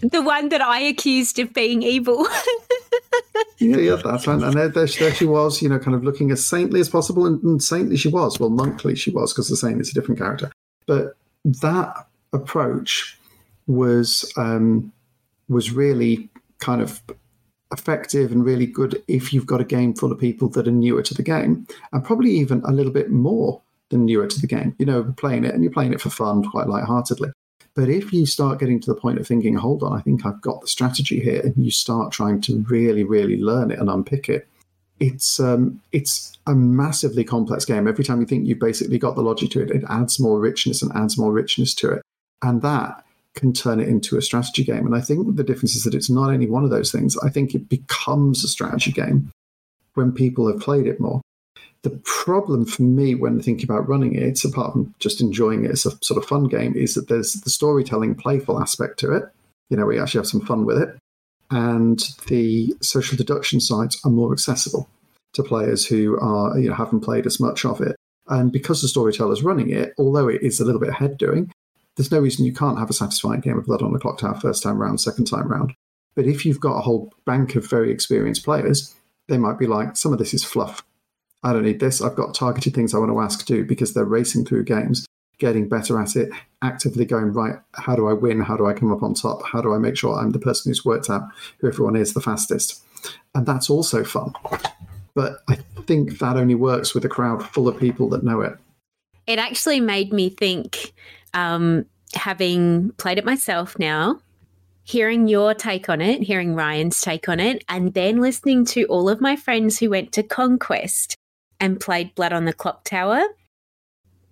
The 0.00 0.22
one 0.22 0.48
that 0.48 0.60
I 0.60 0.80
accused 0.80 1.38
of 1.38 1.52
being 1.54 1.82
evil. 1.82 2.26
yeah, 3.58 3.76
yeah, 3.76 3.96
that's 3.96 4.26
right. 4.26 4.42
And 4.42 4.54
there, 4.54 4.68
there, 4.68 4.86
there, 4.86 5.14
she 5.14 5.24
was, 5.24 5.62
you 5.62 5.68
know, 5.68 5.78
kind 5.78 5.94
of 5.94 6.04
looking 6.04 6.30
as 6.30 6.44
saintly 6.44 6.80
as 6.80 6.88
possible. 6.88 7.26
And, 7.26 7.42
and 7.42 7.62
saintly 7.62 7.96
she 7.96 8.08
was. 8.08 8.38
Well, 8.38 8.50
monkly 8.50 8.94
she 8.94 9.10
was, 9.10 9.32
because 9.32 9.48
the 9.48 9.56
saint 9.56 9.80
is 9.80 9.90
a 9.90 9.94
different 9.94 10.18
character. 10.18 10.52
But 10.86 11.16
that 11.44 12.06
approach 12.32 13.18
was 13.66 14.30
um, 14.36 14.92
was 15.48 15.72
really 15.72 16.28
kind 16.58 16.80
of 16.80 17.02
effective 17.72 18.32
and 18.32 18.44
really 18.44 18.66
good 18.66 19.02
if 19.08 19.32
you've 19.32 19.46
got 19.46 19.60
a 19.60 19.64
game 19.64 19.94
full 19.94 20.12
of 20.12 20.18
people 20.18 20.48
that 20.48 20.66
are 20.66 20.72
newer 20.72 21.02
to 21.02 21.14
the 21.14 21.22
game 21.22 21.66
and 21.92 22.04
probably 22.04 22.30
even 22.30 22.62
a 22.64 22.72
little 22.72 22.92
bit 22.92 23.10
more 23.10 23.60
than 23.90 24.04
newer 24.04 24.26
to 24.26 24.40
the 24.40 24.46
game. 24.46 24.74
You 24.78 24.86
know, 24.86 25.14
playing 25.16 25.44
it 25.44 25.54
and 25.54 25.62
you're 25.62 25.72
playing 25.72 25.92
it 25.92 26.00
for 26.00 26.10
fun, 26.10 26.42
quite 26.44 26.66
lightheartedly. 26.68 27.30
But 27.74 27.88
if 27.88 28.12
you 28.12 28.26
start 28.26 28.58
getting 28.58 28.80
to 28.80 28.92
the 28.92 29.00
point 29.00 29.18
of 29.18 29.26
thinking, 29.26 29.54
hold 29.54 29.82
on, 29.84 29.96
I 29.96 30.00
think 30.00 30.26
I've 30.26 30.40
got 30.40 30.60
the 30.60 30.66
strategy 30.66 31.20
here, 31.20 31.40
and 31.40 31.54
you 31.56 31.70
start 31.70 32.10
trying 32.10 32.40
to 32.40 32.64
really, 32.68 33.04
really 33.04 33.40
learn 33.40 33.70
it 33.70 33.78
and 33.78 33.88
unpick 33.88 34.28
it, 34.28 34.48
it's 34.98 35.38
um, 35.38 35.80
it's 35.92 36.36
a 36.48 36.56
massively 36.56 37.22
complex 37.22 37.64
game. 37.64 37.86
Every 37.86 38.02
time 38.02 38.20
you 38.20 38.26
think 38.26 38.46
you've 38.46 38.58
basically 38.58 38.98
got 38.98 39.14
the 39.14 39.22
logic 39.22 39.50
to 39.50 39.62
it, 39.62 39.70
it 39.70 39.84
adds 39.88 40.18
more 40.18 40.40
richness 40.40 40.82
and 40.82 40.90
adds 40.96 41.16
more 41.16 41.32
richness 41.32 41.72
to 41.74 41.92
it. 41.92 42.02
And 42.42 42.62
that 42.62 43.04
can 43.34 43.52
turn 43.52 43.80
it 43.80 43.88
into 43.88 44.16
a 44.16 44.22
strategy 44.22 44.64
game. 44.64 44.86
And 44.86 44.96
I 44.96 45.00
think 45.00 45.36
the 45.36 45.44
difference 45.44 45.76
is 45.76 45.84
that 45.84 45.94
it's 45.94 46.10
not 46.10 46.30
only 46.30 46.46
one 46.46 46.64
of 46.64 46.70
those 46.70 46.90
things, 46.90 47.16
I 47.18 47.30
think 47.30 47.54
it 47.54 47.68
becomes 47.68 48.42
a 48.42 48.48
strategy 48.48 48.92
game 48.92 49.30
when 49.94 50.12
people 50.12 50.50
have 50.50 50.60
played 50.60 50.86
it 50.86 51.00
more. 51.00 51.20
The 51.82 51.90
problem 52.04 52.64
for 52.64 52.82
me 52.82 53.14
when 53.14 53.40
thinking 53.40 53.64
about 53.64 53.88
running 53.88 54.14
it, 54.14 54.44
apart 54.44 54.72
from 54.72 54.94
just 54.98 55.20
enjoying 55.20 55.64
it 55.64 55.70
as 55.70 55.86
a 55.86 55.92
sort 56.02 56.18
of 56.20 56.28
fun 56.28 56.44
game, 56.44 56.74
is 56.74 56.94
that 56.94 57.08
there's 57.08 57.34
the 57.34 57.50
storytelling, 57.50 58.16
playful 58.16 58.60
aspect 58.60 58.98
to 59.00 59.12
it. 59.12 59.24
You 59.70 59.76
know, 59.76 59.86
we 59.86 60.00
actually 60.00 60.18
have 60.18 60.26
some 60.26 60.44
fun 60.44 60.64
with 60.64 60.78
it. 60.78 60.96
And 61.50 62.02
the 62.26 62.74
social 62.82 63.16
deduction 63.16 63.60
sites 63.60 64.00
are 64.04 64.10
more 64.10 64.32
accessible. 64.32 64.88
to 65.34 65.42
players 65.42 65.86
who 65.86 66.18
are 66.20 66.58
you 66.58 66.68
know 66.68 66.74
haven't 66.74 67.00
played 67.00 67.26
as 67.26 67.38
much 67.38 67.64
of 67.64 67.80
it. 67.80 67.96
And 68.26 68.52
because 68.52 68.82
the 68.82 68.88
storyteller's 68.88 69.42
running 69.42 69.70
it, 69.70 69.94
although 69.98 70.28
it 70.28 70.42
is 70.42 70.60
a 70.60 70.64
little 70.64 70.80
bit 70.80 70.92
head 70.92 71.16
doing, 71.16 71.50
there's 71.98 72.12
no 72.12 72.20
reason 72.20 72.46
you 72.46 72.54
can't 72.54 72.78
have 72.78 72.88
a 72.88 72.94
satisfying 72.94 73.40
game 73.40 73.58
of 73.58 73.66
Blood 73.66 73.82
on 73.82 73.92
the 73.92 73.98
Clock 73.98 74.18
Tower 74.18 74.38
first 74.38 74.62
time 74.62 74.78
round, 74.78 75.00
second 75.00 75.24
time 75.24 75.48
round. 75.48 75.74
But 76.14 76.26
if 76.26 76.46
you've 76.46 76.60
got 76.60 76.78
a 76.78 76.80
whole 76.80 77.12
bank 77.26 77.56
of 77.56 77.68
very 77.68 77.90
experienced 77.90 78.44
players, 78.44 78.94
they 79.26 79.36
might 79.36 79.58
be 79.58 79.66
like, 79.66 79.96
some 79.96 80.12
of 80.12 80.20
this 80.20 80.32
is 80.32 80.44
fluff. 80.44 80.84
I 81.42 81.52
don't 81.52 81.64
need 81.64 81.80
this. 81.80 82.00
I've 82.00 82.14
got 82.14 82.34
targeted 82.34 82.72
things 82.72 82.94
I 82.94 82.98
want 82.98 83.10
to 83.10 83.20
ask 83.20 83.44
do 83.46 83.64
because 83.64 83.94
they're 83.94 84.04
racing 84.04 84.44
through 84.44 84.64
games, 84.64 85.06
getting 85.38 85.68
better 85.68 86.00
at 86.00 86.14
it, 86.14 86.30
actively 86.62 87.04
going, 87.04 87.32
right, 87.32 87.56
how 87.74 87.96
do 87.96 88.06
I 88.06 88.12
win? 88.12 88.40
How 88.42 88.56
do 88.56 88.66
I 88.66 88.74
come 88.74 88.92
up 88.92 89.02
on 89.02 89.14
top? 89.14 89.44
How 89.44 89.60
do 89.60 89.74
I 89.74 89.78
make 89.78 89.96
sure 89.96 90.16
I'm 90.16 90.30
the 90.30 90.38
person 90.38 90.70
who's 90.70 90.84
worked 90.84 91.10
out 91.10 91.22
who 91.58 91.66
everyone 91.66 91.96
is 91.96 92.14
the 92.14 92.20
fastest? 92.20 92.80
And 93.34 93.44
that's 93.44 93.68
also 93.68 94.04
fun. 94.04 94.32
But 95.14 95.42
I 95.48 95.56
think 95.86 96.20
that 96.20 96.36
only 96.36 96.54
works 96.54 96.94
with 96.94 97.04
a 97.04 97.08
crowd 97.08 97.44
full 97.44 97.66
of 97.66 97.76
people 97.76 98.08
that 98.10 98.22
know 98.22 98.40
it. 98.40 98.56
It 99.26 99.38
actually 99.38 99.80
made 99.80 100.12
me 100.12 100.30
think, 100.30 100.94
um, 101.34 101.84
having 102.14 102.90
played 102.92 103.18
it 103.18 103.24
myself 103.24 103.78
now, 103.78 104.20
hearing 104.84 105.28
your 105.28 105.54
take 105.54 105.88
on 105.88 106.00
it, 106.00 106.22
hearing 106.22 106.54
Ryan's 106.54 107.00
take 107.00 107.28
on 107.28 107.40
it, 107.40 107.64
and 107.68 107.94
then 107.94 108.20
listening 108.20 108.64
to 108.66 108.84
all 108.84 109.08
of 109.08 109.20
my 109.20 109.36
friends 109.36 109.78
who 109.78 109.90
went 109.90 110.12
to 110.12 110.22
Conquest 110.22 111.14
and 111.60 111.80
played 111.80 112.14
Blood 112.14 112.32
on 112.32 112.44
the 112.44 112.52
Clock 112.52 112.84
Tower, 112.84 113.22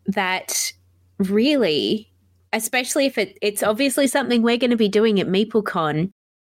that 0.07 0.73
really, 1.19 2.11
especially 2.53 3.07
if 3.07 3.19
it, 3.19 3.37
it's 3.43 3.63
obviously 3.63 4.07
something 4.07 4.43
we're 4.43 4.57
going 4.57 4.71
to 4.71 4.77
be 4.77 4.89
doing 4.89 5.21
at 5.21 5.27
MeepleCon, 5.27 6.11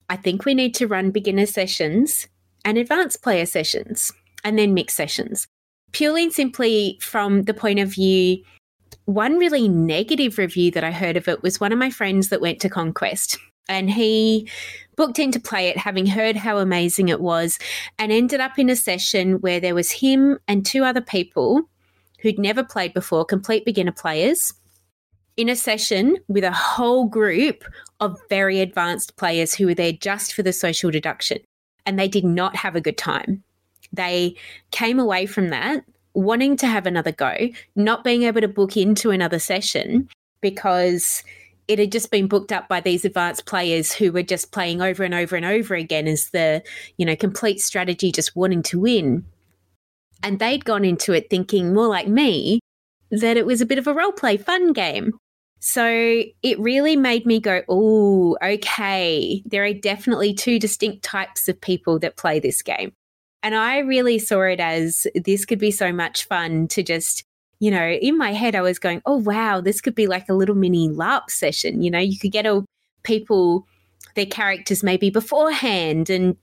I 0.10 0.16
think 0.16 0.46
we 0.46 0.54
need 0.54 0.74
to 0.76 0.88
run 0.88 1.12
beginner 1.12 1.46
sessions 1.46 2.28
and 2.66 2.78
advanced 2.78 3.22
player 3.22 3.46
sessions 3.46 4.12
and 4.44 4.58
then 4.58 4.74
mixed 4.74 4.98
sessions. 4.98 5.48
Purely 5.92 6.24
and 6.24 6.34
simply 6.34 6.98
from 7.02 7.44
the 7.44 7.54
point 7.54 7.80
of 7.80 7.90
view, 7.90 8.44
one 9.06 9.38
really 9.38 9.68
negative 9.68 10.38
review 10.38 10.72
that 10.72 10.84
I 10.84 10.92
heard 10.92 11.18
of 11.18 11.28
it 11.28 11.42
was 11.42 11.60
one 11.60 11.72
of 11.72 11.80
my 11.80 11.90
friends 11.90 12.30
that 12.30 12.42
went 12.42 12.60
to 12.62 12.70
Conquest 12.70 13.38
and 13.68 13.90
he 13.90 14.50
booked 14.96 15.20
in 15.20 15.32
to 15.32 15.40
play 15.40 15.68
it 15.68 15.78
having 15.78 16.06
heard 16.06 16.36
how 16.36 16.58
amazing 16.58 17.10
it 17.10 17.22
was 17.22 17.58
and 17.98 18.12
ended 18.12 18.40
up 18.40 18.60
in 18.60 18.70
a 18.70 18.76
session 18.76 19.34
where 19.42 19.60
there 19.60 19.76
was 19.76 19.92
him 19.92 20.38
and 20.48 20.66
two 20.66 20.84
other 20.84 21.02
people 21.02 21.62
who'd 22.20 22.38
never 22.38 22.64
played 22.64 22.94
before 22.94 23.26
complete 23.26 23.66
beginner 23.66 23.92
players 23.92 24.54
in 25.38 25.50
a 25.50 25.56
session 25.56 26.18
with 26.28 26.44
a 26.44 26.52
whole 26.52 27.06
group 27.06 27.64
of 28.00 28.20
very 28.30 28.60
advanced 28.60 29.16
players 29.16 29.54
who 29.56 29.66
were 29.66 29.74
there 29.74 29.94
just 29.94 30.34
for 30.34 30.44
the 30.44 30.54
social 30.54 30.92
deduction 30.92 31.40
and 31.86 31.98
they 31.98 32.08
did 32.08 32.26
not 32.26 32.56
have 32.56 32.76
a 32.76 32.82
good 32.82 32.98
time. 32.98 33.44
They 33.94 34.36
came 34.72 35.00
away 35.00 35.26
from 35.26 35.50
that 35.50 35.84
wanting 36.14 36.58
to 36.58 36.68
have 36.68 36.86
another 36.86 37.12
go 37.12 37.50
not 37.76 38.04
being 38.04 38.24
able 38.24 38.42
to 38.42 38.48
book 38.48 38.76
into 38.76 39.12
another 39.12 39.40
session 39.40 40.10
because 40.42 41.24
it 41.68 41.80
had 41.80 41.92
just 41.92 42.12
been 42.12 42.28
booked 42.28 42.52
up 42.52 42.68
by 42.68 42.82
these 42.82 43.06
advanced 43.06 43.46
players 43.46 43.94
who 43.94 44.12
were 44.12 44.24
just 44.24 44.52
playing 44.52 44.82
over 44.82 45.04
and 45.04 45.14
over 45.14 45.36
and 45.36 45.46
over 45.46 45.74
again 45.74 46.08
as 46.08 46.32
the, 46.32 46.62
you 46.98 47.06
know, 47.06 47.16
complete 47.16 47.62
strategy, 47.62 48.12
just 48.12 48.36
wanting 48.36 48.64
to 48.64 48.80
win. 48.80 49.26
And 50.24 50.40
they'd 50.40 50.66
gone 50.66 50.84
into 50.84 51.14
it 51.14 51.30
thinking 51.30 51.74
more 51.74 51.88
like 51.88 52.08
me 52.08 52.60
that 53.10 53.38
it 53.38 53.46
was 53.46 53.62
a 53.62 53.66
bit 53.66 53.78
of 53.78 53.88
a 53.88 53.94
role 53.94 54.12
play 54.12 54.38
fun 54.38 54.74
game. 54.74 55.14
So 55.60 56.24
it 56.42 56.60
really 56.60 56.96
made 56.96 57.26
me 57.26 57.40
go, 57.40 57.62
oh, 57.70 58.36
okay, 58.44 59.44
there 59.46 59.64
are 59.64 59.74
definitely 59.74 60.34
two 60.34 60.60
distinct 60.60 61.04
types 61.04 61.48
of 61.48 61.62
people 61.62 62.00
that 62.00 62.18
play 62.18 62.40
this 62.40 62.62
game. 62.64 62.92
And 63.44 63.56
I 63.56 63.80
really 63.80 64.20
saw 64.20 64.42
it 64.42 64.60
as 64.60 65.08
this 65.16 65.46
could 65.46 65.60
be 65.60 65.72
so 65.72 65.92
much 65.92 66.26
fun 66.26 66.68
to 66.70 66.84
just 66.84 67.26
you 67.62 67.70
know, 67.70 67.88
in 67.88 68.18
my 68.18 68.34
head, 68.34 68.56
I 68.56 68.62
was 68.62 68.80
going, 68.80 69.04
oh, 69.06 69.18
wow, 69.18 69.62
this 69.62 69.82
could 69.82 69.94
be 69.94 70.08
like 70.08 70.28
a 70.28 70.34
little 70.34 70.56
mini 70.56 70.90
LARP 70.90 71.30
session. 71.30 71.84
You 71.84 71.92
know, 71.92 72.00
you 72.00 72.18
could 72.18 72.32
get 72.32 72.48
all 72.48 72.66
people, 73.04 73.68
their 74.16 74.26
characters 74.26 74.82
maybe 74.82 75.12
beforehand 75.12 76.10
and 76.10 76.36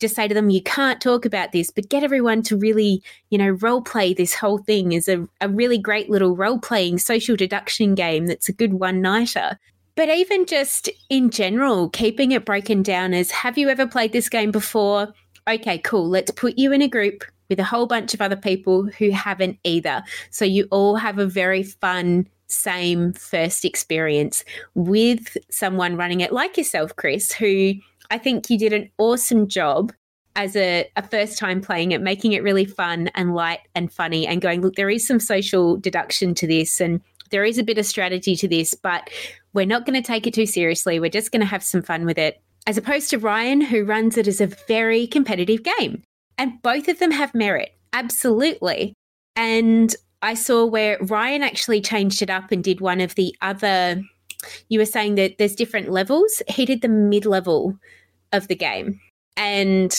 just 0.00 0.16
say 0.16 0.26
to 0.26 0.34
them, 0.34 0.50
you 0.50 0.60
can't 0.60 1.00
talk 1.00 1.24
about 1.24 1.52
this, 1.52 1.70
but 1.70 1.88
get 1.88 2.02
everyone 2.02 2.42
to 2.42 2.56
really, 2.56 3.00
you 3.30 3.38
know, 3.38 3.50
role 3.50 3.80
play 3.80 4.12
this 4.12 4.34
whole 4.34 4.58
thing 4.58 4.92
as 4.92 5.06
a, 5.06 5.28
a 5.40 5.48
really 5.48 5.78
great 5.78 6.10
little 6.10 6.34
role 6.34 6.58
playing 6.58 6.98
social 6.98 7.36
deduction 7.36 7.94
game 7.94 8.26
that's 8.26 8.48
a 8.48 8.52
good 8.52 8.74
one 8.74 9.00
nighter. 9.00 9.60
But 9.94 10.08
even 10.08 10.46
just 10.46 10.90
in 11.08 11.30
general, 11.30 11.90
keeping 11.90 12.32
it 12.32 12.44
broken 12.44 12.82
down 12.82 13.14
as 13.14 13.30
have 13.30 13.56
you 13.56 13.68
ever 13.68 13.86
played 13.86 14.12
this 14.12 14.28
game 14.28 14.50
before? 14.50 15.14
Okay, 15.48 15.78
cool. 15.78 16.08
Let's 16.08 16.30
put 16.32 16.58
you 16.58 16.72
in 16.72 16.82
a 16.82 16.88
group 16.88 17.24
with 17.48 17.60
a 17.60 17.64
whole 17.64 17.86
bunch 17.86 18.14
of 18.14 18.20
other 18.20 18.36
people 18.36 18.84
who 18.98 19.10
haven't 19.10 19.58
either. 19.62 20.02
So 20.30 20.44
you 20.44 20.66
all 20.70 20.96
have 20.96 21.18
a 21.18 21.26
very 21.26 21.62
fun, 21.62 22.26
same 22.48 23.12
first 23.12 23.64
experience 23.64 24.44
with 24.74 25.36
someone 25.50 25.96
running 25.96 26.20
it 26.20 26.32
like 26.32 26.56
yourself, 26.56 26.94
Chris, 26.96 27.32
who 27.32 27.74
I 28.10 28.18
think 28.18 28.50
you 28.50 28.58
did 28.58 28.72
an 28.72 28.90
awesome 28.98 29.46
job 29.46 29.92
as 30.34 30.54
a, 30.56 30.90
a, 30.96 31.02
first 31.02 31.38
time 31.38 31.60
playing 31.60 31.92
it, 31.92 32.02
making 32.02 32.32
it 32.32 32.42
really 32.42 32.66
fun 32.66 33.08
and 33.14 33.34
light 33.34 33.60
and 33.74 33.90
funny, 33.90 34.26
and 34.26 34.42
going, 34.42 34.60
look, 34.60 34.74
there 34.74 34.90
is 34.90 35.06
some 35.06 35.18
social 35.18 35.78
deduction 35.78 36.34
to 36.34 36.46
this, 36.46 36.78
and 36.78 37.00
there 37.30 37.44
is 37.44 37.56
a 37.56 37.64
bit 37.64 37.78
of 37.78 37.86
strategy 37.86 38.36
to 38.36 38.46
this, 38.46 38.74
but 38.74 39.08
we're 39.54 39.64
not 39.64 39.86
going 39.86 40.00
to 40.00 40.06
take 40.06 40.26
it 40.26 40.34
too 40.34 40.44
seriously. 40.44 41.00
We're 41.00 41.08
just 41.08 41.32
going 41.32 41.40
to 41.40 41.46
have 41.46 41.64
some 41.64 41.82
fun 41.82 42.04
with 42.04 42.18
it. 42.18 42.42
As 42.66 42.76
opposed 42.76 43.10
to 43.10 43.18
Ryan, 43.18 43.60
who 43.60 43.84
runs 43.84 44.18
it 44.18 44.26
as 44.26 44.40
a 44.40 44.46
very 44.46 45.06
competitive 45.06 45.62
game. 45.62 46.02
And 46.38 46.60
both 46.62 46.88
of 46.88 46.98
them 46.98 47.12
have 47.12 47.34
merit, 47.34 47.70
absolutely. 47.92 48.92
And 49.36 49.94
I 50.22 50.34
saw 50.34 50.64
where 50.64 50.98
Ryan 51.00 51.42
actually 51.42 51.80
changed 51.80 52.22
it 52.22 52.30
up 52.30 52.50
and 52.50 52.64
did 52.64 52.80
one 52.80 53.00
of 53.00 53.14
the 53.14 53.34
other. 53.40 54.02
You 54.68 54.78
were 54.78 54.86
saying 54.86 55.14
that 55.16 55.38
there's 55.38 55.54
different 55.54 55.90
levels. 55.90 56.42
He 56.48 56.64
did 56.64 56.82
the 56.82 56.88
mid 56.88 57.26
level 57.26 57.78
of 58.32 58.48
the 58.48 58.56
game. 58.56 59.00
And 59.36 59.96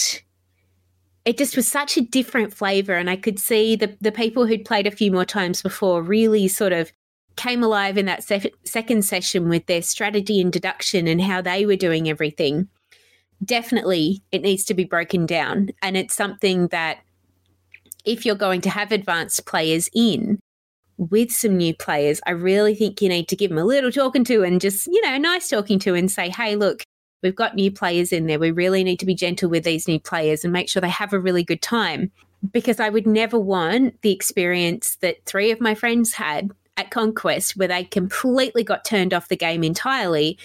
it 1.26 1.38
just 1.38 1.56
was 1.56 1.68
such 1.68 1.98
a 1.98 2.02
different 2.02 2.54
flavor. 2.54 2.96
And 2.96 3.10
I 3.10 3.16
could 3.16 3.40
see 3.40 3.76
the, 3.76 3.96
the 4.02 4.12
people 4.12 4.46
who'd 4.46 4.66
played 4.66 4.88
a 4.88 4.92
few 4.92 5.12
more 5.12 5.26
times 5.26 5.62
before 5.62 6.02
really 6.02 6.48
sort 6.48 6.74
of 6.74 6.92
came 7.38 7.64
alive 7.64 7.98
in 7.98 8.06
that 8.08 8.24
se- 8.24 8.52
second 8.66 9.04
session 9.04 9.48
with 9.48 9.66
their 9.68 9.82
strategy 9.82 10.42
and 10.42 10.52
deduction 10.52 11.08
and 11.08 11.22
how 11.22 11.42
they 11.42 11.66
were 11.66 11.76
doing 11.76 12.10
everything 12.10 12.68
definitely 13.44 14.24
it 14.32 14.42
needs 14.42 14.64
to 14.66 14.74
be 14.74 14.84
broken 14.84 15.26
down. 15.26 15.70
And 15.82 15.98
it's 15.98 16.16
something 16.16 16.68
that 16.68 17.00
if 18.06 18.26
you're 18.26 18.36
going 18.36 18.62
to 18.62 18.70
have 18.70 18.92
advanced 18.92 19.46
players 19.46 19.90
in 19.94 20.40
with 20.98 21.32
some 21.32 21.58
new 21.58 21.76
players, 21.76 22.22
I 22.26 22.32
really 22.32 22.74
think 22.74 23.02
you 23.02 23.10
need 23.10 23.28
to 23.30 23.36
give 23.36 23.50
them 23.50 23.60
a 23.60 23.66
little 23.66 23.92
talking 23.92 24.24
to 24.26 24.44
and 24.44 24.62
just, 24.62 24.88
you 24.88 25.02
know, 25.02 25.18
nice 25.18 25.50
talking 25.50 25.80
to 25.80 25.94
and 25.94 26.10
say, 26.10 26.30
hey, 26.30 26.56
look, 26.56 26.84
we've 27.22 27.36
got 27.36 27.56
new 27.56 27.72
players 27.72 28.12
in 28.12 28.28
there. 28.28 28.40
We 28.40 28.52
really 28.52 28.84
need 28.84 29.00
to 29.00 29.06
be 29.06 29.16
gentle 29.16 29.50
with 29.50 29.64
these 29.64 29.88
new 29.88 30.00
players 30.00 30.44
and 30.44 30.54
make 30.54 30.70
sure 30.70 30.82
they 30.82 30.90
have 30.90 31.14
a 31.14 31.20
really 31.20 31.44
good 31.44 31.62
time. 31.62 32.12
Because 32.52 32.80
I 32.80 32.90
would 32.90 33.08
never 33.08 33.40
want 33.40 34.00
the 34.04 34.12
experience 34.12 34.96
that 35.02 35.26
three 35.26 35.50
of 35.52 35.60
my 35.60 35.74
friends 35.74 36.14
had 36.14 36.52
at 36.78 36.92
Conquest 36.92 37.58
where 37.58 37.68
they 37.68 37.84
completely 37.84 38.64
got 38.64 38.86
turned 38.86 39.14
off 39.14 39.28
the 39.28 39.36
game 39.36 39.64
entirely 39.64 40.38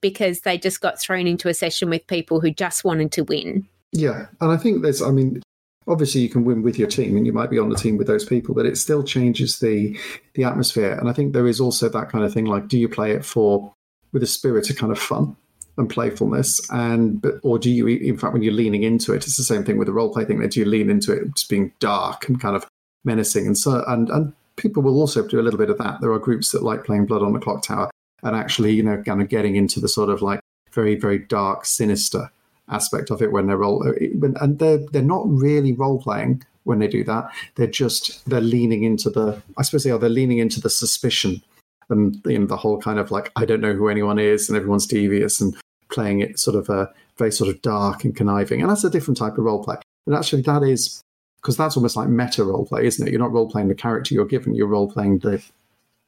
because 0.00 0.42
they 0.42 0.58
just 0.58 0.80
got 0.80 1.00
thrown 1.00 1.26
into 1.26 1.48
a 1.48 1.54
session 1.54 1.90
with 1.90 2.06
people 2.06 2.40
who 2.40 2.50
just 2.50 2.84
wanted 2.84 3.10
to 3.12 3.24
win. 3.24 3.66
Yeah. 3.92 4.26
And 4.40 4.52
I 4.52 4.56
think 4.56 4.82
there's, 4.82 5.02
I 5.02 5.10
mean, 5.10 5.42
obviously 5.86 6.20
you 6.20 6.28
can 6.28 6.44
win 6.44 6.62
with 6.62 6.78
your 6.78 6.88
team 6.88 7.16
and 7.16 7.26
you 7.26 7.32
might 7.32 7.50
be 7.50 7.58
on 7.58 7.70
the 7.70 7.76
team 7.76 7.96
with 7.96 8.06
those 8.06 8.24
people, 8.24 8.54
but 8.54 8.66
it 8.66 8.76
still 8.76 9.02
changes 9.02 9.58
the 9.58 9.98
the 10.34 10.44
atmosphere. 10.44 10.92
And 10.92 11.08
I 11.08 11.12
think 11.12 11.32
there 11.32 11.46
is 11.46 11.60
also 11.60 11.88
that 11.88 12.10
kind 12.10 12.24
of 12.24 12.32
thing 12.32 12.44
like, 12.44 12.68
do 12.68 12.78
you 12.78 12.88
play 12.88 13.12
it 13.12 13.24
for 13.24 13.72
with 14.12 14.22
a 14.22 14.26
spirit 14.26 14.70
of 14.70 14.76
kind 14.76 14.92
of 14.92 14.98
fun? 14.98 15.36
and 15.76 15.88
playfulness 15.88 16.60
and 16.70 17.24
or 17.44 17.56
do 17.56 17.70
you 17.70 17.86
in 17.86 18.18
fact 18.18 18.32
when 18.32 18.42
you're 18.42 18.52
leaning 18.52 18.82
into 18.82 19.12
it 19.12 19.18
it's 19.18 19.36
the 19.36 19.44
same 19.44 19.62
thing 19.62 19.78
with 19.78 19.86
the 19.86 19.92
role 19.92 20.12
play 20.12 20.24
thing 20.24 20.40
that 20.40 20.56
you 20.56 20.64
lean 20.64 20.90
into 20.90 21.12
it 21.12 21.24
just 21.36 21.48
being 21.48 21.72
dark 21.78 22.28
and 22.28 22.40
kind 22.40 22.56
of 22.56 22.66
menacing 23.04 23.46
and 23.46 23.56
so 23.56 23.84
and 23.86 24.10
and 24.10 24.32
people 24.58 24.82
will 24.82 25.00
also 25.00 25.26
do 25.26 25.40
a 25.40 25.42
little 25.42 25.58
bit 25.58 25.70
of 25.70 25.78
that. 25.78 26.00
There 26.00 26.12
are 26.12 26.18
groups 26.18 26.52
that 26.52 26.62
like 26.62 26.84
playing 26.84 27.06
Blood 27.06 27.22
on 27.22 27.32
the 27.32 27.38
Clock 27.38 27.62
Tower 27.62 27.90
and 28.22 28.36
actually, 28.36 28.72
you 28.72 28.82
know, 28.82 29.02
kind 29.02 29.22
of 29.22 29.28
getting 29.28 29.56
into 29.56 29.80
the 29.80 29.88
sort 29.88 30.10
of 30.10 30.20
like 30.22 30.40
very, 30.72 30.96
very 30.96 31.18
dark, 31.18 31.64
sinister 31.64 32.30
aspect 32.68 33.10
of 33.10 33.22
it 33.22 33.32
when 33.32 33.46
they're 33.46 33.56
role, 33.56 33.82
and 33.82 34.58
they're 34.58 34.78
they're 34.92 35.02
not 35.02 35.28
really 35.28 35.72
role 35.72 36.00
playing 36.00 36.42
when 36.64 36.78
they 36.78 36.88
do 36.88 37.02
that. 37.04 37.30
They're 37.54 37.66
just 37.66 38.28
they're 38.28 38.40
leaning 38.40 38.82
into 38.82 39.08
the, 39.08 39.40
I 39.56 39.62
suppose 39.62 39.84
they 39.84 39.90
are. 39.90 39.98
They're 39.98 40.10
leaning 40.10 40.38
into 40.38 40.60
the 40.60 40.70
suspicion 40.70 41.42
and 41.90 42.20
you 42.26 42.38
know, 42.38 42.46
the 42.46 42.56
whole 42.56 42.80
kind 42.80 42.98
of 42.98 43.10
like 43.10 43.32
I 43.36 43.44
don't 43.44 43.60
know 43.60 43.74
who 43.74 43.88
anyone 43.88 44.18
is 44.18 44.48
and 44.48 44.56
everyone's 44.56 44.86
devious 44.86 45.40
and 45.40 45.56
playing 45.90 46.20
it 46.20 46.38
sort 46.38 46.56
of 46.56 46.68
a 46.68 46.80
uh, 46.80 46.86
very 47.16 47.32
sort 47.32 47.50
of 47.50 47.60
dark 47.62 48.04
and 48.04 48.14
conniving. 48.14 48.60
And 48.60 48.70
that's 48.70 48.84
a 48.84 48.90
different 48.90 49.16
type 49.16 49.38
of 49.38 49.44
role 49.44 49.64
play. 49.64 49.76
And 50.06 50.14
actually, 50.14 50.42
that 50.42 50.62
is 50.62 51.02
because 51.40 51.56
that's 51.56 51.76
almost 51.76 51.96
like 51.96 52.08
meta 52.08 52.44
role 52.44 52.66
play, 52.66 52.86
isn't 52.86 53.06
it? 53.06 53.10
You're 53.10 53.20
not 53.20 53.32
role 53.32 53.50
playing 53.50 53.68
the 53.68 53.74
character 53.74 54.14
you're 54.14 54.26
given; 54.26 54.54
you're 54.54 54.66
role 54.66 54.90
playing 54.90 55.20
the 55.20 55.42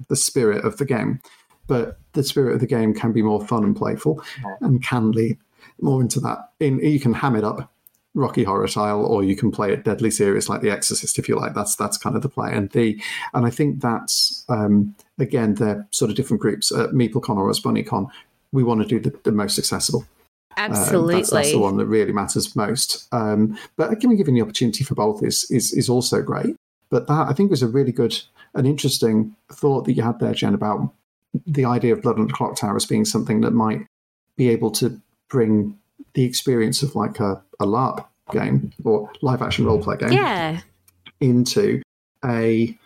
the 0.09 0.17
spirit 0.17 0.65
of 0.65 0.77
the 0.79 0.85
game. 0.85 1.21
But 1.67 1.99
the 2.13 2.25
spirit 2.25 2.55
of 2.55 2.61
the 2.61 2.67
game 2.67 2.95
can 2.95 3.13
be 3.13 3.23
more 3.23 3.45
fun 3.47 3.65
and 3.65 3.77
playful, 3.77 4.23
and 4.61 4.83
can 4.83 5.13
lead 5.13 5.39
more 5.81 6.01
into 6.01 6.21
that. 6.21 6.51
In 6.59 6.81
you 6.81 7.01
can 7.01 7.15
ham 7.15 7.37
it 7.37 7.45
up 7.45 7.71
Rocky 8.15 8.43
Horror 8.43 8.67
style, 8.67 9.05
or 9.05 9.23
you 9.23 9.37
can 9.37 9.51
play 9.51 9.73
it 9.73 9.85
deadly 9.85 10.11
serious 10.11 10.49
like 10.49 10.63
The 10.63 10.71
Exorcist, 10.71 11.19
if 11.19 11.29
you 11.29 11.37
like. 11.37 11.55
That's 11.55 11.77
that's 11.77 11.97
kind 11.97 12.17
of 12.17 12.23
the 12.23 12.29
play, 12.29 12.53
and 12.53 12.71
the 12.71 13.01
and 13.35 13.47
I 13.47 13.51
think 13.51 13.81
that's 13.81 14.45
um, 14.49 14.95
again 15.19 15.55
they're 15.55 15.87
sort 15.91 16.11
of 16.11 16.17
different 16.17 16.41
groups. 16.41 16.73
At 16.73 16.91
MeepleCon 16.91 17.37
or 17.37 17.49
as 17.51 17.61
BunnyCon, 17.61 18.09
we 18.53 18.65
want 18.65 18.83
to 18.83 18.89
do 18.89 18.99
the, 18.99 19.17
the 19.23 19.33
most 19.33 19.59
accessible. 19.59 20.05
Um, 20.57 20.73
Absolutely. 20.73 21.15
that's, 21.17 21.31
that's 21.31 21.53
the 21.53 21.59
one 21.59 21.77
that 21.77 21.87
really 21.87 22.13
matters 22.13 22.55
most. 22.57 23.09
Um, 23.13 23.57
but 23.77 23.99
giving 24.01 24.17
giving 24.17 24.35
the 24.35 24.43
opportunity 24.43 24.85
for 24.85 24.95
both 24.95 25.23
is, 25.23 25.47
is 25.51 25.73
is 25.73 25.89
also 25.89 26.23
great. 26.23 26.57
But 26.91 27.07
that 27.07 27.29
I 27.29 27.33
think 27.33 27.51
was 27.51 27.63
a 27.63 27.69
really 27.69 27.93
good, 27.93 28.19
an 28.55 28.67
interesting 28.67 29.37
thought 29.53 29.85
that 29.85 29.93
you 29.93 30.03
had 30.03 30.19
there, 30.19 30.35
Jen, 30.35 30.55
about 30.55 30.93
the 31.47 31.65
idea 31.65 31.93
of 31.93 32.03
Blood 32.03 32.19
on 32.19 32.27
the 32.27 32.33
Clock 32.33 32.57
Tower 32.57 32.77
as 32.77 32.85
being 32.87 33.05
something 33.05 33.41
that 33.43 33.53
might 33.53 33.87
be 34.37 34.49
able 34.49 34.71
to 34.73 35.01
bring 35.29 35.79
the 36.15 36.25
experience 36.25 36.83
of 36.83 36.97
like 36.97 37.21
a, 37.21 37.41
a 37.61 37.67
LARP 37.67 38.05
game 38.33 38.73
or 38.85 39.11
live 39.23 39.43
action 39.43 39.65
role 39.65 39.81
play 39.83 39.97
game 39.97 40.13
Yeah. 40.13 40.61
into 41.21 41.81
a 42.25 42.77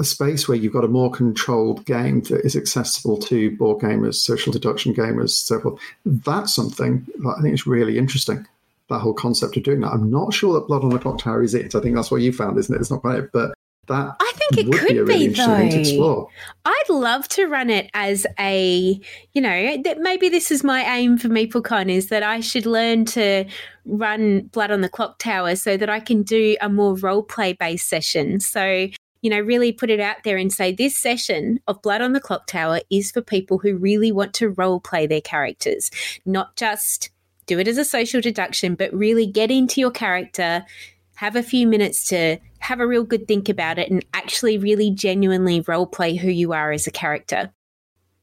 a 0.00 0.04
space 0.04 0.48
where 0.48 0.56
you've 0.56 0.72
got 0.72 0.84
a 0.84 0.88
more 0.88 1.10
controlled 1.10 1.84
game 1.84 2.22
that 2.22 2.44
is 2.44 2.56
accessible 2.56 3.18
to 3.18 3.56
board 3.56 3.82
gamers, 3.82 4.14
social 4.16 4.52
deduction 4.52 4.94
gamers, 4.94 5.30
so 5.30 5.60
forth. 5.60 5.80
That's 6.04 6.54
something 6.54 7.06
that 7.18 7.36
I 7.38 7.42
think 7.42 7.54
is 7.54 7.66
really 7.66 7.98
interesting. 7.98 8.46
That 8.88 8.98
whole 8.98 9.14
concept 9.14 9.56
of 9.56 9.62
doing 9.62 9.80
that. 9.80 9.92
I'm 9.92 10.10
not 10.10 10.34
sure 10.34 10.54
that 10.54 10.66
Blood 10.66 10.84
on 10.84 10.90
the 10.90 10.98
Clock 10.98 11.18
Tower 11.18 11.42
is 11.42 11.54
it. 11.54 11.74
I 11.74 11.80
think 11.80 11.94
that's 11.94 12.10
what 12.10 12.20
you 12.20 12.32
found, 12.32 12.58
isn't 12.58 12.74
it? 12.74 12.80
It's 12.80 12.90
not 12.90 13.00
quite 13.00 13.18
it, 13.20 13.32
but 13.32 13.54
that 13.88 14.14
I 14.20 14.32
think 14.36 14.68
it 14.68 14.78
could 14.78 14.88
be 14.88 15.00
really 15.00 15.28
be, 15.28 15.34
though. 15.34 15.56
explore. 15.56 16.28
I'd 16.64 16.88
love 16.88 17.28
to 17.30 17.46
run 17.46 17.68
it 17.68 17.90
as 17.94 18.26
a, 18.38 19.00
you 19.32 19.40
know, 19.40 19.82
that 19.82 19.98
maybe 19.98 20.28
this 20.28 20.50
is 20.50 20.62
my 20.62 20.82
aim 20.82 21.18
for 21.18 21.28
MeepleCon 21.28 21.90
is 21.90 22.08
that 22.08 22.22
I 22.22 22.40
should 22.40 22.66
learn 22.66 23.04
to 23.06 23.44
run 23.84 24.42
Blood 24.52 24.70
on 24.70 24.82
the 24.82 24.88
Clock 24.88 25.18
Tower 25.18 25.56
so 25.56 25.76
that 25.76 25.90
I 25.90 25.98
can 25.98 26.22
do 26.22 26.56
a 26.60 26.68
more 26.68 26.94
role 26.96 27.22
play 27.22 27.54
based 27.54 27.88
session. 27.88 28.38
So, 28.38 28.88
you 29.22 29.30
know, 29.30 29.40
really 29.40 29.72
put 29.72 29.88
it 29.88 30.00
out 30.00 30.16
there 30.24 30.36
and 30.36 30.52
say 30.52 30.72
this 30.72 30.96
session 30.96 31.60
of 31.68 31.80
Blood 31.80 32.02
on 32.02 32.12
the 32.12 32.20
Clock 32.20 32.46
Tower 32.46 32.80
is 32.90 33.10
for 33.10 33.22
people 33.22 33.58
who 33.58 33.76
really 33.76 34.12
want 34.12 34.34
to 34.34 34.50
role 34.50 34.80
play 34.80 35.06
their 35.06 35.20
characters, 35.20 35.90
not 36.26 36.56
just 36.56 37.10
do 37.46 37.58
it 37.58 37.68
as 37.68 37.78
a 37.78 37.84
social 37.84 38.20
deduction, 38.20 38.74
but 38.74 38.92
really 38.92 39.26
get 39.26 39.50
into 39.50 39.80
your 39.80 39.90
character, 39.92 40.64
have 41.14 41.36
a 41.36 41.42
few 41.42 41.66
minutes 41.66 42.04
to 42.08 42.36
have 42.58 42.80
a 42.80 42.86
real 42.86 43.04
good 43.04 43.26
think 43.28 43.48
about 43.48 43.78
it 43.78 43.90
and 43.90 44.04
actually 44.12 44.58
really 44.58 44.90
genuinely 44.90 45.60
role 45.62 45.86
play 45.86 46.16
who 46.16 46.30
you 46.30 46.52
are 46.52 46.72
as 46.72 46.86
a 46.86 46.92
character. 46.92 47.50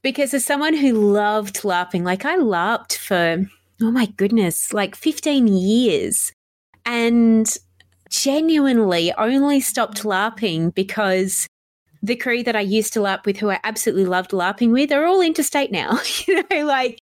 Because 0.02 0.32
as 0.32 0.44
someone 0.44 0.74
who 0.74 0.92
loved 0.92 1.56
LARPing, 1.62 2.04
like 2.04 2.24
I 2.24 2.36
LARPed 2.36 2.96
for, 2.96 3.46
oh 3.82 3.90
my 3.90 4.06
goodness, 4.06 4.72
like 4.72 4.94
15 4.94 5.46
years 5.46 6.32
and 6.86 7.46
genuinely 8.10 9.12
only 9.14 9.60
stopped 9.60 10.02
LARPing 10.02 10.74
because 10.74 11.48
the 12.02 12.16
crew 12.16 12.42
that 12.42 12.56
I 12.56 12.60
used 12.60 12.92
to 12.94 13.00
LARP 13.00 13.24
with, 13.24 13.38
who 13.38 13.50
I 13.50 13.60
absolutely 13.64 14.06
loved 14.06 14.30
LARPing 14.30 14.72
with, 14.72 14.92
are 14.92 15.04
all 15.04 15.20
interstate 15.20 15.70
now. 15.70 15.98
you 16.26 16.42
know, 16.50 16.64
like 16.66 16.98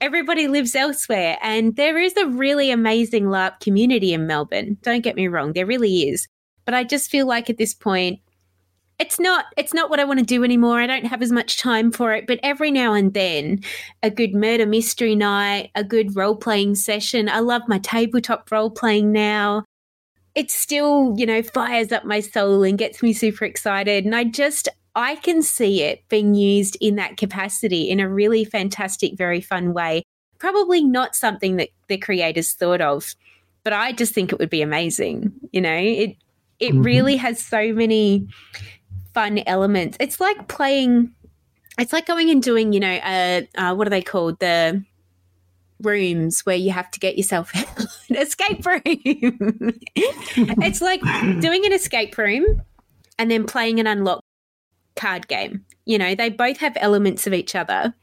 everybody 0.00 0.48
lives 0.48 0.74
elsewhere. 0.74 1.38
And 1.42 1.76
there 1.76 1.98
is 1.98 2.16
a 2.16 2.26
really 2.26 2.70
amazing 2.70 3.24
LARP 3.24 3.60
community 3.60 4.12
in 4.12 4.26
Melbourne. 4.26 4.76
Don't 4.82 5.02
get 5.02 5.16
me 5.16 5.28
wrong, 5.28 5.52
there 5.52 5.66
really 5.66 6.08
is. 6.08 6.26
But 6.64 6.74
I 6.74 6.84
just 6.84 7.10
feel 7.10 7.26
like 7.26 7.50
at 7.50 7.58
this 7.58 7.74
point, 7.74 8.20
it's 9.00 9.18
not 9.18 9.46
it's 9.56 9.74
not 9.74 9.90
what 9.90 9.98
I 9.98 10.04
want 10.04 10.20
to 10.20 10.24
do 10.24 10.44
anymore. 10.44 10.80
I 10.80 10.86
don't 10.86 11.06
have 11.06 11.20
as 11.20 11.32
much 11.32 11.58
time 11.58 11.90
for 11.90 12.12
it, 12.12 12.26
but 12.28 12.38
every 12.42 12.70
now 12.70 12.94
and 12.94 13.12
then 13.12 13.60
a 14.04 14.10
good 14.10 14.34
murder 14.34 14.66
mystery 14.66 15.16
night, 15.16 15.70
a 15.74 15.82
good 15.82 16.14
role 16.14 16.36
playing 16.36 16.76
session. 16.76 17.28
I 17.28 17.40
love 17.40 17.62
my 17.66 17.78
tabletop 17.80 18.50
role 18.52 18.70
playing 18.70 19.10
now. 19.10 19.64
It 20.34 20.50
still, 20.50 21.14
you 21.16 21.26
know, 21.26 21.42
fires 21.42 21.92
up 21.92 22.04
my 22.04 22.20
soul 22.20 22.62
and 22.64 22.76
gets 22.76 23.02
me 23.02 23.12
super 23.12 23.44
excited 23.44 24.04
and 24.04 24.14
I 24.14 24.24
just 24.24 24.68
I 24.96 25.16
can 25.16 25.42
see 25.42 25.82
it 25.82 26.08
being 26.08 26.34
used 26.34 26.76
in 26.80 26.96
that 26.96 27.16
capacity 27.16 27.90
in 27.90 27.98
a 28.00 28.08
really 28.08 28.44
fantastic, 28.44 29.16
very 29.16 29.40
fun 29.40 29.72
way. 29.72 30.02
Probably 30.38 30.84
not 30.84 31.16
something 31.16 31.56
that 31.56 31.70
the 31.88 31.98
creators 31.98 32.52
thought 32.52 32.80
of, 32.80 33.14
but 33.64 33.72
I 33.72 33.92
just 33.92 34.12
think 34.14 34.32
it 34.32 34.38
would 34.38 34.50
be 34.50 34.62
amazing. 34.62 35.32
You 35.52 35.60
know, 35.60 35.76
it 35.76 36.16
it 36.60 36.74
Mhm. 36.74 36.84
really 36.84 37.16
has 37.16 37.44
so 37.44 37.72
many 37.72 38.28
fun 39.12 39.38
elements. 39.46 39.96
It's 40.00 40.20
like 40.20 40.48
playing. 40.48 41.12
It's 41.78 41.92
like 41.92 42.06
going 42.06 42.30
and 42.30 42.40
doing, 42.42 42.72
you 42.72 42.78
know, 42.80 42.94
uh, 42.94 43.42
uh, 43.56 43.74
what 43.74 43.86
are 43.86 43.90
they 43.90 44.02
called? 44.02 44.38
The 44.38 44.84
rooms 45.80 46.40
where 46.46 46.56
you 46.56 46.70
have 46.70 46.90
to 46.92 47.00
get 47.00 47.16
yourself 47.16 47.52
escape 48.10 48.64
room. 48.66 48.82
it's 48.84 50.80
like 50.80 51.00
doing 51.40 51.64
an 51.64 51.72
escape 51.72 52.16
room 52.18 52.62
and 53.18 53.30
then 53.30 53.46
playing 53.46 53.80
an 53.80 53.86
unlock 53.86 54.20
card 54.96 55.28
game. 55.28 55.64
You 55.84 55.98
know, 55.98 56.14
they 56.14 56.30
both 56.30 56.58
have 56.58 56.76
elements 56.80 57.26
of 57.26 57.34
each 57.34 57.54
other. 57.54 57.94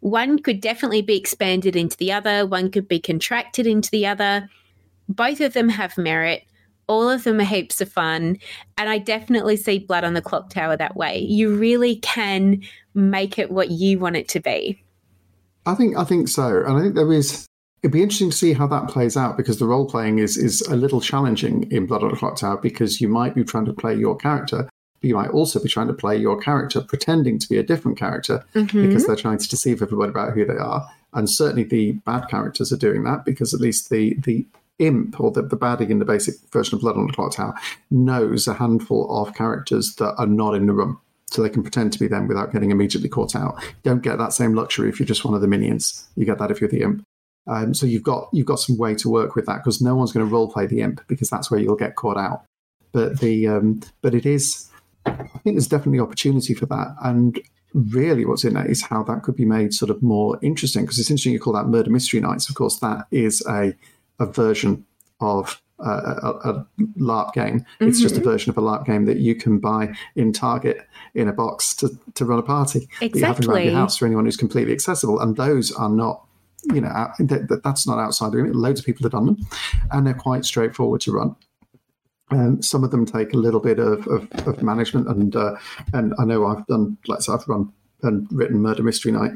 One 0.00 0.38
could 0.38 0.60
definitely 0.60 1.02
be 1.02 1.16
expanded 1.16 1.76
into 1.76 1.96
the 1.96 2.12
other, 2.12 2.44
one 2.46 2.70
could 2.70 2.88
be 2.88 3.00
contracted 3.00 3.66
into 3.66 3.90
the 3.90 4.06
other. 4.06 4.48
Both 5.08 5.40
of 5.40 5.52
them 5.52 5.68
have 5.68 5.96
merit. 5.96 6.44
All 6.88 7.08
of 7.08 7.22
them 7.24 7.38
are 7.38 7.44
heaps 7.44 7.80
of 7.80 7.90
fun. 7.90 8.38
And 8.76 8.88
I 8.88 8.98
definitely 8.98 9.56
see 9.56 9.78
Blood 9.78 10.04
on 10.04 10.14
the 10.14 10.22
Clock 10.22 10.50
Tower 10.50 10.76
that 10.76 10.96
way. 10.96 11.18
You 11.18 11.54
really 11.54 11.96
can 11.96 12.62
make 12.94 13.38
it 13.38 13.50
what 13.50 13.70
you 13.70 13.98
want 13.98 14.16
it 14.16 14.28
to 14.30 14.40
be. 14.40 14.82
I 15.64 15.74
think 15.74 15.96
I 15.96 16.04
think 16.04 16.28
so, 16.28 16.64
and 16.64 16.76
I 16.76 16.80
think 16.80 16.94
there 16.94 17.12
is. 17.12 17.46
It'd 17.82 17.92
be 17.92 18.02
interesting 18.02 18.30
to 18.30 18.36
see 18.36 18.52
how 18.52 18.68
that 18.68 18.88
plays 18.88 19.16
out 19.16 19.36
because 19.36 19.58
the 19.58 19.66
role 19.66 19.86
playing 19.88 20.18
is 20.18 20.36
is 20.36 20.60
a 20.62 20.76
little 20.76 21.00
challenging 21.00 21.70
in 21.72 21.86
Blood 21.86 22.04
on 22.04 22.10
the 22.10 22.16
Clock 22.16 22.36
Tower 22.36 22.56
because 22.58 23.00
you 23.00 23.08
might 23.08 23.34
be 23.34 23.42
trying 23.44 23.64
to 23.64 23.72
play 23.72 23.94
your 23.94 24.16
character, 24.16 24.68
but 25.00 25.08
you 25.08 25.14
might 25.16 25.30
also 25.30 25.60
be 25.60 25.68
trying 25.68 25.88
to 25.88 25.92
play 25.92 26.16
your 26.16 26.38
character 26.40 26.80
pretending 26.80 27.38
to 27.40 27.48
be 27.48 27.58
a 27.58 27.62
different 27.64 27.98
character 27.98 28.44
Mhm. 28.54 28.86
because 28.86 29.04
they're 29.06 29.16
trying 29.16 29.38
to 29.38 29.48
deceive 29.48 29.82
everybody 29.82 30.10
about 30.10 30.32
who 30.34 30.44
they 30.44 30.56
are. 30.56 30.86
And 31.12 31.28
certainly 31.28 31.64
the 31.64 31.92
bad 32.06 32.28
characters 32.28 32.72
are 32.72 32.76
doing 32.76 33.02
that 33.02 33.24
because 33.24 33.52
at 33.52 33.60
least 33.60 33.90
the 33.90 34.14
the 34.24 34.46
imp 34.78 35.20
or 35.20 35.30
the, 35.32 35.42
the 35.42 35.56
baddie 35.56 35.90
in 35.90 35.98
the 35.98 36.04
basic 36.04 36.34
version 36.52 36.76
of 36.76 36.82
Blood 36.82 36.96
on 36.96 37.06
the 37.08 37.12
Clock 37.12 37.32
Tower 37.32 37.54
knows 37.90 38.46
a 38.46 38.54
handful 38.54 39.06
of 39.10 39.34
characters 39.34 39.94
that 39.96 40.14
are 40.18 40.26
not 40.26 40.54
in 40.54 40.66
the 40.66 40.72
room. 40.72 40.98
So 41.30 41.42
they 41.42 41.48
can 41.48 41.62
pretend 41.62 41.92
to 41.94 41.98
be 41.98 42.08
them 42.08 42.28
without 42.28 42.52
getting 42.52 42.70
immediately 42.70 43.08
caught 43.08 43.34
out. 43.34 43.54
You 43.62 43.68
don't 43.90 44.02
get 44.02 44.18
that 44.18 44.32
same 44.34 44.54
luxury 44.54 44.88
if 44.88 45.00
you're 45.00 45.06
just 45.06 45.24
one 45.24 45.34
of 45.34 45.40
the 45.40 45.46
minions. 45.48 46.04
You 46.14 46.24
get 46.26 46.38
that 46.38 46.50
if 46.50 46.60
you're 46.60 46.68
the 46.70 46.82
imp. 46.82 47.02
Um, 47.46 47.74
so 47.74 47.86
you've 47.86 48.02
got 48.04 48.28
you've 48.32 48.46
got 48.46 48.60
some 48.60 48.78
way 48.78 48.94
to 48.96 49.08
work 49.10 49.34
with 49.34 49.46
that 49.46 49.58
because 49.58 49.80
no 49.82 49.94
one's 49.96 50.12
going 50.12 50.24
to 50.26 50.32
role 50.32 50.50
play 50.50 50.66
the 50.66 50.80
imp 50.80 51.00
because 51.08 51.28
that's 51.28 51.50
where 51.50 51.58
you'll 51.60 51.76
get 51.76 51.96
caught 51.96 52.16
out. 52.16 52.44
But 52.92 53.20
the 53.20 53.48
um, 53.48 53.80
but 54.00 54.14
it 54.14 54.26
is 54.26 54.68
I 55.06 55.12
think 55.42 55.56
there's 55.56 55.66
definitely 55.68 55.98
opportunity 56.00 56.54
for 56.54 56.66
that. 56.66 56.94
And 57.02 57.40
really, 57.74 58.24
what's 58.24 58.44
in 58.44 58.56
it 58.56 58.70
is 58.70 58.82
how 58.82 59.02
that 59.04 59.22
could 59.24 59.34
be 59.34 59.44
made 59.44 59.74
sort 59.74 59.90
of 59.90 60.02
more 60.02 60.38
interesting. 60.42 60.82
Because 60.84 60.98
it's 60.98 61.10
interesting 61.10 61.32
you 61.32 61.40
call 61.40 61.54
that 61.54 61.66
murder 61.66 61.90
mystery 61.90 62.20
nights. 62.20 62.48
Of 62.48 62.54
course, 62.54 62.78
that 62.78 63.06
is 63.10 63.42
a 63.48 63.74
a 64.20 64.26
version 64.26 64.84
of 65.20 65.60
uh, 65.84 66.14
a, 66.22 66.50
a 66.50 66.66
LARP 66.96 67.32
game. 67.32 67.64
It's 67.80 68.00
just 68.00 68.16
a 68.16 68.20
Mhm. 68.20 68.24
version 68.24 68.50
of 68.50 68.58
a 68.58 68.60
LARP 68.60 68.86
game 68.86 69.04
that 69.06 69.16
you 69.16 69.34
can 69.34 69.58
buy 69.58 69.92
in 70.14 70.32
Target 70.32 70.86
in 71.14 71.26
a 71.26 71.32
box 71.32 71.74
to, 71.76 71.90
to 72.14 72.24
run 72.24 72.38
a 72.38 72.42
party. 72.42 72.88
That 73.00 73.16
you 73.16 73.24
have 73.24 73.30
around 73.30 73.38
Exactly. 73.38 73.64
your 73.64 73.74
house 73.74 73.96
for 73.96 74.06
anyone 74.06 74.26
who's 74.26 74.36
completely 74.36 74.72
accessible. 74.72 75.18
And 75.18 75.34
those 75.36 75.72
are 75.72 75.88
not. 75.88 76.24
You 76.64 76.80
know, 76.80 76.88
that, 77.18 77.48
that- 77.48 77.62
that's 77.64 77.86
not 77.86 77.98
outside 77.98 78.32
the 78.32 78.36
limit. 78.38 78.54
Loads 78.54 78.80
of 78.80 78.86
people 78.86 79.02
have 79.04 79.12
done 79.12 79.26
them, 79.26 79.46
and 79.90 80.06
they're 80.06 80.14
quite 80.14 80.44
straightforward 80.44 81.00
to 81.02 81.12
run. 81.12 81.34
Um, 82.30 82.62
some 82.62 82.82
of 82.84 82.90
them 82.90 83.04
take 83.04 83.34
a 83.34 83.36
little 83.36 83.60
bit 83.60 83.78
of, 83.78 84.06
of, 84.06 84.28
of 84.46 84.62
management, 84.62 85.06
and 85.08 85.34
uh, 85.36 85.56
and 85.92 86.14
I 86.18 86.24
know 86.24 86.46
I've 86.46 86.66
done 86.66 86.96
like 87.06 87.20
so 87.20 87.34
I've 87.34 87.46
run 87.48 87.72
and 88.02 88.26
written 88.32 88.60
murder 88.62 88.82
mystery 88.82 89.12
night 89.12 89.32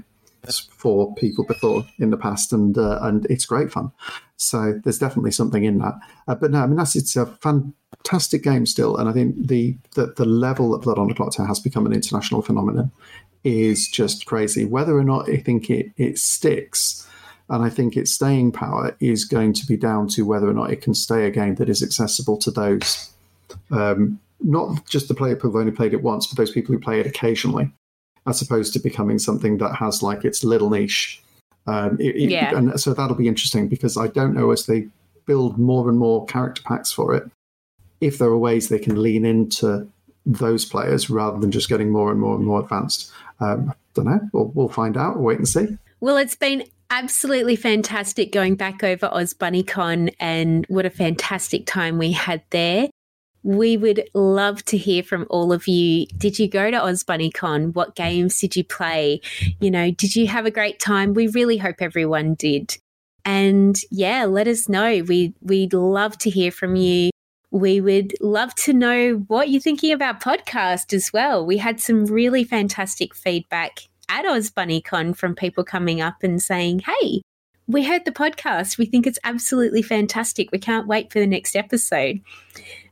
for 0.70 1.12
people 1.16 1.44
before 1.44 1.84
in 1.98 2.10
the 2.10 2.16
past, 2.16 2.52
and 2.52 2.78
uh, 2.78 2.98
and 3.02 3.26
it's 3.26 3.44
great 3.44 3.70
fun. 3.72 3.90
So 4.36 4.80
there's 4.84 4.98
definitely 4.98 5.32
something 5.32 5.64
in 5.64 5.78
that. 5.78 5.94
Uh, 6.28 6.36
but 6.36 6.52
no, 6.52 6.62
I 6.62 6.66
mean 6.66 6.76
that's 6.76 6.96
it's 6.96 7.16
a 7.16 7.26
fantastic 7.26 8.42
game 8.42 8.64
still, 8.64 8.96
and 8.96 9.08
I 9.08 9.12
think 9.12 9.46
the 9.48 9.76
the, 9.94 10.14
the 10.16 10.24
level 10.24 10.70
that 10.70 10.78
Blood 10.82 10.98
on 10.98 11.08
the 11.08 11.14
Clock 11.14 11.32
Tower 11.34 11.46
has 11.48 11.60
become 11.60 11.84
an 11.84 11.92
international 11.92 12.40
phenomenon 12.40 12.92
is 13.44 13.88
just 13.88 14.24
crazy. 14.26 14.64
Whether 14.64 14.96
or 14.96 15.04
not 15.04 15.28
I 15.28 15.36
think 15.38 15.68
it 15.68 15.92
it 15.96 16.18
sticks. 16.18 17.02
And 17.48 17.64
I 17.64 17.68
think 17.70 17.96
its 17.96 18.12
staying 18.12 18.52
power 18.52 18.96
is 19.00 19.24
going 19.24 19.52
to 19.54 19.66
be 19.66 19.76
down 19.76 20.08
to 20.08 20.22
whether 20.22 20.48
or 20.48 20.52
not 20.52 20.70
it 20.72 20.82
can 20.82 20.94
stay 20.94 21.26
a 21.26 21.30
game 21.30 21.54
that 21.56 21.68
is 21.68 21.82
accessible 21.82 22.36
to 22.38 22.50
those, 22.50 23.10
um, 23.70 24.18
not 24.42 24.84
just 24.88 25.08
the 25.08 25.14
player 25.14 25.36
who've 25.36 25.54
only 25.54 25.70
played 25.72 25.92
it 25.94 26.02
once, 26.02 26.26
but 26.26 26.36
those 26.36 26.50
people 26.50 26.74
who 26.74 26.80
play 26.80 26.98
it 27.00 27.06
occasionally, 27.06 27.70
as 28.26 28.42
opposed 28.42 28.72
to 28.72 28.80
becoming 28.80 29.18
something 29.20 29.58
that 29.58 29.76
has 29.76 30.02
like 30.02 30.24
its 30.24 30.42
little 30.42 30.70
niche. 30.70 31.22
Um, 31.68 31.96
it- 32.00 32.16
it- 32.16 32.30
Yeah. 32.30 32.56
And 32.56 32.80
so 32.80 32.92
that'll 32.94 33.16
be 33.16 33.28
interesting 33.28 33.68
because 33.68 33.96
I 33.96 34.08
don't 34.08 34.34
know 34.34 34.50
as 34.50 34.66
they 34.66 34.88
build 35.26 35.58
more 35.58 35.88
and 35.88 35.98
more 35.98 36.24
character 36.26 36.62
packs 36.64 36.90
for 36.92 37.14
it, 37.14 37.30
if 38.00 38.18
there 38.18 38.28
are 38.28 38.38
ways 38.38 38.68
they 38.68 38.78
can 38.78 39.00
lean 39.02 39.24
into 39.24 39.86
those 40.24 40.64
players 40.64 41.08
rather 41.08 41.38
than 41.38 41.50
just 41.52 41.68
getting 41.68 41.90
more 41.90 42.10
and 42.10 42.20
more 42.20 42.34
and 42.36 42.44
more 42.44 42.60
advanced. 42.60 43.10
Um, 43.40 43.72
don't 43.94 44.06
know. 44.06 44.20
We'll, 44.32 44.50
we'll 44.54 44.68
find 44.68 44.96
out. 44.96 45.14
We'll 45.16 45.24
wait 45.26 45.38
and 45.38 45.48
see. 45.48 45.78
Well, 46.00 46.16
it's 46.16 46.34
been 46.36 46.64
absolutely 46.96 47.56
fantastic 47.56 48.32
going 48.32 48.54
back 48.54 48.82
over 48.82 49.06
Oz 49.12 49.34
BunnyCon 49.34 50.14
and 50.18 50.64
what 50.68 50.86
a 50.86 50.90
fantastic 50.90 51.66
time 51.66 51.98
we 51.98 52.12
had 52.12 52.42
there. 52.48 52.88
We 53.42 53.76
would 53.76 54.08
love 54.14 54.64
to 54.64 54.78
hear 54.78 55.02
from 55.02 55.26
all 55.28 55.52
of 55.52 55.68
you. 55.68 56.06
Did 56.16 56.38
you 56.38 56.48
go 56.48 56.70
to 56.70 56.82
Oz 56.82 57.04
BunnyCon? 57.04 57.74
What 57.74 57.96
games 57.96 58.40
did 58.40 58.56
you 58.56 58.64
play? 58.64 59.20
You 59.60 59.70
know, 59.70 59.90
did 59.90 60.16
you 60.16 60.26
have 60.28 60.46
a 60.46 60.50
great 60.50 60.80
time? 60.80 61.12
We 61.12 61.28
really 61.28 61.58
hope 61.58 61.76
everyone 61.80 62.32
did. 62.32 62.78
And 63.26 63.76
yeah, 63.90 64.24
let 64.24 64.48
us 64.48 64.66
know. 64.66 65.02
We 65.06 65.34
we'd 65.42 65.74
love 65.74 66.16
to 66.18 66.30
hear 66.30 66.50
from 66.50 66.76
you. 66.76 67.10
We 67.50 67.82
would 67.82 68.14
love 68.22 68.54
to 68.54 68.72
know 68.72 69.24
what 69.26 69.50
you're 69.50 69.60
thinking 69.60 69.92
about 69.92 70.22
podcast 70.22 70.94
as 70.94 71.12
well. 71.12 71.44
We 71.44 71.58
had 71.58 71.78
some 71.78 72.06
really 72.06 72.42
fantastic 72.42 73.14
feedback 73.14 73.80
at 74.08 74.26
Oz 74.26 74.50
BunnyCon 74.50 75.16
from 75.16 75.34
people 75.34 75.64
coming 75.64 76.00
up 76.00 76.22
and 76.22 76.42
saying, 76.42 76.80
"Hey, 76.80 77.22
we 77.66 77.84
heard 77.84 78.04
the 78.04 78.12
podcast. 78.12 78.78
We 78.78 78.86
think 78.86 79.06
it's 79.06 79.18
absolutely 79.24 79.82
fantastic. 79.82 80.50
We 80.52 80.58
can't 80.58 80.86
wait 80.86 81.12
for 81.12 81.18
the 81.18 81.26
next 81.26 81.56
episode." 81.56 82.20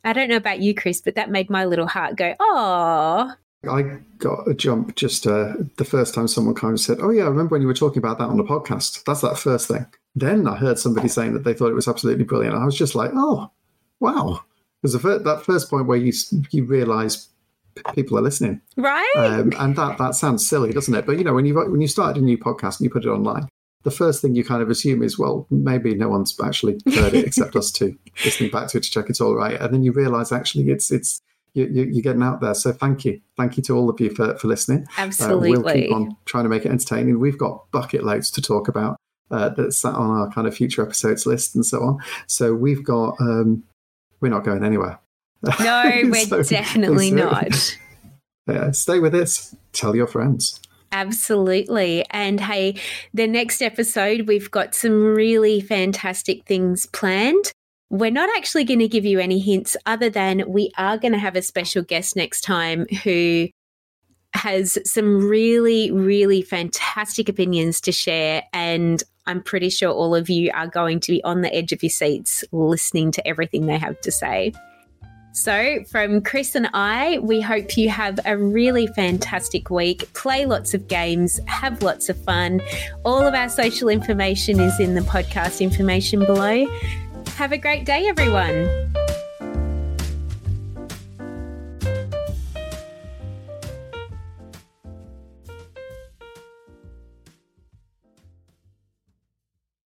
I 0.04 0.12
don't 0.12 0.28
know 0.28 0.36
about 0.36 0.60
you, 0.60 0.74
Chris, 0.74 1.00
but 1.00 1.14
that 1.14 1.30
made 1.30 1.48
my 1.48 1.64
little 1.64 1.86
heart 1.86 2.16
go, 2.16 2.34
"Oh." 2.40 3.32
I 3.68 3.98
got 4.18 4.46
a 4.48 4.54
jump 4.54 4.94
just 4.94 5.26
uh, 5.26 5.54
the 5.76 5.84
first 5.84 6.14
time 6.14 6.28
someone 6.28 6.54
kind 6.54 6.74
of 6.74 6.80
said, 6.80 6.98
"Oh 7.00 7.10
yeah, 7.10 7.24
I 7.24 7.28
remember 7.28 7.54
when 7.54 7.62
you 7.62 7.68
were 7.68 7.74
talking 7.74 7.98
about 7.98 8.18
that 8.18 8.28
on 8.28 8.36
the 8.36 8.44
podcast." 8.44 9.04
That's 9.04 9.22
that 9.22 9.38
first 9.38 9.68
thing. 9.68 9.86
Then 10.14 10.46
I 10.46 10.56
heard 10.56 10.78
somebody 10.78 11.08
saying 11.08 11.34
that 11.34 11.44
they 11.44 11.54
thought 11.54 11.70
it 11.70 11.74
was 11.74 11.88
absolutely 11.88 12.24
brilliant. 12.24 12.56
I 12.56 12.64
was 12.64 12.76
just 12.76 12.94
like, 12.94 13.10
"Oh, 13.14 13.50
wow!" 14.00 14.40
Because 14.82 15.00
that 15.02 15.42
first 15.44 15.70
point 15.70 15.86
where 15.86 15.98
you 15.98 16.12
you 16.50 16.64
realise 16.64 17.28
people 17.94 18.18
are 18.18 18.22
listening, 18.22 18.60
right? 18.76 19.12
Um, 19.16 19.52
and 19.58 19.76
that 19.76 19.98
that 19.98 20.14
sounds 20.14 20.48
silly, 20.48 20.72
doesn't 20.72 20.94
it? 20.94 21.06
But 21.06 21.18
you 21.18 21.24
know, 21.24 21.34
when 21.34 21.46
you 21.46 21.54
when 21.54 21.80
you 21.80 21.88
started 21.88 22.22
a 22.22 22.24
new 22.24 22.38
podcast 22.38 22.78
and 22.78 22.84
you 22.84 22.90
put 22.90 23.04
it 23.04 23.08
online, 23.08 23.48
the 23.82 23.90
first 23.90 24.22
thing 24.22 24.34
you 24.34 24.44
kind 24.44 24.62
of 24.62 24.70
assume 24.70 25.02
is, 25.02 25.18
well, 25.18 25.46
maybe 25.50 25.94
no 25.94 26.08
one's 26.08 26.38
actually 26.42 26.78
heard 26.94 27.14
it 27.14 27.26
except 27.26 27.56
us 27.56 27.70
two 27.70 27.96
listening 28.24 28.50
back 28.50 28.68
to 28.68 28.78
it 28.78 28.84
to 28.84 28.90
check 28.90 29.08
it's 29.08 29.20
all 29.20 29.34
right, 29.34 29.60
and 29.60 29.72
then 29.72 29.82
you 29.82 29.92
realise 29.92 30.32
actually 30.32 30.70
it's 30.70 30.90
it's 30.90 31.20
you, 31.54 31.66
you, 31.66 31.98
are 31.98 32.02
getting 32.02 32.22
out 32.22 32.40
there. 32.40 32.54
So 32.54 32.72
thank 32.72 33.04
you, 33.04 33.20
thank 33.36 33.56
you 33.56 33.62
to 33.64 33.76
all 33.76 33.88
of 33.88 34.00
you 34.00 34.10
for 34.10 34.36
for 34.38 34.48
listening. 34.48 34.86
Absolutely, 34.98 35.52
uh, 35.52 35.60
we'll 35.62 35.74
keep 35.74 35.92
on 35.92 36.16
trying 36.24 36.44
to 36.44 36.50
make 36.50 36.64
it 36.64 36.70
entertaining. 36.70 37.20
We've 37.20 37.38
got 37.38 37.70
bucket 37.70 38.04
loads 38.04 38.30
to 38.32 38.42
talk 38.42 38.68
about. 38.68 38.96
Uh, 39.30 39.48
that's 39.48 39.78
sat 39.78 39.94
on 39.94 40.10
our 40.10 40.30
kind 40.30 40.46
of 40.46 40.54
future 40.54 40.82
episodes 40.82 41.24
list 41.24 41.54
and 41.54 41.64
so 41.64 41.82
on. 41.82 41.98
So 42.26 42.54
we've 42.54 42.84
got 42.84 43.16
um, 43.20 43.64
we're 44.20 44.28
not 44.28 44.44
going 44.44 44.64
anywhere. 44.64 45.00
No, 45.60 46.00
we're 46.04 46.26
so, 46.26 46.42
definitely 46.42 47.10
so, 47.10 47.16
not. 47.16 47.78
Yeah, 48.46 48.72
stay 48.72 48.98
with 48.98 49.14
us. 49.14 49.56
Tell 49.72 49.96
your 49.96 50.06
friends. 50.06 50.60
Absolutely. 50.92 52.04
And 52.10 52.38
hey, 52.38 52.76
the 53.14 53.26
next 53.26 53.62
episode, 53.62 54.28
we've 54.28 54.50
got 54.50 54.74
some 54.74 55.02
really 55.02 55.62
fantastic 55.62 56.44
things 56.44 56.84
planned. 56.84 57.52
We're 57.88 58.10
not 58.10 58.28
actually 58.36 58.64
going 58.64 58.80
to 58.80 58.88
give 58.88 59.04
you 59.04 59.18
any 59.18 59.38
hints 59.38 59.78
other 59.86 60.10
than 60.10 60.44
we 60.46 60.70
are 60.76 60.98
going 60.98 61.12
to 61.12 61.18
have 61.18 61.36
a 61.36 61.42
special 61.42 61.82
guest 61.82 62.16
next 62.16 62.42
time 62.42 62.86
who 63.02 63.48
has 64.34 64.78
some 64.84 65.26
really, 65.26 65.90
really 65.90 66.42
fantastic 66.42 67.28
opinions 67.28 67.80
to 67.82 67.92
share. 67.92 68.42
And 68.52 69.02
I'm 69.26 69.42
pretty 69.42 69.70
sure 69.70 69.90
all 69.90 70.14
of 70.14 70.28
you 70.28 70.50
are 70.52 70.68
going 70.68 71.00
to 71.00 71.12
be 71.12 71.24
on 71.24 71.40
the 71.40 71.54
edge 71.54 71.72
of 71.72 71.82
your 71.82 71.90
seats 71.90 72.44
listening 72.52 73.10
to 73.12 73.26
everything 73.26 73.66
they 73.66 73.78
have 73.78 74.00
to 74.02 74.12
say. 74.12 74.52
So, 75.34 75.82
from 75.90 76.20
Chris 76.22 76.54
and 76.54 76.70
I, 76.74 77.18
we 77.18 77.40
hope 77.40 77.76
you 77.76 77.88
have 77.88 78.20
a 78.24 78.38
really 78.38 78.86
fantastic 78.86 79.68
week. 79.68 80.12
Play 80.14 80.46
lots 80.46 80.74
of 80.74 80.86
games, 80.86 81.40
have 81.46 81.82
lots 81.82 82.08
of 82.08 82.16
fun. 82.22 82.62
All 83.04 83.26
of 83.26 83.34
our 83.34 83.48
social 83.48 83.88
information 83.88 84.60
is 84.60 84.78
in 84.78 84.94
the 84.94 85.00
podcast 85.00 85.60
information 85.60 86.20
below. 86.20 86.66
Have 87.36 87.50
a 87.50 87.58
great 87.58 87.84
day, 87.84 88.06
everyone. 88.06 88.94